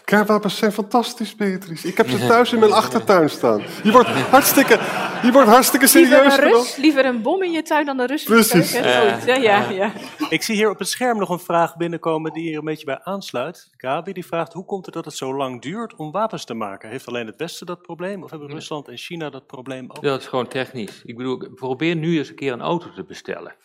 Kernwapens 0.05 0.57
zijn 0.57 0.71
fantastisch, 0.71 1.35
Beatrice. 1.35 1.87
Ik 1.87 1.97
heb 1.97 2.09
ze 2.09 2.17
thuis 2.27 2.53
in 2.53 2.59
mijn 2.59 2.71
achtertuin 2.71 3.29
staan. 3.29 3.61
Je 3.83 3.91
wordt 3.91 4.09
hartstikke, 4.09 4.79
je 5.23 5.31
wordt 5.31 5.49
hartstikke 5.49 5.89
Liever 5.93 6.15
serieus 6.15 6.33
een, 6.33 6.39
genomen. 6.39 6.59
Rus, 6.59 6.75
liever 6.75 7.05
een 7.05 7.21
bom 7.21 7.43
in 7.43 7.51
je 7.51 7.61
tuin 7.61 7.85
dan 7.85 7.99
een 7.99 8.07
Rus 8.07 8.23
Precies. 8.23 8.73
hè? 8.73 9.33
Ja, 9.33 9.69
ja. 9.69 9.91
Ik 10.29 10.43
zie 10.43 10.55
hier 10.55 10.69
op 10.69 10.79
het 10.79 10.87
scherm 10.87 11.17
nog 11.17 11.29
een 11.29 11.39
vraag 11.39 11.77
binnenkomen 11.77 12.33
die 12.33 12.43
hier 12.43 12.57
een 12.57 12.65
beetje 12.65 12.85
bij 12.85 12.99
aansluit. 13.03 13.69
Gabi 13.77 14.13
die 14.13 14.25
vraagt, 14.25 14.53
hoe 14.53 14.65
komt 14.65 14.85
het 14.85 14.93
dat 14.93 15.05
het 15.05 15.15
zo 15.15 15.35
lang 15.35 15.61
duurt 15.61 15.95
om 15.95 16.11
wapens 16.11 16.45
te 16.45 16.53
maken? 16.53 16.89
Heeft 16.89 17.07
alleen 17.07 17.27
het 17.27 17.35
Westen 17.37 17.65
dat 17.65 17.81
probleem 17.81 18.23
of 18.23 18.29
hebben 18.29 18.49
Rusland 18.49 18.87
en 18.87 18.97
China 18.97 19.29
dat 19.29 19.47
probleem 19.47 19.85
ook? 19.89 20.01
Dat 20.01 20.21
is 20.21 20.27
gewoon 20.27 20.47
technisch. 20.47 21.01
Ik 21.05 21.17
bedoel, 21.17 21.49
probeer 21.55 21.95
nu 21.95 22.17
eens 22.17 22.29
een 22.29 22.35
keer 22.35 22.53
een 22.53 22.61
auto 22.61 22.91
te 22.95 23.03
bestellen. 23.03 23.55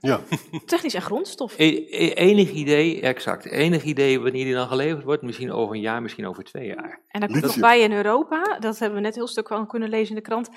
Ja, 0.00 0.20
Technisch 0.66 0.94
en 0.94 1.02
grondstof. 1.02 1.54
E- 1.58 1.84
e- 1.90 2.08
enig 2.12 2.50
idee, 2.50 3.00
exact, 3.00 3.44
enig 3.50 3.82
idee 3.82 4.20
wanneer 4.20 4.44
die 4.44 4.54
dan 4.54 4.68
geleverd 4.68 5.04
wordt, 5.04 5.22
misschien 5.22 5.52
over 5.52 5.74
een 5.74 5.80
jaar, 5.80 6.02
misschien 6.02 6.26
over 6.26 6.44
twee 6.44 6.66
jaar. 6.66 7.00
En 7.08 7.20
daar 7.20 7.28
komt 7.28 7.42
nog 7.42 7.58
bij 7.58 7.80
in 7.80 7.92
Europa, 7.92 8.56
dat 8.60 8.78
hebben 8.78 8.98
we 8.98 9.04
net 9.04 9.14
heel 9.14 9.26
stuk 9.26 9.48
van 9.48 9.66
kunnen 9.66 9.88
lezen 9.88 10.08
in 10.08 10.14
de 10.14 10.28
krant, 10.28 10.48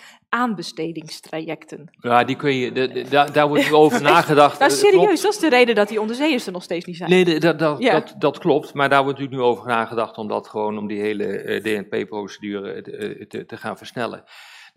aanbestedingstrajecten. 0.77 1.89
Ja, 2.01 2.23
die 2.23 2.35
kun 2.35 2.53
je, 2.55 2.71
de- 2.71 2.87
de- 2.91 3.09
daar, 3.09 3.31
daar 3.31 3.47
wordt 3.47 3.65
nu 3.69 3.73
over 3.73 4.01
nagedacht. 4.13 4.59
Nou, 4.59 4.71
Eh, 4.71 4.77
klopt. 4.79 4.93
serieus, 4.95 5.21
dat 5.21 5.33
is 5.33 5.39
de 5.39 5.49
reden 5.49 5.75
dat 5.75 5.87
die 5.87 6.01
onderzeeërs 6.01 6.45
er 6.45 6.51
nog 6.51 6.63
steeds 6.63 6.85
niet 6.85 6.97
zijn. 6.97 7.09
Nee, 7.09 7.25
de- 7.25 7.39
dat, 7.39 7.59
dat, 7.59 7.79
Ja. 7.79 7.91
dat, 7.91 8.15
dat 8.17 8.37
klopt, 8.37 8.73
maar 8.73 8.89
daar 8.89 9.03
wordt 9.03 9.19
natuurlijk 9.19 9.43
nu 9.45 9.49
over 9.51 9.67
nagedacht 9.67 10.17
om 10.17 10.27
dat 10.27 10.47
gewoon, 10.47 10.77
om 10.77 10.87
die 10.87 10.99
hele 11.01 11.25
eh, 11.25 11.63
DNP-procedure 11.63 12.81
te, 12.81 13.25
te, 13.27 13.45
te 13.45 13.57
gaan 13.57 13.77
versnellen. 13.77 14.23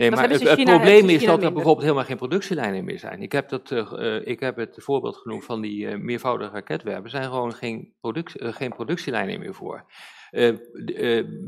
Nee, 0.00 0.10
Dat 0.10 0.18
maar 0.18 0.28
het, 0.30 0.48
China- 0.48 0.76
probleem 0.76 1.08
is 1.08 1.12
dat 1.20 1.22
er 1.22 1.30
minder. 1.30 1.52
bijvoorbeeld 1.52 1.82
helemaal 1.82 2.04
geen 2.04 2.16
productielijnen 2.16 2.84
meer 2.84 2.98
zijn. 2.98 3.22
Ik 3.22 3.32
heb, 3.32 3.48
dat, 3.48 3.70
eh, 3.70 4.16
eh, 4.16 4.26
ik 4.26 4.40
heb 4.40 4.56
het 4.56 4.74
voorbeeld 4.78 5.16
genoemd 5.16 5.44
van 5.44 5.60
die 5.60 5.88
eh, 5.88 5.98
meervoudige 5.98 6.50
raketwerpen. 6.52 7.04
Er 7.04 7.10
zijn 7.10 7.24
gewoon 7.24 7.52
geen, 7.54 7.92
product, 8.00 8.36
eh, 8.36 8.52
geen 8.52 8.72
productielijnen 8.72 9.38
meer 9.40 9.54
voor. 9.54 9.84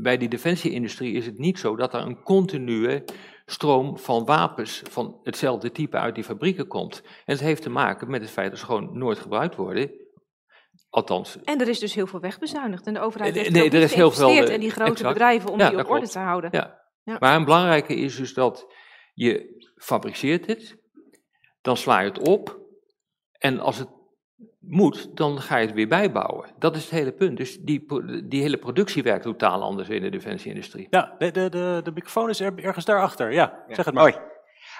Bij 0.01 0.17
die 0.17 0.27
defensieindustrie 0.27 1.13
is 1.13 1.25
het 1.25 1.37
niet 1.37 1.59
zo 1.59 1.75
dat 1.75 1.93
er 1.93 1.99
een 2.01 2.21
continue 2.23 3.03
stroom 3.45 3.97
van 3.97 4.25
wapens 4.25 4.81
van 4.89 5.19
hetzelfde 5.23 5.71
type 5.71 5.97
uit 5.97 6.15
die 6.15 6.23
fabrieken 6.23 6.67
komt. 6.67 7.01
En 7.03 7.33
het 7.33 7.39
heeft 7.39 7.61
te 7.61 7.69
maken 7.69 8.09
met 8.09 8.21
het 8.21 8.29
feit 8.29 8.49
dat 8.49 8.59
ze 8.59 8.65
gewoon 8.65 8.97
nooit 8.97 9.19
gebruikt 9.19 9.55
worden. 9.55 9.91
Althans, 10.89 11.37
En 11.43 11.61
er 11.61 11.67
is 11.67 11.79
dus 11.79 11.93
heel 11.93 12.07
veel 12.07 12.19
wegbezuinigd. 12.19 12.87
En 12.87 12.93
de 12.93 12.99
overheid 12.99 13.35
heeft 13.35 13.51
nee, 13.51 13.69
er 13.69 13.73
is 13.81 13.93
heel 13.93 14.11
veel, 14.11 14.25
geïnvesteerd 14.27 14.55
in 14.55 14.59
die 14.59 14.71
grote 14.71 14.91
exact. 14.91 15.13
bedrijven 15.13 15.49
om 15.49 15.59
Ja, 15.59 15.69
die 15.69 15.79
op 15.79 15.89
orde 15.89 16.07
te 16.07 16.19
houden. 16.19 16.49
Ja. 16.53 16.81
Ja. 17.03 17.17
Maar 17.19 17.35
een 17.35 17.45
belangrijke 17.45 17.95
is 17.95 18.15
dus 18.15 18.33
dat 18.33 18.73
je 19.13 19.65
fabriceert 19.75 20.45
het, 20.45 20.77
dan 21.61 21.77
sla 21.77 21.99
je 21.99 22.09
het 22.09 22.27
op 22.27 22.59
en 23.31 23.59
als 23.59 23.77
het 23.77 23.89
moet, 24.59 25.17
dan 25.17 25.41
ga 25.41 25.57
je 25.57 25.65
het 25.65 25.75
weer 25.75 25.87
bijbouwen. 25.87 26.49
Dat 26.57 26.75
is 26.75 26.81
het 26.81 26.91
hele 26.91 27.11
punt. 27.11 27.37
Dus 27.37 27.59
die, 27.59 27.85
die 28.27 28.41
hele 28.41 28.57
productie 28.57 29.03
werkt 29.03 29.23
totaal 29.23 29.61
anders 29.61 29.89
in 29.89 30.01
de 30.01 30.09
defensieindustrie. 30.09 30.87
Ja, 30.89 31.15
de, 31.17 31.31
de, 31.31 31.49
de, 31.49 31.79
de 31.83 31.91
microfoon 31.91 32.29
is 32.29 32.39
er, 32.39 32.53
ergens 32.63 32.85
daarachter. 32.85 33.31
Ja, 33.31 33.63
zeg 33.67 33.85
het 33.85 33.93
maar. 33.93 34.03
Hoi. 34.03 34.31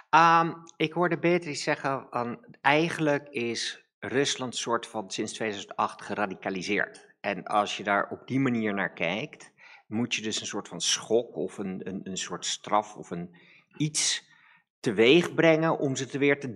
Ehm, 0.09 0.53
ik 0.78 0.93
hoorde 0.93 1.19
Beatrice 1.19 1.61
zeggen, 1.61 2.07
van, 2.09 2.45
eigenlijk 2.61 3.30
is 3.30 3.86
Rusland 3.99 4.55
soort 4.55 4.88
van 4.88 5.11
sinds 5.11 5.34
2008 5.34 6.01
geradicaliseerd. 6.01 7.07
En 7.21 7.43
als 7.43 7.78
je 7.78 7.84
daar 7.84 8.09
op 8.09 8.28
die 8.28 8.39
manier 8.39 8.74
naar 8.74 8.93
kijkt, 8.93 9.51
moet 9.93 10.15
je 10.15 10.21
dus 10.21 10.39
een 10.41 10.47
soort 10.47 10.67
van 10.67 10.81
schok 10.81 11.35
of 11.35 11.57
een, 11.57 11.81
een, 11.83 12.01
een 12.03 12.17
soort 12.17 12.45
straf 12.45 12.95
of 12.95 13.11
een 13.11 13.35
iets 13.77 14.31
teweeg 14.79 15.33
brengen 15.33 15.77
om 15.79 15.95
ze 15.95 16.05
te 16.05 16.17
weer 16.17 16.39
te 16.39 16.55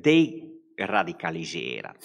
deradicaliseren. 0.75 1.95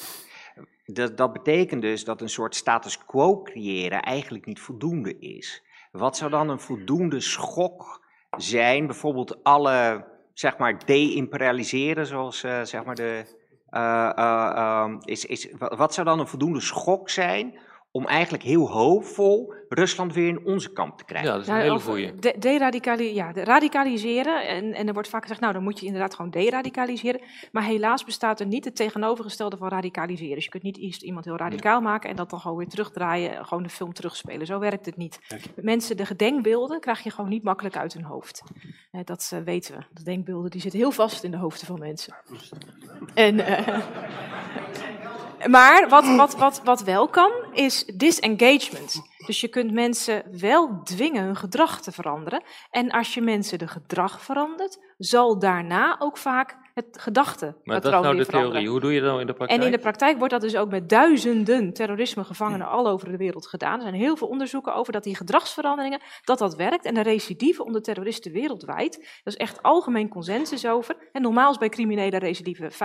Dat, 0.84 1.16
dat 1.16 1.32
betekent 1.32 1.82
dus 1.82 2.04
dat 2.04 2.20
een 2.20 2.28
soort 2.28 2.54
status 2.56 3.04
quo 3.04 3.42
creëren 3.42 4.02
eigenlijk 4.02 4.46
niet 4.46 4.60
voldoende 4.60 5.18
is. 5.18 5.62
Wat 5.92 6.16
zou 6.16 6.30
dan 6.30 6.48
een 6.48 6.60
voldoende 6.60 7.20
schok 7.20 8.04
zijn? 8.36 8.86
Bijvoorbeeld 8.86 9.44
alle, 9.44 10.04
zeg 10.34 10.56
maar, 10.58 10.84
de-imperialiseren, 10.86 12.06
zoals 12.06 12.42
eh, 12.42 12.62
zeg 12.62 12.84
maar 12.84 12.94
de. 12.94 13.24
eh, 13.68 14.10
eh, 14.16 14.52
ehm, 14.56 14.98
is, 15.04 15.24
is, 15.24 15.50
wa- 15.58 15.76
wat 15.76 15.94
zou 15.94 16.06
dan 16.06 16.18
een 16.20 16.26
voldoende 16.28 16.60
schok 16.60 17.10
zijn 17.10 17.58
om 17.92 18.06
eigenlijk 18.06 18.42
heel 18.42 18.70
hoopvol 18.70 19.54
Rusland 19.68 20.14
weer 20.14 20.28
in 20.28 20.44
onze 20.46 20.72
kamp 20.72 20.98
te 20.98 21.04
krijgen? 21.04 21.28
Ja, 21.30 21.34
dat 21.36 21.42
is 21.46 21.48
een 21.52 21.56
Ja, 21.56 21.62
hele 21.62 21.80
goeie. 21.80 22.14
de- 22.14 22.34
deradicali- 22.38 23.14
ja, 23.14 23.32
de 23.32 23.44
radicaliseren. 23.44 24.46
En, 24.48 24.72
en 24.74 24.86
er 24.86 24.92
wordt 24.92 25.08
vaak 25.08 25.22
gezegd, 25.22 25.40
nou 25.40 25.52
dan 25.52 25.62
moet 25.62 25.80
je 25.80 25.86
inderdaad 25.86 26.14
gewoon 26.14 26.30
deradicaliseren. 26.30 27.20
Maar 27.52 27.64
helaas 27.64 28.04
bestaat 28.04 28.40
er 28.40 28.46
niet 28.46 28.64
het 28.64 28.76
tegenovergestelde 28.76 29.56
van 29.56 29.68
radicaliseren. 29.68 30.34
Dus 30.34 30.44
je 30.44 30.50
kunt 30.50 30.62
niet 30.62 30.78
eerst 30.78 31.02
iemand 31.02 31.24
heel 31.24 31.36
radicaal 31.36 31.80
maken 31.80 32.10
en 32.10 32.16
dat 32.16 32.30
dan 32.30 32.40
gewoon 32.40 32.56
weer 32.56 32.68
terugdraaien, 32.68 33.46
gewoon 33.46 33.62
de 33.62 33.68
film 33.68 33.92
terugspelen. 33.92 34.46
Zo 34.46 34.58
werkt 34.58 34.86
het 34.86 34.96
niet. 34.96 35.18
Mensen, 35.56 35.96
de 35.96 36.06
gedenkbeelden 36.06 36.80
krijg 36.80 37.00
je 37.02 37.10
gewoon 37.10 37.30
niet 37.30 37.42
makkelijk 37.42 37.76
uit 37.76 37.92
hun 37.94 38.04
hoofd. 38.04 38.42
Eh, 38.90 39.00
dat 39.04 39.30
eh, 39.34 39.40
weten 39.40 39.76
we. 39.76 39.84
De 39.94 40.02
denkbeelden 40.02 40.50
die 40.50 40.60
zitten 40.60 40.80
heel 40.80 40.90
vast 40.92 41.24
in 41.24 41.30
de 41.30 41.36
hoofden 41.36 41.66
van 41.66 41.78
mensen. 41.78 42.14
En, 43.14 43.40
eh, 43.40 43.78
maar 45.46 45.88
wat, 45.88 46.16
wat, 46.16 46.36
wat, 46.36 46.60
wat 46.64 46.82
wel 46.82 47.08
kan, 47.08 47.30
is 47.52 47.84
disengagement. 47.84 49.02
Dus 49.26 49.40
je 49.40 49.48
kunt 49.48 49.72
mensen 49.72 50.22
wel 50.40 50.82
dwingen 50.82 51.24
hun 51.24 51.36
gedrag 51.36 51.80
te 51.80 51.92
veranderen. 51.92 52.42
En 52.70 52.90
als 52.90 53.14
je 53.14 53.20
mensen 53.20 53.58
de 53.58 53.68
gedrag 53.68 54.22
verandert, 54.22 54.78
zal 54.98 55.38
daarna 55.38 55.96
ook 55.98 56.16
vaak 56.16 56.56
het 56.74 56.86
gedachtepatroon 57.00 57.62
Maar 57.64 57.80
dat 57.80 57.92
is 57.92 58.00
nou 58.00 58.16
de 58.16 58.24
veranderen. 58.24 58.50
theorie. 58.50 58.68
Hoe 58.68 58.80
doe 58.80 58.92
je 58.92 59.00
dat 59.00 59.08
nou 59.08 59.20
in 59.20 59.26
de 59.26 59.32
praktijk? 59.32 59.60
En 59.60 59.66
in 59.66 59.72
de 59.72 59.78
praktijk 59.78 60.18
wordt 60.18 60.32
dat 60.32 60.42
dus 60.42 60.56
ook 60.56 60.70
met 60.70 60.88
duizenden 60.88 61.72
terrorismegevangenen 61.72 62.68
al 62.68 62.88
over 62.88 63.10
de 63.10 63.16
wereld 63.16 63.46
gedaan. 63.46 63.74
Er 63.74 63.82
zijn 63.82 63.94
heel 63.94 64.16
veel 64.16 64.28
onderzoeken 64.28 64.74
over 64.74 64.92
dat 64.92 65.04
die 65.04 65.16
gedragsveranderingen, 65.16 66.00
dat 66.24 66.38
dat 66.38 66.56
werkt. 66.56 66.84
En 66.84 66.94
de 66.94 67.00
recidive 67.00 67.64
onder 67.64 67.82
terroristen 67.82 68.32
wereldwijd, 68.32 68.96
daar 68.96 69.20
is 69.24 69.36
echt 69.36 69.62
algemeen 69.62 70.08
consensus 70.08 70.66
over. 70.66 70.96
En 71.12 71.22
normaal 71.22 71.50
is 71.50 71.58
bij 71.58 71.68
criminele 71.68 72.18
recidive 72.18 72.70
50% 72.70 72.76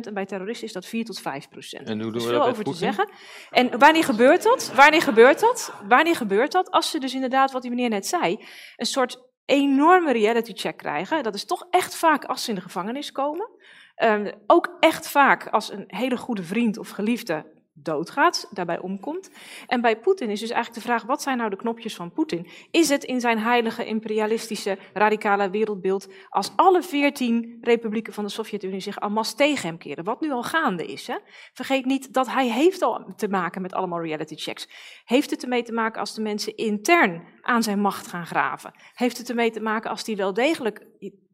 en 0.00 0.14
bij 0.14 0.26
terroristen 0.26 0.66
is 0.66 0.72
dat 0.72 0.86
4 0.86 1.04
tot 1.04 1.20
5%. 1.20 1.22
En 1.22 2.02
hoe 2.02 2.12
doen 2.12 2.12
we 2.12 2.20
veel 2.20 2.38
dat 2.38 2.48
over 2.48 2.64
te 2.64 2.74
zeggen. 2.74 3.08
En 3.50 3.78
wanneer 3.78 4.04
gebeurt 4.04 4.42
dat? 4.42 4.72
Wanneer 4.74 5.02
gebeurt 5.02 5.40
dat? 5.40 5.72
Wanneer 5.88 6.16
gebeurt 6.16 6.52
dat? 6.52 6.70
Als 6.70 6.90
ze 6.90 6.98
dus 6.98 7.14
inderdaad, 7.14 7.52
wat 7.52 7.62
die 7.62 7.70
meneer 7.70 7.88
net 7.88 8.06
zei, 8.06 8.44
een 8.76 8.86
soort 8.86 9.29
enorme 9.44 10.12
reality 10.12 10.52
check 10.54 10.76
krijgen. 10.76 11.22
Dat 11.22 11.34
is 11.34 11.44
toch 11.44 11.66
echt 11.70 11.94
vaak 11.94 12.24
als 12.24 12.44
ze 12.44 12.48
in 12.48 12.54
de 12.54 12.60
gevangenis 12.60 13.12
komen. 13.12 13.48
Ehm, 13.94 14.32
ook 14.46 14.76
echt 14.80 15.08
vaak 15.08 15.48
als 15.48 15.72
een 15.72 15.84
hele 15.86 16.16
goede 16.16 16.42
vriend 16.42 16.78
of 16.78 16.88
geliefde 16.88 17.59
doodgaat, 17.82 18.48
daarbij 18.50 18.78
omkomt. 18.78 19.30
En 19.66 19.80
bij 19.80 19.98
Poetin 19.98 20.30
is 20.30 20.40
dus 20.40 20.50
eigenlijk 20.50 20.82
de 20.82 20.88
vraag, 20.88 21.02
wat 21.02 21.22
zijn 21.22 21.36
nou 21.36 21.50
de 21.50 21.56
knopjes 21.56 21.94
van 21.94 22.12
Poetin? 22.12 22.48
Is 22.70 22.88
het 22.88 23.04
in 23.04 23.20
zijn 23.20 23.38
heilige 23.38 23.84
imperialistische 23.84 24.78
radicale 24.92 25.50
wereldbeeld 25.50 26.08
als 26.28 26.52
alle 26.56 26.82
veertien 26.82 27.58
republieken 27.60 28.12
van 28.12 28.24
de 28.24 28.30
Sovjet-Unie 28.30 28.80
zich 28.80 28.98
masse 29.08 29.36
tegen 29.36 29.68
hem 29.68 29.78
keren, 29.78 30.04
wat 30.04 30.20
nu 30.20 30.30
al 30.30 30.42
gaande 30.42 30.86
is. 30.86 31.06
Hè? 31.06 31.16
Vergeet 31.52 31.84
niet 31.84 32.12
dat 32.12 32.28
hij 32.28 32.50
heeft 32.50 32.82
al 32.82 33.12
te 33.16 33.28
maken 33.28 33.62
met 33.62 33.72
allemaal 33.72 34.02
reality 34.02 34.36
checks. 34.36 34.68
Heeft 35.04 35.30
het 35.30 35.42
ermee 35.42 35.62
te 35.62 35.72
maken 35.72 36.00
als 36.00 36.14
de 36.14 36.22
mensen 36.22 36.56
intern 36.56 37.24
aan 37.40 37.62
zijn 37.62 37.80
macht 37.80 38.06
gaan 38.06 38.26
graven? 38.26 38.74
Heeft 38.94 39.18
het 39.18 39.28
ermee 39.28 39.50
te 39.50 39.60
maken 39.60 39.90
als 39.90 40.06
hij 40.06 40.16
wel 40.16 40.34
degelijk, 40.34 40.86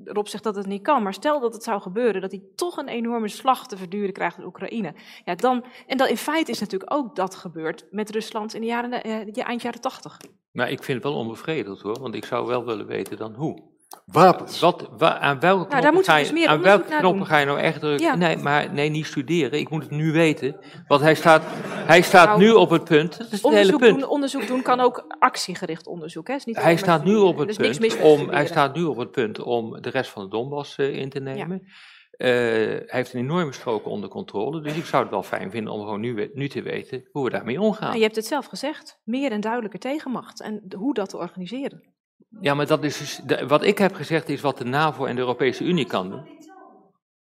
Rob 0.05 0.27
zegt 0.27 0.45
dat 0.45 0.57
het 0.57 0.67
niet 0.67 0.83
kan, 0.83 1.03
maar 1.03 1.15
stel 1.15 1.41
dat 1.41 1.53
het 1.53 1.63
zou 1.63 1.81
gebeuren, 1.81 2.21
dat 2.21 2.31
hij 2.31 2.43
toch 2.55 2.77
een 2.77 2.89
enorme 2.89 3.29
slag 3.29 3.67
te 3.67 3.77
verduren 3.77 4.13
krijgt 4.13 4.39
in 4.39 4.45
Oekraïne. 4.45 4.95
Ja, 5.25 5.35
dan, 5.35 5.65
en 5.87 5.97
dan 5.97 6.09
in 6.09 6.17
feite 6.17 6.51
is 6.51 6.61
natuurlijk 6.61 6.95
ook 6.95 7.17
dat 7.17 7.35
gebeurd 7.35 7.87
met 7.91 8.11
Rusland 8.11 8.55
in 8.55 8.61
de 8.61 8.67
jaren, 8.67 9.03
eh, 9.03 9.47
eind 9.47 9.63
jaren 9.63 9.81
tachtig. 9.81 10.17
Maar 10.53 10.71
ik 10.71 10.83
vind 10.83 11.03
het 11.03 11.13
wel 11.13 11.21
onbevredigend 11.21 11.81
hoor, 11.81 12.01
want 12.01 12.15
ik 12.15 12.25
zou 12.25 12.47
wel 12.47 12.65
willen 12.65 12.87
weten 12.87 13.17
dan 13.17 13.35
hoe. 13.35 13.76
Wapens. 14.13 14.61
Wat, 14.61 14.89
wa- 14.99 15.19
aan 15.19 15.41
welke 15.41 15.69
Nou, 15.69 15.81
knoppen, 15.81 16.05
ga 16.05 16.17
je, 16.17 16.23
dus 16.23 16.33
meer 16.33 16.49
aan 16.49 16.63
welke 16.63 16.97
knoppen 16.99 17.27
ga 17.27 17.39
je 17.39 17.47
nou 17.47 17.59
echt 17.59 17.81
drukken? 17.81 18.07
Ja. 18.07 18.15
Nee, 18.17 18.37
maar 18.37 18.73
nee, 18.73 18.89
niet 18.91 19.07
studeren. 19.07 19.59
Ik 19.59 19.71
moet 19.71 19.83
het 19.83 19.91
nu 19.91 20.13
weten. 20.13 20.57
Want 20.89 21.01
hij 21.01 21.15
staat, 21.15 21.43
hij 21.87 22.03
staat 22.03 22.27
Nou, 22.29 22.41
nu 22.41 22.51
op 22.53 22.71
het 22.71 22.85
punt. 22.85 23.19
Dat 23.19 23.27
is 23.27 23.33
het 23.33 23.43
hele 23.43 23.47
Onderzoek 23.55 23.81
punt. 23.81 23.99
doen, 24.01 24.09
onderzoek 24.09 24.47
doen 24.47 24.63
kan 24.63 24.81
ook 24.81 25.05
actiegericht 25.19 25.87
onderzoek. 25.87 26.29
Hè? 26.29 26.35
Is 26.35 26.45
niet 26.45 26.57
Hij 26.63 26.77
staat 26.77 27.05
nu 27.05 27.15
op 27.17 27.37
het 27.39 27.57
punt 27.57 28.01
om, 28.03 28.29
hij 28.29 28.47
staat 28.47 28.75
nu 28.75 28.85
op 28.85 28.97
het 28.97 29.11
punt 29.11 29.39
om 29.41 29.81
de 29.83 29.91
rest 29.91 30.11
van 30.11 30.23
de 30.23 30.29
Donbass 30.29 30.77
eh, 30.77 30.95
in 30.97 31.09
te 31.11 31.21
nemen. 31.21 31.63
Eh, 32.11 32.29
hij 32.29 32.85
heeft 32.87 33.13
een 33.15 33.21
enorme 33.21 33.53
strook 33.53 33.87
onder 33.87 34.09
controle. 34.09 34.61
Dus 34.61 34.77
ik 34.77 34.85
zou 34.85 35.03
het 35.03 35.13
wel 35.13 35.23
fijn 35.23 35.51
vinden 35.51 35.73
om 35.73 35.81
gewoon 35.81 36.01
nu, 36.01 36.31
nu 36.35 36.49
te 36.49 36.63
weten 36.63 37.09
hoe 37.13 37.25
we 37.25 37.31
daarmee 37.31 37.61
omgaan. 37.61 37.85
Nou, 37.87 37.97
je 37.97 38.03
hebt 38.03 38.17
het 38.17 38.27
zelf 38.27 38.47
gezegd, 38.47 39.01
meer 39.05 39.31
en 39.33 39.41
duidelijker 39.41 39.79
tegenmacht. 39.81 40.41
En 40.41 40.63
hoe 40.77 40.95
dat 40.95 41.09
te 41.09 41.17
organiseren. 41.17 41.95
Ja, 42.41 42.55
maar 42.55 42.67
dat 42.67 42.85
is 42.85 42.99
dus, 42.99 43.17
de- 43.25 43.47
wat 43.47 43.63
ik 43.65 43.79
heb 43.79 43.95
gezegd 43.95 44.29
is 44.29 44.41
wat 44.41 44.59
de 44.59 44.65
NAVO 44.65 45.05
en 45.05 45.15
de 45.15 45.21
Europese 45.21 45.65
Unie 45.65 45.87
kan 45.87 46.11
doen. 46.11 46.29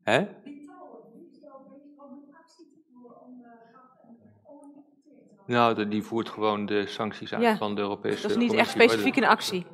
Hè? 0.02 0.26
Nou, 5.46 5.74
de- 5.74 5.88
die 5.88 6.02
voert 6.02 6.28
gewoon 6.28 6.66
de 6.66 6.86
sancties 6.86 7.32
uit 7.34 7.42
Ja, 7.42 7.56
van 7.56 7.74
de 7.74 7.80
Europese 7.80 8.22
Dat 8.22 8.30
is 8.30 8.36
niet 8.36 8.52
echt 8.52 8.70
specifiek 8.70 9.16
een 9.16 9.24
actie. 9.24 9.66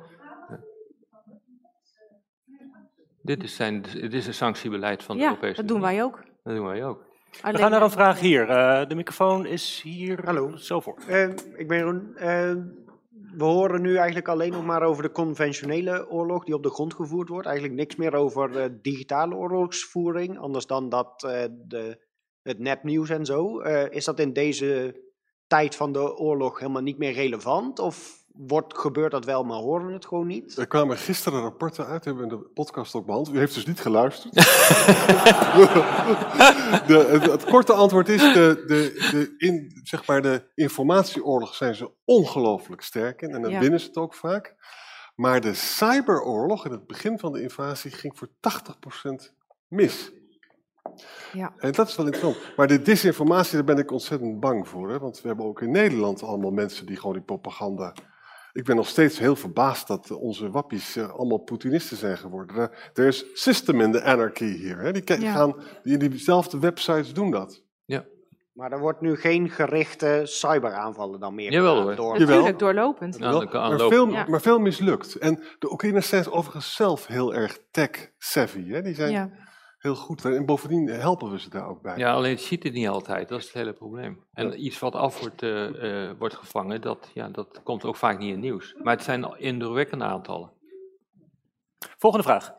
Dit 3.21 3.43
is, 3.43 3.55
zijn, 3.55 3.81
dit 3.81 4.13
is 4.13 4.27
een 4.27 4.33
sanctiebeleid 4.33 5.03
van 5.03 5.15
de 5.15 5.21
Ja, 5.21 5.27
Europese 5.29 5.55
dat 5.55 5.67
doen 5.67 5.77
Unie. 5.81 5.89
wij 5.95 6.03
ook. 6.03 6.23
Dat 6.43 6.55
doen 6.55 6.65
wij 6.65 6.85
ook. 6.85 7.03
We 7.41 7.57
gaan 7.57 7.71
naar 7.71 7.81
een 7.81 7.89
vraag 7.91 8.19
hier. 8.19 8.49
Eh, 8.49 8.87
de 8.87 8.95
microfoon 8.95 9.45
is 9.45 9.81
hier 9.83 10.25
Hallo. 10.25 10.55
zo 10.55 10.79
voor. 10.79 10.97
Eh, 11.07 11.29
ik 11.55 11.67
ben 11.67 11.77
Jeroen. 11.77 12.15
Eh, 12.15 12.51
we 13.37 13.43
horen 13.43 13.81
nu 13.81 13.95
eigenlijk 13.95 14.27
alleen 14.27 14.51
nog 14.51 14.65
maar 14.65 14.83
over 14.83 15.03
de 15.03 15.11
conventionele 15.11 16.09
oorlog 16.09 16.43
die 16.45 16.55
op 16.55 16.63
de 16.63 16.69
grond 16.69 16.93
gevoerd 16.93 17.29
wordt. 17.29 17.47
Eigenlijk 17.47 17.77
niks 17.77 17.95
meer 17.95 18.13
over 18.13 18.57
eh, 18.57 18.69
digitale 18.81 19.35
oorlogsvoering, 19.35 20.39
anders 20.39 20.65
dan 20.65 20.89
dat 20.89 21.23
eh, 21.23 21.43
de, 21.51 22.05
het 22.41 22.59
nepnieuws 22.59 23.09
en 23.09 23.25
zo. 23.25 23.59
Eh, 23.59 23.91
is 23.91 24.05
dat 24.05 24.19
in 24.19 24.33
deze 24.33 25.01
tijd 25.47 25.75
van 25.75 25.91
de 25.91 26.17
oorlog 26.17 26.59
helemaal 26.59 26.81
niet 26.81 26.97
meer 26.97 27.13
relevant? 27.13 27.79
Of 27.79 28.18
wordt, 28.47 28.77
gebeurt 28.77 29.11
dat 29.11 29.25
wel, 29.25 29.43
maar 29.43 29.57
horen 29.57 29.87
we 29.87 29.93
het 29.93 30.05
gewoon 30.05 30.27
niet? 30.27 30.57
Er 30.57 30.67
kwamen 30.67 30.97
gisteren 30.97 31.41
rapporten 31.41 31.85
uit, 31.85 32.05
hebben 32.05 32.27
we 32.27 32.29
in 32.31 32.37
de 32.37 32.49
podcast 32.53 32.95
ook 32.95 33.05
behandeld. 33.05 33.35
U 33.35 33.39
heeft 33.39 33.53
dus 33.53 33.65
niet 33.65 33.79
geluisterd. 33.79 34.33
de, 36.87 37.07
het, 37.11 37.25
het 37.31 37.43
korte 37.43 37.73
antwoord 37.73 38.09
is, 38.09 38.21
de, 38.21 38.63
de, 38.67 39.07
de, 39.11 39.33
in, 39.37 39.79
zeg 39.83 40.07
maar 40.07 40.21
de 40.21 40.51
informatieoorlog 40.55 41.55
zijn 41.55 41.75
ze 41.75 41.91
ongelooflijk 42.05 42.81
sterk 42.81 43.21
in. 43.21 43.29
En 43.33 43.41
dan 43.41 43.51
Ja. 43.51 43.59
winnen 43.59 43.79
ze 43.79 43.87
het 43.87 43.97
ook 43.97 44.13
vaak. 44.13 44.55
Maar 45.15 45.41
de 45.41 45.53
cyberoorlog 45.53 46.65
in 46.65 46.71
het 46.71 46.87
begin 46.87 47.19
van 47.19 47.31
de 47.31 47.41
invasie 47.41 47.91
ging 47.91 48.17
voor 48.17 48.27
80% 48.27 48.31
mis. 49.67 50.11
Ja. 51.33 51.53
En 51.57 51.71
dat 51.71 51.87
is 51.87 51.95
wel 51.95 52.05
interessant. 52.05 52.55
Maar 52.55 52.67
de 52.67 52.81
disinformatie, 52.81 53.53
daar 53.55 53.63
ben 53.63 53.77
ik 53.77 53.91
ontzettend 53.91 54.39
bang 54.39 54.67
voor. 54.67 54.89
Hè? 54.89 54.99
Want 54.99 55.21
we 55.21 55.27
hebben 55.27 55.45
ook 55.45 55.61
in 55.61 55.71
Nederland 55.71 56.23
allemaal 56.23 56.51
mensen 56.51 56.85
die 56.85 56.95
gewoon 56.97 57.13
die 57.13 57.23
propaganda... 57.23 57.93
Ik 58.53 58.63
ben 58.65 58.75
nog 58.75 58.87
steeds 58.87 59.19
heel 59.19 59.35
verbaasd 59.35 59.87
dat 59.87 60.11
onze 60.11 60.49
wappies 60.51 60.95
eh, 60.95 61.09
allemaal 61.09 61.37
Poetinisten 61.37 61.97
zijn 61.97 62.17
geworden. 62.17 62.55
Er, 62.57 62.91
er 62.93 63.07
is 63.07 63.25
system 63.33 63.81
in 63.81 63.91
the 63.91 64.03
anarchy 64.03 64.45
hier. 64.57 64.77
Hè? 64.79 64.91
Die, 64.91 65.21
Ja. 65.21 65.31
gaan, 65.33 65.55
die, 65.83 65.97
diezelfde 65.97 66.59
websites 66.59 67.13
doen 67.13 67.31
dat. 67.31 67.63
Maar 68.59 68.71
er 68.71 68.79
wordt 68.79 69.01
nu 69.01 69.15
geen 69.15 69.49
gerichte 69.49 70.21
cyberaanvallen 70.23 71.19
dan 71.19 71.35
meer 71.35 71.51
Jawel, 71.51 71.81
hoor. 71.81 71.95
door... 71.95 72.19
Natuurlijk, 72.19 72.59
doorlopend. 72.59 73.17
Kan 73.17 73.49
maar, 73.49 73.79
veel, 73.79 74.09
Ja. 74.09 74.25
maar 74.27 74.41
veel 74.41 74.59
mislukt. 74.59 75.15
En 75.15 75.43
de 75.59 75.71
Oekraïners 75.71 76.07
zijn 76.07 76.31
overigens 76.31 76.75
zelf 76.75 77.07
heel 77.07 77.33
erg 77.33 77.59
tech-savvy. 77.71 78.69
Hè? 78.69 78.81
Die 78.81 78.95
zijn 78.95 79.11
Ja. 79.11 79.29
Heel 79.79 79.95
goed. 79.95 80.25
En 80.25 80.45
bovendien 80.45 80.87
helpen 80.87 81.31
we 81.31 81.39
ze 81.39 81.49
daar 81.49 81.67
ook 81.67 81.81
bij. 81.81 81.97
Ja, 81.97 82.13
alleen 82.13 82.31
het 82.31 82.41
ziet 82.41 82.63
het 82.63 82.73
niet 82.73 82.87
altijd, 82.87 83.29
dat 83.29 83.39
is 83.39 83.45
het 83.45 83.53
hele 83.53 83.73
probleem. 83.73 84.23
En 84.33 84.65
iets 84.65 84.79
wat 84.79 84.95
af 84.95 85.19
wordt, 85.19 85.41
eh, 85.41 86.09
eh, 86.09 86.17
wordt 86.17 86.35
gevangen, 86.35 86.81
dat, 86.81 87.11
ja, 87.13 87.29
dat 87.29 87.61
komt 87.63 87.85
ook 87.85 87.95
vaak 87.95 88.17
niet 88.17 88.27
in 88.27 88.33
het 88.33 88.43
nieuws. 88.43 88.75
Maar 88.83 88.93
het 88.93 89.03
zijn 89.03 89.37
indrukwekkende 89.37 90.05
aantallen. 90.05 90.51
Volgende 91.97 92.25
vraag. 92.25 92.53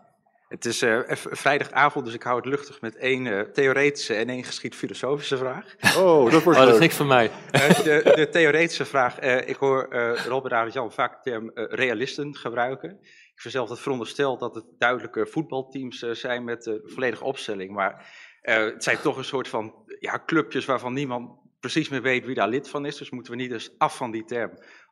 Het 0.50 0.64
is 0.64 0.82
eh, 0.82 0.98
vrijdagavond, 1.14 2.04
dus 2.04 2.14
ik 2.14 2.22
hou 2.22 2.36
het 2.36 2.44
luchtig 2.46 2.80
met 2.80 2.96
één 2.96 3.26
eh, 3.26 3.40
theoretische 3.40 4.14
en 4.14 4.28
één 4.28 4.44
geschiedfilosofische 4.44 5.36
vraag. 5.36 5.74
Oh, 5.96 6.30
dat 6.30 6.42
wordt 6.42 6.58
Oh, 6.58 6.64
dat 6.64 6.66
is 6.66 6.70
leuk. 6.70 6.80
niks 6.80 6.96
voor 6.96 7.06
mij. 7.06 7.30
Eh, 7.50 7.68
de, 7.82 8.12
de 8.14 8.28
theoretische 8.28 8.84
vraag, 8.84 9.18
eh, 9.18 9.48
ik 9.48 9.56
hoor 9.56 9.88
eh 9.88 10.24
Robert 10.26 10.72
Jan 10.72 10.92
vaak 10.92 11.12
de 11.24 11.30
term 11.30 11.50
eh, 11.50 11.64
realisten 11.68 12.36
gebruiken. 12.36 12.90
Ik 13.34 13.40
vind 13.40 13.54
zelf 13.54 13.68
dat 13.68 13.80
veronderstel 13.80 14.38
dat 14.38 14.54
het 14.54 14.64
duidelijke 14.78 15.26
voetbalteams 15.26 16.02
eh, 16.02 16.10
zijn 16.10 16.44
met 16.44 16.62
de 16.62 16.80
volledige 16.84 17.24
opstelling. 17.24 17.70
Maar 17.72 18.12
eh, 18.42 18.64
het 18.64 18.84
zijn 18.84 19.00
toch 19.00 19.16
een 19.16 19.24
soort 19.24 19.48
van 19.48 19.74
ja, 19.98 20.22
clubjes 20.26 20.64
waarvan 20.64 20.92
niemand 20.92 21.30
precies 21.60 21.88
meer 21.88 22.02
weet 22.02 22.26
wie 22.26 22.34
daar 22.34 22.48
lid 22.48 22.68
van 22.68 22.86
is. 22.86 22.96
Dus 22.96 23.10
moeten 23.10 23.32
we 23.32 23.38
niet 23.38 23.50
dus 23.50 23.70
af 23.78 23.96
van 23.96 24.10
die 24.10 24.24
term. 24.24 24.50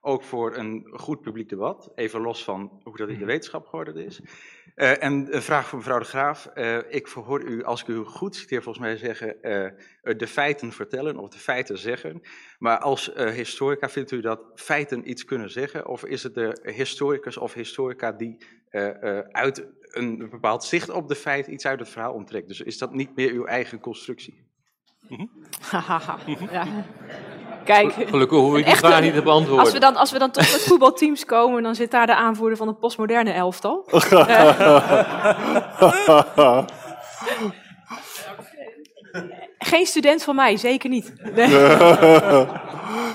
Ook 0.08 0.22
voor 0.22 0.56
een 0.56 0.88
goed 0.92 1.20
publiek 1.20 1.48
debat. 1.48 1.92
Even 1.94 2.20
los 2.20 2.44
van 2.44 2.80
hoe 2.82 2.96
dat 2.96 3.08
in 3.08 3.18
de 3.18 3.24
wetenschap 3.24 3.66
geworden 3.66 4.04
is. 4.04 4.20
Eh, 4.74 5.02
en 5.02 5.34
een 5.34 5.42
vraag 5.42 5.68
voor 5.68 5.78
mevrouw 5.78 5.98
de 5.98 6.04
Graaf. 6.04 6.46
Eh, 6.46 6.78
ik 6.88 7.08
verhoor 7.08 7.42
u, 7.42 7.64
als 7.64 7.80
ik 7.80 7.86
u 7.86 8.04
goed 8.04 8.36
citeer, 8.36 8.62
volgens 8.62 8.84
mij 8.84 8.96
zeggen 8.96 9.42
eh, 9.42 9.70
de 10.16 10.26
feiten 10.26 10.72
vertellen 10.72 11.16
of 11.18 11.28
de 11.28 11.38
feiten 11.38 11.78
zeggen. 11.78 12.22
Maar 12.58 12.78
als 12.78 13.12
eh, 13.12 13.30
historica 13.30 13.88
vindt 13.88 14.10
u 14.10 14.20
dat 14.20 14.40
feiten 14.54 15.10
iets 15.10 15.24
kunnen 15.24 15.50
zeggen? 15.50 15.86
Of 15.86 16.04
is 16.04 16.22
het 16.22 16.34
de 16.34 16.60
historicus 16.62 17.36
of 17.36 17.52
historica 17.52 18.12
die 18.12 18.38
eh, 18.68 19.18
eh, 19.18 19.24
uit 19.28 19.66
een 19.80 20.30
bepaald 20.30 20.64
zicht 20.64 20.90
op 20.90 21.08
de 21.08 21.14
feiten 21.14 21.52
iets 21.52 21.66
uit 21.66 21.80
het 21.80 21.88
verhaal 21.88 22.12
onttrekt? 22.12 22.48
Dus 22.48 22.60
is 22.60 22.78
dat 22.78 22.92
niet 22.92 23.16
meer 23.16 23.32
uw 23.32 23.44
eigen 23.44 23.80
constructie? 23.80 24.46
Hahaha. 25.60 26.18
ja. 26.52 26.84
Kijk, 27.68 27.92
Gelukkig 28.08 28.38
hoef 28.38 28.56
ik 28.56 28.66
die 28.66 28.76
vraag 28.76 29.00
niet 29.00 29.14
te 29.14 29.22
beantwoorden. 29.22 29.64
als 29.64 29.72
we, 29.72 29.80
dan, 29.80 29.96
als 29.96 30.12
we 30.12 30.18
dan 30.18 30.30
tot 30.30 30.52
het 30.52 30.62
voetbalteams 30.62 31.24
komen, 31.24 31.62
dan 31.62 31.74
zit 31.74 31.90
daar 31.90 32.06
de 32.06 32.14
aanvoerder 32.14 32.56
van 32.56 32.66
het 32.66 32.78
postmoderne 32.78 33.30
elftal. 33.30 33.84
Geen 39.58 39.86
student 39.86 40.22
van 40.22 40.34
mij, 40.34 40.56
zeker 40.56 40.90
niet. 40.90 41.12
Nee. 41.34 41.48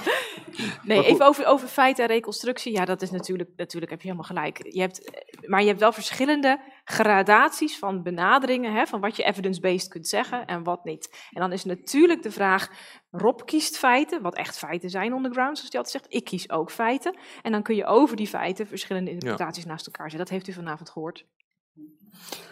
Nee, 0.83 1.05
even 1.05 1.25
over, 1.25 1.45
over 1.45 1.67
feiten 1.67 2.03
en 2.03 2.09
reconstructie. 2.09 2.73
Ja, 2.73 2.85
dat 2.85 3.01
is 3.01 3.11
natuurlijk, 3.11 3.49
natuurlijk 3.55 3.91
heb 3.91 4.01
je 4.01 4.07
helemaal 4.07 4.29
gelijk. 4.29 4.73
Je 4.73 4.81
hebt, 4.81 5.11
maar 5.47 5.61
je 5.61 5.67
hebt 5.67 5.79
wel 5.79 5.91
verschillende 5.91 6.59
gradaties 6.83 7.77
van 7.77 8.03
benaderingen, 8.03 8.73
hè, 8.73 8.85
van 8.85 9.01
wat 9.01 9.15
je 9.15 9.23
evidence-based 9.23 9.87
kunt 9.87 10.07
zeggen 10.07 10.45
en 10.45 10.63
wat 10.63 10.83
niet. 10.83 11.27
En 11.31 11.41
dan 11.41 11.51
is 11.51 11.63
natuurlijk 11.63 12.23
de 12.23 12.31
vraag, 12.31 12.69
Rob 13.11 13.41
kiest 13.45 13.77
feiten, 13.77 14.21
wat 14.21 14.35
echt 14.35 14.57
feiten 14.57 14.89
zijn 14.89 15.13
on 15.13 15.23
the 15.23 15.29
ground, 15.29 15.57
zoals 15.57 15.71
hij 15.71 15.81
altijd 15.81 16.01
zegt. 16.03 16.13
Ik 16.15 16.23
kies 16.23 16.49
ook 16.49 16.71
feiten. 16.71 17.17
En 17.41 17.51
dan 17.51 17.63
kun 17.63 17.75
je 17.75 17.85
over 17.85 18.15
die 18.15 18.27
feiten 18.27 18.67
verschillende 18.67 19.11
interpretaties 19.11 19.65
naast 19.65 19.85
elkaar 19.85 20.09
zetten. 20.09 20.27
Dat 20.27 20.35
heeft 20.35 20.47
u 20.47 20.61
vanavond 20.61 20.89
gehoord. 20.89 21.25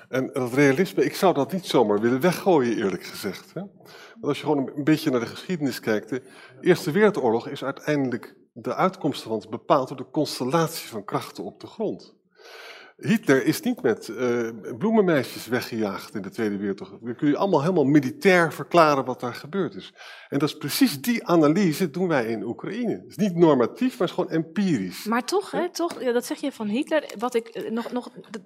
En 0.09 0.29
dat 0.33 0.53
realisme, 0.53 1.05
ik 1.05 1.15
zou 1.15 1.33
dat 1.33 1.51
niet 1.51 1.65
zomaar 1.65 1.99
willen 1.99 2.19
weggooien, 2.19 2.77
eerlijk 2.77 3.03
gezegd. 3.03 3.53
Hè? 3.53 3.61
Want 3.61 4.27
als 4.27 4.37
je 4.37 4.45
gewoon 4.45 4.71
een 4.75 4.83
beetje 4.83 5.09
naar 5.09 5.19
de 5.19 5.25
geschiedenis 5.25 5.79
kijkt, 5.79 6.09
de 6.09 6.21
Eerste 6.61 6.91
Wereldoorlog 6.91 7.47
is 7.47 7.63
uiteindelijk 7.63 8.35
de 8.53 8.75
uitkomst 8.75 9.21
van 9.21 9.45
bepaald 9.49 9.87
door 9.87 9.97
de 9.97 10.09
constellatie 10.11 10.89
van 10.89 11.05
krachten 11.05 11.43
op 11.43 11.59
de 11.59 11.67
grond. 11.67 12.15
Hitler 13.01 13.45
is 13.45 13.61
niet 13.61 13.81
met 13.81 14.09
eh, 14.09 14.49
bloemenmeisjes 14.77 15.47
weggejaagd 15.47 16.15
in 16.15 16.21
de 16.21 16.29
Tweede 16.29 16.57
Wereldoorlog. 16.57 16.99
Dan 17.01 17.15
kun 17.15 17.27
je 17.27 17.37
allemaal 17.37 17.61
helemaal 17.61 17.83
militair 17.83 18.53
verklaren 18.53 19.05
wat 19.05 19.19
daar 19.19 19.33
gebeurd 19.33 19.75
is. 19.75 19.93
En 20.29 20.39
dat 20.39 20.49
is 20.49 20.57
precies 20.57 21.01
die 21.01 21.27
analyse 21.27 21.89
doen 21.89 22.07
wij 22.07 22.25
in 22.25 22.43
Oekraïne. 22.43 22.91
Het 22.91 23.09
is 23.09 23.15
niet 23.15 23.35
normatief, 23.35 23.99
maar 23.99 24.07
het 24.07 24.17
is 24.17 24.23
gewoon 24.23 24.29
empirisch. 24.29 25.05
Maar 25.05 25.25
toch, 25.25 25.51
hè, 25.51 25.69
toch 25.69 26.01
ja, 26.01 26.11
dat 26.11 26.25
zeg 26.25 26.41
je 26.41 26.51
van 26.51 26.67
Hitler, 26.67 27.13
wat 27.17 27.35
ik 27.35 27.47
eh, 27.47 27.71
nog, 27.71 27.91
nog, 27.91 28.09
dat, 28.29 28.41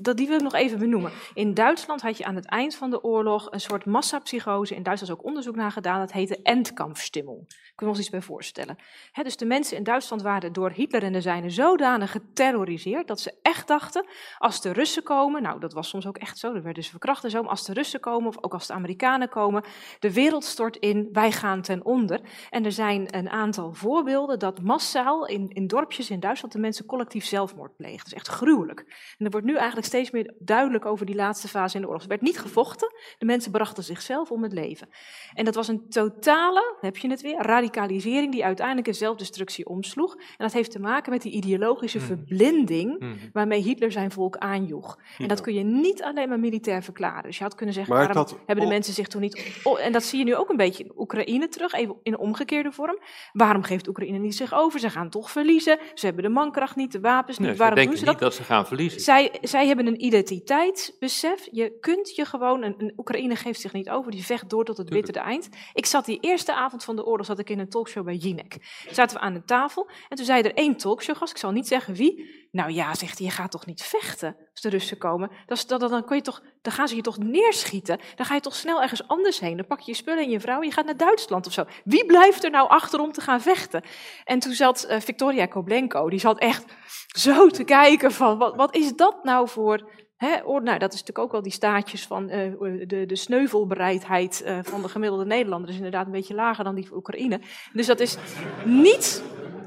dat, 0.00 0.16
die 0.16 0.26
wil 0.26 0.36
ik 0.36 0.42
nog 0.42 0.54
even 0.54 0.78
benoemen. 0.78 1.12
In 1.34 1.54
Duitsland 1.54 2.02
had 2.02 2.18
je 2.18 2.24
aan 2.24 2.36
het 2.36 2.46
eind 2.46 2.74
van 2.74 2.90
de 2.90 3.02
oorlog 3.02 3.46
een 3.50 3.60
soort 3.60 3.84
massapsychose. 3.84 4.74
In 4.74 4.82
Duitsland 4.82 5.12
is 5.12 5.18
ook 5.18 5.26
onderzoek 5.26 5.56
naar 5.56 5.72
gedaan, 5.72 5.98
dat 5.98 6.12
heette 6.12 6.42
Endkampfstimmung. 6.42 7.38
Kunnen 7.46 7.54
we 7.76 7.86
ons 7.86 7.98
iets 7.98 8.10
bij 8.10 8.22
voorstellen. 8.22 8.76
Hè, 9.12 9.22
dus 9.22 9.36
de 9.36 9.46
mensen 9.46 9.76
in 9.76 9.82
Duitsland 9.82 10.22
waren 10.22 10.52
door 10.52 10.70
Hitler 10.70 11.02
en 11.02 11.12
de 11.12 11.20
zijnen 11.20 11.50
zodanig 11.50 12.10
geterroriseerd 12.10 13.08
dat 13.08 13.20
ze 13.20 13.34
echt 13.42 13.68
dachten, 13.68 13.99
als 14.38 14.60
de 14.60 14.72
Russen 14.72 15.02
komen, 15.02 15.42
nou 15.42 15.60
dat 15.60 15.72
was 15.72 15.88
soms 15.88 16.06
ook 16.06 16.16
echt 16.16 16.38
zo, 16.38 16.54
er 16.54 16.62
werden 16.62 16.84
ze 16.84 16.90
verkracht 16.90 17.24
en 17.24 17.30
zo, 17.30 17.40
maar 17.40 17.50
als 17.50 17.64
de 17.64 17.72
Russen 17.72 18.00
komen 18.00 18.28
of 18.28 18.36
ook 18.44 18.52
als 18.52 18.66
de 18.66 18.72
Amerikanen 18.72 19.28
komen, 19.28 19.64
de 19.98 20.12
wereld 20.12 20.44
stort 20.44 20.76
in, 20.76 21.08
wij 21.12 21.32
gaan 21.32 21.62
ten 21.62 21.84
onder. 21.84 22.20
En 22.50 22.64
er 22.64 22.72
zijn 22.72 23.16
een 23.16 23.28
aantal 23.30 23.72
voorbeelden 23.74 24.38
dat 24.38 24.62
massaal 24.62 25.26
in, 25.26 25.48
in 25.48 25.66
dorpjes 25.66 26.10
in 26.10 26.20
Duitsland 26.20 26.52
de 26.52 26.60
mensen 26.60 26.86
collectief 26.86 27.24
zelfmoord 27.24 27.76
plegen. 27.76 27.96
Dat 27.98 28.06
is 28.06 28.14
echt 28.14 28.28
gruwelijk. 28.28 28.80
En 29.18 29.24
er 29.24 29.30
wordt 29.30 29.46
nu 29.46 29.54
eigenlijk 29.56 29.86
steeds 29.86 30.10
meer 30.10 30.34
duidelijk 30.38 30.84
over 30.86 31.06
die 31.06 31.14
laatste 31.14 31.48
fase 31.48 31.74
in 31.76 31.80
de 31.82 31.86
oorlog. 31.86 32.02
Er 32.02 32.08
werd 32.08 32.20
niet 32.20 32.38
gevochten, 32.38 32.94
de 33.18 33.26
mensen 33.26 33.52
brachten 33.52 33.82
zichzelf 33.84 34.30
om 34.30 34.42
het 34.42 34.52
leven. 34.52 34.88
En 35.34 35.44
dat 35.44 35.54
was 35.54 35.68
een 35.68 35.88
totale, 35.88 36.76
heb 36.80 36.96
je 36.96 37.08
het 37.10 37.20
weer, 37.20 37.42
radicalisering 37.42 38.32
die 38.32 38.44
uiteindelijk 38.44 38.86
in 38.86 38.94
zelfdestructie 38.94 39.66
omsloeg. 39.68 40.14
En 40.14 40.22
dat 40.36 40.52
heeft 40.52 40.70
te 40.70 40.80
maken 40.80 41.12
met 41.12 41.22
die 41.22 41.32
ideologische 41.32 41.98
Mhm. 41.98 42.06
verblinding 42.06 42.98
Mhm. 42.98 43.14
waarmee 43.32 43.62
Hitler 43.62 43.89
zijn 43.92 44.10
volk 44.10 44.36
aanjoeg. 44.36 44.98
En 45.18 45.28
dat 45.28 45.40
kun 45.40 45.54
je 45.54 45.62
niet 45.62 46.02
alleen 46.02 46.28
maar 46.28 46.38
militair 46.40 46.82
verklaren. 46.82 47.22
Dus 47.22 47.36
je 47.38 47.42
had 47.44 47.54
kunnen 47.54 47.74
zeggen, 47.74 47.94
Maar 47.94 48.06
waarom 48.06 48.24
dat- 48.24 48.38
hebben 48.46 48.64
de 48.64 48.70
mensen 48.70 48.94
zich 48.94 49.06
toen 49.08 49.20
niet... 49.20 49.60
Oh, 49.62 49.80
en 49.80 49.92
dat 49.92 50.02
zie 50.02 50.18
je 50.18 50.24
nu 50.24 50.34
ook 50.36 50.48
een 50.50 50.56
beetje 50.56 50.84
in 50.84 50.92
Oekraïne 50.96 51.48
terug, 51.48 51.72
even 51.72 51.96
in 52.02 52.18
omgekeerde 52.18 52.72
vorm. 52.72 52.98
Waarom 53.32 53.62
geeft 53.62 53.88
Oekraïne 53.88 54.18
niet 54.18 54.36
zich 54.36 54.54
over? 54.54 54.80
Ze 54.80 54.90
gaan 54.90 55.10
toch 55.10 55.30
verliezen. 55.30 55.78
Ze 55.94 56.06
hebben 56.06 56.24
de 56.24 56.30
mankracht 56.30 56.76
niet, 56.76 56.92
de 56.92 57.00
wapens 57.00 57.38
niet. 57.38 57.48
Nee, 57.48 57.56
waarom 57.56 57.76
denken 57.76 57.94
doen 57.94 58.04
ze 58.04 58.10
niet 58.10 58.20
dat? 58.20 58.28
dat 58.30 58.38
ze 58.38 58.52
gaan 58.52 58.66
verliezen. 58.66 59.00
Zij, 59.00 59.32
zij 59.42 59.66
hebben 59.66 59.86
een 59.86 60.04
identiteitsbesef. 60.04 61.48
Je 61.50 61.78
kunt 61.80 62.14
je 62.14 62.24
gewoon, 62.24 62.62
een, 62.62 62.74
een 62.78 62.92
Oekraïne 62.96 63.36
geeft 63.36 63.60
zich 63.60 63.72
niet 63.72 63.90
over, 63.90 64.10
die 64.10 64.24
vecht 64.24 64.50
door 64.50 64.64
tot 64.64 64.76
het 64.76 64.88
bittere 64.90 65.18
eind. 65.18 65.48
Ik 65.74 65.86
zat 65.86 66.04
die 66.04 66.18
eerste 66.20 66.54
avond 66.54 66.84
van 66.84 66.96
de 66.96 67.04
oorlog 67.06 67.26
zat 67.26 67.38
ik 67.38 67.50
in 67.50 67.58
een 67.58 67.68
talkshow 67.68 68.04
bij 68.04 68.14
Jinek. 68.14 68.56
Zaten 68.90 69.16
we 69.16 69.22
aan 69.22 69.32
de 69.34 69.44
tafel 69.44 69.88
en 70.08 70.16
toen 70.16 70.24
zei 70.26 70.42
er 70.42 70.54
één 70.54 70.76
talkshowgast, 70.76 71.32
ik 71.32 71.38
zal 71.38 71.50
niet 71.50 71.68
zeggen 71.68 71.94
wie. 71.94 72.38
Nou 72.50 72.70
ja, 72.72 72.94
zegt 72.94 73.18
hij, 73.18 73.26
je 73.26 73.32
gaat 73.32 73.50
toch 73.50 73.66
niet 73.66 73.82
vechten 73.82 74.36
als 74.52 74.60
de 74.60 74.68
Russen 74.68 74.98
komen? 74.98 75.30
Dat 75.46 75.64
dat, 75.66 75.80
dan, 75.80 76.04
kun 76.04 76.16
je 76.16 76.22
toch, 76.22 76.42
dan 76.62 76.72
gaan 76.72 76.88
ze 76.88 76.96
je 76.96 77.02
toch 77.02 77.18
neerschieten? 77.18 78.00
Dan 78.14 78.26
ga 78.26 78.34
je 78.34 78.40
toch 78.40 78.54
snel 78.54 78.82
ergens 78.82 79.08
anders 79.08 79.40
heen? 79.40 79.56
Dan 79.56 79.66
pak 79.66 79.80
je 79.80 79.90
je 79.90 79.96
spullen 79.96 80.24
en 80.24 80.30
je 80.30 80.40
vrouw 80.40 80.62
je 80.62 80.70
gaat 80.70 80.84
naar 80.84 80.96
Duitsland 80.96 81.46
of 81.46 81.52
zo. 81.52 81.64
Wie 81.84 82.06
blijft 82.06 82.44
er 82.44 82.50
nou 82.50 82.68
achter 82.68 83.00
om 83.00 83.12
te 83.12 83.20
gaan 83.20 83.40
vechten? 83.40 83.82
En 84.24 84.38
toen 84.38 84.52
zat 84.52 84.82
eh, 84.82 85.00
Victoria 85.00 85.46
Koblenko, 85.46 86.10
die 86.10 86.20
zat 86.20 86.38
echt 86.38 86.64
zo 87.06 87.48
te 87.48 87.64
kijken 87.64 88.12
van, 88.12 88.38
wat, 88.38 88.56
wat 88.56 88.74
is 88.74 88.96
dat 88.96 89.24
nou 89.24 89.48
voor... 89.48 89.90
Hè, 90.16 90.44
oor- 90.44 90.62
nou, 90.62 90.78
dat 90.78 90.92
is 90.92 90.98
natuurlijk 90.98 91.26
ook 91.26 91.32
wel 91.32 91.42
die 91.42 91.52
staatjes 91.52 92.06
van 92.06 92.28
eh, 92.28 92.52
de, 92.86 93.06
de 93.06 93.16
sneuvelbereidheid 93.16 94.42
eh, 94.42 94.58
van 94.62 94.82
de 94.82 94.88
gemiddelde 94.88 95.24
Nederlander 95.24 95.70
is 95.70 95.76
inderdaad 95.76 96.06
een 96.06 96.12
beetje 96.12 96.34
lager 96.34 96.64
dan 96.64 96.74
die 96.74 96.86
van 96.86 96.96
Oekraïne. 96.96 97.40
Dus 97.72 97.86
dat 97.86 98.00
is 98.00 98.16
niet, 98.64 99.22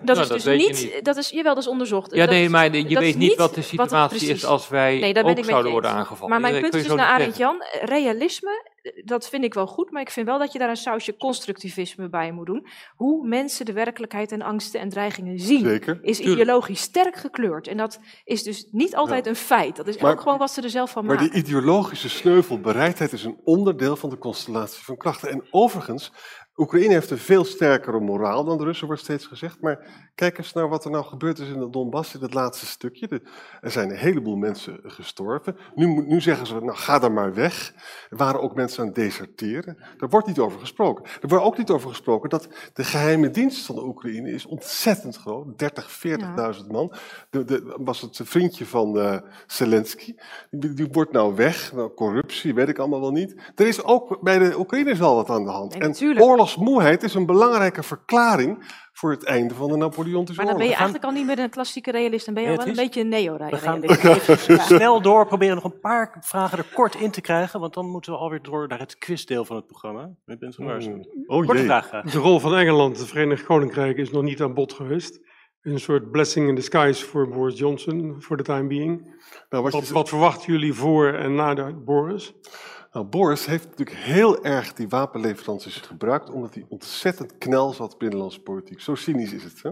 dat 0.05 0.15
Nou, 0.15 0.21
is 0.21 0.27
dat 0.43 0.53
dus 0.53 0.61
je 0.61 0.67
niet, 0.69 0.93
niet. 0.93 1.05
dat 1.05 1.17
is, 1.17 1.29
jawel, 1.29 1.53
dat 1.53 1.63
is 1.63 1.69
onderzocht. 1.69 2.11
Ja, 2.13 2.19
Dat 2.25 2.29
nee, 2.29 2.49
maar 2.49 2.75
je 2.75 2.99
weet 2.99 3.15
niet 3.17 3.35
wat 3.35 3.55
de 3.55 3.61
situatie 3.61 4.17
is 4.17 4.23
precies- 4.25 4.45
als 4.45 4.69
wij 4.69 4.99
nee, 4.99 5.09
ook 5.23 5.45
zouden 5.45 5.63
je 5.65 5.69
worden 5.71 5.89
eens. 5.91 5.99
aangevallen. 5.99 6.29
Maar 6.29 6.39
mijn 6.51 6.61
punt 6.61 6.73
is 6.73 6.81
je 6.81 6.87
dus 6.87 6.97
naar 6.97 7.07
Arend 7.07 7.37
Jan, 7.37 7.63
realisme, 7.81 8.71
dat 9.05 9.29
vind 9.29 9.43
ik 9.43 9.53
wel 9.53 9.67
goed, 9.67 9.91
maar 9.91 10.01
ik 10.01 10.09
vind 10.09 10.25
wel 10.27 10.39
dat 10.39 10.51
je 10.53 10.59
daar 10.59 10.69
een 10.69 10.75
sausje 10.75 11.15
constructivisme 11.17 12.09
bij 12.09 12.31
moet 12.31 12.45
doen. 12.45 12.67
Hoe 12.95 13.27
mensen 13.27 13.65
de 13.65 13.73
werkelijkheid 13.73 14.31
en 14.31 14.41
angsten 14.41 14.79
en 14.79 14.89
dreigingen 14.89 15.39
zien, 15.39 15.59
Zeker. 15.65 15.99
is 16.01 16.17
Tuurlijk. 16.17 16.39
ideologisch 16.39 16.81
sterk 16.81 17.15
gekleurd. 17.15 17.67
En 17.67 17.77
dat 17.77 17.99
is 18.23 18.43
dus 18.43 18.67
niet 18.71 18.95
altijd 18.95 19.23
Ja. 19.23 19.29
een 19.29 19.35
feit. 19.37 19.75
Dat 19.75 19.87
is 19.87 19.97
Maar- 19.97 20.11
ook 20.11 20.21
gewoon 20.21 20.37
wat 20.37 20.51
ze 20.51 20.61
er 20.61 20.69
zelf 20.69 20.91
van 20.91 21.05
Maar 21.05 21.15
maken. 21.15 21.31
die 21.31 21.43
ideologische 21.43 22.09
sneuvelbereidheid 22.09 23.13
is 23.13 23.23
een 23.23 23.39
onderdeel 23.43 23.95
van 23.95 24.09
de 24.09 24.17
constellatie 24.17 24.83
van 24.83 24.97
krachten. 24.97 25.29
En 25.29 25.43
overigens, 25.51 26.11
Oekraïne 26.55 26.93
heeft 26.93 27.09
een 27.09 27.17
veel 27.17 27.45
sterkere 27.45 27.99
moraal 27.99 28.43
dan 28.43 28.57
de 28.57 28.63
Russen, 28.63 28.87
wordt 28.87 29.01
steeds 29.01 29.25
gezegd. 29.25 29.61
Maar 29.61 29.85
kijk 30.15 30.37
eens 30.37 30.53
naar 30.53 30.69
wat 30.69 30.85
er 30.85 30.91
nou 30.91 31.05
gebeurd 31.05 31.39
is 31.39 31.49
in 31.49 31.59
de 31.59 31.69
Donbass, 31.69 32.15
in 32.15 32.21
het 32.21 32.33
laatste 32.33 32.65
stukje. 32.65 33.21
Er 33.61 33.71
zijn 33.71 33.89
een 33.89 33.95
heleboel 33.95 34.35
mensen 34.35 34.79
gestorven. 34.83 35.57
Nu, 35.75 35.87
nu 35.87 36.21
zeggen 36.21 36.47
ze, 36.47 36.53
nou 36.53 36.77
ga 36.77 36.99
dan 36.99 37.13
maar 37.13 37.33
weg. 37.33 37.73
Er 38.09 38.17
waren 38.17 38.41
ook 38.41 38.55
mensen 38.55 38.79
aan 38.79 38.85
het 38.85 38.95
deserteren. 38.95 39.77
Daar 39.97 40.09
wordt 40.09 40.27
niet 40.27 40.39
over 40.39 40.59
gesproken. 40.59 41.03
Er 41.21 41.27
wordt 41.27 41.43
ook 41.43 41.57
niet 41.57 41.69
over 41.69 41.89
gesproken 41.89 42.29
dat 42.29 42.47
de 42.73 42.83
geheime 42.83 43.29
dienst 43.29 43.65
van 43.65 43.75
de 43.75 43.85
Oekraïne 43.85 44.31
is 44.31 44.45
ontzettend 44.45 45.15
groot. 45.15 45.59
30, 45.59 46.01
40.000 46.61 46.67
man. 46.71 46.93
De, 47.29 47.43
de, 47.43 47.75
was 47.79 48.01
het 48.01 48.19
vriendje 48.23 48.65
van 48.65 48.99
eh, 48.99 49.17
Zelensky. 49.47 50.15
Die, 50.51 50.73
die 50.73 50.87
wordt 50.91 51.11
nou 51.11 51.35
weg. 51.35 51.73
Nou, 51.73 51.93
corruptie, 51.93 52.53
weet 52.53 52.69
ik 52.69 52.77
allemaal 52.77 53.01
wel 53.01 53.11
niet. 53.11 53.35
Er 53.55 53.67
is 53.67 53.83
ook 53.83 54.21
bij 54.21 54.39
de 54.39 54.59
Oekraïners 54.59 54.99
wel 54.99 55.15
wat 55.15 55.29
aan 55.29 55.43
de 55.43 55.49
hand. 55.49 55.71
Nee, 55.71 55.81
en 55.81 55.87
natuurlijk. 55.87 56.19
Oorlogsmoeheid 56.43 57.03
is 57.03 57.13
een 57.13 57.25
belangrijke 57.25 57.83
verklaring 57.83 58.81
voor 58.93 59.11
het 59.11 59.23
einde 59.23 59.53
van 59.53 59.69
de 59.69 59.77
Napoleontische 59.77 60.41
Maar 60.41 60.51
dan 60.51 60.59
ben 60.59 60.67
je 60.67 60.73
eigenlijk 60.73 61.03
al 61.03 61.11
niet 61.11 61.25
meer 61.25 61.39
een 61.39 61.49
klassieke 61.49 61.91
realist, 61.91 62.25
dan 62.25 62.33
ben 62.33 62.43
je 62.43 62.49
al 62.49 62.57
wel 62.57 62.67
een 62.67 62.75
beetje 62.75 63.01
een 63.01 63.09
We 63.49 63.57
gaan 63.57 63.79
neo-realist. 63.79 64.61
Snel 64.61 65.01
door, 65.01 65.27
proberen 65.27 65.55
nog 65.55 65.63
een 65.63 65.79
paar 65.79 66.17
vragen 66.19 66.57
er 66.57 66.65
kort 66.73 66.95
in 66.95 67.11
te 67.11 67.21
krijgen, 67.21 67.59
want 67.59 67.73
dan 67.73 67.89
moeten 67.89 68.11
we 68.11 68.17
alweer 68.17 68.41
door 68.41 68.67
naar 68.67 68.79
het 68.79 68.97
quizdeel 68.97 69.45
van 69.45 69.55
het 69.55 69.67
programma. 69.67 70.09
Benson 70.25 70.65
Larsen. 70.65 71.07
Oh 71.25 71.45
Korte 71.45 71.63
vraag. 71.63 71.89
De 71.89 72.17
rol 72.17 72.39
van 72.39 72.55
Engeland, 72.55 72.97
het 72.97 73.07
Verenigd 73.07 73.43
Koninkrijk, 73.43 73.97
is 73.97 74.11
nog 74.11 74.23
niet 74.23 74.41
aan 74.41 74.53
bod 74.53 74.73
geweest. 74.73 75.19
Een 75.61 75.79
soort 75.79 76.11
blessing 76.11 76.47
in 76.47 76.55
disguise 76.55 77.05
voor 77.05 77.29
Boris 77.29 77.57
Johnson, 77.57 78.15
voor 78.19 78.37
de 78.37 78.43
time 78.43 78.67
being. 78.67 79.21
Nou, 79.49 79.63
Wat, 79.63 79.89
wat 79.89 80.09
verwachten 80.09 80.53
jullie 80.53 80.73
voor 80.73 81.13
en 81.13 81.35
na 81.35 81.53
de 81.53 81.73
Boris? 81.73 82.33
Nou, 82.93 83.05
Boris 83.05 83.45
heeft 83.45 83.69
natuurlijk 83.69 83.97
heel 83.97 84.43
erg 84.43 84.73
die 84.73 84.89
wapenleveranties 84.89 85.77
gebruikt, 85.77 86.29
omdat 86.29 86.53
hij 86.53 86.65
ontzettend 86.69 87.37
knel 87.37 87.73
zat 87.73 87.97
binnenlandse 87.97 88.41
politiek. 88.41 88.81
Zo 88.81 88.95
cynisch 88.95 89.33
is 89.33 89.43
het. 89.43 89.61
Hè? 89.63 89.71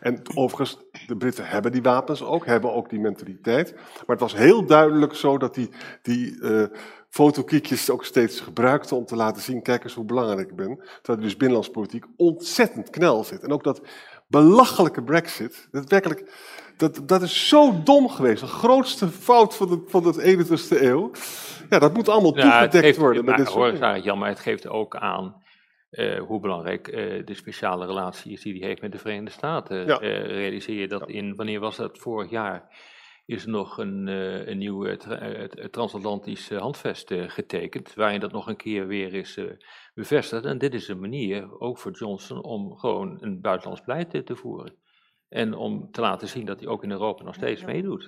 En 0.00 0.22
overigens, 0.34 0.78
de 1.06 1.16
Britten 1.16 1.46
hebben 1.46 1.72
die 1.72 1.82
wapens 1.82 2.22
ook, 2.22 2.46
hebben 2.46 2.72
ook 2.72 2.90
die 2.90 3.00
mentaliteit. 3.00 3.74
Maar 3.74 4.16
het 4.16 4.20
was 4.20 4.34
heel 4.34 4.66
duidelijk 4.66 5.14
zo 5.14 5.38
dat 5.38 5.56
hij 5.56 5.70
die 6.02 6.40
eh 6.40 6.64
fotokiekjes 7.08 7.90
ook 7.90 8.04
steeds 8.04 8.40
gebruikte 8.40 8.94
om 8.94 9.04
te 9.04 9.16
laten 9.16 9.42
zien, 9.42 9.62
kijk 9.62 9.84
eens 9.84 9.94
hoe 9.94 10.04
belangrijk 10.04 10.50
ik 10.50 10.56
ben. 10.56 10.76
Terwijl 11.02 11.24
dus 11.24 11.36
binnenlandse 11.36 11.70
politiek 11.70 12.04
ontzettend 12.16 12.90
knel 12.90 13.24
zit. 13.24 13.42
En 13.42 13.52
ook 13.52 13.64
dat 13.64 13.80
belachelijke 14.26 15.02
brexit, 15.02 15.68
dat 15.70 15.90
werkelijk... 15.90 16.30
Dat, 16.78 17.02
dat 17.08 17.22
is 17.22 17.48
zo 17.48 17.82
dom 17.82 18.08
geweest. 18.08 18.40
De 18.40 18.46
grootste 18.46 19.08
fout 19.08 19.56
van 19.56 19.68
de, 19.68 19.82
van 19.86 20.02
de 20.02 20.36
21ste 20.46 20.82
eeuw. 20.82 21.10
Ja, 21.70 21.78
dat 21.78 21.94
moet 21.94 22.08
allemaal 22.08 22.36
Ja, 22.36 22.42
toegedekt 22.42 22.84
geeft, 22.84 22.98
worden. 22.98 23.24
met 23.24 23.26
maar, 23.26 23.36
dit 23.36 23.46
soort 23.46 23.58
hoor, 23.58 23.64
dingen. 23.72 23.80
Sarah 23.86 24.04
Jan, 24.04 24.18
maar 24.18 24.28
het 24.28 24.40
geeft 24.40 24.68
ook 24.68 24.96
aan 24.96 25.42
eh, 25.90 26.18
hoe 26.20 26.40
belangrijk 26.40 26.88
eh, 26.88 27.26
de 27.26 27.34
speciale 27.34 27.86
relatie 27.86 28.32
is 28.32 28.42
die 28.42 28.58
hij 28.58 28.68
heeft 28.68 28.82
met 28.82 28.92
de 28.92 28.98
Verenigde 28.98 29.30
Staten. 29.30 29.86
Ja. 29.86 29.98
Eh, 29.98 30.26
realiseer 30.26 30.80
je 30.80 30.88
dat 30.88 31.08
in, 31.08 31.36
wanneer 31.36 31.60
was 31.60 31.76
dat, 31.76 31.98
vorig 31.98 32.30
jaar, 32.30 32.76
is 33.26 33.42
er 33.42 33.50
nog 33.50 33.78
een, 33.78 34.06
een 34.50 34.58
nieuw 34.58 34.96
tra- 34.96 35.46
transatlantisch 35.70 36.50
handvest 36.50 37.14
getekend, 37.14 37.94
waarin 37.94 38.20
dat 38.20 38.32
nog 38.32 38.46
een 38.46 38.56
keer 38.56 38.86
weer 38.86 39.14
is 39.14 39.38
bevestigd. 39.94 40.44
En 40.44 40.58
dit 40.58 40.74
is 40.74 40.88
een 40.88 41.00
manier, 41.00 41.60
ook 41.60 41.78
voor 41.78 41.92
Johnson, 41.92 42.42
om 42.42 42.76
gewoon 42.76 43.16
een 43.20 43.40
buitenlands 43.40 43.84
beleid 43.84 44.26
te 44.26 44.36
voeren. 44.36 44.74
En 45.28 45.54
om 45.54 45.90
te 45.90 46.00
laten 46.00 46.28
zien 46.28 46.46
dat 46.46 46.60
hij 46.60 46.68
ook 46.68 46.82
in 46.82 46.90
Europa 46.90 47.24
nog 47.24 47.34
steeds 47.34 47.64
meedoet. 47.64 48.06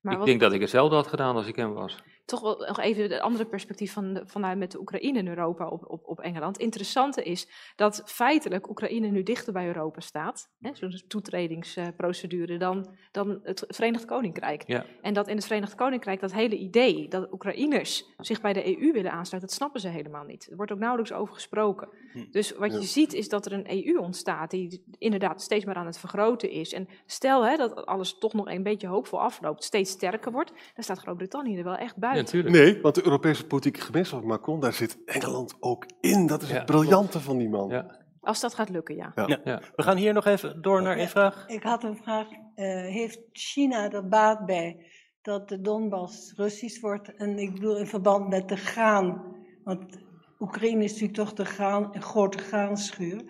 Maar 0.00 0.12
ik 0.12 0.18
wat- 0.18 0.26
denk 0.26 0.40
dat 0.40 0.52
ik 0.52 0.60
hetzelfde 0.60 0.94
had 0.96 1.06
gedaan 1.06 1.36
als 1.36 1.46
ik 1.46 1.56
hem 1.56 1.72
was. 1.72 1.98
Toch 2.26 2.40
wel 2.40 2.56
nog 2.66 2.80
even 2.80 3.02
het 3.02 3.20
andere 3.20 3.46
perspectief 3.46 3.92
van 3.92 4.14
de, 4.14 4.22
vanuit 4.24 4.58
met 4.58 4.70
de 4.70 4.78
Oekraïne 4.78 5.18
en 5.18 5.28
Europa 5.28 5.68
op, 5.68 5.84
op, 5.90 6.02
op 6.04 6.20
Engeland. 6.20 6.58
Interessante 6.58 7.22
is 7.22 7.48
dat 7.76 8.02
feitelijk 8.04 8.68
Oekraïne 8.68 9.08
nu 9.08 9.22
dichter 9.22 9.52
bij 9.52 9.66
Europa 9.66 10.00
staat, 10.00 10.50
zo'n 10.72 11.02
toetredingsprocedure, 11.08 12.58
dan, 12.58 12.94
dan 13.12 13.40
het 13.42 13.64
Verenigd 13.68 14.04
Koninkrijk. 14.04 14.62
Ja. 14.66 14.84
En 15.02 15.14
dat 15.14 15.28
in 15.28 15.36
het 15.36 15.46
Verenigd 15.46 15.74
Koninkrijk 15.74 16.20
dat 16.20 16.32
hele 16.32 16.56
idee 16.56 17.08
dat 17.08 17.32
Oekraïners 17.32 18.04
zich 18.18 18.40
bij 18.40 18.52
de 18.52 18.80
EU 18.80 18.92
willen 18.92 19.12
aansluiten, 19.12 19.48
dat 19.48 19.52
snappen 19.52 19.80
ze 19.80 19.88
helemaal 19.88 20.24
niet. 20.24 20.46
Er 20.50 20.56
wordt 20.56 20.72
ook 20.72 20.78
nauwelijks 20.78 21.12
over 21.12 21.34
gesproken. 21.34 21.88
Dus 22.30 22.52
wat 22.52 22.72
je 22.72 22.82
ziet 22.82 23.12
is 23.12 23.28
dat 23.28 23.46
er 23.46 23.52
een 23.52 23.86
EU 23.86 23.98
ontstaat 23.98 24.50
die 24.50 24.84
inderdaad 24.98 25.42
steeds 25.42 25.64
meer 25.64 25.74
aan 25.74 25.86
het 25.86 25.98
vergroten 25.98 26.50
is. 26.50 26.72
En 26.72 26.88
stel 27.06 27.46
hè, 27.46 27.56
dat 27.56 27.86
alles 27.86 28.18
toch 28.18 28.32
nog 28.32 28.48
een 28.48 28.62
beetje 28.62 28.86
hoopvol 28.86 29.20
afloopt, 29.20 29.64
steeds 29.64 29.90
sterker 29.90 30.32
wordt, 30.32 30.52
dan 30.74 30.84
staat 30.84 30.98
Groot-Brittannië 30.98 31.56
er 31.56 31.64
wel 31.64 31.76
echt 31.76 31.96
buiten. 31.96 32.15
Nee, 32.32 32.80
want 32.80 32.94
de 32.94 33.04
Europese 33.04 33.46
politieke 33.46 33.80
gemeenschap 33.80 34.18
van 34.18 34.28
Macron, 34.28 34.60
daar 34.60 34.72
zit 34.72 34.98
Engeland 35.04 35.56
ook 35.60 35.86
in. 36.00 36.26
Dat 36.26 36.42
is 36.42 36.50
het 36.50 36.66
briljante 36.66 37.20
van 37.20 37.38
die 37.38 37.48
man. 37.48 37.84
Als 38.20 38.40
dat 38.40 38.54
gaat 38.54 38.68
lukken, 38.68 38.94
ja. 38.94 39.12
Ja. 39.44 39.60
We 39.76 39.82
gaan 39.82 39.96
hier 39.96 40.12
nog 40.12 40.26
even 40.26 40.62
door 40.62 40.82
naar 40.82 40.98
een 40.98 41.08
vraag. 41.08 41.44
Ik 41.46 41.62
had 41.62 41.84
een 41.84 41.96
vraag. 41.96 42.26
Eh, 42.54 42.66
heeft 42.80 43.20
China 43.32 43.92
er 43.92 44.08
baat 44.08 44.46
bij 44.46 44.86
dat 45.22 45.48
de 45.48 45.60
Donbass 45.60 46.32
Russisch 46.36 46.80
wordt? 46.80 47.14
En 47.14 47.38
ik 47.38 47.52
bedoel 47.52 47.78
in 47.78 47.86
verband 47.86 48.28
met 48.28 48.48
de 48.48 48.56
graan. 48.56 49.22
Want 49.64 49.98
Oekraïne 50.38 50.84
is 50.84 50.92
natuurlijk 50.92 51.18
toch 51.18 51.32
de 51.32 51.44
graan, 51.44 51.88
een 51.92 52.02
grote 52.02 52.38
graanschuur. 52.38 53.24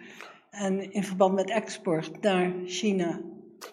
En 0.51 0.93
in 0.93 1.05
verband 1.05 1.35
met 1.35 1.51
export 1.51 2.21
naar 2.21 2.53
China. 2.65 3.21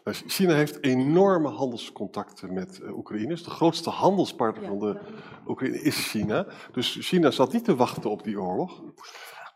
Nou, 0.04 0.18
China 0.28 0.54
heeft 0.54 0.84
enorme 0.84 1.50
handelscontacten 1.50 2.54
met 2.54 2.80
uh, 2.84 2.98
Oekraïne. 2.98 3.28
Dus 3.28 3.44
de 3.44 3.50
grootste 3.50 3.90
handelspartner 3.90 4.68
van 4.68 4.80
de 4.80 5.00
Oekraïne 5.48 5.82
is 5.82 6.10
China. 6.10 6.48
Dus 6.72 6.98
China 7.00 7.32
zat 7.32 7.54
niet 7.54 7.66
te 7.66 7.76
wachten 7.76 8.10
op 8.10 8.24
die 8.24 8.42
oorlog. 8.42 8.82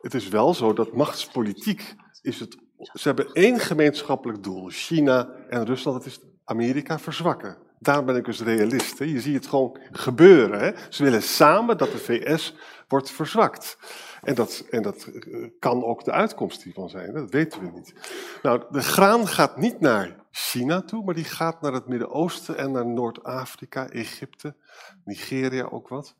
Het 0.01 0.13
is 0.13 0.27
wel 0.27 0.53
zo 0.53 0.73
dat 0.73 0.93
machtspolitiek 0.93 1.95
is 2.21 2.39
het. 2.39 2.57
Ze 2.93 3.07
hebben 3.07 3.31
één 3.31 3.59
gemeenschappelijk 3.59 4.43
doel: 4.43 4.69
China 4.69 5.29
en 5.49 5.65
Rusland. 5.65 5.97
Dat 5.97 6.05
is 6.05 6.19
Amerika 6.43 6.99
verzwakken. 6.99 7.57
Daarom 7.79 8.05
ben 8.05 8.15
ik 8.15 8.25
dus 8.25 8.41
realist. 8.41 8.99
Hè. 8.99 9.05
Je 9.05 9.21
ziet 9.21 9.35
het 9.35 9.47
gewoon 9.47 9.79
gebeuren. 9.91 10.59
Hè. 10.59 10.71
Ze 10.89 11.03
willen 11.03 11.23
samen 11.23 11.77
dat 11.77 11.91
de 11.91 11.97
VS 11.97 12.55
wordt 12.87 13.11
verzwakt. 13.11 13.77
En 14.23 14.35
dat, 14.35 14.65
en 14.69 14.81
dat 14.81 15.07
kan 15.59 15.83
ook 15.83 16.03
de 16.03 16.11
uitkomst 16.11 16.63
hiervan 16.63 16.89
zijn, 16.89 17.13
dat 17.13 17.31
weten 17.31 17.61
we 17.61 17.71
niet. 17.71 17.93
Nou, 18.41 18.63
de 18.71 18.81
graan 18.81 19.27
gaat 19.27 19.57
niet 19.57 19.79
naar 19.79 20.15
China 20.31 20.81
toe, 20.81 21.03
maar 21.03 21.13
die 21.13 21.23
gaat 21.23 21.61
naar 21.61 21.73
het 21.73 21.87
Midden-Oosten 21.87 22.57
en 22.57 22.71
naar 22.71 22.85
Noord-Afrika, 22.85 23.89
Egypte, 23.89 24.55
Nigeria 25.05 25.63
ook 25.63 25.87
wat. 25.87 26.15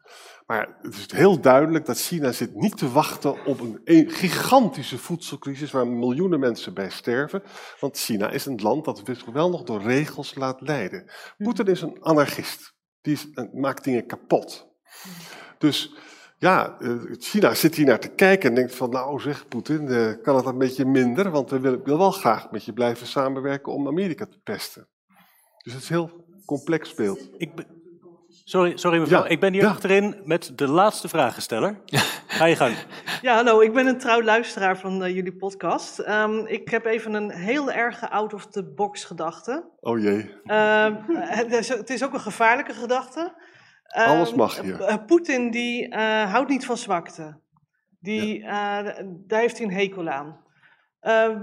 Maar 0.48 0.78
het 0.82 0.96
is 0.96 1.12
heel 1.12 1.40
duidelijk 1.40 1.86
dat 1.86 2.00
China 2.00 2.32
zit 2.32 2.56
niet 2.56 2.78
te 2.78 2.92
wachten 2.92 3.46
op 3.46 3.60
een 3.60 4.10
gigantische 4.10 4.98
voedselcrisis 4.98 5.72
waar 5.72 5.88
miljoenen 5.88 6.40
mensen 6.40 6.74
bij 6.74 6.90
sterven. 6.90 7.44
Want 7.80 7.98
China 7.98 8.30
is 8.30 8.46
een 8.46 8.62
land 8.62 8.86
dat 8.86 9.02
zich 9.04 9.26
wel 9.26 9.50
nog 9.50 9.64
door 9.64 9.82
regels 9.82 10.36
laat 10.36 10.62
leiden. 10.62 11.12
Poetin 11.38 11.66
is 11.66 11.82
een 11.82 11.98
anarchist. 12.02 12.76
Die 13.02 13.14
is, 13.14 13.28
maakt 13.54 13.84
dingen 13.84 14.06
kapot. 14.06 14.68
Dus 15.58 15.96
ja, 16.38 16.78
China 17.18 17.54
zit 17.54 17.76
hier 17.76 17.86
naar 17.86 18.00
te 18.00 18.08
kijken 18.10 18.50
en 18.50 18.56
denkt 18.56 18.76
van, 18.76 18.90
nou 18.90 19.20
zeg 19.20 19.48
Poetin, 19.48 20.20
kan 20.22 20.36
het 20.36 20.46
een 20.46 20.58
beetje 20.58 20.86
minder, 20.86 21.32
want 21.32 21.50
we 21.50 21.60
willen, 21.60 21.84
wil 21.84 21.98
wel 21.98 22.12
graag 22.12 22.52
met 22.52 22.66
je 22.66 22.74
blijven 22.74 23.08
samenwerken 23.08 23.74
om 23.74 23.88
Amerika 23.88 24.26
te 24.26 24.40
pesten. 24.44 24.88
Dus 25.64 25.74
het 25.74 25.84
is 25.84 25.90
een 25.90 25.96
heel 25.96 26.26
complex 26.46 26.94
beeld. 26.94 27.30
Ik 27.38 27.52
sorry, 28.44 28.78
sorry 28.78 29.00
mevrouw, 29.00 29.26
ik 29.26 29.40
ben 29.40 29.54
hier 29.54 29.68
achterin 29.68 30.16
met 30.24 30.52
de 30.56 30.68
laatste 30.68 31.08
vragensteller. 31.08 31.80
Ga 32.28 32.46
je 32.46 32.56
gang. 32.56 32.76
Ja, 33.22 33.36
hallo, 33.36 33.62
ik 33.62 33.74
ben 33.74 33.88
een 33.88 33.98
trouw 33.98 34.22
luisteraar 34.22 34.78
van 34.78 35.04
uh, 35.04 35.16
jullie 35.16 35.36
podcast. 35.36 36.00
Um, 36.00 36.46
ik 36.46 36.70
heb 36.70 36.86
even 36.86 37.14
een 37.14 37.32
heel 37.32 37.72
erge 37.72 38.10
out-of-the-box 38.10 39.04
gedachte. 39.04 39.70
Oh 39.80 40.00
jee. 40.00 40.32
Uh, 40.46 40.86
het, 41.40 41.52
is, 41.52 41.68
het 41.68 41.90
is 41.90 42.04
ook 42.04 42.14
een 42.14 42.20
gevaarlijke 42.20 42.74
gedachte. 42.74 43.34
Alles 43.88 44.34
mag 44.34 44.62
hier. 44.62 44.80
Uh, 44.80 44.96
Poetin 45.06 45.52
die 45.52 45.88
uh, 45.88 46.32
houdt 46.32 46.50
niet 46.50 46.66
van 46.66 46.78
zwakte. 46.78 47.40
Die, 48.00 48.40
ja. 48.40 48.84
uh, 48.84 49.06
daar 49.28 49.40
heeft 49.40 49.58
hij 49.58 49.68
een 49.68 49.74
hekel 49.74 50.08
aan. 50.08 50.46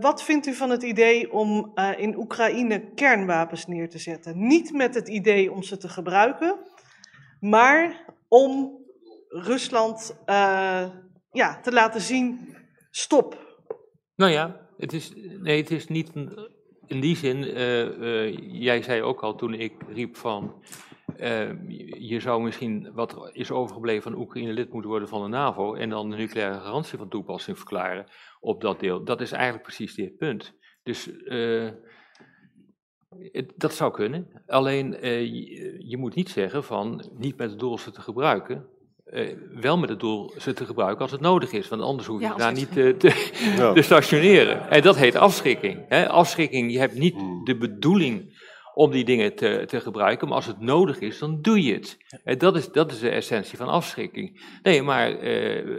wat 0.01 0.23
vindt 0.23 0.47
u 0.47 0.55
van 0.55 0.71
het 0.71 0.83
idee 0.83 1.33
om 1.33 1.73
in 1.97 2.17
Oekraïne 2.17 2.93
kernwapens 2.95 3.67
neer 3.67 3.89
te 3.89 3.99
zetten? 3.99 4.47
Niet 4.47 4.73
met 4.73 4.95
het 4.95 5.09
idee 5.09 5.53
om 5.53 5.63
ze 5.63 5.77
te 5.77 5.89
gebruiken, 5.89 6.57
maar 7.41 8.05
om 8.29 8.79
Rusland 9.29 10.17
ja, 11.31 11.61
te 11.63 11.73
laten 11.73 12.01
zien: 12.01 12.57
stop. 12.91 13.59
Nou 14.17 14.33
ja, 14.33 14.69
het 14.77 14.93
is, 14.93 15.13
nee, 15.41 15.61
het 15.61 15.71
is 15.71 15.87
niet 15.89 16.11
in 16.87 17.01
die 17.01 17.17
zin. 17.17 17.43
jij 18.53 18.83
zei 18.83 19.03
ook 19.03 19.21
al 19.21 19.35
toen 19.35 19.55
ik 19.55 19.73
riep 19.89 20.17
van. 20.17 20.63
Uh, 21.21 21.51
je 21.99 22.21
zou 22.21 22.43
misschien 22.43 22.91
wat 22.93 23.31
is 23.33 23.51
overgebleven 23.51 24.03
van 24.03 24.21
Oekraïne 24.21 24.53
lid 24.53 24.73
moeten 24.73 24.91
worden 24.91 25.09
van 25.09 25.23
de 25.23 25.29
NAVO 25.29 25.75
en 25.75 25.89
dan 25.89 26.11
de 26.11 26.17
nucleaire 26.17 26.61
garantie 26.61 26.99
van 26.99 27.09
toepassing 27.09 27.57
verklaren 27.57 28.07
op 28.41 28.61
dat 28.61 28.81
deel. 28.81 29.05
Dat 29.05 29.21
is 29.21 29.33
eigenlijk 29.33 29.63
precies 29.63 29.95
dit 29.95 30.17
punt. 30.17 30.55
Dus 30.83 31.09
uh, 31.25 31.71
het, 33.33 33.53
dat 33.57 33.75
zou 33.75 33.93
kunnen. 33.93 34.43
Alleen 34.47 35.05
uh, 35.05 35.21
je, 35.21 35.89
je, 35.89 35.97
moet 35.97 36.15
niet 36.15 36.29
zeggen 36.29 36.65
van 36.65 37.11
niet 37.19 37.37
met 37.37 37.51
het 37.51 37.59
doel 37.59 37.79
ze 37.79 37.91
te 37.91 38.01
gebruiken. 38.01 38.67
wel 39.55 39.79
met 39.79 39.89
het 39.89 40.01
doel 40.01 40.35
ze 40.39 40.53
te 40.53 40.67
gebruiken 40.67 41.03
als 41.03 41.13
het 41.13 41.21
nodig 41.21 41.53
is, 41.53 41.69
want 41.69 41.83
anders 41.83 42.09
hoef 42.09 42.21
je 42.21 42.27
ja, 42.27 42.37
daar 42.37 42.53
niet 42.53 42.73
te, 42.73 42.95
te, 42.99 43.31
ja. 43.57 43.73
te, 43.73 43.83
stationeren. 43.83 44.71
En 44.71 44.83
dat 44.83 44.97
heet 44.97 45.17
afschrikking. 45.17 45.85
Hè? 45.89 46.09
Afschrikking, 46.09 46.73
je 46.73 46.79
hebt 46.79 46.95
niet 46.95 47.17
de 47.45 47.57
bedoeling 47.57 48.33
om 48.75 48.91
die 48.91 49.05
dingen 49.05 49.35
te, 49.35 49.65
te 49.67 49.81
gebruiken. 49.81 50.29
Maar 50.29 50.37
als 50.37 50.47
het 50.47 50.61
nodig 50.61 50.99
is, 50.99 51.19
dan 51.19 51.43
doe 51.43 51.63
je 51.63 51.73
het. 51.75 51.99
En 52.25 52.39
dat, 52.39 52.57
is, 52.57 52.69
dat 52.69 52.93
is 52.93 52.99
de 52.99 53.11
essentie 53.11 53.59
van 53.59 53.69
afschrikking. 53.69 54.59
Nee, 54.63 54.83
maar 54.83 55.11
uh, 55.11 55.21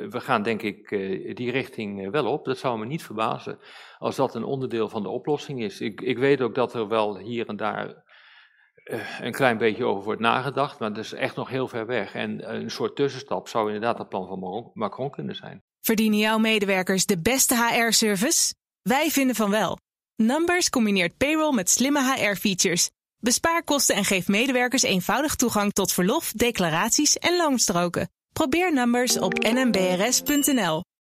we 0.10 0.20
gaan 0.20 0.44
denk 0.44 0.62
ik 0.62 0.92
uh, 0.92 1.36
die 1.36 1.52
richting 1.52 2.12
wel 2.12 2.26
op. 2.26 2.46
Dat 2.46 2.58
zou 2.58 2.80
me 2.80 2.86
niet 2.86 3.04
verbazen 3.04 3.60
als 3.98 4.16
dat 4.16 4.36
een 4.36 4.44
onderdeel 4.44 4.90
van 4.90 5.04
de 5.04 5.10
oplossing 5.10 5.64
is. 5.64 5.82
Ik, 5.82 6.02
ik 6.02 6.18
weet 6.18 6.42
ook 6.42 6.56
dat 6.56 6.74
er 6.74 6.88
wel 6.88 7.18
hier 7.18 7.48
en 7.48 7.56
daar 7.56 8.04
uh, 8.86 9.20
een 9.20 9.32
klein 9.32 9.58
beetje 9.58 9.86
over 9.86 10.04
wordt 10.04 10.22
nagedacht, 10.22 10.80
maar 10.80 10.94
dat 10.94 11.04
is 11.04 11.14
echt 11.14 11.36
nog 11.36 11.50
heel 11.50 11.68
ver 11.68 11.86
weg. 11.86 12.14
En 12.14 12.56
een 12.56 12.70
soort 12.70 12.96
tussenstap 12.96 13.48
zou 13.48 13.66
inderdaad 13.66 13.98
het 13.98 14.10
plan 14.10 14.28
van 14.28 14.72
Macron 14.74 15.10
kunnen 15.10 15.36
zijn. 15.36 15.64
Verdienen 15.82 16.20
jouw 16.20 16.38
medewerkers 16.38 17.06
de 17.06 17.22
beste 17.22 17.56
HR-service? 17.56 18.54
Wij 18.82 19.10
vinden 19.10 19.36
van 19.36 19.50
wel. 19.50 19.78
Numbers 20.18 20.70
combineert 20.70 21.18
payroll 21.18 21.54
met 21.54 21.70
slimme 21.70 22.00
HR-features. 22.00 22.90
Bespaar 23.20 23.64
kosten 23.64 23.96
en 23.96 24.06
geef 24.06 24.28
medewerkers 24.28 24.82
eenvoudig 24.82 25.36
toegang 25.36 25.74
tot 25.74 25.92
verlof, 25.92 26.32
declaraties 26.32 27.18
en 27.18 27.38
loonstroken. 27.38 28.10
Probeer 28.34 28.74
Numbers 28.74 29.18
op 29.18 29.34
nmbrs.nl. 29.40 30.86